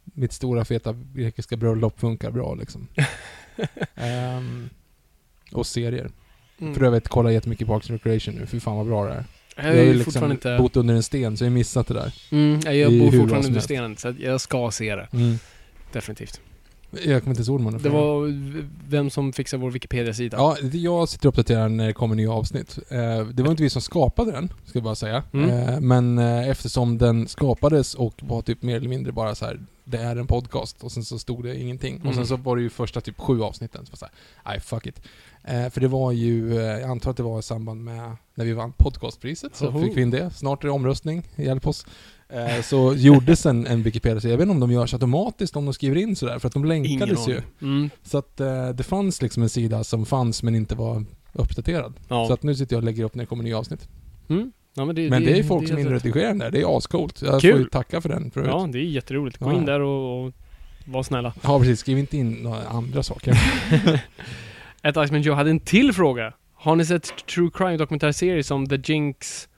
[0.05, 2.89] mitt stora feta grekiska bröllop funkar bra liksom.
[3.95, 4.69] Ehm,
[5.53, 6.11] Och serier.
[6.61, 6.75] Mm.
[6.75, 8.47] För övrigt, kolla jättemycket Parks and Recreation nu.
[8.47, 9.25] Fy fan vad bra det är.
[9.57, 10.59] Jag Jag har ju liksom inte...
[10.59, 12.15] bott under en sten, så jag har missat det där.
[12.31, 15.09] Mm, jag är bor fortfarande under stenen, så jag ska se det.
[15.13, 15.39] Mm.
[15.93, 16.41] Definitivt.
[17.05, 18.33] Jag kommer inte ihåg vad Det var
[18.89, 20.37] vem som fixade vår Wikipedia-sida.
[20.37, 22.79] Ja, det- jag sitter och uppdaterar när det kommer nya avsnitt.
[22.89, 25.23] Eh, det var inte vi som skapade den, ska jag bara säga.
[25.33, 25.51] Mm.
[25.51, 29.61] Eh, men eh, eftersom den skapades och var typ mer eller mindre bara så här.
[29.89, 31.97] det är en podcast och sen så stod det ingenting.
[31.97, 32.15] Och Mm.
[32.15, 34.15] sen så var det ju första typ sju avsnitten, så var så här,
[34.53, 35.01] nej fuck it.
[35.45, 38.45] Eh, för det var ju, eh, jag antar att det var i samband med när
[38.45, 39.83] vi vann podcastpriset, så Oho.
[39.83, 40.31] fick vi in det.
[40.31, 41.87] Snart är det omröstning, hjälp oss.
[42.29, 44.31] Eh, så gjordes en, en Wikipedia-sida.
[44.33, 46.65] Jag vet inte om de görs automatiskt om de skriver in sådär, för att de
[46.65, 47.41] länkades ju.
[47.63, 47.91] Mm.
[48.03, 51.95] Så att eh, det fanns liksom en sida som fanns men inte var uppdaterad.
[52.09, 52.27] Ja.
[52.27, 53.89] Så att nu sitter jag och lägger upp när det kommer nya avsnitt.
[54.29, 54.53] Mm.
[54.75, 56.51] ja, men det, Men det, är folk som jätte- inredigerar den där.
[56.51, 57.23] Det är ascoolt.
[57.23, 57.53] Jag Kul.
[57.53, 58.55] får ju tacka för den för övrigt.
[58.55, 59.39] Ja, det är jätteroligt.
[59.39, 59.57] Gå Ja.
[59.57, 60.33] in där och, och
[60.85, 61.33] var snälla.
[61.43, 63.33] Ja precis, skriv inte in några andra saker.
[64.83, 66.33] Ett Iceman Joe hade en till fråga.
[66.55, 69.49] Har ni sett True Crime dokumentärserie som The Jinx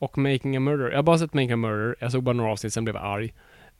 [0.00, 0.88] och Making a Murder?
[0.90, 1.96] Jag har bara sett Making a Murder.
[2.00, 3.32] Jag såg bara några avsnitt, sen blev jag arg.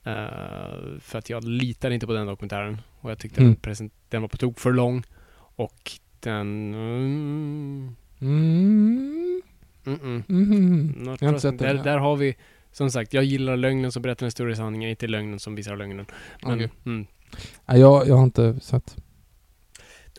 [0.05, 2.81] Eh, för att jag litar inte på den dokumentären.
[3.01, 3.57] Och jag tyckte Mm.
[3.63, 5.03] den, den var på tok för lång.
[5.37, 5.91] Och
[6.21, 6.75] den...
[6.75, 9.43] Mm, Mm.
[9.87, 10.53] mm, mm.
[10.53, 11.17] Mm.
[11.21, 11.77] Jag har inte sett den.
[11.77, 12.37] där, där har vi,
[12.73, 16.07] som sagt, jag gillar lögnen som berättar en större sanning, inte lögnen som visar lögnen.
[16.43, 16.71] Men, Okej.
[16.87, 17.07] mm.
[17.67, 18.97] Nej, jag, jag har inte sett.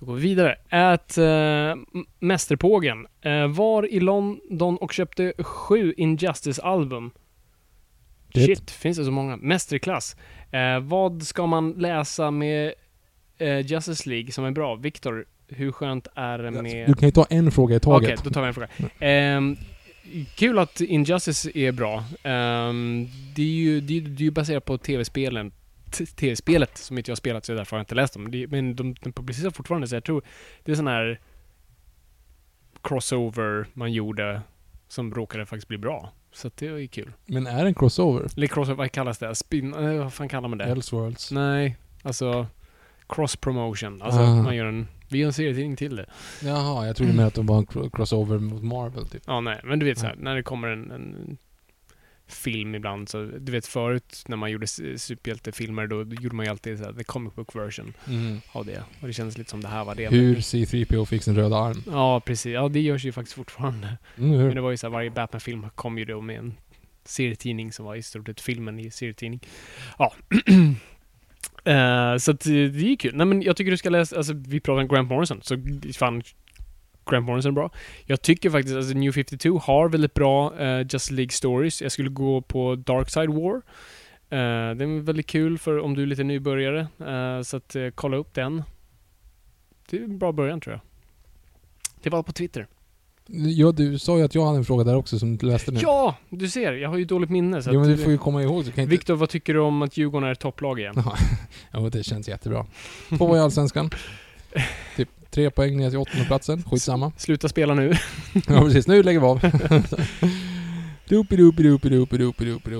[0.01, 0.55] Då går vi vidare.
[0.69, 1.75] Ät äh,
[2.19, 3.07] Mästerpågen.
[3.21, 7.11] Eh, var i London och köpte sju Injustice-album.
[8.33, 9.37] Shit, finns det så många?
[9.37, 10.15] Mästerklass.
[10.51, 12.73] Eh, vad ska man läsa med
[13.65, 14.75] Justice League som är bra?
[14.75, 16.87] Viktor, hur skönt är det med...
[16.87, 18.23] Du kan ju ta en fråga i Okej, taget.
[18.23, 18.67] då tar vi en fråga.
[18.99, 19.57] Ehm,
[20.35, 22.03] kul att Injustice är bra.
[22.23, 25.51] Ehm, det, är ju, det, är, det är baserat på tv-spelen.
[25.91, 28.23] Tv-spelet som inte jag har spelat så därför har jag inte läst dem.
[28.49, 30.21] Men de, de publicerar fortfarande så jag tror
[30.63, 31.19] det är sån här
[32.83, 34.41] crossover man gjorde
[34.87, 36.11] som råkade faktiskt bli bra.
[36.33, 37.13] Så det är ju kul.
[37.25, 38.27] Men är det en crossover?
[38.37, 39.35] Eller crossover, vad kallas det?
[39.35, 39.73] Spin...
[39.73, 40.65] eh, vad fan kallar man det?
[40.65, 41.31] Elseworlds?
[41.31, 42.47] Nej, alltså
[43.09, 44.01] cross promotion.
[44.01, 44.35] Alltså Ah.
[44.43, 44.87] man gör en...
[45.09, 46.05] Vi gör en serietidning till det.
[46.43, 49.21] Jaha, jag trodde mer att de var en cro- crossover mot Marvel typ.
[49.27, 50.23] Ja, nej, men du vet så här, Ja.
[50.23, 51.37] när det kommer en, en
[52.33, 54.67] film ibland så, du vet förut när man gjorde
[54.97, 57.93] superhjältefilmer då gjorde man ju alltid så här, the comic book version
[58.51, 58.83] av det.
[59.01, 60.09] Och det kändes lite som det här var det.
[60.09, 61.83] Hur Men, C3PO fick sin röda arm.
[61.87, 62.53] ja, precis.
[62.53, 63.97] Ja, det görs ju faktiskt fortfarande.
[64.17, 66.53] Mm, Men det var ju så här, varje Batman-film kom ju då med en
[67.05, 69.39] serietidning som var i stort sett filmen i serietidning.
[69.99, 70.13] Ja.
[71.63, 72.51] Eh, så att det
[72.91, 73.15] är kul.
[73.15, 75.57] Nej men jag tycker du ska läsa, alltså vi pratar om Grant Morrison, så
[75.97, 76.23] fan
[77.09, 77.71] Grant Morrison bra.
[78.05, 81.81] Jag tycker faktiskt, alltså New 52 har väldigt bra uh, Just League Stories.
[81.81, 83.61] Jag skulle gå på Dark Side War.
[84.31, 86.79] Eh, den är väldigt kul för om du är lite nybörjare.
[86.79, 88.63] Eh, så att eh, kolla upp den.
[89.89, 90.81] Det är en bra början tror jag.
[92.03, 92.67] Det var på Twitter.
[93.27, 95.79] Ja, du sa ju att jag hade en fråga där också som du läste nu.
[95.81, 96.15] Ja!
[96.29, 97.61] Du ser, jag har ju dåligt minne.
[97.61, 98.63] Så Jo, att men du får ju komma ihåg.
[98.63, 98.85] Kan inte...
[98.85, 100.95] Viktor, vad tycker du om att Djurgården är topplag igen?
[101.71, 102.65] Ja, det känns jättebra.
[103.17, 103.89] Två i Allsvenskan.
[104.97, 106.63] Typ tre poäng ner till åttondeplatsen.
[106.63, 107.11] Skitsamma.
[107.17, 107.93] Sluta spela nu.
[108.47, 108.87] Ja, precis.
[108.87, 109.39] Nu lägger vi av.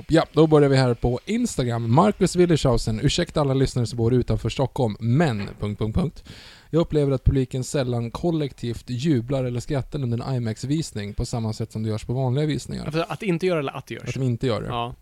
[0.08, 1.94] Ja, då börjar vi här på Instagram.
[1.94, 3.00] Marcus Willershausen.
[3.04, 5.50] Ursäkta alla lyssnare som bor utanför Stockholm, men...
[5.60, 6.24] Punkt, punkt, punkt.
[6.70, 11.72] Jag upplever att publiken sällan kollektivt jublar eller skrattar under en IMAX-visning på samma sätt
[11.72, 13.06] som det görs på vanliga visningar.
[13.10, 14.16] Att inte göra eller att det Att görs.
[14.16, 14.68] de inte gör det.
[14.68, 14.96] Ja.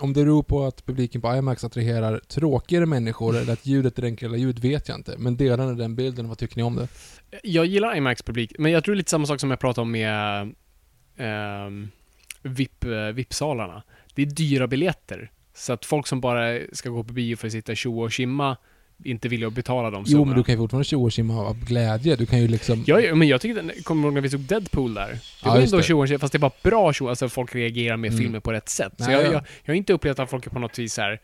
[0.00, 4.02] Om det beror på att publiken på IMAX attraherar tråkigare människor eller att ljudet är
[4.02, 5.14] enklare ljud vet jag inte.
[5.18, 6.28] Men delar ni den bilden?
[6.28, 6.88] Vad tycker ni om det?
[7.42, 9.90] Jag gillar IMAX-publik, men jag tror det är lite samma sak som jag pratade om
[9.90, 10.40] med
[11.16, 11.88] ehm,
[12.42, 12.84] eh, VIP,
[13.14, 13.82] VIP-salarna.
[14.14, 15.30] Det är dyra biljetter.
[15.54, 18.56] Så att folk som bara ska gå på bio för att sitta tjo och kimma
[19.04, 21.64] inte vill ju betala dem Jo, men du kan ju fortfarande tjoa och simma av
[21.64, 22.16] glädje.
[22.16, 22.84] Du kan ju liksom...
[22.86, 25.08] Ja, men jag tycker den, kommer du ihåg när vi såg Deadpool där?
[25.08, 25.82] Det Ja, var ändå det.
[25.82, 28.22] tjo och tjo, fast det var bra tjo, alltså folk reagerar med Mm.
[28.22, 28.92] filmer på rätt sätt.
[28.98, 29.32] Så Nej, jag, ja.
[29.32, 31.20] jag, jag har inte upplevt att folk är på något vis här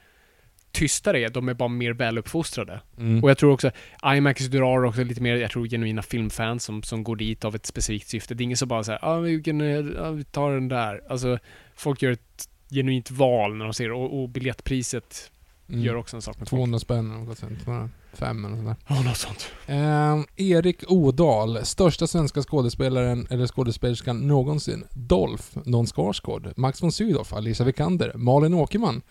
[0.73, 2.81] tystare, de är bara mer väluppfostrade.
[2.99, 3.23] Mm.
[3.25, 3.71] Och jag tror också,
[4.17, 7.67] IMAX drar också lite mer, jag tror genuina filmfans som, som går dit av ett
[7.67, 8.35] specifikt syfte.
[8.35, 9.67] Det är ingen som bara säger ah, vi, kan, eh,
[9.97, 11.01] ja, vi tar den där.
[11.09, 11.39] Alltså,
[11.77, 15.31] folk gör ett genuint val när de ser och, och biljettpriset
[15.73, 15.85] Mm.
[15.85, 16.59] gör också en sak med folk.
[16.59, 17.65] 200 spänn eller något sånt.
[17.65, 18.77] 205 eller sådär.
[18.87, 19.47] Ja, något sånt.
[19.67, 24.85] Ehm, Erik Odal, största svenska skådespelaren eller skådespelerskan någonsin.
[24.91, 29.03] Dolph, Don Skarsgård, Max von Sydow, Alicia Vikander, Malin Åkerman.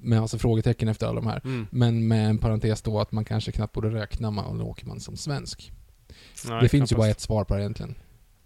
[0.00, 1.40] Med alltså frågetecken efter alla de här.
[1.44, 1.66] Mm.
[1.70, 5.72] Men med en parentes då att man kanske knappt borde räkna Malin Åkerman som svensk.
[6.48, 6.96] Nej, det finns ju knappast.
[6.96, 7.94] bara ett svar på det egentligen.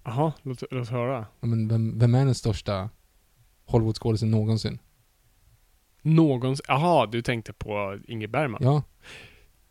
[0.04, 1.26] Jaha, låt, låt höra.
[1.40, 2.90] Men vem, vem är den största
[3.66, 4.78] Hollywoodskådisen någonsin?
[6.02, 6.60] Någons...
[6.68, 8.60] Jaha, du tänkte på Ingrid Bergman?
[8.64, 8.82] Ja.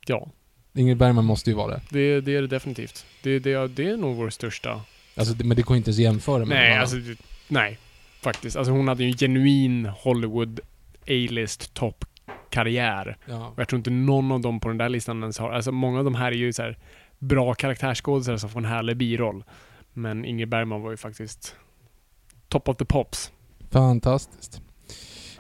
[0.08, 0.30] Ja.
[0.74, 1.82] Ingrid Bergman måste ju vara det.
[1.90, 3.06] Det, det är det definitivt.
[3.24, 4.82] Det, det, det är nog vår största.
[5.16, 7.18] Alltså, det, men det går inte ens jämföra med Nej, alltså, det-
[7.48, 7.78] nej.
[8.22, 8.56] Faktiskt.
[8.58, 10.60] Alltså hon hade ju en genuin Hollywood
[11.08, 13.18] A-list topp-karriär.
[13.26, 13.48] Ja.
[13.48, 15.52] Och jag tror inte någon av dem på den där listan ens har...
[15.52, 16.78] Alltså många av de här är ju så här
[17.20, 19.44] bra karaktärsskådespelare som får en härlig biroll.
[19.94, 21.56] Men Ingrid Bergman var ju faktiskt
[22.48, 23.32] top of the pops.
[23.72, 24.62] Fantastiskt.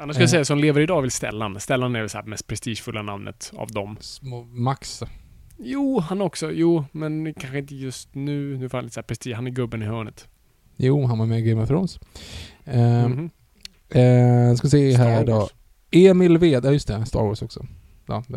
[0.01, 0.31] Annars ska jag Eh.
[0.31, 1.59] säga som lever idag väl Stellan.
[1.59, 3.97] Stellan är väl så mest prestigefulla namnet av dem.
[3.99, 5.03] Små, Max.
[5.57, 6.51] Jo, han också.
[6.51, 8.57] Jo, men kanske inte just nu.
[8.57, 9.35] Nu får han lite så här prestige.
[9.35, 10.27] Han är gubben i hörnet.
[10.77, 11.99] Jo, han var med i Game of Thrones.
[12.65, 13.29] Eh, Mhm.
[13.89, 15.39] eh, ska se Star här då.
[15.39, 15.49] Wars.
[15.91, 17.65] Emil Ved, ja just det, Star Wars också.
[18.07, 18.23] Ja,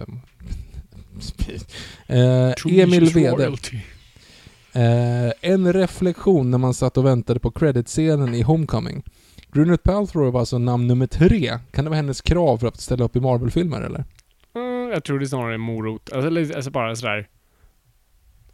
[2.06, 3.52] eh, Emil Wede.
[4.72, 9.02] Eh, en reflektion när man satt och väntade på creditscenen i Homecoming.
[9.54, 11.58] Gwyneth Paltrow var alltså namn nummer tre.
[11.70, 14.04] Kan det vara hennes krav för att ställa upp i Marvel-filmer eller?
[14.54, 16.12] Mm, jag tror det är snarare en morot.
[16.12, 17.28] Alltså, alltså bara sådär...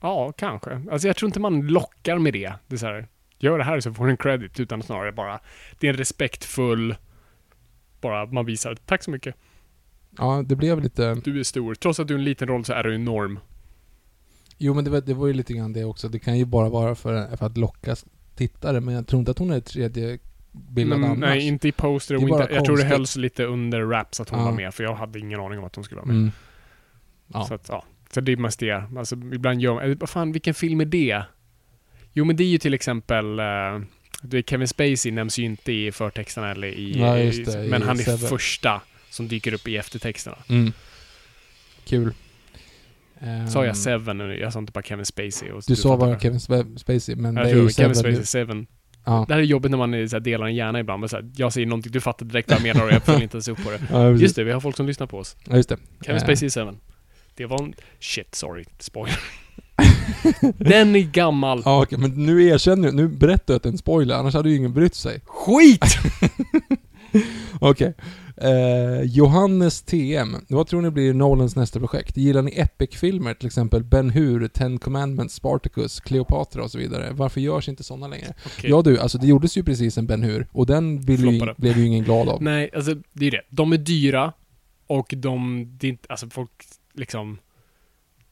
[0.00, 0.82] Ja, kanske.
[0.90, 2.52] Alltså jag tror inte man lockar med det.
[2.66, 3.08] Det är såhär,
[3.38, 4.60] gör det här så får du en credit.
[4.60, 5.40] Utan snarare bara,
[5.78, 6.94] det är en respektfull...
[8.00, 9.34] Bara man visar, tack så mycket.
[10.18, 11.14] Ja, det blev lite...
[11.14, 11.74] Du är stor.
[11.74, 13.38] Trots att du är en liten roll så är du enorm.
[14.58, 16.08] Jo men det var, det var ju lite grann det också.
[16.08, 17.96] Det kan ju bara vara för, för att locka
[18.34, 20.18] tittare, men jag tror inte att hon är tredje
[20.52, 21.20] bildad Men, annars.
[21.20, 22.14] nej, inte i poster.
[22.14, 24.44] Det är Och inte, jag tror det hölls lite under wraps att hon Ja.
[24.44, 24.74] var med.
[24.74, 26.16] För jag hade ingen aning om att hon skulle vara med.
[26.16, 26.30] Mm.
[27.32, 27.44] Ja.
[27.44, 27.84] Så att, ja.
[28.14, 28.98] Så det måste jag.
[28.98, 29.96] Alltså ibland gör man...
[30.00, 31.22] Vad fan, vilken film är det?
[32.12, 33.40] Jo men det är ju till exempel...
[33.40, 33.80] Uh,
[34.22, 36.98] du vet, Kevin Spacey nämns ju inte i förtexterna eller i...
[37.00, 38.18] Ja, det, i, i men han är Seven.
[38.28, 40.36] första som dyker upp i eftertexterna.
[40.48, 40.72] Mm.
[41.84, 42.14] Kul.
[43.20, 44.38] Ehm, Sa jag Seven nu?
[44.38, 45.50] Jag sa inte bara Kevin Spacey.
[45.50, 46.40] Och Du sa bara Kevin
[46.78, 47.94] Spacey, men Jag det är det, Kevin.
[47.94, 48.66] Spacey, Seven.
[49.04, 49.24] Ja.
[49.28, 51.00] Det här är jobbigt när man är, så här, delar en hjärna ibland.
[51.00, 53.22] Men, så här, jag säger någonting, du fattar direkt vad jag menar och jag följer
[53.22, 53.80] inte ens upp på det.
[53.90, 54.10] Ja.
[54.10, 55.36] Just det, vi har folk som lyssnar på oss.
[55.44, 55.76] Ja, just det.
[56.06, 56.76] Kevin Eh, Spacey i Seven.
[57.34, 57.74] Det var en...
[58.00, 58.64] Shit, sorry.
[58.78, 59.18] Spoiler.
[60.58, 61.62] Den är gammal.
[61.64, 64.34] Ja, okej, men nu erkänner du, nu berättar du att det är en spoiler, annars
[64.34, 65.20] hade ju ingen brytt sig.
[65.24, 65.98] Skit!
[67.60, 67.94] Okej.
[68.42, 70.36] Eh, Johannes TM.
[70.48, 72.16] Vad tror ni blir Nolans nästa projekt?
[72.16, 77.08] Gillar ni Epic-filmer, till exempel Ben Hur, Ten Commandments, Spartacus, Cleopatra och så vidare?
[77.12, 78.34] Varför görs inte sådana längre?
[78.46, 78.70] Okej.
[78.70, 81.86] Ja du, alltså det gjordes ju precis en Ben Hur, och den ju, blev ju
[81.86, 82.42] ingen glad av.
[82.42, 83.42] Nej, alltså det är det.
[83.50, 84.32] De är dyra
[84.86, 85.66] och de...
[85.78, 86.50] Det är inte, alltså folk
[86.94, 87.38] liksom...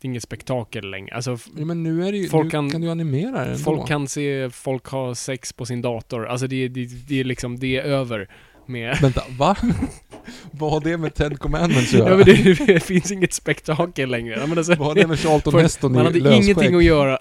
[0.00, 1.14] Det är inget spektakel längre.
[1.14, 4.08] Alltså Ja, men nu är det ju, Folk kan- kan, du animera det folk kan
[4.08, 6.26] se folk ha sex på sin dator.
[6.26, 8.28] Alltså det, det, det är liksom, det är över
[8.68, 8.98] med...
[9.02, 9.56] Vänta, va?
[10.50, 12.10] Vad har det med Ten Commandments att göra?
[12.10, 14.46] Ja, men det, det finns inget spektakel längre.
[14.46, 17.18] Men alltså, Vad har det med Charlton För- Heston man hade ingenting att göra.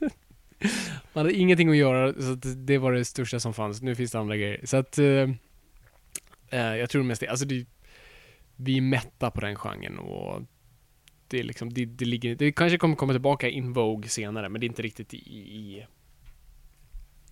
[1.12, 3.82] man hade ingenting att göra, så att det var det största som fanns.
[3.82, 4.60] Nu finns det andra grejer.
[4.64, 4.98] Så att...
[4.98, 5.06] eh,
[6.50, 7.28] eh, jag tror mest det.
[7.28, 7.66] Alltså det...
[8.56, 10.42] Vi är mätta på den genren och...
[11.28, 12.36] Det är liksom, det, det ligger...
[12.36, 15.16] Det kanske kommer komma tillbaka in Vogue senare, men det är inte riktigt i...
[15.36, 15.86] i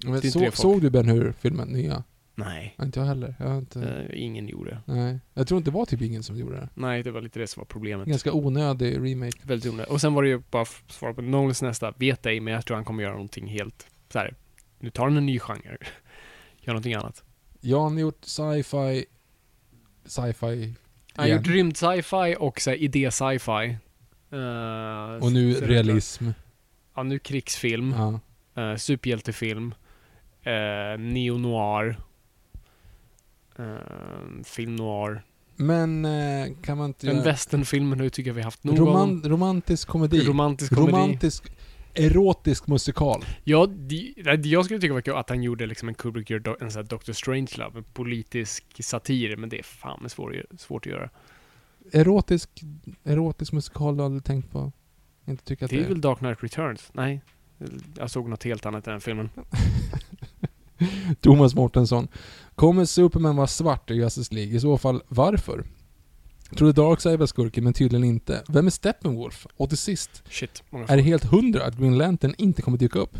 [0.05, 2.05] Men så, såg du Ben Hur-filmen, nya?
[2.35, 2.74] Nej.
[2.82, 3.35] Inte jag heller.
[3.39, 3.82] Jag har inte...
[3.82, 4.78] Eh, ingen gjorde.
[4.85, 5.19] Nej.
[5.35, 6.69] Jag tror inte det var typ ingen som gjorde det.
[6.74, 8.06] Nej, det var lite det som var problemet.
[8.09, 9.39] Ganska onödig remake.
[9.43, 9.93] Väldigt onödigt.
[9.93, 12.74] Och sen var det ju bara svara på Nolans nästa, vet ej, men jag tror
[12.74, 14.35] han kommer göra någonting helt så här.
[14.78, 15.77] Nu tar han en ny genre.
[16.61, 17.23] Gör någonting annat.
[17.61, 19.05] Jag har gjort sci-fi...
[20.06, 20.74] Sci-fi
[21.15, 23.77] Han har gjort rymd sci-fi och så här, idé sci-fi.
[24.31, 26.28] Eh, Och nu så- realism.
[26.97, 27.94] Ja, nu krigsfilm.
[27.97, 28.20] Ja.
[28.62, 29.74] Uh, superhjältefilm.
[30.47, 31.97] Uh, neo-noir.
[33.59, 35.23] Uh, film noir.
[35.57, 37.25] Men eh, kan man inte En göra...
[37.25, 40.21] westernfilm, nu tycker jag vi haft nog Roman, romantisk komedi.
[40.21, 40.93] Romantisk komedi.
[40.93, 41.53] Romantisk...
[41.97, 43.25] Erotisk musikal.
[43.45, 46.63] Ja, det, det jag skulle tycka var kul att han gjorde liksom en Kubrick gör
[46.63, 47.13] en sån här Dr.
[47.13, 51.11] Strangelove, en politisk satir, men det är fan svår, svårt att göra.
[51.93, 52.51] Erotisk...
[53.05, 54.73] Erotisk musikal du aldrig tänkt på?
[55.27, 56.91] Inte tycka att Det är väl Dark Knight Returns?
[56.93, 57.21] Nej.
[57.99, 59.31] Jag såg något helt annat i den filmen.
[61.21, 62.09] Thomas Mårtensson.
[62.55, 64.57] Kommer Superman vara svart i Justice League?
[64.57, 65.65] I så fall, varför?
[66.57, 68.43] Trodde Darkseid var skurken, men tydligen inte.
[68.49, 69.47] Vem är Steppenwolf?
[69.57, 72.99] Och till sist, Shit, många är det helt hundra att Green Lantern inte kommer dyka
[72.99, 73.19] upp?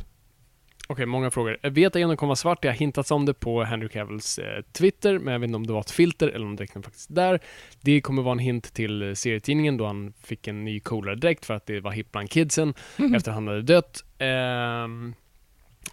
[0.89, 1.59] Okej, många frågor.
[1.63, 4.39] Jag vet att Genom kommer vara svart, det har hintats om det på Henry Cavills
[4.39, 7.11] eh, Twitter, men jag vet inte om det var ett filter eller om dräkten faktiskt
[7.11, 7.41] är där.
[7.81, 11.45] Det kommer vara en hint till eh, serietidningen då han fick en ny coolare dräkt
[11.47, 12.75] för att det var hipp bland kidsen
[13.17, 14.05] efter han hade dött.
[14.19, 15.15] Ehm,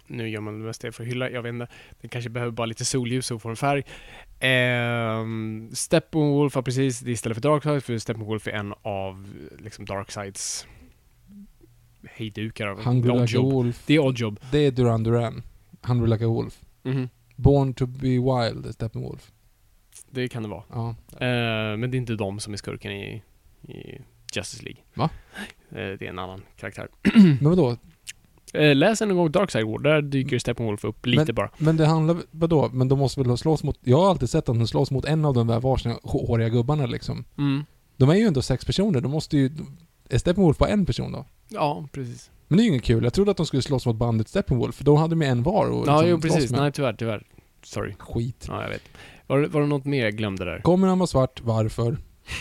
[0.06, 1.66] nu gör man det mesta för att hylla, jag vet inte.
[2.00, 3.82] Den kanske behöver bara lite solljus och få en färg.
[5.20, 10.66] Um, Steppenwolf var precis det istället för Darkseid, för Steppenwolf är en av liksom Darkseids
[12.10, 12.66] hejdukar.
[12.66, 13.52] av Hungry like a Oddjob.
[13.52, 13.82] Wolf.
[13.86, 14.40] Det är Oddjob.
[14.50, 15.42] Det är Duran Duran.
[15.82, 16.60] Hungry like a Wolf.
[16.82, 17.08] Mhm.
[17.36, 19.30] Born to be wild är Steppenwolf.
[20.10, 20.62] Det kan det vara.
[20.70, 20.88] Ja.
[21.12, 23.22] Eh, men det är inte de som är skurken i,
[23.68, 24.00] i
[24.34, 24.82] Justice League.
[24.94, 25.10] Va?
[25.70, 26.88] Eh, det är en annan karaktär.
[27.14, 27.76] Men vadå?
[28.52, 31.50] Eh, läs en gång Dark Side War, där dyker Steppenwolf upp lite bara.
[31.58, 32.70] Men det handlar, vadå?
[32.72, 35.24] Men de måste väl slåss mot, jag har alltid sett att de slåss mot en
[35.24, 37.24] av de där varsina håriga gubbarna liksom.
[37.38, 37.64] Mm.
[37.96, 39.50] De är ju ändå sex personer, de måste ju...
[40.08, 41.24] Är Steppenwolf bara en person då?
[41.48, 42.30] Ja, precis.
[42.48, 43.04] Men det är ju inget kul.
[43.04, 45.66] Jag trodde att de skulle slåss mot bandet Steppenwolf, för då hade de en var
[45.66, 46.50] och Ja, liksom jo slåss precis.
[46.50, 46.60] med.
[46.60, 47.22] Nej, tyvärr, tyvärr.
[47.64, 47.94] Sorry.
[47.98, 48.46] Skit.
[48.48, 48.82] Ja, jag vet.
[49.26, 50.58] Var, var det något mer jag glömde där?
[50.58, 51.40] Kommer han vara svart?
[51.44, 51.96] Varför?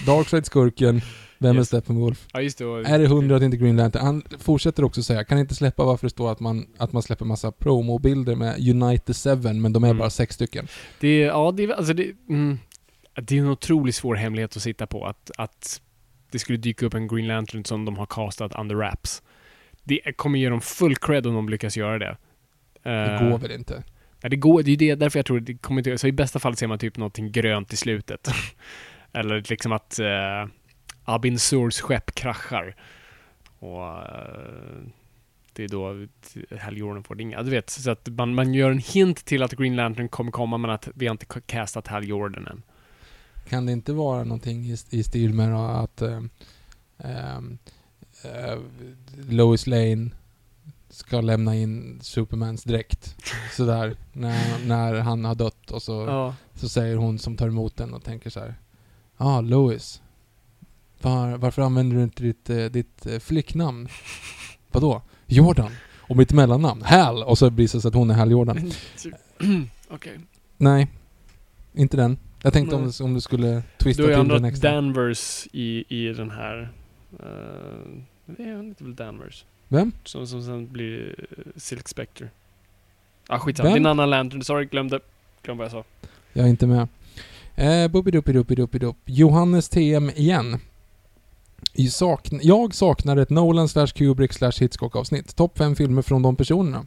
[0.05, 1.01] Darkseid skurken.
[1.41, 1.63] Vem är.
[1.63, 2.27] Steppenwolf?
[2.33, 2.65] Ja, just det.
[2.65, 4.05] och- Är det hundra att inte Green Lantern?
[4.05, 7.25] Han fortsätter också säga, kan inte släppa varför det står att man, att man släpper
[7.25, 9.97] massa promobilder med Unite Seven, men de är Mm.
[9.97, 10.67] bara sex stycken.
[10.99, 12.57] Det är, ja, det är, alltså det, mm,
[13.21, 15.05] det är en otroligt svår hemlighet att sitta på.
[15.05, 15.81] Att, att
[16.31, 19.21] det skulle dyka upp en Green Lantern som de har castat under wraps.
[19.83, 22.17] Det kommer ge dem full cred om de lyckas göra det.
[22.83, 23.83] Det Eh, går väl inte?
[24.23, 25.97] Nej, det går, det är det, därför jag tror det kommer inte...
[25.97, 28.27] Så i bästa fall ser man typ någonting grönt i slutet.
[29.13, 30.51] Eller liksom att uh,
[31.03, 32.75] Abin Surs skepp kraschar.
[33.59, 34.81] Och eh,
[35.53, 36.07] det är då
[36.59, 37.43] Hal Jordan får ringa.
[37.43, 40.57] Du vet, så att man, man gör en hint till att Green Lantern kommer komma
[40.57, 42.61] men att vi har inte castat Hal Jordan än.
[43.49, 46.21] Kan det inte vara någonting i, i stil med att eh,
[46.97, 47.57] ehm,
[48.23, 48.59] eh,
[49.29, 50.09] Lois Lane
[50.89, 53.15] ska lämna in Supermans dräkt
[53.57, 56.35] sådär när, när han har dött och så, Ja.
[56.55, 58.55] så säger hon som tar emot den och tänker så här.
[59.17, 60.01] Ja, ah, Lois.
[61.01, 63.87] Var, varför använder du inte ditt, eh, ditt eh, flicknamn?
[64.71, 65.01] Vadå?
[65.25, 65.71] Jordan?
[65.97, 66.81] Och mitt mellannamn?
[66.81, 67.23] Hal!
[67.23, 68.71] Och så visar det sig att hon är Hal Jordan.
[69.89, 70.19] Okej.
[70.57, 70.87] Nej,
[71.73, 72.17] inte den.
[72.43, 74.71] Jag tänkte om, om du skulle twista Du har ju till den extra.
[74.71, 76.69] Danvers i, i den här...
[77.13, 77.27] Uh,
[78.25, 79.45] det är väl Danvers?
[79.67, 79.91] Vem?
[80.03, 81.15] Som, som sen blir
[81.55, 82.29] Silk Spectre.
[83.27, 83.69] Ah, skitsamma.
[83.69, 83.77] Vem?
[83.77, 84.43] En annan Lantern.
[84.43, 84.99] Sorry, glömde.
[85.43, 85.83] Glömde vad jag sa.
[86.33, 86.87] Jag är inte med.
[87.55, 87.89] Eh.
[89.05, 90.59] Johannes TM igen.
[91.91, 95.35] Sakn jag saknar ett Nolan slash Kubrick slash Hitchcock avsnitt.
[95.35, 96.85] Topp fem filmer från de personerna.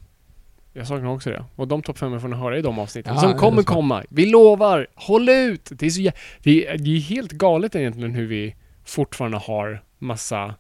[0.73, 1.45] Jag saknar också det.
[1.57, 3.15] Och de topp fem får ni höra i de avsnitten.
[3.15, 4.05] Ja, som det kommer komma.
[4.09, 4.87] Vi lovar!
[4.95, 5.69] Håll ut!
[5.73, 6.13] Det är, så jä-
[6.43, 8.55] det, är, det är helt galet egentligen hur vi
[8.85, 10.55] fortfarande har massa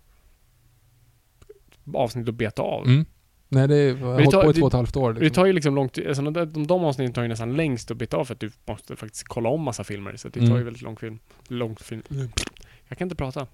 [1.94, 2.86] avsnitt att beta av.
[2.86, 3.04] Mm.
[3.48, 5.12] Nej, det har det hållit på i det- två och ett halvt år.
[5.12, 5.34] Det Liksom.
[5.42, 8.16] tar ju liksom lång tid, alltså de, de, avsnitten tar ju nästan längst att beta
[8.16, 10.16] av för att du måste faktiskt kolla om massa filmer.
[10.16, 10.58] Så det tar Mm.
[10.58, 11.18] ju väldigt lång film.
[11.48, 12.02] Lång film.
[12.88, 13.46] Jag kan inte prata.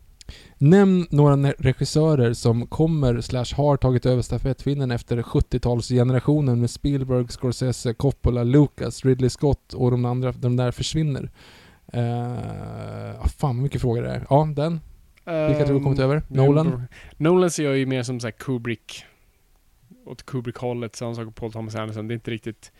[0.58, 7.94] Nämn några regissörer som kommer slash har tagit över stafettpinnen efter 70-talsgenerationen med Spielberg, Scorsese,
[7.94, 11.30] Coppola, Lucas, Ridley Scott och de andra, de där försvinner.
[11.94, 14.26] Uh, fan vad mycket frågor det är.
[14.30, 14.80] Ja, den.
[15.24, 16.22] Vilka tror du har kommit över?
[16.28, 16.82] Nolan?
[17.16, 19.04] Nolan ser jag ju mer som så Kubrick.
[20.06, 20.96] Åt Kubrick-hållet.
[20.96, 22.08] Samma sak med Paul Thomas Anderson.
[22.08, 22.72] Det är inte riktigt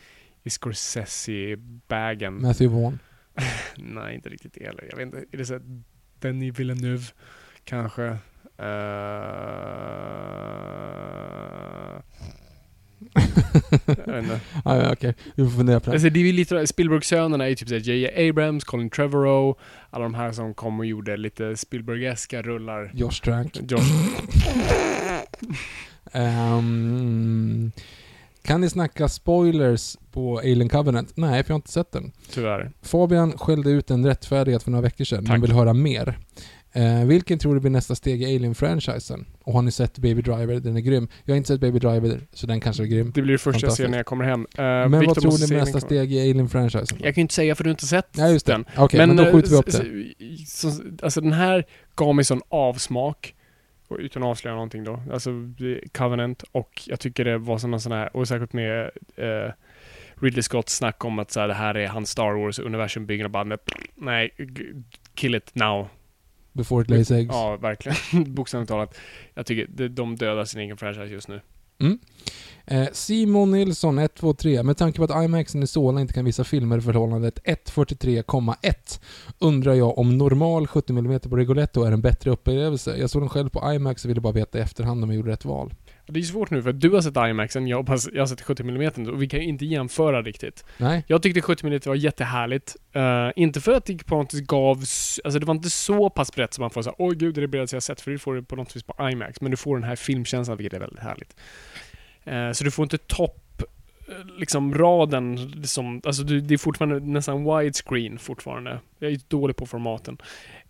[0.43, 2.43] i Scorsese-bagen.
[2.43, 2.99] Matthew Vaughn.
[3.77, 4.87] Nej, inte riktigt det heller.
[4.91, 5.25] Jag vet inte.
[5.33, 5.83] Är det så här
[6.19, 7.05] Denis Villeneuve?
[7.65, 8.03] Kanske.
[8.03, 8.17] Uh...
[14.07, 14.41] jag vet inte.
[14.65, 15.15] ja, ja, okej.
[15.35, 15.93] Vi får fundera på det.
[15.93, 18.29] Alltså det är lite, Spielberg-sönerna är ju typ såhär J.J.
[18.29, 19.59] Abrams, Colin Trevorrow,
[19.91, 22.91] alla de här som kom och gjorde lite Spielbergeska rullar.
[22.95, 23.59] Josh Trank.
[23.69, 23.81] John,
[26.13, 27.73] Ehm,
[28.43, 31.17] kan ni snacka spoilers på Alien Covenant?
[31.17, 32.13] Nej, för jag har inte sett den.
[32.33, 32.71] tyvärr.
[32.83, 35.43] Fabian skällde ut en rättfärdighet för några veckor sedan, men Tack.
[35.43, 36.19] vill höra mer.
[36.73, 39.27] Eh, vilken tror du blir nästa steg i Alien-franchisen?
[39.43, 40.61] Och har ni sett Baby Driver?
[40.61, 41.09] Den är grym.
[41.25, 43.13] Jag har inte sett Baby Driver, så den kanske är grym.
[43.15, 43.91] Det blir det första jag ser Fantastiskt.
[43.91, 44.41] när jag kommer hem.
[44.41, 44.47] Uh,
[44.91, 46.99] Men vad tror ni blir nästa steg i Alien-franchisen?
[47.03, 48.53] Jag kan ju inte säga för du har inte sett Nej, just det.
[48.53, 48.65] den.
[48.77, 50.47] Okej, men, då eh, skjuter vi upp s- det.
[50.47, 50.71] så,
[51.03, 51.65] alltså den här
[51.95, 53.35] gav mig sån avsmak.
[53.99, 55.03] Utan att avslöja någonting då.
[55.13, 55.31] Alltså
[55.93, 59.53] Covenant och jag tycker det var såna sån här, och särskilt med eh,
[60.21, 63.25] Ridley Scotts snack om att så här, det här är hans Star Wars universum bygger
[63.25, 63.59] och bara
[63.97, 64.31] nej,
[65.15, 65.89] kill it now.
[66.53, 67.29] Before it lays eggs.
[67.33, 68.35] Ja, verkligen.
[68.35, 68.99] Bokstavligt talat.
[69.35, 71.41] Jag tycker de, dödar sin egen franchise just nu.
[71.81, 71.99] Mm.
[72.67, 74.63] Eh, Simon Nilsson 123.
[74.63, 79.01] Med tanke på att IMAXen i Solna inte kan visa filmer i förhållandet 1.43,1
[79.39, 82.97] undrar jag om normal 70mm på Rigoletto är en bättre upplevelse.
[82.97, 85.31] Jag såg den själv på IMAX och ville bara veta i efterhand om jag gjorde
[85.31, 85.75] rätt val.
[86.11, 88.41] Det är svårt nu för att du har sett IMAXen, jag, hoppas, jag har sett
[88.41, 90.65] 70 mm och vi kan ju inte jämföra riktigt.
[90.79, 91.05] Nej?
[91.07, 92.77] Jag tyckte 70 mm var jättehärligt.
[92.97, 94.83] Uh, inte för att det på något vis gav...
[94.83, 97.39] s- Alltså det var inte så pass brett som man får säga oj gud det
[97.39, 99.41] är det bredaste jag sett, för det får du på något vis på IMAX.
[99.41, 101.37] Men du får den här filmkänslan, vilket är väldigt härligt.
[102.25, 103.63] Eh, så du får inte topp
[104.09, 108.79] eh, liksom raden som, alltså det är fortfarande nästan widescreen fortfarande.
[108.99, 110.19] Jag är ju dålig på formaten.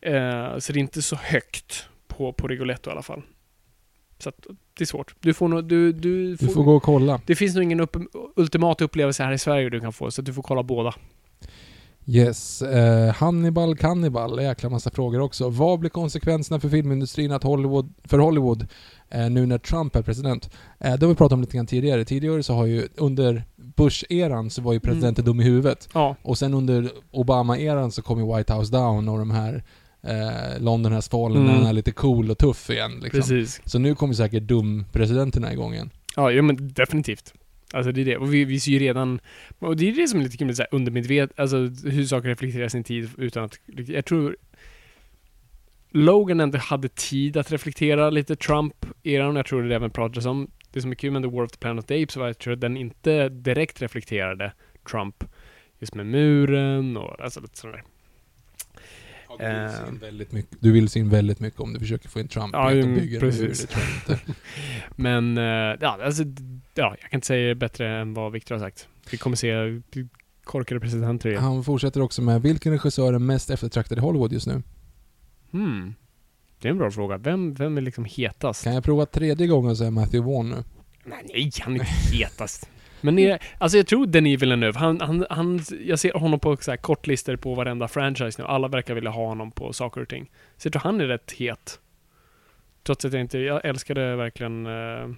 [0.00, 3.22] Eh, så det är inte så högt på, på Rigoletto i alla fall.
[4.22, 4.46] Så att
[4.78, 5.14] det är svårt.
[5.20, 7.20] Du får nog, du, du Du får gå och kolla.
[7.26, 7.96] det finns nog ingen upp,
[8.36, 10.94] ultimat upplevelse här i Sverige du kan få, så du får kolla båda.
[12.06, 12.62] Yes.
[12.62, 15.48] Eh, Hannibal Cannibal, jäkla massa frågor också.
[15.48, 18.66] Vad blir konsekvenserna för filmindustrin att Hollywood, för Hollywood
[19.10, 20.50] eh, nu när Trump är president?
[20.78, 22.04] Eh, det har vi pratat om lite grann tidigare.
[22.04, 25.88] Tidigare så har ju under Bush-eran så var ju presidenten dum i huvudet.
[25.94, 29.62] Ja, Och sen under Obama-eran så kom ju White House Down och de här
[30.02, 31.48] eh, London has fallen Mm.
[31.48, 33.20] när han är lite cool och tuff igen liksom.
[33.20, 33.60] precis.
[33.64, 35.90] Så nu kommer säkert dum-presidenterna igång igen.
[36.16, 37.34] Ja, ja men definitivt.
[37.72, 38.16] Alltså det är det.
[38.16, 39.20] Och vi, vi ser ju redan,
[39.58, 41.56] och det är det som är lite kul med så här undermedvetet, alltså
[41.88, 43.58] hur saker reflekterar sin tid utan att,
[43.88, 44.36] jag tror
[45.92, 50.50] Logan ändå hade tid att reflektera lite Trump-eran, jag tror det även pratades om.
[50.72, 52.28] Det som är kul med The War of the Planet of the Apes var att
[52.28, 54.52] jag tror att den inte direkt reflekterade
[54.90, 55.24] Trump.
[55.78, 57.82] Just med muren och alltså lite sådär.
[59.38, 59.88] Du, vill Eh.
[59.88, 62.72] in väldigt mycket, du vill in väldigt mycket om du försöker få in Trump Ja,
[62.72, 63.66] i att de bygger en mur, precis.
[63.68, 64.20] det inte.
[64.96, 65.44] Men, eh,
[65.80, 66.22] ja, alltså,
[66.74, 68.88] ja, jag kan inte säga det bättre än vad Victor har sagt.
[69.10, 69.52] Vi kommer se
[70.44, 71.42] korkade presidenter igen.
[71.42, 74.62] Han fortsätter också med, vilken regissör är mest eftertraktad i Hollywood just nu?
[75.52, 75.94] Hmm.
[76.60, 77.16] Det är en bra fråga.
[77.18, 78.64] Vem, vem är liksom hetast?
[78.64, 80.64] Kan jag prova tredje gången så är Matthew Vaughn nu?
[81.04, 81.86] Nej, nej, han är inte
[82.16, 82.70] hetast.
[83.00, 86.70] Men är, alltså jag tror Denis Villeneuve, han, han, han, jag ser honom på så
[86.70, 88.48] här kortlistor på varenda franchise nu.
[88.48, 90.30] Alla verkar vilja ha honom på saker och ting.
[90.56, 91.80] Så jag tror han är rätt het.
[92.82, 95.10] Trots att jag inte, jag älskade verkligen uh,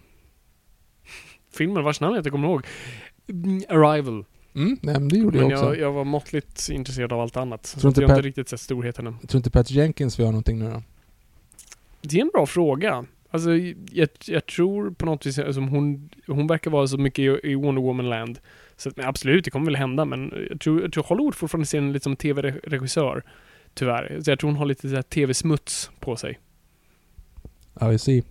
[1.52, 2.66] filmen vars namn jag inte kommer ihåg.
[3.28, 4.24] Mm, Arrival.
[4.54, 5.74] Mm, nej, men det gjorde Men jag också.
[5.74, 7.66] jag, jag var måttligt intresserad av allt annat.
[7.66, 9.16] Så Tror inte jag har inte riktigt sett storheten än.
[9.20, 10.82] Jag tror inte Pat Jenkins vill göra någonting nu då?
[12.00, 13.04] Det är en bra fråga.
[13.32, 13.56] Alltså,
[13.92, 17.54] jag, jag tror på något vis, alltså, hon, hon verkar vara så mycket i, i
[17.54, 18.38] Wonder Woman-land.
[18.76, 21.80] Så att, absolut, det kommer väl hända, men jag tror, jag tror Hollywood fortfarande ser
[21.80, 23.22] henne lite som tv-regissör.
[23.74, 24.20] Tyvärr.
[24.24, 26.38] Så jag tror hon har lite så här tv-smuts på sig.
[27.80, 28.22] Vi ser.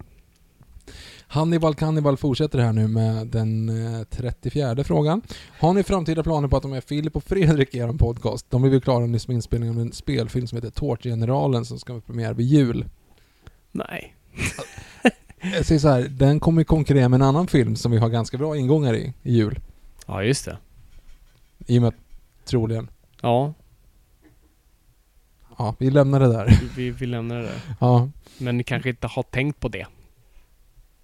[1.28, 5.22] Hannibal Cannibal fortsätter här nu med den eh, 34 frågan.
[5.60, 8.46] Har ni framtida planer på att de är Filip och Fredrik i er podcast?
[8.50, 12.00] De blev ju klara nyss med inspelningen av en spelfilm som heter Tårtgeneralen som ska
[12.00, 12.86] premiär vid jul.
[13.72, 14.16] Nej.
[15.54, 18.38] Jag säger så här, den kommer konkurrera med en annan film som vi har ganska
[18.38, 19.60] bra ingångar i, i jul.
[20.08, 20.58] Ja, just det.
[21.68, 21.96] I och med att,
[22.46, 22.90] troligen.
[23.22, 23.54] Ja,
[25.58, 26.60] Ja, vi lämnar det där.
[26.76, 27.62] vi, vi, lämnar det där.
[27.80, 29.88] Ja, Men ni kanske inte har tänkt på det.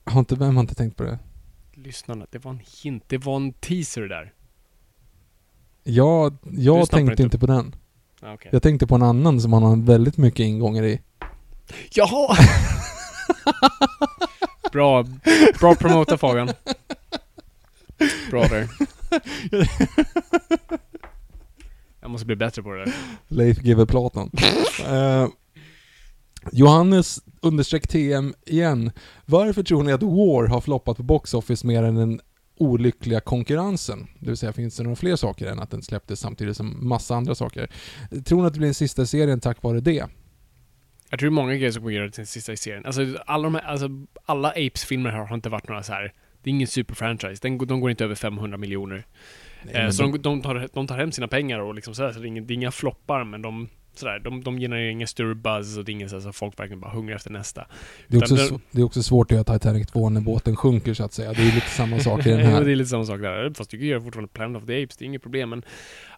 [0.03, 1.19] har inte, vem har inte tänkt på det?
[1.73, 3.03] Lyssnarna, det var en hint.
[3.07, 4.33] Det var en teaser där.
[5.83, 5.91] Du
[6.61, 7.75] jag tänkte inte inte på den.
[8.21, 8.49] Ja, Okej.
[8.53, 11.01] Jag tänkte på en annan som han har väldigt mycket ingångar i.
[11.91, 12.37] Jaha!
[14.71, 15.05] bra,
[15.59, 16.49] bra promota Fabian.
[18.29, 18.67] Bra där.
[22.01, 22.93] Jag måste bli bättre på det där.
[23.27, 24.31] Leif GW Platon.
[24.87, 25.27] Eh,
[26.51, 28.91] Johannes understreck TM igen.
[29.25, 32.21] Varför tror ni att War har floppat på Box Office mer än den
[32.57, 34.07] olyckliga konkurrensen?
[34.19, 37.15] Det vill säga, finns det några fler saker än att den släpptes samtidigt som massa
[37.15, 37.71] andra saker?
[38.25, 40.05] Tror ni att det blir den sista serien tack vare det?
[41.09, 42.85] Jag tror det är många grejer som kommer göra den sista i serien.
[42.85, 43.89] Alltså, alla de här, alltså,
[44.25, 46.13] alla Apes-filmer har inte varit några så här.
[46.43, 47.39] Det är ingen superfranchise.
[47.41, 49.05] Den, de går inte över 500 miljoner.
[49.63, 52.11] Nej, Eh, så de- de, de, tar, de tar hem sina pengar och liksom sådär,
[52.11, 55.07] så det är, inga, det är inga floppar men de Sådär, de, de genererar ingen
[55.07, 57.67] större buzz och det är ingen så här, så folk verkligen bara hungrar efter nästa.
[58.07, 60.93] det, är också, sv- det är också svårt att göra Titanic 2 när båten sjunker
[60.93, 61.33] så att säga.
[61.33, 62.61] Det är lite samma sak i den Jo, det här.
[62.69, 63.53] är lite samma sak där.
[63.53, 65.49] Fast du kan göra fortfarande Planet of the Apes, det är inget problem.
[65.49, 65.63] Men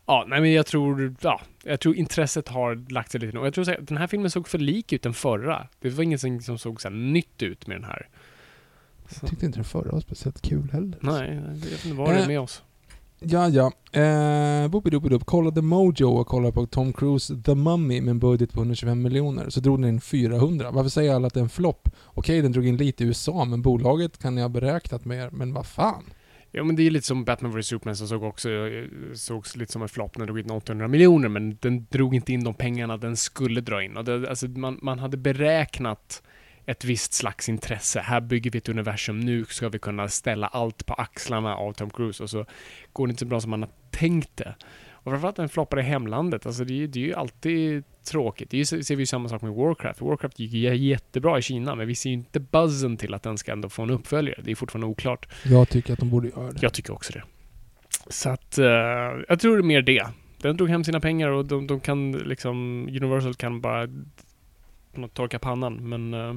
[0.06, 3.38] ja, nej men jag tror, ja, jag tror intresset har lagt sig lite.
[3.38, 5.68] Och jag tror här, den här filmen såg för lik ut den förra.
[5.80, 8.08] Det var ingenting som såg så här nytt ut med den här.
[9.10, 10.98] Så, Jag tyckte inte den förra var speciellt kul heller.
[11.02, 12.64] nej, jag vet inte vad det är Eh, med oss.
[13.22, 13.72] Ja, ja.
[14.02, 18.60] Eh, Boopidoopidoop kollade Mojo och kollade på Tom Cruise The Mummy med en budget på
[18.60, 19.50] 125 miljoner.
[19.50, 20.72] Så drog den in 400.
[20.72, 21.90] Varför säger alla att det är en flopp?
[22.06, 25.30] Okej, den drog in lite i USA, men bolaget kan ni ha beräknat mer.
[25.32, 26.04] Men vad fan?
[26.52, 29.72] Ja men det är lite som Batman vs Superman som såg också, eh, sågs lite
[29.72, 32.54] som en flopp när den drog in 800 miljoner men den drog inte in de
[32.54, 33.98] pengarna den skulle dra in.
[33.98, 36.24] Och det, alltså man, man hade beräknat
[36.66, 38.00] ett visst slags intresse.
[38.00, 41.90] Här bygger vi ett universum, nu ska vi kunna ställa allt på axlarna av Tom
[41.90, 42.46] Cruise och så
[42.94, 44.56] går det inte så bra som man har tänkt det.
[45.02, 48.50] Och framförallt den floppar i hemlandet, alltså det är, det är ju alltid tråkigt.
[48.50, 50.02] Det ju, ser vi ju samma sak med Warcraft.
[50.02, 53.52] Warcraft gick jättebra i Kina, men vi ser ju inte buzzen till att den ska
[53.52, 54.42] ändå få en uppföljare.
[54.44, 55.28] Det är fortfarande oklart.
[55.44, 56.60] Jag tycker att de borde göra det.
[56.62, 57.24] Jag tycker också det.
[58.08, 58.66] Så att, eh,
[59.28, 60.08] jag tror det är mer det.
[60.42, 63.88] Den drog hem sina pengar och de, de kan liksom, Universal kan bara
[64.94, 65.74] på något torka pannan.
[65.74, 66.36] Men eh,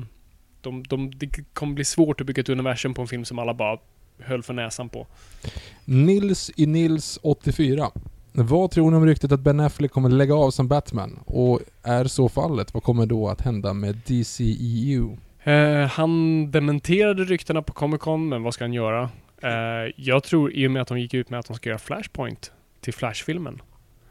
[0.61, 3.55] de, de, det kommer bli svårt att bygga ett universum på en film som alla
[3.55, 3.79] bara
[4.19, 5.07] höll för näsan på.
[5.85, 7.91] Nils i Nils 84.
[8.33, 11.19] Vad tror ni om ryktet att Ben Affleck kommer lägga av som Batman?
[11.27, 15.17] Och är så fallet, vad kommer då att hända med DCEU?
[15.43, 19.11] Eh, han dementerade ryktena på Comic Con, men vad ska han göra?
[19.43, 21.79] Eh, jag tror, i och med att de gick ut med att de ska göra
[21.79, 23.63] Flashpoint till Flash-filmen,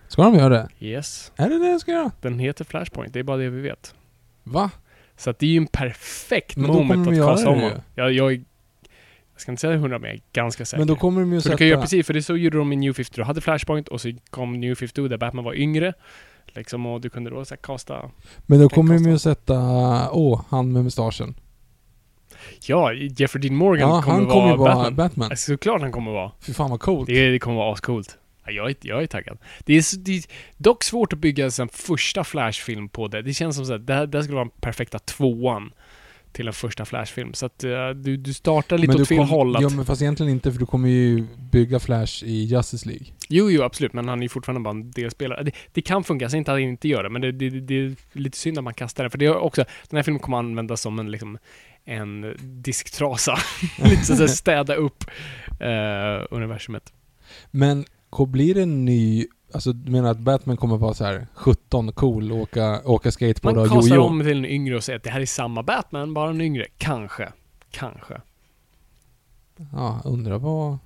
[0.08, 0.70] Ska de göra det?
[0.80, 1.32] Yes.
[1.36, 2.12] Är det det de ska göra?
[2.22, 3.96] Den heter Flashpoint, det är bara det vi vet.
[4.44, 4.72] Va?
[5.18, 7.80] Så att det är ju en perfekt Men moment att kasta om honom.
[7.96, 8.44] Jag, jag, jag
[9.36, 10.78] ska inte säga hundra men jag är ganska säker.
[10.78, 11.58] Men då kommer de ju för du sätta...
[11.58, 13.16] kan göra precis, för det så gjorde de i New 52.
[13.16, 15.94] Du hade Flashpoint och så kom New 52 där Batman var yngre.
[16.48, 18.12] Liksom, och du kunde då så här, kasta...
[18.38, 19.56] Men då kommer de ju sätta...
[20.12, 21.36] Åh, han med mustaschen.
[22.68, 24.96] Ja, Jeffrey Dean Morgan Ja, kommer han vara kommer vara Batman.
[24.96, 25.32] Batman.
[25.32, 26.32] Alltså, såklart han kommer vara.
[26.40, 27.08] Fy fan vad coolt.
[27.08, 28.18] Det, det kommer vara ascoolt.
[28.52, 29.38] Ja, jag, är, jag är taggad.
[29.66, 30.24] Det är, det är
[30.58, 33.22] dock svårt att bygga en första Flash-film på det.
[33.22, 35.72] Det känns som så att det här, det här skulle vara den perfekta tvåan
[36.32, 37.34] till en första Flash-film.
[37.34, 39.56] Så att eh, du, du startar lite du åt fel kom- håll.
[39.56, 43.06] Att, Ja men fast egentligen inte för du kommer ju bygga Flash i Justice League.
[43.30, 43.94] Jo, jo, absolut.
[43.94, 45.44] Men han är ju fortfarande bara en delspelare.
[45.44, 47.50] Det, det kan funka, jag säger inte att han inte gör det, men det, det,
[47.50, 49.10] det är lite synd att man kastar det.
[49.10, 51.38] För det är också, den här filmen kommer användas som en, liksom,
[51.86, 53.38] en disktrasa.
[53.84, 55.04] lite så att städa upp
[55.60, 56.94] eh, universumet.
[57.52, 57.86] Men
[58.18, 59.28] blir det en ny...
[59.54, 63.66] Alltså du menar att Batman kommer vara så här 17, cool, åka, åka skateboard Man
[63.66, 64.02] och kastar jojo?
[64.08, 66.66] om till en yngre och säger att det här är samma Batman, bara en yngre.
[66.78, 67.30] Kanske.
[67.72, 68.22] Kanske.
[69.74, 70.78] Ja, undrar vad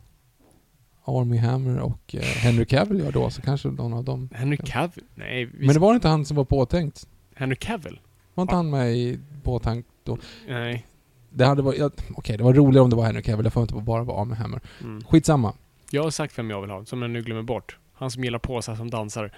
[1.06, 4.30] Army Hammer och eh, Henry Cavill gör då, så kanske någon av dem...
[4.34, 5.04] Henry Cavill?
[5.16, 7.08] Nej, Men det var inte han som var påtänkt?
[7.36, 8.00] Henry Cavill?
[8.34, 10.18] Var inte han med i påtänkt då?
[10.48, 10.86] Nej.
[11.30, 11.80] Det hade varit...
[11.80, 14.22] Ja, Okej, det var roligare om det var Henry Cavill, jag får inte bara vara
[14.22, 14.62] Army Hammer.
[14.82, 15.04] Mm.
[15.04, 15.54] Skitsamma.
[15.96, 17.78] Jag har sagt vem jag vill ha, som jag nu glömmer bort.
[17.94, 19.32] Han som gillar påsar som dansar.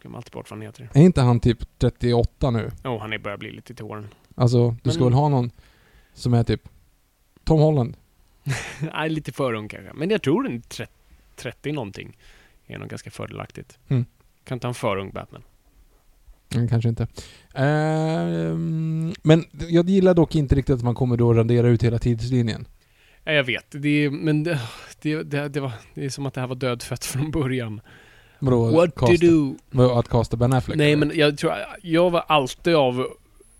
[0.00, 0.88] Glömmer alltid bort vad han heter.
[0.94, 2.70] Är inte han typ 38 nu?
[2.84, 4.08] Åh, oh, han är börjar bli lite till åren.
[4.34, 5.50] Alltså, du ska Men- väl ha någon
[6.14, 6.68] som är typ
[7.44, 7.96] Tom Holland?
[8.94, 9.92] Nej, lite för ung kanske.
[9.94, 10.92] Men jag tror en 30,
[11.36, 12.16] 30 någonting
[12.66, 13.78] är nog ganska fördelaktigt.
[13.88, 14.04] Mm.
[14.44, 15.42] Kan inte ha en för ung Batman.
[16.54, 17.06] Mm, kanske inte.
[17.54, 22.66] Ehm, men jag gillar dock inte riktigt att man kommer då radera ut hela tidslinjen.
[23.28, 23.66] Ja, jag vet.
[23.70, 24.60] Det är, men det,
[25.02, 27.80] det, det, det, var, det är som att det här var dödfött från början.
[28.38, 28.70] Vadå?
[28.70, 29.56] What to do?
[29.70, 30.78] vadå, Att casta Ben Affleck?
[30.78, 31.06] Nej, eller?
[31.06, 31.52] men jag tror...
[31.82, 33.06] Jag var alltid av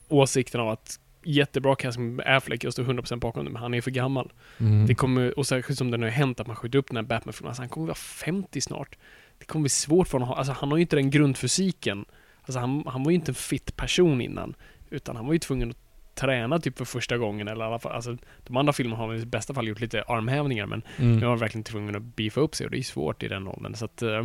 [0.08, 3.80] åsikten av att jättebra casting med Affleck, jag står 100% bakom det, men han är
[3.80, 4.32] för gammal.
[4.58, 4.86] Mm.
[4.86, 7.04] Det kommer, och särskilt som det nu har hänt att man skjuter upp den här
[7.04, 8.98] Batman-filmen, alltså han kommer vara 50 snart.
[9.38, 12.04] Det kommer bli svårt för honom att ha, alltså han har ju inte den grundfysiken.
[12.42, 14.54] Alltså han, han var ju inte en fit person innan.
[14.90, 15.87] Utan han var ju tvungen att
[16.18, 18.16] träna typ för första gången eller i alla fall, alltså
[18.46, 21.12] de andra filmerna har i bästa fall gjort lite armhävningar men Mm.
[21.16, 23.48] nu var han verkligen tvungen att beefa upp sig och det är svårt i den
[23.48, 24.02] åldern så att...
[24.02, 24.24] eh,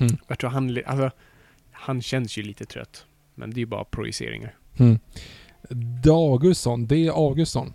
[0.00, 0.16] Mm.
[0.28, 1.10] Jag tror han, alltså,
[1.72, 3.06] han känns ju lite trött.
[3.34, 4.54] Men det är ju bara projiceringar.
[4.76, 4.98] Mm.
[6.04, 7.10] Dagusson, D.
[7.14, 7.72] Augustsson.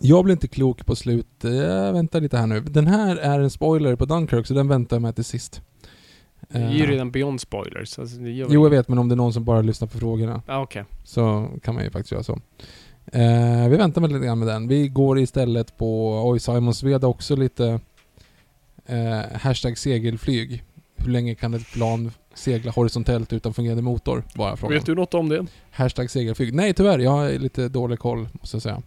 [0.00, 1.26] Jag blir inte klok på slut.
[1.40, 2.60] Jag väntar lite här nu.
[2.60, 5.62] Den här är en spoiler på Dunkirk, så den väntar jag med till sist.
[6.48, 7.98] Det är ju Eh, redan beyond spoilers.
[7.98, 10.60] Alltså, Jo, jag vet, men om det är någon som bara lyssnar på frågorna Ja,
[10.62, 10.84] okej.
[11.04, 12.32] så kan man ju faktiskt göra så.
[13.12, 14.68] Eh, vi väntar med lite grann med den.
[14.68, 17.80] Vi går istället på, oj Simon Sved också lite
[18.86, 20.64] eh, hashtag segelflyg.
[20.96, 24.24] Hur länge kan ett plan segla horisontellt utan fungerande motor?
[24.34, 24.74] Bara frågan.
[24.78, 25.46] Vet du något om det?
[25.70, 26.54] Hashtag segelflyg.
[26.54, 28.82] Nej tyvärr, jag har lite dålig koll måste jag säga.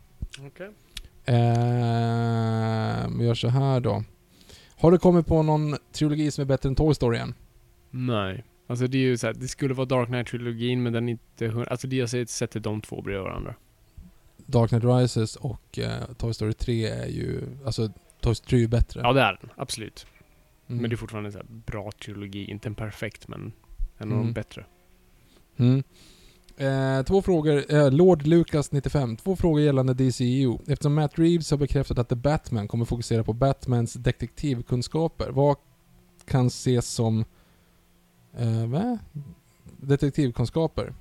[0.48, 0.70] Okej.
[1.26, 4.04] Eh, vi gör så här då.
[4.76, 7.34] Har du kommit på någon trilogi som är bättre än Toy Story än?
[7.92, 8.44] Nej.
[8.68, 11.66] Alltså det är ju så här, det skulle vara Dark Knight-trilogin men den är inte...
[11.72, 13.56] Alltså det jag säger, sätter de två bredvid varandra.
[14.38, 17.42] Dark Knight Rises och eh, Toy Story 3 är ju...
[17.66, 19.02] Alltså, Toy Story 3 är ju bättre.
[19.04, 20.06] Ja det är den, absolut.
[20.68, 20.82] Mm.
[20.82, 22.46] Men det är fortfarande en så här bra trilogi.
[22.46, 23.52] Inte en perfekt men
[23.98, 24.26] en av Mm.
[24.28, 24.66] de bättre.
[25.58, 25.84] Mm.
[26.58, 27.74] Eh, två frågor.
[27.74, 29.18] Eh, Lord Lucas 95.
[29.18, 30.58] Två frågor gällande DCEU.
[30.68, 35.30] Eftersom Matt Reeves har bekräftat att The Batman kommer fokusera på Batmans detektivkunskaper.
[35.30, 35.58] Vad
[36.26, 37.26] kan ses som...
[38.38, 39.00] Eh, va?
[39.78, 40.94] Detektivkunskaper?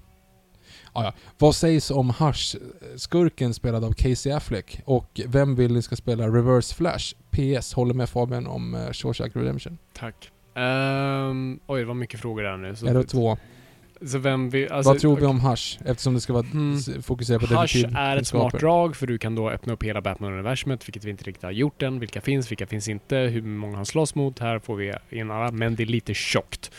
[0.93, 1.13] Ah, ja.
[1.39, 2.57] Vad sägs om Hush,
[2.97, 4.81] skurken spelad av Casey Affleck?
[4.85, 7.15] Och vem vill ni ska spela Reverse Flash?
[7.31, 9.79] PS, håller med Fabian om uh, Shawshank Redemption.
[9.93, 10.31] Tack.
[10.55, 12.77] Ehm, oj, det var mycket frågor där nu.
[12.77, 13.39] Så, är det två?
[14.07, 14.69] så vem vi...
[14.69, 15.79] Alltså, Vad tror vi om Hush?
[15.85, 16.75] Eftersom det ska vara Mm.
[16.77, 20.01] s- fokusera på Hush är ett smart drag för du kan då öppna upp hela
[20.01, 22.01] Batman-universumet, vilket vi inte riktigt har gjort än.
[22.01, 24.39] Vilka finns, vilka finns inte, hur många han slåss mot.
[24.39, 26.71] Här får vi in alla, men det är lite tjockt.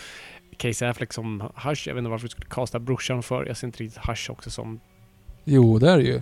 [0.61, 3.45] Casey Affleck som Hush, jag vet inte varför du skulle kasta brorsan för.
[3.45, 4.79] Jag ser inte riktigt Hush också som...
[5.43, 6.21] Jo, det är det ju.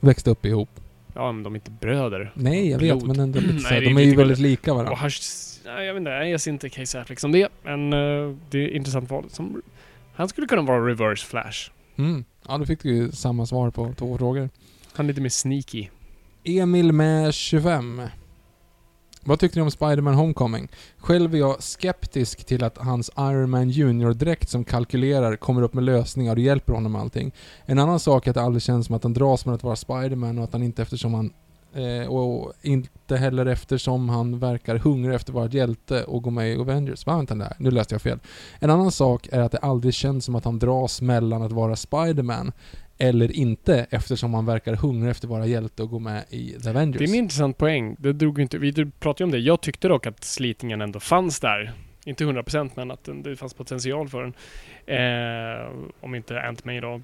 [0.00, 0.68] Växte upp ihop.
[1.14, 2.32] Ja, men de är inte bröder.
[2.34, 3.06] Nej, jag vet, Blod.
[3.06, 5.04] men ändå lite Nej, det är de är ju väldigt lika Och varandra.
[5.04, 5.20] Hush...
[5.64, 7.48] Nej, jag vet inte, jag ser inte Casey Affleck som det.
[7.62, 9.24] Men eh, det är intressant val.
[9.30, 9.62] Som,
[10.14, 11.70] han skulle kunna vara reverse flash.
[11.96, 12.24] Mm.
[12.48, 14.50] Ja, då fick du ju samma svar på två frågor.
[14.92, 15.88] Han är lite mer sneaky.
[16.44, 18.02] Emil med 25.
[19.24, 20.68] Vad tyckte ni om Spider-Man Homecoming?
[20.98, 25.84] Själv är jag skeptisk till att hans Iron Man Junior-dräkt som kalkylerar kommer upp med
[25.84, 27.32] lösningar och hjälper honom med allting.
[27.64, 29.76] En annan sak är att det aldrig känns som att han dras med att vara
[29.76, 31.32] Spider-Man och att han inte eftersom han
[31.74, 36.52] Eh, och inte heller eftersom han verkar hungrig efter att vara hjälte och gå med
[36.52, 37.06] i Avengers.
[37.06, 38.18] Va, vänta där, nu läste jag fel.
[38.58, 41.76] En annan sak är att det aldrig känns som att han dras mellan att vara
[41.76, 42.52] Spiderman
[43.02, 46.70] eller inte eftersom han verkar hungrig efter att vara hjälte och gå med i The
[46.70, 46.98] Avengers.
[46.98, 47.96] Det är en intressant poäng.
[47.98, 49.38] Det drog inte, vi pratade ju om det.
[49.38, 51.72] Jag tyckte dock att slitningen ändå fanns där.
[52.04, 54.34] Inte 100% men att den, det fanns potential för den.
[54.86, 57.02] Eh, om inte Ant-Man idag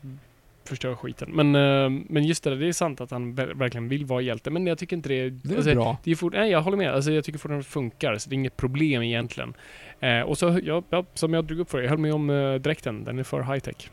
[0.65, 1.31] förstör skiten.
[1.33, 4.51] Men, eh, men just det, det är sant att han ver- verkligen vill vara hjälte.
[4.51, 5.31] Men jag tycker inte det...
[5.31, 5.97] Det är alltså, bra.
[6.05, 6.95] det är fort, nej, jag håller med.
[6.95, 8.19] Alltså, jag tycker fortfarande det funkar.
[8.19, 9.55] Så det är inget problem egentligen.
[10.01, 12.31] Eh, och så, ja, ja, som jag drog upp för dig, jag höll med om
[12.31, 13.05] eh, dräkten.
[13.05, 13.91] Den är för high tech.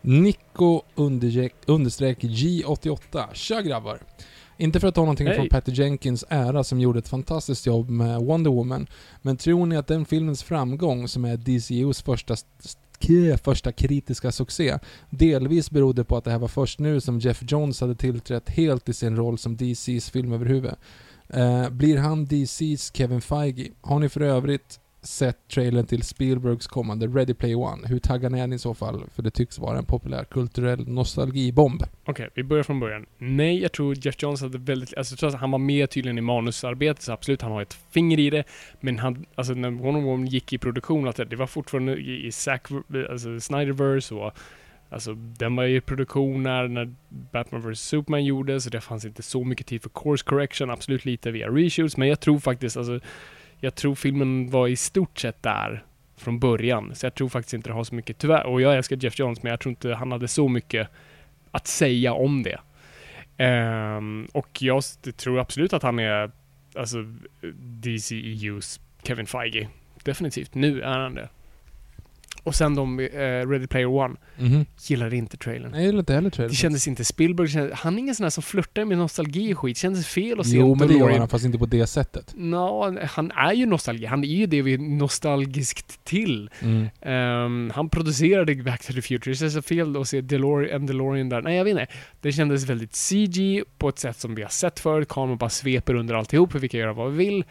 [0.00, 3.34] Nico understreck, understreck J88.
[3.34, 4.00] Tja grabbar!
[4.56, 5.36] Inte för att ta någonting Hej.
[5.36, 8.86] från Patty Jenkins ära som gjorde ett fantastiskt jobb med Wonder Woman,
[9.22, 12.36] men tror ni att den filmens framgång, som är DCUs första,
[13.42, 14.78] första kritiska succé,
[15.10, 18.88] delvis berodde på att det här var först nu som Jeff Johns hade tillträtt helt
[18.88, 20.74] i sin roll som DCs filmöverhuvud?
[21.28, 23.68] Eh, blir han DCs Kevin Feige?
[23.80, 27.88] Har ni för övrigt sett trailern till Spielbergs kommande Ready Play One?
[27.88, 29.04] Hur taggade är ni i så fall?
[29.14, 31.82] För det tycks vara en populär kulturell nostalgibomb.
[32.04, 33.06] Okej, vi börjar från början.
[33.18, 34.96] Nej, jag tror Jeff Johns hade väldigt...
[34.96, 37.78] Alltså jag tror att han var med tydligen i manusarbetet, så absolut, han har ett
[37.90, 38.44] finger i det.
[38.80, 42.32] Men han, alltså när Wonder Woman gick i produktion, att det, var fortfarande i, i
[42.32, 42.66] Zack,
[43.10, 44.32] alltså Snyderverse och
[44.92, 49.22] Alltså den var i produktion när, när Batman vs Superman gjordes, så det fanns inte
[49.22, 53.00] så mycket tid för course correction, absolut lite via reshoots, men jag tror faktiskt, alltså
[53.60, 55.84] jag tror filmen var i stort sett där
[56.16, 56.94] från början.
[56.94, 59.42] Så jag tror faktiskt inte det har så mycket, tyvärr, och jag älskar Jeff Jones,
[59.42, 60.88] men jag tror inte han hade så mycket
[61.50, 62.60] att säga om det.
[63.44, 64.82] Um, och jag
[65.16, 66.30] tror absolut att han är
[66.74, 66.98] alltså
[67.54, 69.68] DCEUs Kevin Feige.
[70.04, 70.54] Definitivt.
[70.54, 71.28] Nu är han det.
[72.42, 74.16] Och sen de, eh, Ready Player One.
[74.38, 74.66] Mhm.
[74.88, 75.70] Gillade inte trailern.
[75.70, 76.50] Nej, jag gillar inte heller trailern.
[76.50, 79.58] Det kändes inte Spielberg, kändes, han är ingen sån här som flörtar med nostalgi och
[79.58, 79.76] skit.
[79.76, 82.34] Det kändes fel att se Jo, men det gör han, fast inte på det sättet.
[82.36, 84.06] Nå, han är ju nostalgi.
[84.06, 86.50] Han är ju det vi är nostalgiskt till.
[86.60, 86.88] Mm.
[87.00, 89.32] Ehm, han producerade Back to the Future.
[89.32, 91.42] Det känns så fel att se DeLorean, en DeLorean där.
[91.42, 91.86] Nej, jag vet inte.
[92.20, 95.08] Det kändes väldigt CG på ett sätt som vi har sett förut.
[95.08, 97.44] Kameran bara sveper under alltihop, vi kan göra vad vi vill.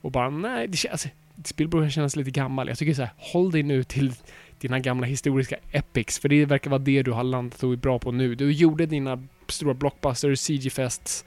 [0.00, 1.06] Och bara, nej, det känns...
[1.44, 2.68] Spielberg känns lite gammal.
[2.68, 4.12] Jag tycker så här, håll dig nu till
[4.58, 7.98] dina gamla historiska epics, för det verkar vara det du har landat och är bra
[7.98, 8.34] på nu.
[8.34, 11.24] Du gjorde dina stora blockbusters, CG-fests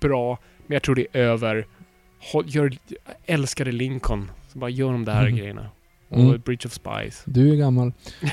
[0.00, 1.66] bra, men jag tror det är över.
[2.32, 2.72] Håll, gör,
[3.26, 5.36] älskade Lincoln, så bara gör de där Mm.
[5.36, 5.70] grejerna.
[6.12, 6.30] Mm.
[6.30, 7.22] Och Bridge of Spies.
[7.24, 7.92] Du är gammal.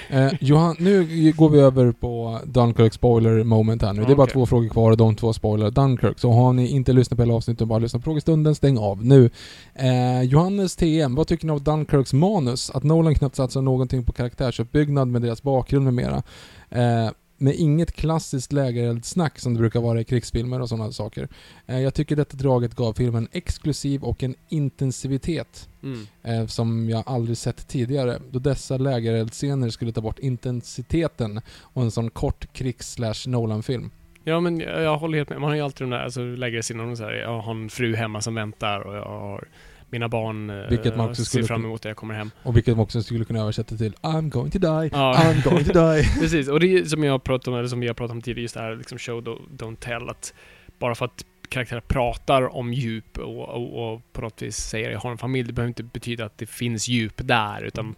[0.09, 4.03] Eh, Johan, nu går vi över på Dunkirk spoiler moment här nu.
[4.05, 4.33] Det är bara Okej.
[4.33, 6.19] två frågor kvar och de två spoilar Dunkirk.
[6.19, 9.05] Så har ni inte lyssnat på hela avsnittet och bara lyssnat på frågestunden, stäng av
[9.05, 9.29] nu.
[9.75, 12.69] Eh, Johannes TM, vad tycker ni av Dunkirks manus?
[12.69, 16.23] Att Nolan knappt satsar någonting på karaktärsuppbyggnad med deras bakgrund med mera.
[16.69, 17.11] Eh,
[17.41, 21.27] med inget klassiskt lägereldsnack som det brukar vara i krigsfilmer och sådana saker.
[21.67, 26.07] Eh, jag tycker detta draget gav filmen exklusiv och en intensivitet Mm.
[26.23, 28.19] eh, som jag aldrig sett tidigare.
[28.31, 33.91] Då dessa lägereldsscener skulle ta bort intensiteten och en sån kort krigs-slash Nolan-film.
[34.23, 35.41] Ja, men jag, jag håller helt med.
[35.41, 38.21] Man har ju alltid de där, alltså någon så här, jag har en fru hemma
[38.21, 39.47] som väntar och jag har
[39.91, 42.31] mina barn eh, Vilket man också ser fram emot när jag kommer hem.
[42.43, 45.15] Och vilket man också skulle kunna översätta till I'm going to die, Ja.
[45.17, 46.03] I'm going to die.
[46.19, 48.41] Precis, och det är som jag pratat om, eller som vi har pratat om tidigare,
[48.41, 50.33] just det här liksom show don't, don't tell, att
[50.79, 54.99] bara för att karaktärer pratar om djup och, och, och på något vis säger jag
[54.99, 57.95] har en familj, det behöver inte betyda att det finns djup där, utan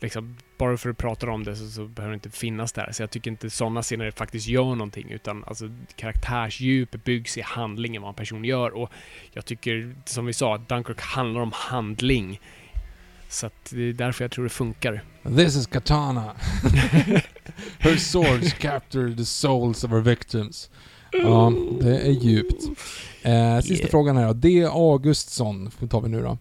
[0.00, 2.92] liksom, bara för att du pratar om det så, så behöver det inte finnas där.
[2.92, 8.02] Så jag tycker inte sådana scener faktiskt gör någonting, utan alltså karaktärsdjup byggs i handlingen,
[8.02, 8.70] vad en person gör.
[8.70, 8.90] Och
[9.32, 12.40] jag tycker, som vi sa, att Dunkirk handlar om handling.
[13.28, 15.04] Så att det är därför jag tror det funkar.
[15.36, 16.32] This is Katana.
[17.78, 20.70] Her swords capture the souls of her victims.
[21.12, 22.64] Ja, det är djupt.
[23.22, 23.90] Eh, sista Yeah.
[23.90, 24.32] frågan här då.
[24.32, 24.64] D.
[24.70, 26.38] Augustsson tar vi nu då.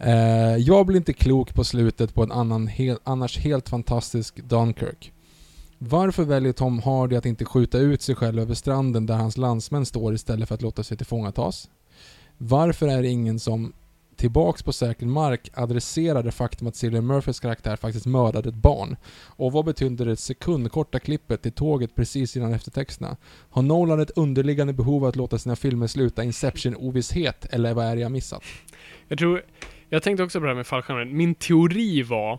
[0.00, 5.12] Eh, jag blir inte klok på slutet på en annan hel, annars helt fantastisk Dunkirk.
[5.78, 9.86] Varför väljer Tom Hardy att inte skjuta ut sig själv över stranden där hans landsmän
[9.86, 11.68] står istället för att låta sig tillfångatas?
[12.38, 13.72] Varför är det ingen som
[14.16, 18.96] tillbaks på säker mark adresserar det faktum att Cillian Murphys karaktär faktiskt mördade ett barn?
[19.26, 23.16] Och vad betyder det sekundkorta klippet till tåget precis innan eftertexterna?
[23.50, 27.96] Har Nolan ett underliggande behov av att låta sina filmer sluta Inception-ovisshet, eller vad är
[27.96, 28.42] det jag missat?
[29.08, 29.42] Jag tror,
[29.90, 31.04] jag tänkte också på det här med fallskärmar.
[31.04, 32.38] Min teori var,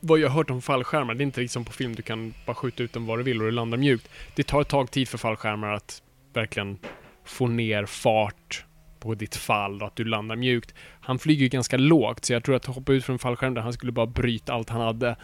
[0.00, 2.54] vad jag har hört om fallskärmar, det är inte liksom på film du kan bara
[2.54, 4.08] skjuta ut dem var du vill och det landar mjukt.
[4.34, 6.02] Det tar ett tag tid för fallskärmar att
[6.32, 6.78] verkligen
[7.24, 8.64] få ner fart
[9.00, 10.74] på ditt fall och att du landar mjukt.
[11.00, 13.62] Han flyger ju ganska lågt, så jag tror att hoppa ut från fallskärmen, fallskärm där
[13.62, 15.16] han skulle bara bryta allt han hade.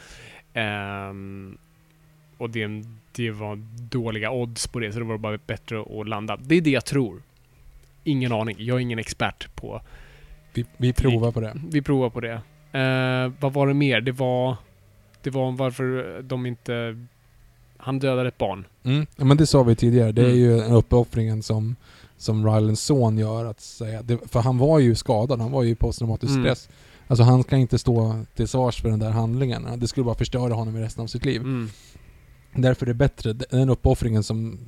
[1.10, 1.58] Um,
[2.38, 3.56] och det, det var
[3.90, 6.36] dåliga odds på det, så det var bara bättre att landa.
[6.36, 7.22] Det är det jag tror.
[8.04, 8.56] ingen aning.
[8.58, 9.82] Jag är ingen expert på...
[10.54, 11.52] Vi, vi provar på det.
[11.70, 12.32] Vi provar på det.
[12.72, 14.00] Eh, vad var det mer?
[14.00, 14.56] Det var...
[15.22, 17.06] Det var varför de inte...
[17.76, 18.64] Han dödade ett barn.
[18.84, 19.06] Mm.
[19.16, 20.12] Ja, men det sa vi tidigare.
[20.12, 20.38] Det är Mm.
[20.38, 21.76] ju en uppoffringen som,
[22.16, 23.44] som Rylans son gör.
[23.44, 24.02] Att säga.
[24.02, 25.40] Det, för han var ju skadad.
[25.40, 26.44] Han var ju posttraumatisk Mm.
[26.44, 26.68] stress.
[27.06, 29.66] Alltså han kan inte stå till svars för den där handlingen.
[29.76, 31.40] Det skulle bara förstöra honom i resten av sitt liv.
[31.40, 31.68] Mm.
[32.54, 34.58] Därför är det bättre, den uppoffringen som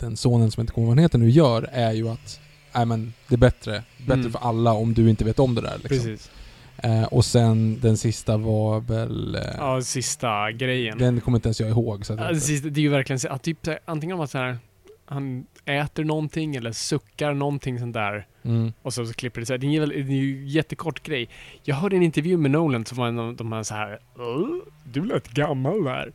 [0.00, 2.40] den sonen som inte kommer ihåg vad han heter nu gör, är ju att
[2.74, 3.82] Nej men det är bättre.
[3.98, 4.32] Bättre Mm.
[4.32, 5.88] för alla om du inte vet om det där liksom.
[5.88, 6.30] Precis.
[6.76, 9.34] Eh, och sen den sista var väl...
[9.34, 10.98] Eh, Ja, sista grejen.
[10.98, 12.06] Den kommer inte ens jag ihåg.
[12.06, 14.38] Så att Ja, det, sista, det är ju verkligen att typ, antingen om man så
[14.38, 14.58] här,
[15.06, 18.72] han äter någonting eller suckar någonting sånt där mm.
[18.82, 19.58] och så, så klipper det så här.
[19.58, 21.28] Det är, är ju en jättekort grej.
[21.62, 24.48] Jag hörde en intervju med Nolan som var en av de här så här "Åh,
[24.84, 26.12] du lät gammal där.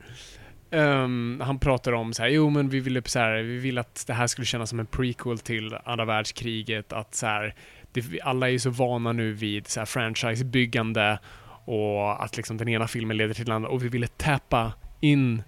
[0.73, 4.03] Ehm, han pratar om så här, jo men vi ville så här, vi vill att
[4.07, 7.55] det här skulle kännas som en prequel till andra världskriget, att så här,
[7.91, 11.19] det, alla är ju så vana nu vid så här franchisebyggande
[11.65, 15.43] och att liksom den ena filmen leder till den andra och vi ville tappa in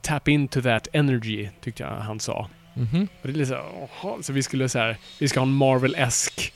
[0.00, 2.48] tap into that energy, tyckte jag han sa.
[2.74, 3.08] Mhm.
[3.22, 5.46] Och det är lite så, här, jaha, så vi skulle så här, vi ska ha
[5.46, 6.52] en Marvel-esk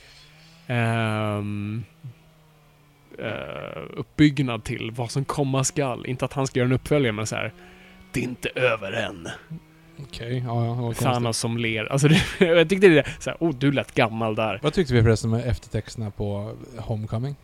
[0.67, 1.83] ehm,
[3.19, 6.05] eh, uppbyggnad till vad som komma skall.
[6.05, 7.53] Inte att han ska göra en uppföljare, men så här.
[8.17, 9.29] Är inte över än.
[10.03, 11.05] Okej, ja, ja, konstigt.
[11.07, 11.85] Thanos som ler.
[11.91, 14.59] Alltså det, jag tyckte det är så här, oh du lät gammal där.
[14.63, 17.35] Vad tyckte vi förresten med eftertexterna på Homecoming?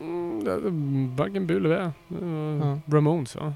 [0.00, 1.92] Mm, varken bu eller bä.
[2.24, 2.80] Uh, Ja.
[2.96, 3.54] Ramones va?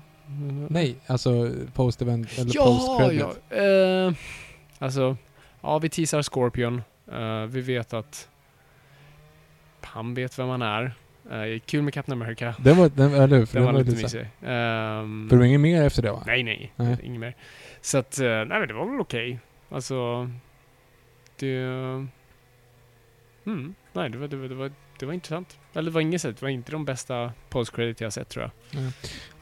[0.69, 1.31] Nej, alltså
[1.75, 3.25] post-event eller Ja, post-credit.
[3.51, 3.57] ja.
[3.57, 4.13] Eh,
[4.79, 5.17] alltså,
[5.61, 6.83] ja vi teasar Scorpion.
[7.13, 8.29] Eh, vi vet att
[9.81, 10.95] han vet vem han är.
[11.31, 12.55] Eh, kul med Captain America.
[12.59, 13.47] Den var, den, eller hur?
[13.47, 14.21] Den den var var lite mysig.
[14.21, 16.23] Ehm, För det var inget mer efter det va?
[16.27, 16.73] nej, nej.
[16.77, 16.97] Nej.
[17.03, 17.35] Inget mer.
[17.81, 19.39] Så att, eh, nej men det var väl okej.
[19.69, 20.31] Alltså,
[21.39, 21.57] det...
[23.47, 25.59] Mm, nej, det var, det, var, det, var, det var intressant.
[25.75, 28.83] Eller det var inget sätt, det var inte de bästa post-credit jag sett tror jag.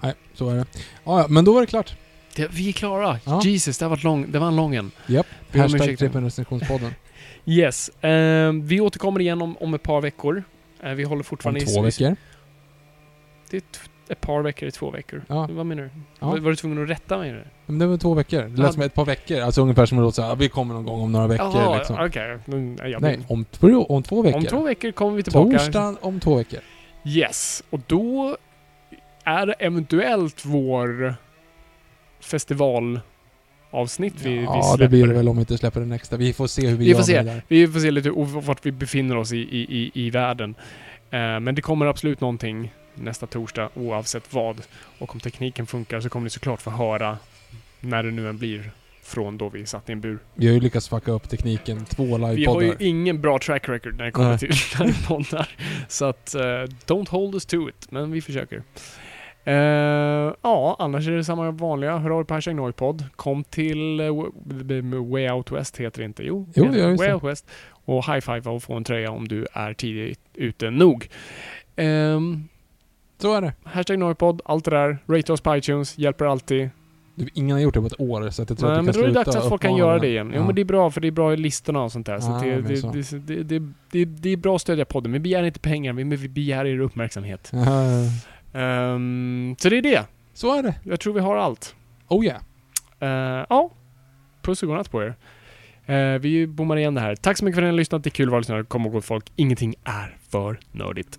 [0.01, 0.67] Nej, så är det.
[1.05, 1.97] Ja, ja, men då var det klart.
[2.37, 3.19] Det, vi är klara!
[3.25, 3.41] Ja.
[3.45, 4.91] Jesus, det, har varit lång, det var en lång en.
[5.07, 5.27] Japp.
[5.55, 5.99] Om Hashtag ursäkt.
[5.99, 6.95] Trippelrecensionspodden.
[7.49, 7.91] Yes.
[8.01, 10.45] ehm, vi återkommer igen om, om ett par veckor.
[10.83, 12.17] Eh, vi håller Om fortfarande i- två veckor.
[13.51, 13.63] Det är
[14.09, 15.23] ett par veckor, två veckor.
[15.29, 15.49] Ja.
[15.51, 15.91] Vad menar du?
[16.21, 16.27] Ja.
[16.27, 17.45] Var, var du tvungen att rätta mig nu?
[17.67, 18.43] Men det var två veckor.
[18.43, 18.63] Det Ja.
[18.63, 19.41] lät som ett par veckor.
[19.41, 21.97] Alltså ungefär som såhär, ja, vi kommer någon gång om några veckor Jaha, liksom.
[22.01, 22.39] okej.
[22.47, 24.39] Mm, ja, Nej, om två, om två veckor.
[24.39, 25.59] Om två veckor kommer vi tillbaka.
[25.59, 26.61] Torsdag om två veckor.
[27.05, 27.63] Yes.
[27.71, 28.37] Och då
[29.25, 31.15] är det eventuellt vår
[32.21, 33.03] festivalavsnitt
[33.99, 34.85] vi, vi ja, släpper.
[34.85, 36.17] det blir det väl om vi inte släpper den extra.
[36.17, 37.17] Vi får se hur vi, Vi gör får se.
[37.17, 37.43] med det där.
[37.49, 40.55] Vi får se lite vart vi befinner oss i, i, i, i världen.
[41.11, 44.61] Eh, men det kommer absolut någonting nästa torsdag oavsett vad.
[44.99, 47.19] Och om tekniken funkar så kommer ni såklart få höra
[47.81, 48.71] när det nu än blir
[49.03, 50.19] från då vi satt i en bur.
[50.35, 51.85] Vi har ju lyckats fucka upp tekniken.
[51.85, 52.77] Två Vi har ju livepoddar.
[52.79, 54.39] ingen bra track record när det kommer Nej.
[54.39, 55.49] till livepoddar.
[55.89, 56.41] Så att, eh,
[56.87, 57.87] don't hold us to it.
[57.91, 58.63] Men vi försöker.
[59.47, 61.99] Eh, ja, annars är det samma vanliga.
[61.99, 63.05] Hör av på hashtag Noipod.
[63.17, 66.23] Kom till uh, Way Out West heter det inte.
[66.23, 67.15] Jo, Jo, ja, just Way det.
[67.15, 67.47] Out West.
[67.85, 71.09] Och high five och få en tröja om du är tidigt ute nog.
[71.77, 72.49] Um,
[73.19, 73.53] Så är det.
[73.65, 74.99] hashtag Noipod, allt det där.
[75.09, 76.71] Rate oss på iTunes, hjälper alltid.
[77.15, 78.95] Du, ingen har gjort det på ett år så att jag tror Nej, att men
[78.95, 80.31] då är det dags att folk kan göra det igen.
[80.35, 80.47] Jo Ja.
[80.47, 82.21] men det är bra, för det är bra i listorna och sånt där.
[82.21, 82.91] Så Ja, det, men så.
[82.91, 85.13] det, det, det, det, det, det är bra att stödja podden.
[85.13, 87.51] Vi begär inte pengar, men vi begär er uppmärksamhet.
[87.53, 87.61] Ja,
[88.57, 90.07] Ehm, så det är det.
[90.35, 90.75] så är det.
[90.85, 91.75] Jag tror vi har allt.
[92.09, 92.41] Oh yeah.
[93.03, 93.71] Uh, ja.
[94.43, 95.15] Puss och godnatt på er.
[95.87, 97.17] Eh, vi bommar igen det här.
[97.17, 98.05] Tack så mycket för att ni har lyssnat.
[98.05, 98.65] Det är kul att vara lyssnare.
[98.65, 101.19] Kom ihåg folk, ingenting är för nördigt.